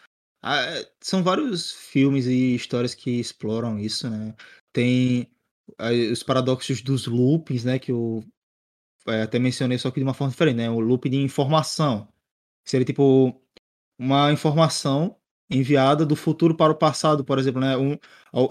Ah, 0.42 0.60
são 1.02 1.24
vários 1.24 1.72
filmes 1.72 2.26
e 2.26 2.56
histórias 2.56 2.94
que 2.94 3.20
exploram 3.20 3.80
isso, 3.80 4.10
né? 4.10 4.36
Tem 4.74 5.32
os 6.12 6.22
paradoxos 6.24 6.82
dos 6.82 7.08
loopings, 7.08 7.64
né? 7.64 7.80
Que 7.80 7.92
eu 7.92 8.24
é, 9.08 9.24
até 9.24 9.40
mencionei, 9.40 9.78
só 9.78 9.92
que 9.92 10.00
de 10.00 10.04
uma 10.04 10.14
forma 10.14 10.32
diferente, 10.32 10.58
né? 10.58 10.70
O 10.70 10.80
loop 10.80 11.10
de 11.10 11.18
informação. 11.18 12.08
Seria 12.66 12.86
tipo 12.86 13.42
uma 13.98 14.32
informação 14.32 15.18
enviada 15.50 16.06
do 16.06 16.16
futuro 16.16 16.56
para 16.56 16.74
o 16.74 16.78
passado, 16.78 17.24
por 17.24 17.40
exemplo, 17.40 17.62
né? 17.62 17.78
Um, 17.78 17.98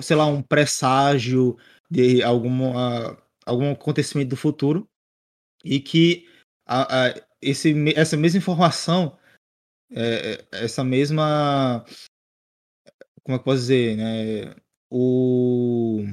sei 0.01 0.17
lá, 0.17 0.27
um 0.27 0.43
presságio 0.43 1.57
de 1.91 2.23
alguma, 2.23 3.19
algum 3.45 3.73
acontecimento 3.73 4.31
do 4.31 4.37
futuro 4.37 4.89
e 5.65 5.81
que 5.81 6.27
esse, 7.43 7.75
essa 7.97 8.17
mesma 8.17 8.39
informação, 8.39 9.19
é, 9.91 10.45
essa 10.53 10.85
mesma. 10.85 11.85
Como 13.25 13.37
é 13.37 13.39
que 13.39 13.41
eu 13.41 13.45
posso 13.45 13.61
dizer? 13.61 13.97
Né? 13.97 14.55
O. 14.91 16.05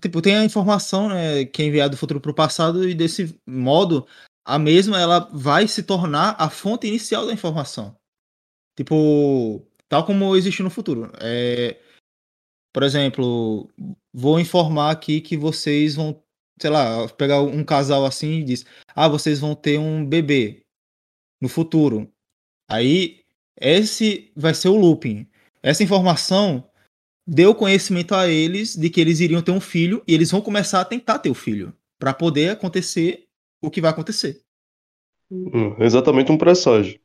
Tipo, 0.00 0.20
tem 0.20 0.36
a 0.36 0.44
informação 0.44 1.08
né, 1.08 1.44
que 1.44 1.62
é 1.62 1.66
enviada 1.66 1.90
do 1.90 1.96
futuro 1.96 2.20
para 2.20 2.30
o 2.30 2.34
passado, 2.34 2.88
e 2.88 2.94
desse 2.94 3.40
modo, 3.46 4.06
a 4.44 4.58
mesma 4.58 5.00
ela 5.00 5.20
vai 5.32 5.68
se 5.68 5.82
tornar 5.82 6.34
a 6.38 6.50
fonte 6.50 6.86
inicial 6.86 7.26
da 7.26 7.32
informação. 7.32 7.96
Tipo, 8.76 9.64
tal 9.88 10.04
como 10.04 10.34
existe 10.36 10.62
no 10.62 10.70
futuro. 10.70 11.12
É, 11.20 11.80
por 12.72 12.82
exemplo, 12.82 13.70
vou 14.12 14.40
informar 14.40 14.90
aqui 14.90 15.20
que 15.20 15.36
vocês 15.36 15.94
vão, 15.94 16.20
sei 16.60 16.70
lá, 16.70 17.08
pegar 17.08 17.40
um 17.42 17.64
casal 17.64 18.04
assim 18.04 18.40
e 18.40 18.44
diz: 18.44 18.64
"Ah, 18.94 19.08
vocês 19.08 19.40
vão 19.40 19.54
ter 19.54 19.78
um 19.78 20.04
bebê 20.04 20.62
no 21.40 21.48
futuro". 21.48 22.10
Aí 22.68 23.24
esse 23.60 24.32
vai 24.36 24.54
ser 24.54 24.68
o 24.68 24.76
looping. 24.76 25.26
Essa 25.62 25.82
informação 25.82 26.68
deu 27.26 27.54
conhecimento 27.54 28.14
a 28.14 28.28
eles 28.28 28.76
de 28.76 28.90
que 28.90 29.00
eles 29.00 29.20
iriam 29.20 29.42
ter 29.42 29.52
um 29.52 29.60
filho 29.60 30.02
e 30.06 30.14
eles 30.14 30.30
vão 30.30 30.40
começar 30.40 30.80
a 30.80 30.84
tentar 30.84 31.18
ter 31.18 31.30
o 31.30 31.34
filho 31.34 31.74
para 31.98 32.12
poder 32.12 32.50
acontecer 32.50 33.26
o 33.62 33.70
que 33.70 33.80
vai 33.80 33.90
acontecer. 33.90 34.42
Hum, 35.30 35.74
exatamente 35.80 36.30
um 36.30 36.38
presságio. 36.38 37.00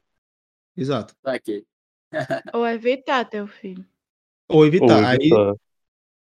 Exato. 0.75 1.15
Tá 1.21 1.33
aqui. 1.33 1.65
Ou 2.53 2.67
evitar 2.67 3.25
ter 3.25 3.41
o 3.41 3.47
filho. 3.47 3.85
Ou 4.47 4.65
evitar. 4.65 4.99
Ou 4.99 5.05
Aí, 5.05 5.17
evitar. 5.17 5.55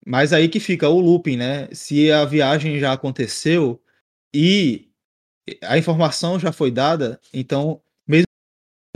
Mas 0.06 0.32
aí 0.32 0.48
que 0.48 0.60
fica 0.60 0.88
o 0.88 1.00
looping, 1.00 1.36
né? 1.36 1.68
Se 1.72 2.10
a 2.10 2.24
viagem 2.24 2.78
já 2.78 2.92
aconteceu 2.92 3.80
e 4.34 4.88
a 5.62 5.76
informação 5.78 6.38
já 6.38 6.52
foi 6.52 6.70
dada, 6.70 7.20
então, 7.32 7.80
mesmo 8.06 8.26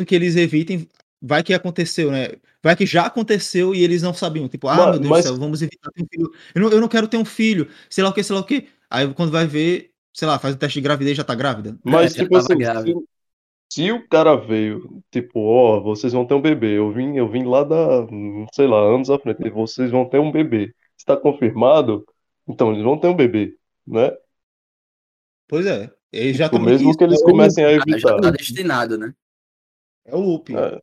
que 0.06 0.14
eles 0.14 0.36
evitem, 0.36 0.88
vai 1.20 1.42
que 1.42 1.54
aconteceu, 1.54 2.10
né? 2.10 2.28
Vai 2.62 2.74
que 2.76 2.86
já 2.86 3.06
aconteceu 3.06 3.74
e 3.74 3.82
eles 3.82 4.02
não 4.02 4.14
sabiam. 4.14 4.48
Tipo, 4.48 4.68
ah, 4.68 4.76
Ma- 4.76 4.90
meu 4.92 5.00
Deus 5.00 5.10
mas- 5.10 5.24
do 5.24 5.28
céu, 5.28 5.36
vamos 5.38 5.62
evitar 5.62 5.90
ter 5.92 6.02
um 6.02 6.06
filho. 6.10 6.32
Eu 6.54 6.62
não, 6.62 6.70
eu 6.70 6.80
não 6.80 6.88
quero 6.88 7.08
ter 7.08 7.16
um 7.16 7.24
filho, 7.24 7.68
sei 7.90 8.02
lá 8.02 8.10
o 8.10 8.12
que, 8.12 8.22
sei 8.22 8.34
lá 8.34 8.40
o 8.40 8.44
que. 8.46 8.68
Aí 8.90 9.12
quando 9.14 9.30
vai 9.32 9.46
ver, 9.46 9.90
sei 10.12 10.26
lá, 10.28 10.38
faz 10.38 10.54
o 10.54 10.58
teste 10.58 10.78
de 10.78 10.82
gravidez 10.82 11.12
e 11.12 11.16
já 11.16 11.24
tá 11.24 11.34
grávida. 11.34 11.78
Mas, 11.84 12.14
já 12.14 12.22
tipo 12.22 12.36
assim, 12.36 12.56
grávida. 12.56 12.98
se, 13.68 13.82
se 13.82 13.92
o 13.92 14.08
cara 14.08 14.36
veio, 14.36 15.02
tipo, 15.10 15.40
ó, 15.40 15.80
vocês 15.80 16.12
vão 16.12 16.24
ter 16.26 16.34
um 16.34 16.40
bebê. 16.40 16.78
Eu 16.78 16.92
vim, 16.92 17.16
eu 17.16 17.28
vim 17.28 17.44
lá 17.44 17.64
da, 17.64 18.06
sei 18.52 18.66
lá, 18.66 18.78
anos 18.78 19.10
à 19.10 19.18
frente. 19.18 19.50
Vocês 19.50 19.90
vão 19.90 20.08
ter 20.08 20.18
um 20.18 20.30
bebê. 20.32 20.72
Está 20.98 21.16
confirmado? 21.16 22.04
Então, 22.48 22.72
eles 22.72 22.84
vão 22.84 22.98
ter 22.98 23.08
um 23.08 23.16
bebê, 23.16 23.56
né? 23.86 24.10
Pois 25.48 25.66
é. 25.66 25.90
É 26.12 26.20
Tipo, 26.30 26.30
exatamente 26.30 26.60
mesmo 26.60 26.90
isso. 26.90 26.98
que 26.98 27.04
eles 27.04 27.20
é 27.20 27.24
o 27.24 27.28
comecem 27.30 27.64
a 27.64 27.68
Ah, 27.68 27.98
já 27.98 28.08
evitar. 28.08 28.20
tá 28.20 28.30
destinado, 28.30 28.98
né? 28.98 29.14
É 30.06 30.14
o 30.16 30.20
loop. 30.20 30.50
É. 30.50 30.80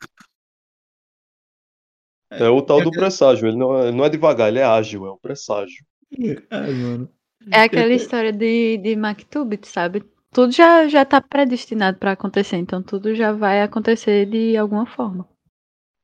É 2.29 2.49
o 2.49 2.61
tal 2.61 2.81
do 2.81 2.91
presságio. 2.91 3.47
Ele 3.47 3.57
não 3.57 3.77
é, 3.77 3.91
não 3.91 4.05
é 4.05 4.09
devagar, 4.09 4.47
ele 4.49 4.59
é 4.59 4.63
ágil, 4.63 5.05
é 5.05 5.09
o 5.11 5.17
presságio. 5.17 5.85
Ai, 6.49 6.71
mano. 6.73 7.09
É 7.51 7.61
aquela 7.61 7.93
história 7.93 8.31
de, 8.33 8.77
de 8.77 8.95
Maktub, 8.95 9.57
sabe? 9.63 10.03
Tudo 10.31 10.51
já, 10.51 10.87
já 10.87 11.05
tá 11.05 11.21
predestinado 11.21 11.97
pra 11.97 12.11
acontecer, 12.13 12.57
então 12.57 12.81
tudo 12.81 13.13
já 13.15 13.31
vai 13.31 13.61
acontecer 13.61 14.25
de 14.25 14.57
alguma 14.57 14.85
forma. 14.85 15.27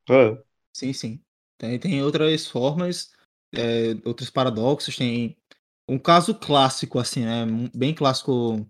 É. 0.09 0.41
Sim, 0.73 0.93
sim. 0.93 1.23
Tem, 1.57 1.79
tem 1.79 2.03
outras 2.03 2.47
formas, 2.47 3.11
é, 3.57 3.97
outros 4.05 4.29
paradoxos. 4.29 4.95
Tem 4.95 5.37
um 5.87 5.97
caso 5.99 6.35
clássico, 6.35 6.99
assim, 6.99 7.25
né? 7.25 7.45
Bem 7.75 7.93
clássico 7.93 8.67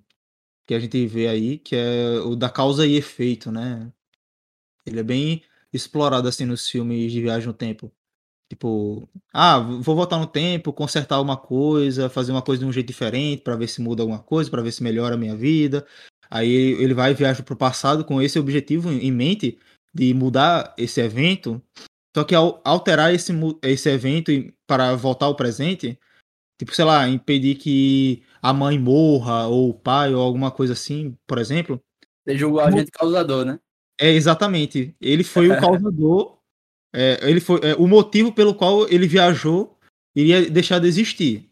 que 0.66 0.74
a 0.74 0.80
gente 0.80 1.06
vê 1.08 1.28
aí, 1.28 1.58
que 1.60 1.76
é 1.76 2.20
o 2.20 2.36
da 2.36 2.50
causa 2.50 2.86
e 2.86 2.96
efeito, 2.96 3.52
né? 3.52 3.92
Ele 4.86 5.00
é 5.00 5.04
bem 5.04 5.44
explorado, 5.74 6.28
assim, 6.28 6.46
nos 6.46 6.70
filmes 6.70 7.12
de 7.12 7.22
viagem 7.22 7.48
no 7.48 7.54
tempo. 7.54 7.92
Tipo, 8.50 9.10
ah, 9.34 9.60
vou 9.60 9.96
voltar 9.96 10.18
no 10.18 10.28
tempo, 10.28 10.72
consertar 10.72 11.20
uma 11.20 11.36
coisa, 11.36 12.10
fazer 12.10 12.32
uma 12.32 12.42
coisa 12.42 12.62
de 12.62 12.66
um 12.68 12.72
jeito 12.72 12.88
diferente 12.88 13.42
para 13.44 13.58
ver 13.58 13.68
se 13.68 13.82
muda 13.82 14.04
alguma 14.04 14.20
coisa, 14.20 14.50
para 14.50 14.62
ver 14.62 14.72
se 14.72 14.82
melhora 14.82 15.16
a 15.16 15.18
minha 15.18 15.36
vida. 15.36 15.86
Aí 16.30 16.50
ele 16.50 16.94
vai 16.94 17.12
e 17.12 17.14
viaja 17.14 17.44
pro 17.44 17.58
passado 17.58 18.06
com 18.06 18.22
esse 18.22 18.40
objetivo 18.40 18.90
em 18.92 19.12
mente 19.12 19.60
de 19.94 20.14
mudar 20.14 20.74
esse 20.78 21.02
evento. 21.02 21.62
Só 22.18 22.24
que 22.24 22.34
ao 22.34 22.60
alterar 22.66 23.14
esse, 23.14 23.32
esse 23.62 23.88
evento 23.90 24.32
para 24.66 24.96
voltar 24.96 25.28
ao 25.28 25.36
presente, 25.36 26.00
tipo, 26.60 26.74
sei 26.74 26.84
lá, 26.84 27.08
impedir 27.08 27.54
que 27.60 28.24
a 28.42 28.52
mãe 28.52 28.80
morra, 28.80 29.46
ou 29.46 29.70
o 29.70 29.74
pai, 29.76 30.16
ou 30.16 30.24
alguma 30.24 30.50
coisa 30.50 30.74
assim, 30.74 31.16
por 31.28 31.38
exemplo, 31.38 31.80
Ele 32.26 32.40
julgou 32.40 32.62
a 32.62 32.72
gente 32.72 32.90
causador, 32.90 33.46
né? 33.46 33.60
é 34.02 34.10
exatamente. 34.10 34.96
Ele 35.00 35.24
foi 35.24 35.48
o 35.48 35.58
causador. 35.62 36.40
é, 36.92 37.20
ele 37.22 37.40
foi 37.40 37.60
é, 37.62 37.76
o 37.76 37.86
motivo 37.86 38.34
pelo 38.34 38.56
qual 38.56 38.90
ele 38.90 39.06
viajou 39.06 39.78
iria 40.16 40.50
deixar 40.50 40.80
de 40.80 40.88
existir. 40.88 41.52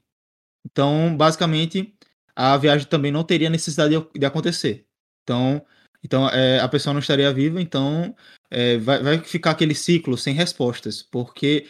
Então, 0.65 1.15
basicamente, 1.15 1.95
a 2.35 2.57
viagem 2.57 2.87
também 2.87 3.11
não 3.11 3.23
teria 3.23 3.51
necessidade 3.51 3.95
de, 3.95 4.19
de 4.19 4.25
acontecer. 4.25 4.87
Então, 5.21 5.63
então 6.05 6.29
é, 6.29 6.59
a 6.59 6.67
pessoa 6.67 6.93
não 6.93 6.99
estaria 6.99 7.33
viva. 7.33 7.59
Então, 7.59 8.15
é, 8.49 8.77
vai, 8.77 9.01
vai 9.01 9.19
ficar 9.19 9.51
aquele 9.51 9.73
ciclo 9.73 10.15
sem 10.17 10.35
respostas, 10.35 11.01
porque, 11.01 11.67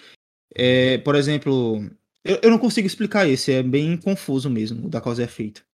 é, 0.53 0.97
por 0.99 1.15
exemplo, 1.15 1.89
eu, 2.23 2.39
eu 2.43 2.51
não 2.51 2.59
consigo 2.59 2.85
explicar 2.85 3.27
isso. 3.27 3.49
É 3.49 3.63
bem 3.63 3.95
confuso 3.97 4.49
mesmo 4.49 4.87
o 4.87 4.89
da 4.89 4.99
causa 4.99 5.21
e 5.21 5.25
efeito. 5.25 5.65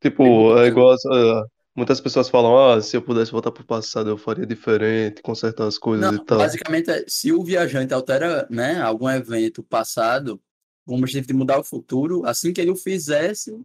Tipo, 0.00 0.58
é 0.58 0.66
igual. 0.66 0.94
ah, 1.10 1.46
muitas 1.74 2.00
pessoas 2.00 2.28
falam, 2.28 2.56
ah, 2.58 2.82
se 2.82 2.96
eu 2.96 3.02
pudesse 3.02 3.32
voltar 3.32 3.50
pro 3.50 3.64
passado, 3.64 4.10
eu 4.10 4.18
faria 4.18 4.46
diferente, 4.46 5.22
consertar 5.22 5.66
as 5.66 5.78
coisas 5.78 6.12
Não, 6.12 6.22
e 6.22 6.24
tal. 6.24 6.38
basicamente, 6.38 6.90
é, 6.90 7.04
se 7.08 7.32
o 7.32 7.42
viajante 7.42 7.94
altera, 7.94 8.46
né, 8.50 8.78
algum 8.80 9.08
evento 9.08 9.62
passado 9.62 10.40
com 10.84 10.94
o 10.94 10.98
objetivo 10.98 11.26
de 11.28 11.32
mudar 11.32 11.58
o 11.58 11.64
futuro, 11.64 12.26
assim 12.26 12.52
que 12.52 12.60
ele 12.60 12.70
o 12.70 12.76
fizesse, 12.76 13.58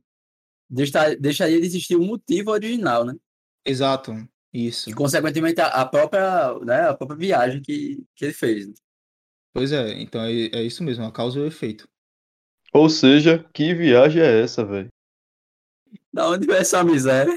deixa- 0.70 1.16
deixaria 1.16 1.60
de 1.60 1.66
existir 1.66 1.96
o 1.96 2.02
motivo 2.04 2.52
original, 2.52 3.06
né? 3.06 3.14
Exato. 3.66 4.14
Isso. 4.54 4.90
E, 4.90 4.94
consequentemente, 4.94 5.62
a, 5.62 5.86
própria, 5.86 6.60
né, 6.60 6.90
a 6.90 6.94
própria 6.94 7.18
viagem 7.18 7.62
que, 7.62 8.04
que 8.16 8.26
ele 8.26 8.34
fez. 8.34 8.70
Pois 9.54 9.72
é, 9.72 10.02
então 10.02 10.22
é, 10.22 10.32
é 10.32 10.64
isso 10.64 10.84
mesmo, 10.84 11.06
a 11.06 11.12
causa 11.12 11.40
e 11.40 11.42
o 11.42 11.48
efeito. 11.48 11.88
Ou 12.74 12.90
seja, 12.90 13.44
que 13.54 13.74
viagem 13.74 14.22
é 14.22 14.42
essa, 14.42 14.66
velho? 14.66 14.90
Da 16.12 16.30
onde 16.30 16.48
veio 16.48 16.60
essa 16.60 16.84
miséria? 16.84 17.34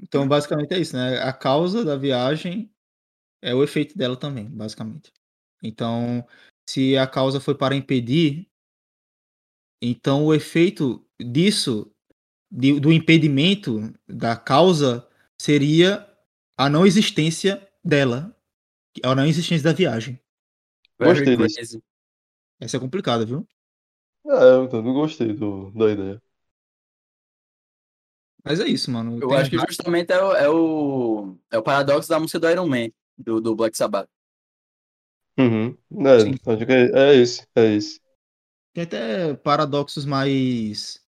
Então, 0.00 0.26
basicamente 0.26 0.74
é 0.74 0.78
isso, 0.78 0.96
né? 0.96 1.18
A 1.20 1.32
causa 1.32 1.84
da 1.84 1.96
viagem 1.96 2.70
é 3.42 3.54
o 3.54 3.62
efeito 3.62 3.96
dela 3.96 4.16
também, 4.16 4.48
basicamente. 4.48 5.12
Então, 5.62 6.26
se 6.68 6.96
a 6.96 7.06
causa 7.06 7.40
foi 7.40 7.54
para 7.54 7.76
impedir, 7.76 8.48
então 9.80 10.26
o 10.26 10.34
efeito 10.34 11.06
disso, 11.20 11.90
de- 12.50 12.80
do 12.80 12.92
impedimento 12.92 13.92
da 14.06 14.36
causa, 14.36 15.08
seria 15.40 16.08
a 16.56 16.68
não 16.68 16.86
existência 16.86 17.66
dela, 17.84 18.34
a 19.02 19.14
não 19.14 19.26
existência 19.26 19.64
da 19.64 19.72
viagem. 19.72 20.20
Gostei 20.98 21.36
disso. 21.36 21.82
Essa 22.60 22.78
é 22.78 22.80
complicada, 22.80 23.24
viu? 23.26 23.46
É, 24.26 24.30
eu 24.30 24.82
não 24.82 24.94
gostei 24.94 25.32
do, 25.32 25.70
da 25.72 25.90
ideia. 25.90 26.22
Mas 28.44 28.60
é 28.60 28.66
isso, 28.66 28.90
mano. 28.90 29.18
Eu 29.20 29.28
Tem 29.28 29.36
acho 29.38 29.50
que 29.50 29.58
justamente 29.58 30.12
é 30.12 30.22
o, 30.22 30.32
é 30.32 30.48
o, 30.48 31.36
é 31.50 31.58
o 31.58 31.62
paradoxo 31.62 32.08
da 32.08 32.20
música 32.20 32.38
do 32.38 32.48
Iron 32.48 32.66
Man, 32.68 32.88
do, 33.18 33.40
do 33.40 33.56
Black 33.56 33.76
Sabbath. 33.76 34.08
Uhum. 35.38 35.76
É, 36.06 36.20
Sim. 36.20 36.34
acho 36.46 36.66
que 36.66 36.72
é, 36.72 36.90
é 36.94 37.14
esse, 37.16 37.46
é 37.54 37.74
esse. 37.74 38.00
Tem 38.72 38.84
até 38.84 39.34
paradoxos 39.34 40.04
mais 40.04 41.00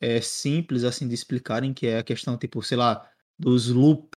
é, 0.00 0.20
simples 0.20 0.84
assim 0.84 1.08
de 1.08 1.14
explicarem, 1.14 1.72
que 1.74 1.86
é 1.86 1.98
a 1.98 2.04
questão, 2.04 2.36
tipo, 2.36 2.62
sei 2.62 2.76
lá, 2.76 3.08
dos 3.38 3.68
loops 3.70 4.10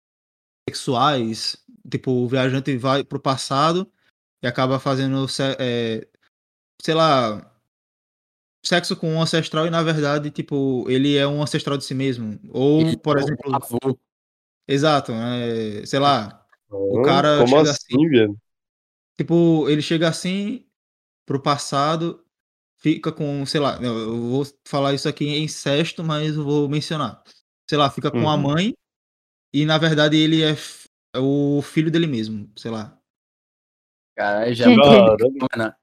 sexuais. 0.69 1.57
Tipo, 1.91 2.13
o 2.13 2.29
viajante 2.29 2.77
vai 2.79 3.05
pro 3.05 3.21
passado 3.21 3.91
e 4.43 4.47
acaba 4.49 4.81
fazendo, 4.81 5.27
é, 5.61 6.09
sei 6.83 6.95
lá, 6.95 7.53
sexo 8.65 8.97
com 8.97 9.13
um 9.15 9.21
ancestral 9.23 9.67
e 9.67 9.71
na 9.71 9.83
verdade, 9.83 10.31
tipo, 10.31 10.89
ele 10.91 11.17
é 11.17 11.27
um 11.27 11.43
ancestral 11.43 11.77
de 11.79 11.85
si 11.85 11.95
mesmo. 11.95 12.39
Ou, 12.53 12.83
E 12.83 12.97
por 12.97 13.17
o 13.17 13.19
exemplo, 13.19 13.53
avô, 13.53 13.99
exato, 14.69 15.13
é, 15.13 15.87
sei 15.87 15.99
lá, 16.01 16.47
O 16.89 16.99
Hã? 16.99 17.01
cara 17.01 17.45
Como 17.45 17.57
chega 17.57 17.71
assim, 17.71 18.09
velho? 18.09 18.37
tipo, 19.17 19.69
ele 19.69 19.83
chega 19.83 20.09
assim 20.09 20.67
pro 21.27 21.43
passado 21.43 22.25
fica 22.79 23.13
com, 23.13 23.47
sei 23.47 23.61
lá, 23.61 23.79
eu 23.83 24.21
vou 24.31 24.45
falar 24.67 24.95
isso 24.95 25.09
aqui 25.09 25.27
em 25.27 25.45
incesto, 25.45 26.05
mas 26.05 26.37
eu 26.37 26.45
vou 26.45 26.69
mencionar. 26.69 27.23
Sei 27.69 27.79
lá, 27.79 27.91
fica 27.91 28.11
com 28.11 28.29
a 28.31 28.37
Uhum. 28.37 28.43
mãe 28.43 28.75
e 29.61 29.65
na 29.65 29.79
verdade 29.79 30.17
ele 30.17 30.43
é 30.43 30.55
é 31.15 31.19
o 31.19 31.63
filho 31.63 31.91
dele 31.91 32.07
mesmo, 32.07 32.51
sei 32.57 32.71
lá. 32.71 32.99
Caralho, 34.15 34.55
já 34.55 34.65
Gente. 34.67 34.79
Mano, 34.87 35.75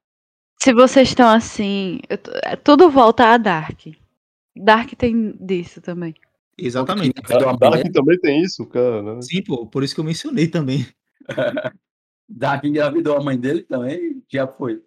Se 0.61 0.73
vocês 0.73 1.09
estão 1.09 1.27
assim, 1.27 1.99
eu 2.09 2.17
tô- 2.17 2.31
é, 2.43 2.55
tudo 2.55 2.89
volta 2.89 3.25
a 3.25 3.37
Dark. 3.37 3.79
Dark 4.55 4.91
tem 4.95 5.35
disso 5.43 5.81
também. 5.81 6.13
Exatamente. 6.57 7.13
Dark 7.59 7.59
dele? 7.59 7.91
também 7.91 8.19
tem 8.19 8.41
isso, 8.43 8.65
cara. 8.67 9.19
Sim, 9.23 9.41
pô, 9.43 9.65
por 9.65 9.83
isso 9.83 9.95
que 9.95 9.99
eu 10.01 10.05
mencionei 10.05 10.47
também. 10.47 10.85
Dark 12.29 12.63
engravidou 12.63 13.17
a 13.17 13.23
mãe 13.23 13.39
dele 13.39 13.63
também, 13.63 14.23
já 14.31 14.47
foi. 14.47 14.83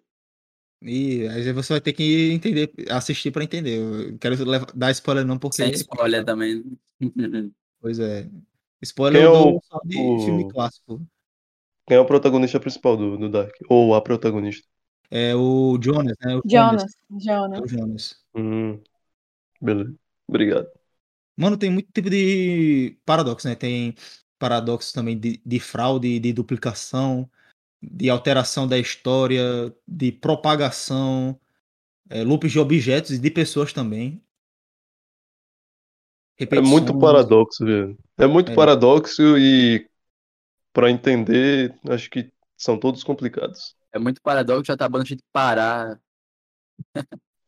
E 0.81 1.27
aí 1.27 1.51
você 1.53 1.73
vai 1.73 1.81
ter 1.81 1.91
que 1.93 2.31
entender, 2.31 2.71
assistir 2.89 3.31
pra 3.31 3.43
entender. 3.43 3.79
Eu 3.79 4.11
não 4.11 4.17
quero 4.17 4.43
levar- 4.45 4.71
dar 4.73 4.91
spoiler 4.91 5.25
não, 5.25 5.37
porque. 5.37 5.57
Sem 5.57 5.71
spoiler 5.71 6.23
também. 6.23 6.63
Pois 7.79 7.99
é. 7.99 8.27
Spoiler 8.83 9.23
é 9.23 9.29
o- 9.29 9.61
só 9.61 9.79
de 9.83 9.97
o- 9.97 10.17
filme 10.17 10.45
clássico. 10.45 11.01
Quem 11.87 11.97
é 11.97 11.99
o 11.99 12.05
protagonista 12.05 12.59
principal 12.61 12.95
do, 12.95 13.17
do 13.17 13.29
Dark? 13.29 13.53
Ou 13.69 13.93
a 13.95 14.01
protagonista? 14.01 14.65
É 15.09 15.35
o 15.35 15.77
Jonas, 15.81 16.15
né? 16.23 16.35
O 16.37 16.41
Jonas. 16.49 16.83
É 16.83 17.19
Jonas. 17.19 17.61
o 17.61 17.67
Jonas. 17.67 18.25
Hum, 18.33 18.81
beleza. 19.61 19.95
Obrigado. 20.27 20.69
Mano, 21.35 21.57
tem 21.57 21.69
muito 21.71 21.91
tipo 21.91 22.09
de 22.09 22.97
paradoxo, 23.05 23.47
né? 23.47 23.55
Tem 23.55 23.93
paradoxo 24.39 24.93
também 24.93 25.17
de, 25.19 25.41
de 25.45 25.59
fraude, 25.59 26.19
de 26.19 26.33
duplicação, 26.33 27.29
de 27.81 28.09
alteração 28.09 28.67
da 28.67 28.77
história, 28.79 29.41
de 29.87 30.11
propagação, 30.11 31.39
é, 32.09 32.23
loops 32.23 32.51
de 32.51 32.59
objetos 32.59 33.11
e 33.11 33.19
de 33.19 33.31
pessoas 33.31 33.73
também. 33.73 34.21
É 36.39 36.61
muito 36.61 36.93
Repetições. 36.93 37.01
paradoxo, 37.01 37.65
velho. 37.65 37.97
É 38.17 38.27
muito 38.27 38.51
É. 38.51 38.55
paradoxo 38.55 39.37
e 39.37 39.89
pra 40.73 40.91
entender, 40.91 41.73
acho 41.89 42.09
que 42.09 42.31
são 42.57 42.79
todos 42.79 43.03
complicados. 43.03 43.75
É 43.91 43.99
muito 43.99 44.21
paradoxo, 44.21 44.65
já 44.65 44.77
tá 44.77 44.87
bom 44.87 44.99
a 44.99 45.03
gente 45.03 45.23
parar. 45.31 45.99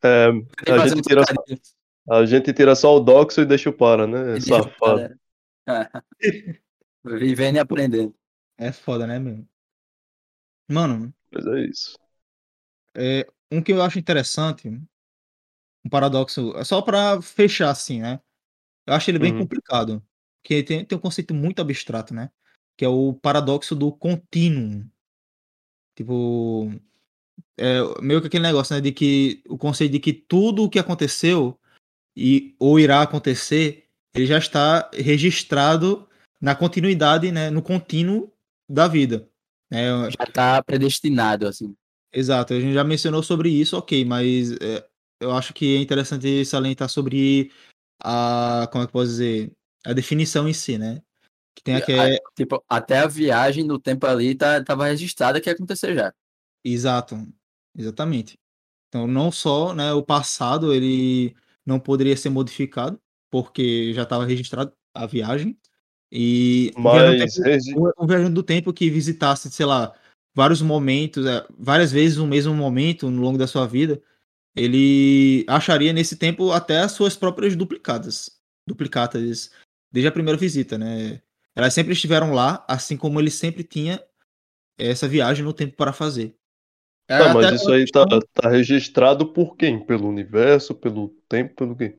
É, 0.03 0.27
A 0.71 0.87
gente 0.87 1.01
tira- 1.03 1.23
trocadilho. 1.25 1.61
a 2.09 2.25
gente 2.25 2.53
tira 2.53 2.75
só 2.75 2.95
o 2.95 2.99
doxo 2.99 3.41
e 3.41 3.45
deixa 3.45 3.69
o 3.69 3.73
para, 3.73 4.07
né? 4.07 4.37
E 4.37 4.41
Safado. 4.41 5.15
cara. 5.65 6.03
Vivendo 7.03 7.55
e 7.57 7.59
aprendendo. 7.59 8.15
É 8.57 8.71
foda, 8.71 9.05
né, 9.07 9.19
meu? 9.19 9.45
Mano, 10.67 11.13
Mas 11.31 11.45
é 11.47 11.59
isso. 11.65 11.97
é, 12.95 13.25
um 13.51 13.61
que 13.61 13.71
eu 13.71 13.81
acho 13.81 13.99
interessante, 13.99 14.67
um 14.69 15.89
paradoxo, 15.89 16.53
é 16.57 16.63
só 16.63 16.81
pra 16.81 17.21
fechar 17.21 17.69
assim, 17.71 18.01
né? 18.01 18.19
Eu 18.89 18.95
acho 18.95 19.11
ele 19.11 19.19
bem 19.19 19.33
Uhum. 19.33 19.39
complicado, 19.39 20.03
porque 20.41 20.63
tem, 20.63 20.83
tem 20.83 20.97
um 20.97 21.01
conceito 21.01 21.31
muito 21.31 21.61
abstrato, 21.61 22.11
né? 22.11 22.31
Que 22.75 22.83
é 22.83 22.89
o 22.89 23.13
paradoxo 23.13 23.75
do 23.75 23.91
contínuo. 23.91 24.83
Tipo, 25.95 26.71
é 27.55 27.81
meio 28.01 28.19
que 28.19 28.25
aquele 28.25 28.47
negócio, 28.47 28.73
né? 28.73 28.81
De 28.81 28.91
que 28.91 29.43
o 29.47 29.59
conceito 29.59 29.91
de 29.91 29.99
que 29.99 30.11
tudo 30.11 30.63
o 30.63 30.69
que 30.69 30.79
aconteceu 30.79 31.55
e 32.17 32.55
ou 32.57 32.79
irá 32.79 33.03
acontecer, 33.03 33.87
ele 34.15 34.25
já 34.25 34.39
está 34.39 34.89
registrado 34.91 36.09
na 36.41 36.55
continuidade, 36.55 37.31
né? 37.31 37.51
No 37.51 37.61
contínuo 37.61 38.33
da 38.67 38.87
vida. 38.87 39.29
né? 39.69 40.09
Já 40.09 40.25
tá 40.25 40.63
predestinado, 40.63 41.47
assim. 41.47 41.75
Exato, 42.11 42.55
a 42.55 42.59
gente 42.59 42.73
já 42.73 42.83
mencionou 42.83 43.21
sobre 43.21 43.49
isso, 43.49 43.77
ok, 43.77 44.03
mas 44.03 44.51
é, 44.53 44.83
eu 45.21 45.31
acho 45.31 45.53
que 45.53 45.75
é 45.75 45.79
interessante 45.79 46.43
salientar 46.43 46.89
sobre 46.89 47.51
a, 48.03 48.67
como 48.71 48.83
é 48.83 48.87
que 48.87 48.89
eu 48.89 48.93
posso 48.93 49.07
dizer, 49.11 49.51
a 49.85 49.93
definição 49.93 50.47
em 50.47 50.53
si, 50.53 50.77
né? 50.77 51.01
Que 51.55 51.63
tem 51.63 51.75
aqui, 51.75 51.91
é, 51.91 52.19
Tipo, 52.35 52.63
até 52.69 52.99
a 52.99 53.07
viagem 53.07 53.63
no 53.63 53.79
tempo 53.79 54.05
ali 54.05 54.35
tá, 54.35 54.63
tava 54.63 54.85
registrada 54.85 55.39
que 55.41 55.49
ia 55.49 55.53
acontecer 55.53 55.95
já. 55.95 56.13
exato, 56.63 57.15
exatamente. 57.75 58.37
Então, 58.87 59.05
não 59.07 59.31
só, 59.31 59.73
né, 59.73 59.93
o 59.93 60.01
passado, 60.03 60.73
ele 60.73 61.35
não 61.65 61.79
poderia 61.79 62.17
ser 62.17 62.29
modificado, 62.29 62.99
porque 63.29 63.93
já 63.93 64.03
estava 64.03 64.25
registrado 64.25 64.73
a 64.93 65.05
viagem, 65.05 65.57
e 66.11 66.73
um 66.75 66.81
viajante 66.83 67.19
Mas 67.19 67.35
do 67.35 67.43
tempo- 67.43 67.93
um- 67.99 68.07
viajante 68.07 68.33
do 68.33 68.43
tempo 68.43 68.73
que 68.73 68.89
visitasse, 68.89 69.51
sei 69.51 69.65
lá, 69.65 69.93
vários 70.33 70.61
momentos, 70.61 71.25
é, 71.25 71.45
várias 71.57 71.91
vezes 71.91 72.17
no 72.17 72.25
mesmo 72.25 72.53
momento 72.53 73.11
no 73.11 73.21
longo 73.21 73.37
da 73.37 73.45
sua 73.45 73.67
vida, 73.67 74.01
ele 74.59 75.45
acharia 75.47 75.93
nesse 75.93 76.17
tempo 76.17 76.51
até 76.51 76.79
as 76.81 76.91
suas 76.91 77.15
próprias 77.15 77.55
duplicadas, 77.55 78.29
duplicatas, 78.67 79.51
desde 79.91 80.07
a 80.07 80.11
primeira 80.11 80.37
visita, 80.37 80.77
né? 80.77 81.21
Elas 81.55 81.73
sempre 81.73 81.93
estiveram 81.93 82.33
lá, 82.33 82.65
assim 82.67 82.97
como 82.97 83.19
ele 83.19 83.31
sempre 83.31 83.63
tinha 83.63 84.03
essa 84.77 85.07
viagem 85.07 85.43
no 85.43 85.53
tempo 85.53 85.75
para 85.77 85.93
fazer. 85.93 86.35
É 87.07 87.17
Tá, 87.17 87.33
mas 87.33 87.61
isso 87.61 87.71
aí 87.71 87.89
tá, 87.89 88.03
questão- 88.03 88.19
tá 88.33 88.49
registrado 88.49 89.33
por 89.33 89.55
quem? 89.55 89.83
Pelo 89.83 90.07
universo, 90.07 90.75
pelo 90.75 91.09
tempo, 91.27 91.55
pelo 91.55 91.75
quê? 91.75 91.97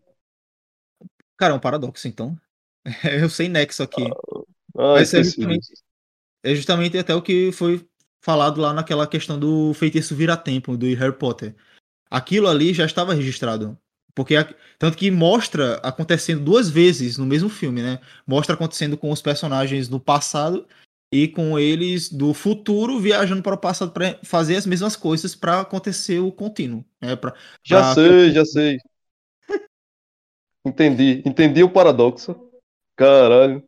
Cara, 1.37 1.55
é 1.55 1.57
um 1.57 1.61
paradoxo, 1.61 2.07
então. 2.07 2.39
Eu 3.23 3.29
sei 3.31 3.49
nexo 3.49 3.83
aqui. 3.83 4.03
Ah, 4.77 4.95
Mas 4.95 5.13
é 5.15 5.25
justamente-. 5.25 5.73
É 6.43 6.55
justamente 6.55 6.97
até 6.97 7.15
o 7.15 7.23
que 7.23 7.53
foi 7.53 7.87
falado 8.23 8.61
lá 8.61 8.73
naquela 8.73 9.07
questão 9.07 9.39
do 9.39 9.73
feitiço 9.75 10.15
vira-tempo 10.15 10.77
do 10.77 10.87
Harry 10.95 11.17
Potter. 11.17 11.55
Aquilo 12.11 12.49
ali 12.49 12.75
já 12.75 12.85
estava 12.85 13.15
registrado. 13.15 13.79
Porque 14.15 14.35
tanto 14.79 14.97
que 14.99 15.11
mostra 15.11 15.75
acontecendo 15.77 16.43
duas 16.45 16.69
vezes 16.69 17.17
no 17.17 17.25
mesmo 17.25 17.49
filme, 17.49 17.81
né? 17.81 18.01
Mostra 18.27 18.55
acontecendo 18.55 18.97
com 18.99 19.11
os 19.11 19.23
personagens 19.23 19.87
do 19.89 20.01
passado 20.01 20.67
e 21.13 21.29
com 21.29 21.59
eles 21.59 22.11
do 22.11 22.35
futuro 22.35 22.99
viajando 22.99 23.43
para 23.43 23.55
o 23.55 23.59
passado 23.59 23.93
para 23.93 24.19
fazer 24.25 24.57
as 24.57 24.67
mesmas 24.67 24.97
coisas 24.97 25.35
para 25.35 25.61
acontecer 25.61 26.19
o 26.19 26.33
contínuo, 26.33 26.85
né? 27.01 27.15
Pra, 27.15 27.35
Já 27.65 27.81
pra- 27.81 27.95
sei, 27.95 28.31
já 28.33 28.45
sei. 28.45 28.79
Entendi. 30.65 31.23
Entendi 31.25 31.63
o 31.63 31.71
paradoxo. 31.71 32.51
Caralho. 32.97 33.65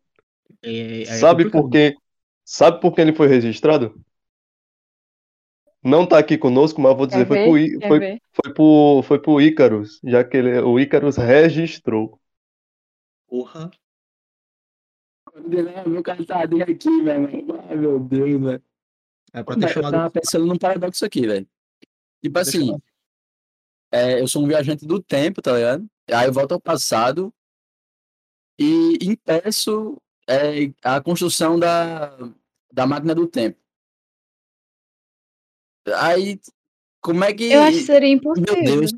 é- 0.62 1.02
é 1.02 1.05
Sabe 1.06 1.51
por 1.51 1.70
quê? 1.70 1.94
Sabe 2.44 2.81
por 2.81 2.94
que 2.94 3.01
ele 3.01 3.14
foi 3.14 3.28
registrado? 3.28 3.98
Não 5.82 6.06
tá 6.06 6.18
aqui 6.18 6.38
conosco, 6.38 6.80
mas 6.80 6.96
vou 6.96 7.06
dizer, 7.06 7.26
foi 7.26 7.38
ver? 7.38 7.78
pro, 7.78 7.88
foi, 7.88 7.98
ver? 7.98 8.22
foi 8.32 8.54
pro, 8.54 9.02
foi 9.02 9.18
pro 9.18 9.40
Ícaros, 9.40 10.00
já 10.04 10.22
que 10.22 10.36
ele, 10.36 10.60
o 10.60 10.78
Ícaros 10.78 11.16
registrou. 11.16 12.20
Porra. 13.26 13.70
Meu 15.86 16.02
cansado 16.02 16.62
aqui, 16.62 17.02
velho. 17.02 17.28
Ai, 17.68 17.76
meu 17.76 17.98
Deus, 17.98 18.40
velho. 18.40 18.62
É 19.32 19.42
pra 19.42 19.54
ter 19.54 19.62
Mas 19.62 19.70
Eu 19.70 19.74
chamado. 19.74 19.92
tava 19.92 20.10
pensando 20.10 20.46
num 20.46 20.59
paradoxo 20.59 21.04
aqui, 21.04 21.26
velho. 21.26 21.48
Tipo 22.22 22.38
assim, 22.38 22.76
é, 23.90 24.20
eu 24.20 24.28
sou 24.28 24.42
um 24.44 24.46
viajante 24.46 24.86
do 24.86 25.02
tempo, 25.02 25.42
tá 25.42 25.52
ligado? 25.54 25.86
Aí 26.10 26.26
eu 26.26 26.32
volto 26.32 26.52
ao 26.52 26.60
passado 26.60 27.32
e 28.59 28.98
impeço 29.02 30.00
é, 30.28 30.72
a 30.82 31.00
construção 31.00 31.59
da, 31.59 32.16
da 32.72 32.86
máquina 32.86 33.14
do 33.14 33.26
tempo. 33.26 33.61
Aí, 35.96 36.40
como 37.00 37.24
é 37.24 37.32
que. 37.32 37.50
Eu 37.50 37.62
acho 37.62 37.78
que 37.78 37.84
seria 37.84 38.09
Meu 38.09 38.16
impossível. 38.18 38.80
Deus. 38.80 38.92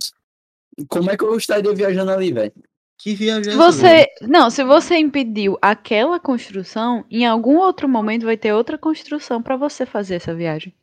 Como 0.89 1.11
é 1.11 1.17
que 1.17 1.25
eu 1.25 1.37
estaria 1.37 1.73
viajando 1.75 2.11
ali, 2.11 2.33
velho? 2.33 2.53
Que 2.99 3.15
viagem 3.15 3.53
é 3.53 3.57
Se 3.57 3.63
essa, 3.63 3.83
velho? 3.83 4.07
você, 4.19 4.27
não, 4.27 4.51
se 4.51 4.65
você 4.65 4.97
impediu 4.99 5.59
aquela 5.61 6.21
construção, 6.21 7.05
em 7.11 7.27
algum 7.27 7.57
outro 7.59 7.89
momento 7.89 8.27
vai 8.27 8.37
ter 8.37 8.53
outra 8.53 8.79
construção 8.79 9.43
pra 9.43 9.57
você 9.57 9.85
fazer 9.87 10.17
essa 10.17 10.35
viagem. 10.35 10.75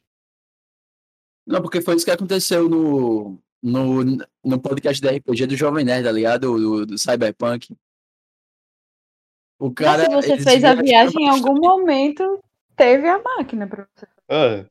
Não, 1.45 1.61
porque 1.61 1.81
foi 1.81 1.95
isso 1.95 2.05
que 2.05 2.11
aconteceu 2.11 2.69
no, 2.69 3.37
no, 3.61 4.03
no 4.43 4.61
podcast 4.61 5.01
da 5.01 5.11
RPG 5.11 5.47
do 5.47 5.55
Jovem 5.55 5.83
Nerd, 5.85 6.05
tá 6.05 6.11
ligado? 6.11 6.53
Do, 6.57 6.85
do 6.85 6.97
Cyberpunk. 6.97 7.75
O 9.59 9.67
Mas 9.67 9.75
cara. 9.75 10.05
se 10.05 10.09
você 10.09 10.37
fez 10.39 10.63
a 10.63 10.73
viagem, 10.73 11.25
em 11.25 11.29
algum 11.29 11.59
momento 11.59 12.43
teve 12.75 13.07
a 13.07 13.21
máquina 13.21 13.67
pra 13.67 13.85
você. 13.95 14.07
É, 14.29 14.65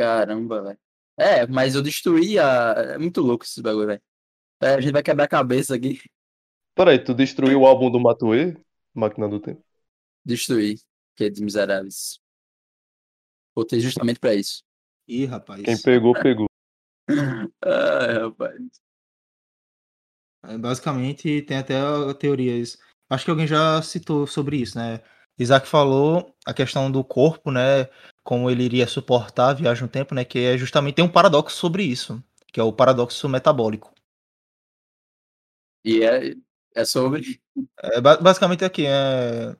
Caramba, 0.00 0.62
velho. 0.62 0.78
É, 1.18 1.46
mas 1.46 1.74
eu 1.74 1.82
destruí 1.82 2.38
a. 2.38 2.72
É 2.94 2.98
muito 2.98 3.20
louco 3.20 3.44
esse 3.44 3.60
bagulho, 3.60 3.88
velho. 3.88 4.02
É, 4.62 4.68
a 4.76 4.80
gente 4.80 4.94
vai 4.94 5.02
quebrar 5.02 5.24
a 5.24 5.28
cabeça 5.28 5.74
aqui. 5.74 6.00
peraí, 6.74 6.98
tu 6.98 7.12
destruiu 7.12 7.60
o 7.60 7.66
álbum 7.66 7.90
do 7.90 8.00
Matue? 8.00 8.56
Máquina 8.94 9.28
do 9.28 9.38
Tempo. 9.38 9.62
Destruir. 10.24 10.80
Aqueles 11.14 11.38
miseráveis. 11.38 12.18
Botei 13.54 13.78
justamente 13.78 14.18
pra 14.18 14.34
isso. 14.34 14.62
Ih, 15.06 15.26
rapaz. 15.26 15.62
Quem 15.62 15.76
pegou, 15.82 16.14
pegou. 16.14 16.46
Ai, 17.62 18.14
rapaz. 18.20 18.56
É, 20.44 20.56
Basicamente, 20.56 21.42
tem 21.42 21.58
até 21.58 21.74
teorias. 22.14 22.78
Acho 23.10 23.26
que 23.26 23.30
alguém 23.30 23.46
já 23.46 23.82
citou 23.82 24.26
sobre 24.26 24.56
isso, 24.56 24.78
né? 24.78 25.02
Isaac 25.38 25.68
falou 25.68 26.34
a 26.46 26.54
questão 26.54 26.90
do 26.90 27.04
corpo, 27.04 27.50
né? 27.50 27.84
Como 28.22 28.50
ele 28.50 28.64
iria 28.64 28.86
suportar 28.86 29.50
a 29.50 29.54
viagem 29.54 29.82
no 29.84 29.88
tempo, 29.88 30.14
né? 30.14 30.24
Que 30.24 30.38
é 30.40 30.58
justamente 30.58 30.96
tem 30.96 31.04
um 31.04 31.08
paradoxo 31.12 31.56
sobre 31.56 31.82
isso. 31.82 32.22
que 32.52 32.58
é 32.58 32.62
o 32.64 32.72
paradoxo 32.72 33.28
metabólico. 33.28 33.94
E 35.84 36.02
é, 36.02 36.34
é 36.74 36.84
sobre. 36.84 37.40
É, 37.82 38.00
ba- 38.00 38.16
basicamente 38.16 38.64
aqui 38.64 38.84
é, 38.86 39.56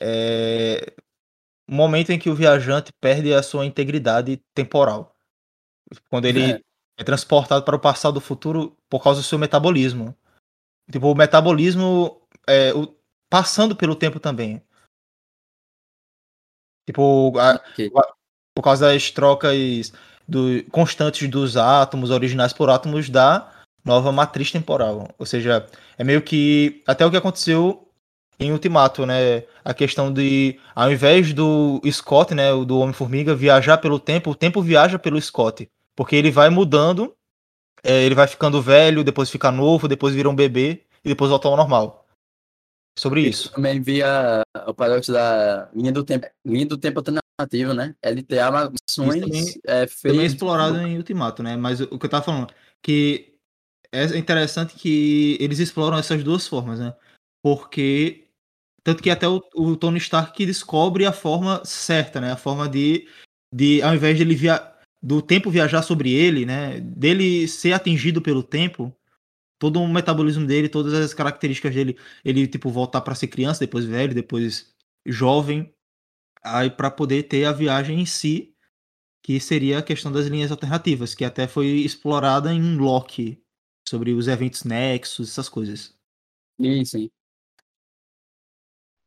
é 0.00 0.94
o 1.68 1.74
momento 1.74 2.10
em 2.12 2.18
que 2.18 2.30
o 2.30 2.34
viajante 2.34 2.92
perde 3.00 3.32
a 3.32 3.42
sua 3.42 3.64
integridade 3.66 4.38
temporal. 4.54 5.14
Quando 6.10 6.24
ele 6.26 6.52
É. 6.52 6.60
é 6.98 7.04
transportado 7.04 7.64
para 7.64 7.76
o 7.76 7.80
passado 7.80 8.16
ou 8.16 8.20
futuro 8.22 8.76
por 8.88 9.02
causa 9.02 9.20
do 9.20 9.24
seu 9.26 9.38
metabolismo. 9.38 10.16
Tipo, 10.90 11.08
o 11.12 11.14
metabolismo 11.14 12.26
é, 12.48 12.72
o- 12.74 12.96
passando 13.30 13.76
pelo 13.76 13.94
tempo 13.96 14.18
também. 14.20 14.62
Tipo, 16.86 17.32
a- 17.38 17.60
Ok. 17.72 17.90
por 18.54 18.62
causa 18.62 18.88
das 18.88 19.10
trocas 19.10 19.92
do- 20.28 20.62
constantes 20.70 21.28
dos 21.28 21.56
átomos 21.56 22.10
originais 22.10 22.52
por 22.52 22.70
átomos 22.70 23.08
da 23.08 23.50
nova 23.84 24.10
matriz 24.12 24.50
temporal. 24.50 25.08
Ou 25.18 25.26
seja, 25.26 25.66
é 25.98 26.04
meio 26.04 26.22
que 26.22 26.82
até 26.86 27.04
o 27.04 27.10
que 27.10 27.16
aconteceu 27.16 27.88
em 28.38 28.50
Ultimato, 28.52 29.06
né? 29.06 29.44
A 29.64 29.72
questão 29.72 30.12
de, 30.12 30.58
ao 30.74 30.90
invés 30.90 31.32
do 31.32 31.80
Scott, 31.90 32.34
né, 32.34 32.52
o 32.52 32.64
do 32.64 32.78
Homem-Formiga, 32.78 33.34
viajar 33.34 33.78
pelo 33.78 33.98
tempo, 33.98 34.30
o 34.30 34.34
tempo 34.34 34.60
viaja 34.60 34.98
pelo 34.98 35.20
Scott. 35.20 35.68
Porque 35.94 36.16
ele 36.16 36.30
vai 36.30 36.50
mudando, 36.50 37.14
é, 37.82 38.02
ele 38.02 38.14
vai 38.14 38.26
ficando 38.26 38.60
velho, 38.60 39.04
depois 39.04 39.30
fica 39.30 39.50
novo, 39.50 39.86
depois 39.86 40.14
vira 40.14 40.28
um 40.28 40.34
bebê 40.34 40.82
e 41.04 41.08
depois 41.10 41.30
volta 41.30 41.46
ao 41.48 41.56
normal. 41.56 42.03
Sobre 42.96 43.22
isso. 43.22 43.52
Também 43.52 43.80
via 43.80 44.42
o 44.66 44.74
paradoxo 44.74 45.12
da 45.12 45.68
linha 45.74 45.92
do 45.92 46.04
tempo. 46.04 46.26
Linha 46.44 46.66
do 46.66 46.78
tempo 46.78 47.00
alternativa, 47.00 47.74
né? 47.74 47.94
LTA 48.02 48.50
Mações 48.50 49.20
também- 49.20 49.60
é 49.66 49.86
feio. 49.86 50.14
também 50.14 50.26
explorado 50.26 50.78
em 50.78 50.96
Ultimato, 50.96 51.42
né? 51.42 51.56
Mas 51.56 51.80
o 51.80 51.98
que 51.98 52.06
eu 52.06 52.10
tava 52.10 52.24
falando, 52.24 52.52
que 52.80 53.34
é 53.92 54.04
interessante 54.16 54.74
que 54.74 55.36
eles 55.40 55.58
exploram 55.58 55.98
essas 55.98 56.22
duas 56.22 56.46
formas, 56.46 56.78
né? 56.78 56.94
Porque 57.42 58.24
tanto 58.84 59.02
que 59.02 59.10
até 59.10 59.26
o, 59.26 59.42
o 59.56 59.76
Tony 59.76 59.98
Stark 59.98 60.44
descobre 60.44 61.06
a 61.06 61.12
forma 61.12 61.64
certa, 61.64 62.20
né? 62.20 62.32
A 62.32 62.36
forma 62.36 62.68
de, 62.68 63.08
de 63.52 63.82
ao 63.82 63.94
invés 63.94 64.16
de 64.16 64.22
ele 64.22 64.34
via, 64.34 64.72
do 65.02 65.22
tempo 65.22 65.50
viajar 65.50 65.82
sobre 65.82 66.12
ele, 66.12 66.44
né? 66.46 66.80
Dele 66.80 67.48
ser 67.48 67.72
atingido 67.72 68.20
pelo 68.22 68.42
tempo, 68.42 68.94
todo 69.58 69.80
o 69.80 69.88
metabolismo 69.88 70.46
dele, 70.46 70.68
todas 70.68 70.94
as 70.94 71.14
características 71.14 71.74
dele, 71.74 71.98
ele 72.24 72.46
tipo 72.48 72.70
voltar 72.70 73.00
para 73.02 73.14
ser 73.14 73.28
criança, 73.28 73.60
depois 73.60 73.84
velho, 73.84 74.14
depois 74.14 74.74
jovem, 75.06 75.74
aí 76.44 76.70
para 76.70 76.90
poder 76.90 77.24
ter 77.24 77.44
a 77.46 77.52
viagem 77.52 78.00
em 78.00 78.06
si 78.06 78.54
que 79.22 79.40
seria 79.40 79.78
a 79.78 79.82
questão 79.82 80.12
das 80.12 80.26
linhas 80.26 80.50
alternativas, 80.52 81.14
que 81.14 81.24
até 81.24 81.48
foi 81.48 81.66
explorada 81.66 82.52
em 82.52 82.76
Loki, 82.76 83.42
sobre 83.88 84.12
os 84.12 84.28
eventos 84.28 84.64
Nexus, 84.64 85.30
essas 85.30 85.48
coisas. 85.48 85.94
Sim, 86.60 86.84
sim. 86.84 87.10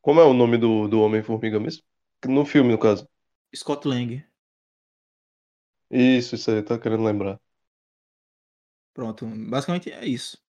Como 0.02 0.20
é 0.20 0.24
o 0.26 0.34
nome 0.34 0.58
do, 0.58 0.88
do 0.88 1.02
Homem-Formiga 1.02 1.60
mesmo? 1.60 1.84
No 2.26 2.46
filme, 2.46 2.72
no 2.72 2.80
caso. 2.80 3.08
Scott 3.54 3.84
Lang. 3.86 4.24
Isso, 5.92 6.36
isso 6.36 6.50
aí, 6.52 6.62
tá 6.64 6.78
querendo 6.80 7.04
lembrar. 7.04 7.40
Pronto, 8.98 9.28
basicamente 9.28 9.92
é 9.92 10.08
isso. 10.08 10.44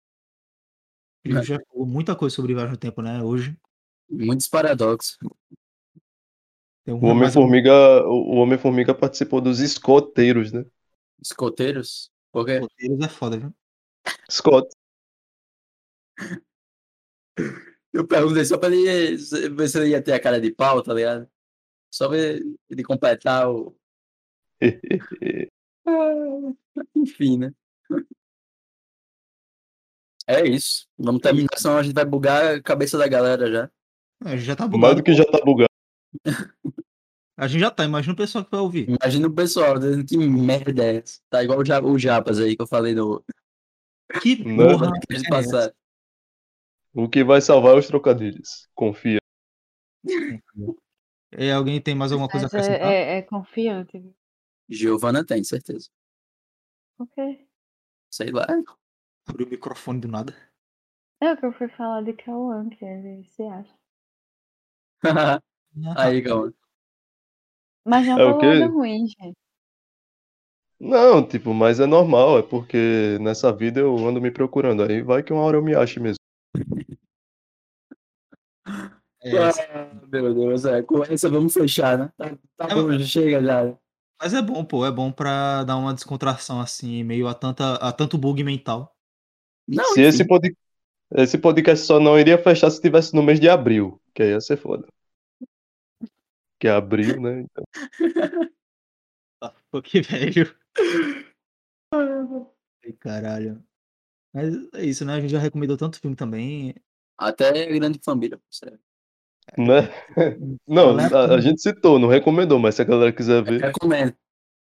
A 1.24 1.30
gente 1.30 1.46
já 1.46 1.58
falou 1.66 1.86
muita 1.86 2.14
coisa 2.14 2.36
sobre 2.36 2.52
viagem 2.52 2.72
no 2.72 2.76
tempo, 2.76 3.00
né? 3.00 3.22
Hoje. 3.22 3.58
Muitos 4.06 4.46
paradoxos. 4.48 5.16
Tem 6.84 6.92
O 6.92 7.00
mais 7.00 7.34
Homem-Formiga, 7.34 8.06
o 8.06 8.34
o 8.34 8.36
Homem-Formiga 8.36 8.94
participou 8.94 9.40
dos 9.40 9.60
escoteiros, 9.60 10.52
né? 10.52 10.62
Escoteiros. 11.22 12.12
Porque 12.30 12.58
roteiros 12.58 13.00
é 13.00 13.08
foda, 13.08 13.38
viu? 13.38 13.54
Scott. 14.30 14.68
eu 17.94 18.06
perguntei 18.06 18.44
só 18.44 18.58
pra 18.58 18.68
ele 18.68 19.16
ver 19.56 19.68
se 19.68 19.78
ele 19.78 19.88
ia 19.88 20.02
ter 20.02 20.12
a 20.12 20.20
cara 20.20 20.38
de 20.38 20.52
pau, 20.52 20.82
tá 20.82 20.92
ligado? 20.92 21.26
Só 21.90 22.10
pra 22.10 22.18
ele 22.18 22.84
completar 22.84 23.50
o. 23.50 23.74
Ah, 25.86 26.54
Enfim, 26.96 27.36
né? 27.36 27.54
É 30.26 30.46
isso. 30.46 30.86
Vamos 30.98 31.20
terminar, 31.20 31.50
senão 31.56 31.76
a 31.78 31.82
gente 31.82 31.94
vai 31.94 32.04
bugar 32.04 32.54
a 32.56 32.62
cabeça 32.62 32.96
da 32.96 33.06
galera 33.06 33.50
já. 33.50 33.70
É, 34.24 34.32
a 34.32 34.36
gente 34.36 34.46
já 34.46 34.56
tá 34.56 34.66
Mais 34.66 34.72
bugado. 34.80 34.94
do 34.96 35.02
que 35.02 35.14
já 35.14 35.24
tá 35.24 35.38
bugado. 35.44 35.68
A 37.36 37.48
gente 37.48 37.62
já 37.62 37.70
tá, 37.70 37.84
imagina 37.84 38.12
o 38.14 38.16
pessoal 38.16 38.44
que 38.44 38.50
vai 38.52 38.60
ouvir. 38.60 38.88
Imagina 38.88 39.26
o 39.26 39.34
pessoal 39.34 39.76
dizendo 39.76 40.04
que 40.06 40.16
merda 40.16 40.84
é 40.84 40.96
essa. 40.98 41.20
Tá 41.28 41.42
igual 41.42 41.58
o, 41.58 41.64
Ja- 41.64 41.82
o 41.82 41.98
Japas 41.98 42.38
aí 42.38 42.54
que 42.54 42.62
eu 42.62 42.66
falei 42.68 42.94
no 42.94 43.24
Que 44.22 44.36
Não, 44.44 44.56
porra 44.78 44.92
é 45.10 45.14
essa? 45.16 45.28
passado. 45.28 45.74
O 46.94 47.08
que 47.08 47.24
vai 47.24 47.40
salvar 47.40 47.74
é 47.74 47.78
os 47.80 47.88
trocadilhos. 47.88 48.68
Confia. 48.72 49.18
É, 51.36 51.50
alguém 51.50 51.80
tem 51.80 51.96
mais 51.96 52.12
alguma 52.12 52.28
coisa 52.28 52.46
a 52.46 52.50
Mas 52.52 52.54
acrescentar? 52.64 52.92
é, 52.92 53.14
é, 53.14 53.18
é 53.18 53.22
confiante. 53.22 54.14
Giovana 54.68 55.26
tem, 55.26 55.42
certeza. 55.42 55.88
Ok. 57.00 57.44
Sei 58.08 58.30
lá. 58.30 58.46
Abriu 59.26 59.46
o 59.46 59.50
microfone 59.50 60.00
do 60.00 60.08
nada. 60.08 60.34
É 61.20 61.32
o 61.32 61.36
que 61.36 61.44
eu 61.46 61.52
fui 61.52 61.66
falar 61.66 62.02
de 62.04 62.12
Cauã, 62.12 62.68
que 62.70 63.24
se 63.24 63.42
acha. 63.42 63.74
Aí, 65.96 66.22
calma. 66.22 66.52
Mas 67.82 68.06
não 68.06 68.20
É 68.20 68.22
falou 68.22 68.38
quê? 68.38 68.46
nada 68.46 68.66
ruim, 68.66 69.06
gente. 69.08 69.38
Não, 70.80 71.26
tipo, 71.26 71.52
mas 71.54 71.80
é 71.80 71.86
normal, 71.86 72.38
é 72.38 72.42
porque 72.42 73.18
nessa 73.20 73.52
vida 73.52 73.80
eu 73.80 73.96
ando 74.06 74.20
me 74.20 74.30
procurando. 74.30 74.82
Aí 74.84 75.02
vai 75.02 75.22
que 75.22 75.32
uma 75.32 75.42
hora 75.42 75.56
eu 75.56 75.62
me 75.62 75.74
ache 75.74 75.98
mesmo. 76.00 76.18
é, 79.22 79.30
Ah, 79.72 79.90
meu 80.08 80.34
Deus, 80.34 80.64
é. 80.64 80.82
Com 80.82 81.02
essa 81.04 81.28
vamos 81.28 81.54
fechar, 81.54 81.98
né? 81.98 82.12
Tá, 82.16 82.36
tá 82.56 82.68
É, 82.68 82.74
bom, 82.74 82.98
chega 83.00 83.42
já. 83.42 83.76
Mas 84.20 84.32
é 84.34 84.42
bom, 84.42 84.64
pô, 84.64 84.84
é 84.86 84.90
bom 84.90 85.12
pra 85.12 85.64
dar 85.64 85.76
uma 85.76 85.92
descontração 85.94 86.60
assim, 86.60 87.02
meio 87.04 87.28
a, 87.28 87.34
tanta, 87.34 87.74
a 87.76 87.92
tanto 87.92 88.16
bug 88.18 88.42
mental. 88.42 88.93
Não, 89.66 89.84
Se 89.94 90.00
esse, 90.02 90.26
pod... 90.26 90.54
esse 91.16 91.38
podcast 91.38 91.86
só 91.86 91.98
não 91.98 92.18
iria 92.18 92.36
fechar 92.38 92.70
se 92.70 92.80
tivesse 92.80 93.14
no 93.14 93.22
mês 93.22 93.40
de 93.40 93.48
abril, 93.48 94.00
que 94.14 94.22
aí 94.22 94.30
ia 94.30 94.40
ser 94.40 94.56
foda. 94.56 94.86
Que 96.58 96.68
é 96.68 96.70
abril, 96.72 97.20
né? 97.20 97.44
Então, 97.50 97.64
Tá, 99.40 99.54
pô, 99.70 99.82
que 99.82 100.00
velho. 100.00 100.54
Ai, 101.92 102.92
caralho. 102.98 103.62
Mas 104.32 104.54
é 104.74 104.84
isso, 104.84 105.04
né? 105.04 105.14
A 105.14 105.20
gente 105.20 105.30
já 105.30 105.38
recomendou 105.38 105.76
tanto 105.76 106.00
filme 106.00 106.16
também. 106.16 106.74
Até 107.16 107.66
grande 107.66 108.00
família, 108.02 108.40
sério. 108.50 108.80
né? 109.56 109.82
Não, 110.66 110.96
Galera, 110.96 111.34
a, 111.34 111.36
a 111.36 111.40
gente 111.40 111.60
citou, 111.60 111.98
não 111.98 112.08
recomendou, 112.08 112.58
mas 112.58 112.74
se 112.74 112.82
a 112.82 112.84
galera 112.84 113.12
quiser 113.12 113.38
Eu 113.38 113.44
ver, 113.44 113.60
recomendo. 113.60 114.16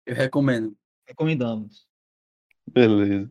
Eu 0.06 0.14
recomendo. 0.14 0.76
Recomendamos. 1.06 1.86
beleza. 2.66 3.30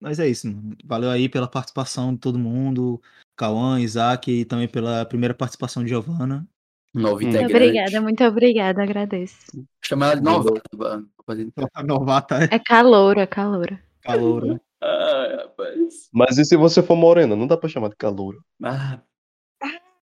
Mas 0.00 0.18
é 0.18 0.28
isso, 0.28 0.46
mano. 0.46 0.76
Valeu 0.84 1.10
aí 1.10 1.28
pela 1.28 1.48
participação 1.48 2.14
de 2.14 2.20
todo 2.20 2.38
mundo. 2.38 3.00
Cauã, 3.36 3.80
Isaac 3.80 4.30
e 4.30 4.44
também 4.44 4.68
pela 4.68 5.04
primeira 5.04 5.34
participação 5.34 5.82
de 5.82 5.88
Giovana. 5.90 6.46
Hum. 6.94 7.20
integrante. 7.20 7.54
Obrigada, 7.54 8.00
muito 8.00 8.24
obrigada, 8.24 8.82
agradeço. 8.82 9.46
Chama 9.84 10.06
ela 10.06 10.16
de 10.16 10.22
novata. 10.22 10.62
mano. 10.76 11.08
Novata, 11.86 12.36
É 12.50 12.58
caloura, 12.58 13.26
caloura. 13.26 13.82
calor. 14.00 14.60
Ai, 14.80 15.36
rapaz. 15.36 16.08
Mas 16.12 16.38
e 16.38 16.44
se 16.44 16.56
você 16.56 16.82
for 16.82 16.96
morena? 16.96 17.36
Não 17.36 17.46
dá 17.46 17.56
pra 17.56 17.68
chamar 17.68 17.90
de 17.90 17.96
calouro. 17.96 18.42
Ah, 18.62 19.02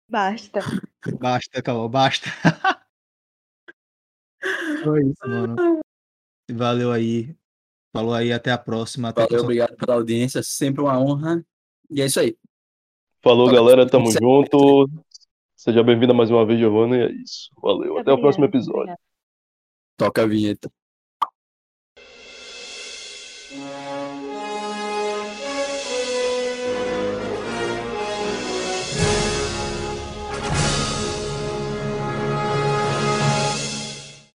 Basta. 0.09 0.59
Basta, 1.19 1.61
Cauã, 1.61 1.89
basta. 1.89 2.29
Foi 4.83 5.01
isso, 5.07 5.27
mano. 5.27 5.55
Valeu 6.51 6.91
aí. 6.91 7.35
Falou 7.93 8.13
aí, 8.13 8.31
até 8.31 8.51
a 8.51 8.57
próxima. 8.57 9.09
Até 9.09 9.23
valeu, 9.23 9.43
obrigado 9.43 9.75
pela 9.75 9.95
audiência. 9.95 10.41
Sempre 10.41 10.81
uma 10.81 10.97
honra. 10.99 11.43
E 11.89 12.01
é 12.01 12.05
isso 12.05 12.19
aí. 12.19 12.37
Falou, 13.21 13.51
galera, 13.51 13.87
tamo 13.87 14.07
esse- 14.07 14.17
junto. 14.19 14.89
Seja 15.55 15.83
bem-vinda 15.83 16.13
mais 16.13 16.31
uma 16.31 16.45
vez, 16.45 16.59
Giovana, 16.59 16.97
e 16.97 17.01
é 17.01 17.11
isso. 17.11 17.49
Valeu, 17.61 17.97
até 17.97 18.11
o 18.11 18.19
próximo 18.19 18.45
episódio. 18.45 18.95
Toca 19.97 20.23
a 20.23 20.25
vinheta. 20.25 20.71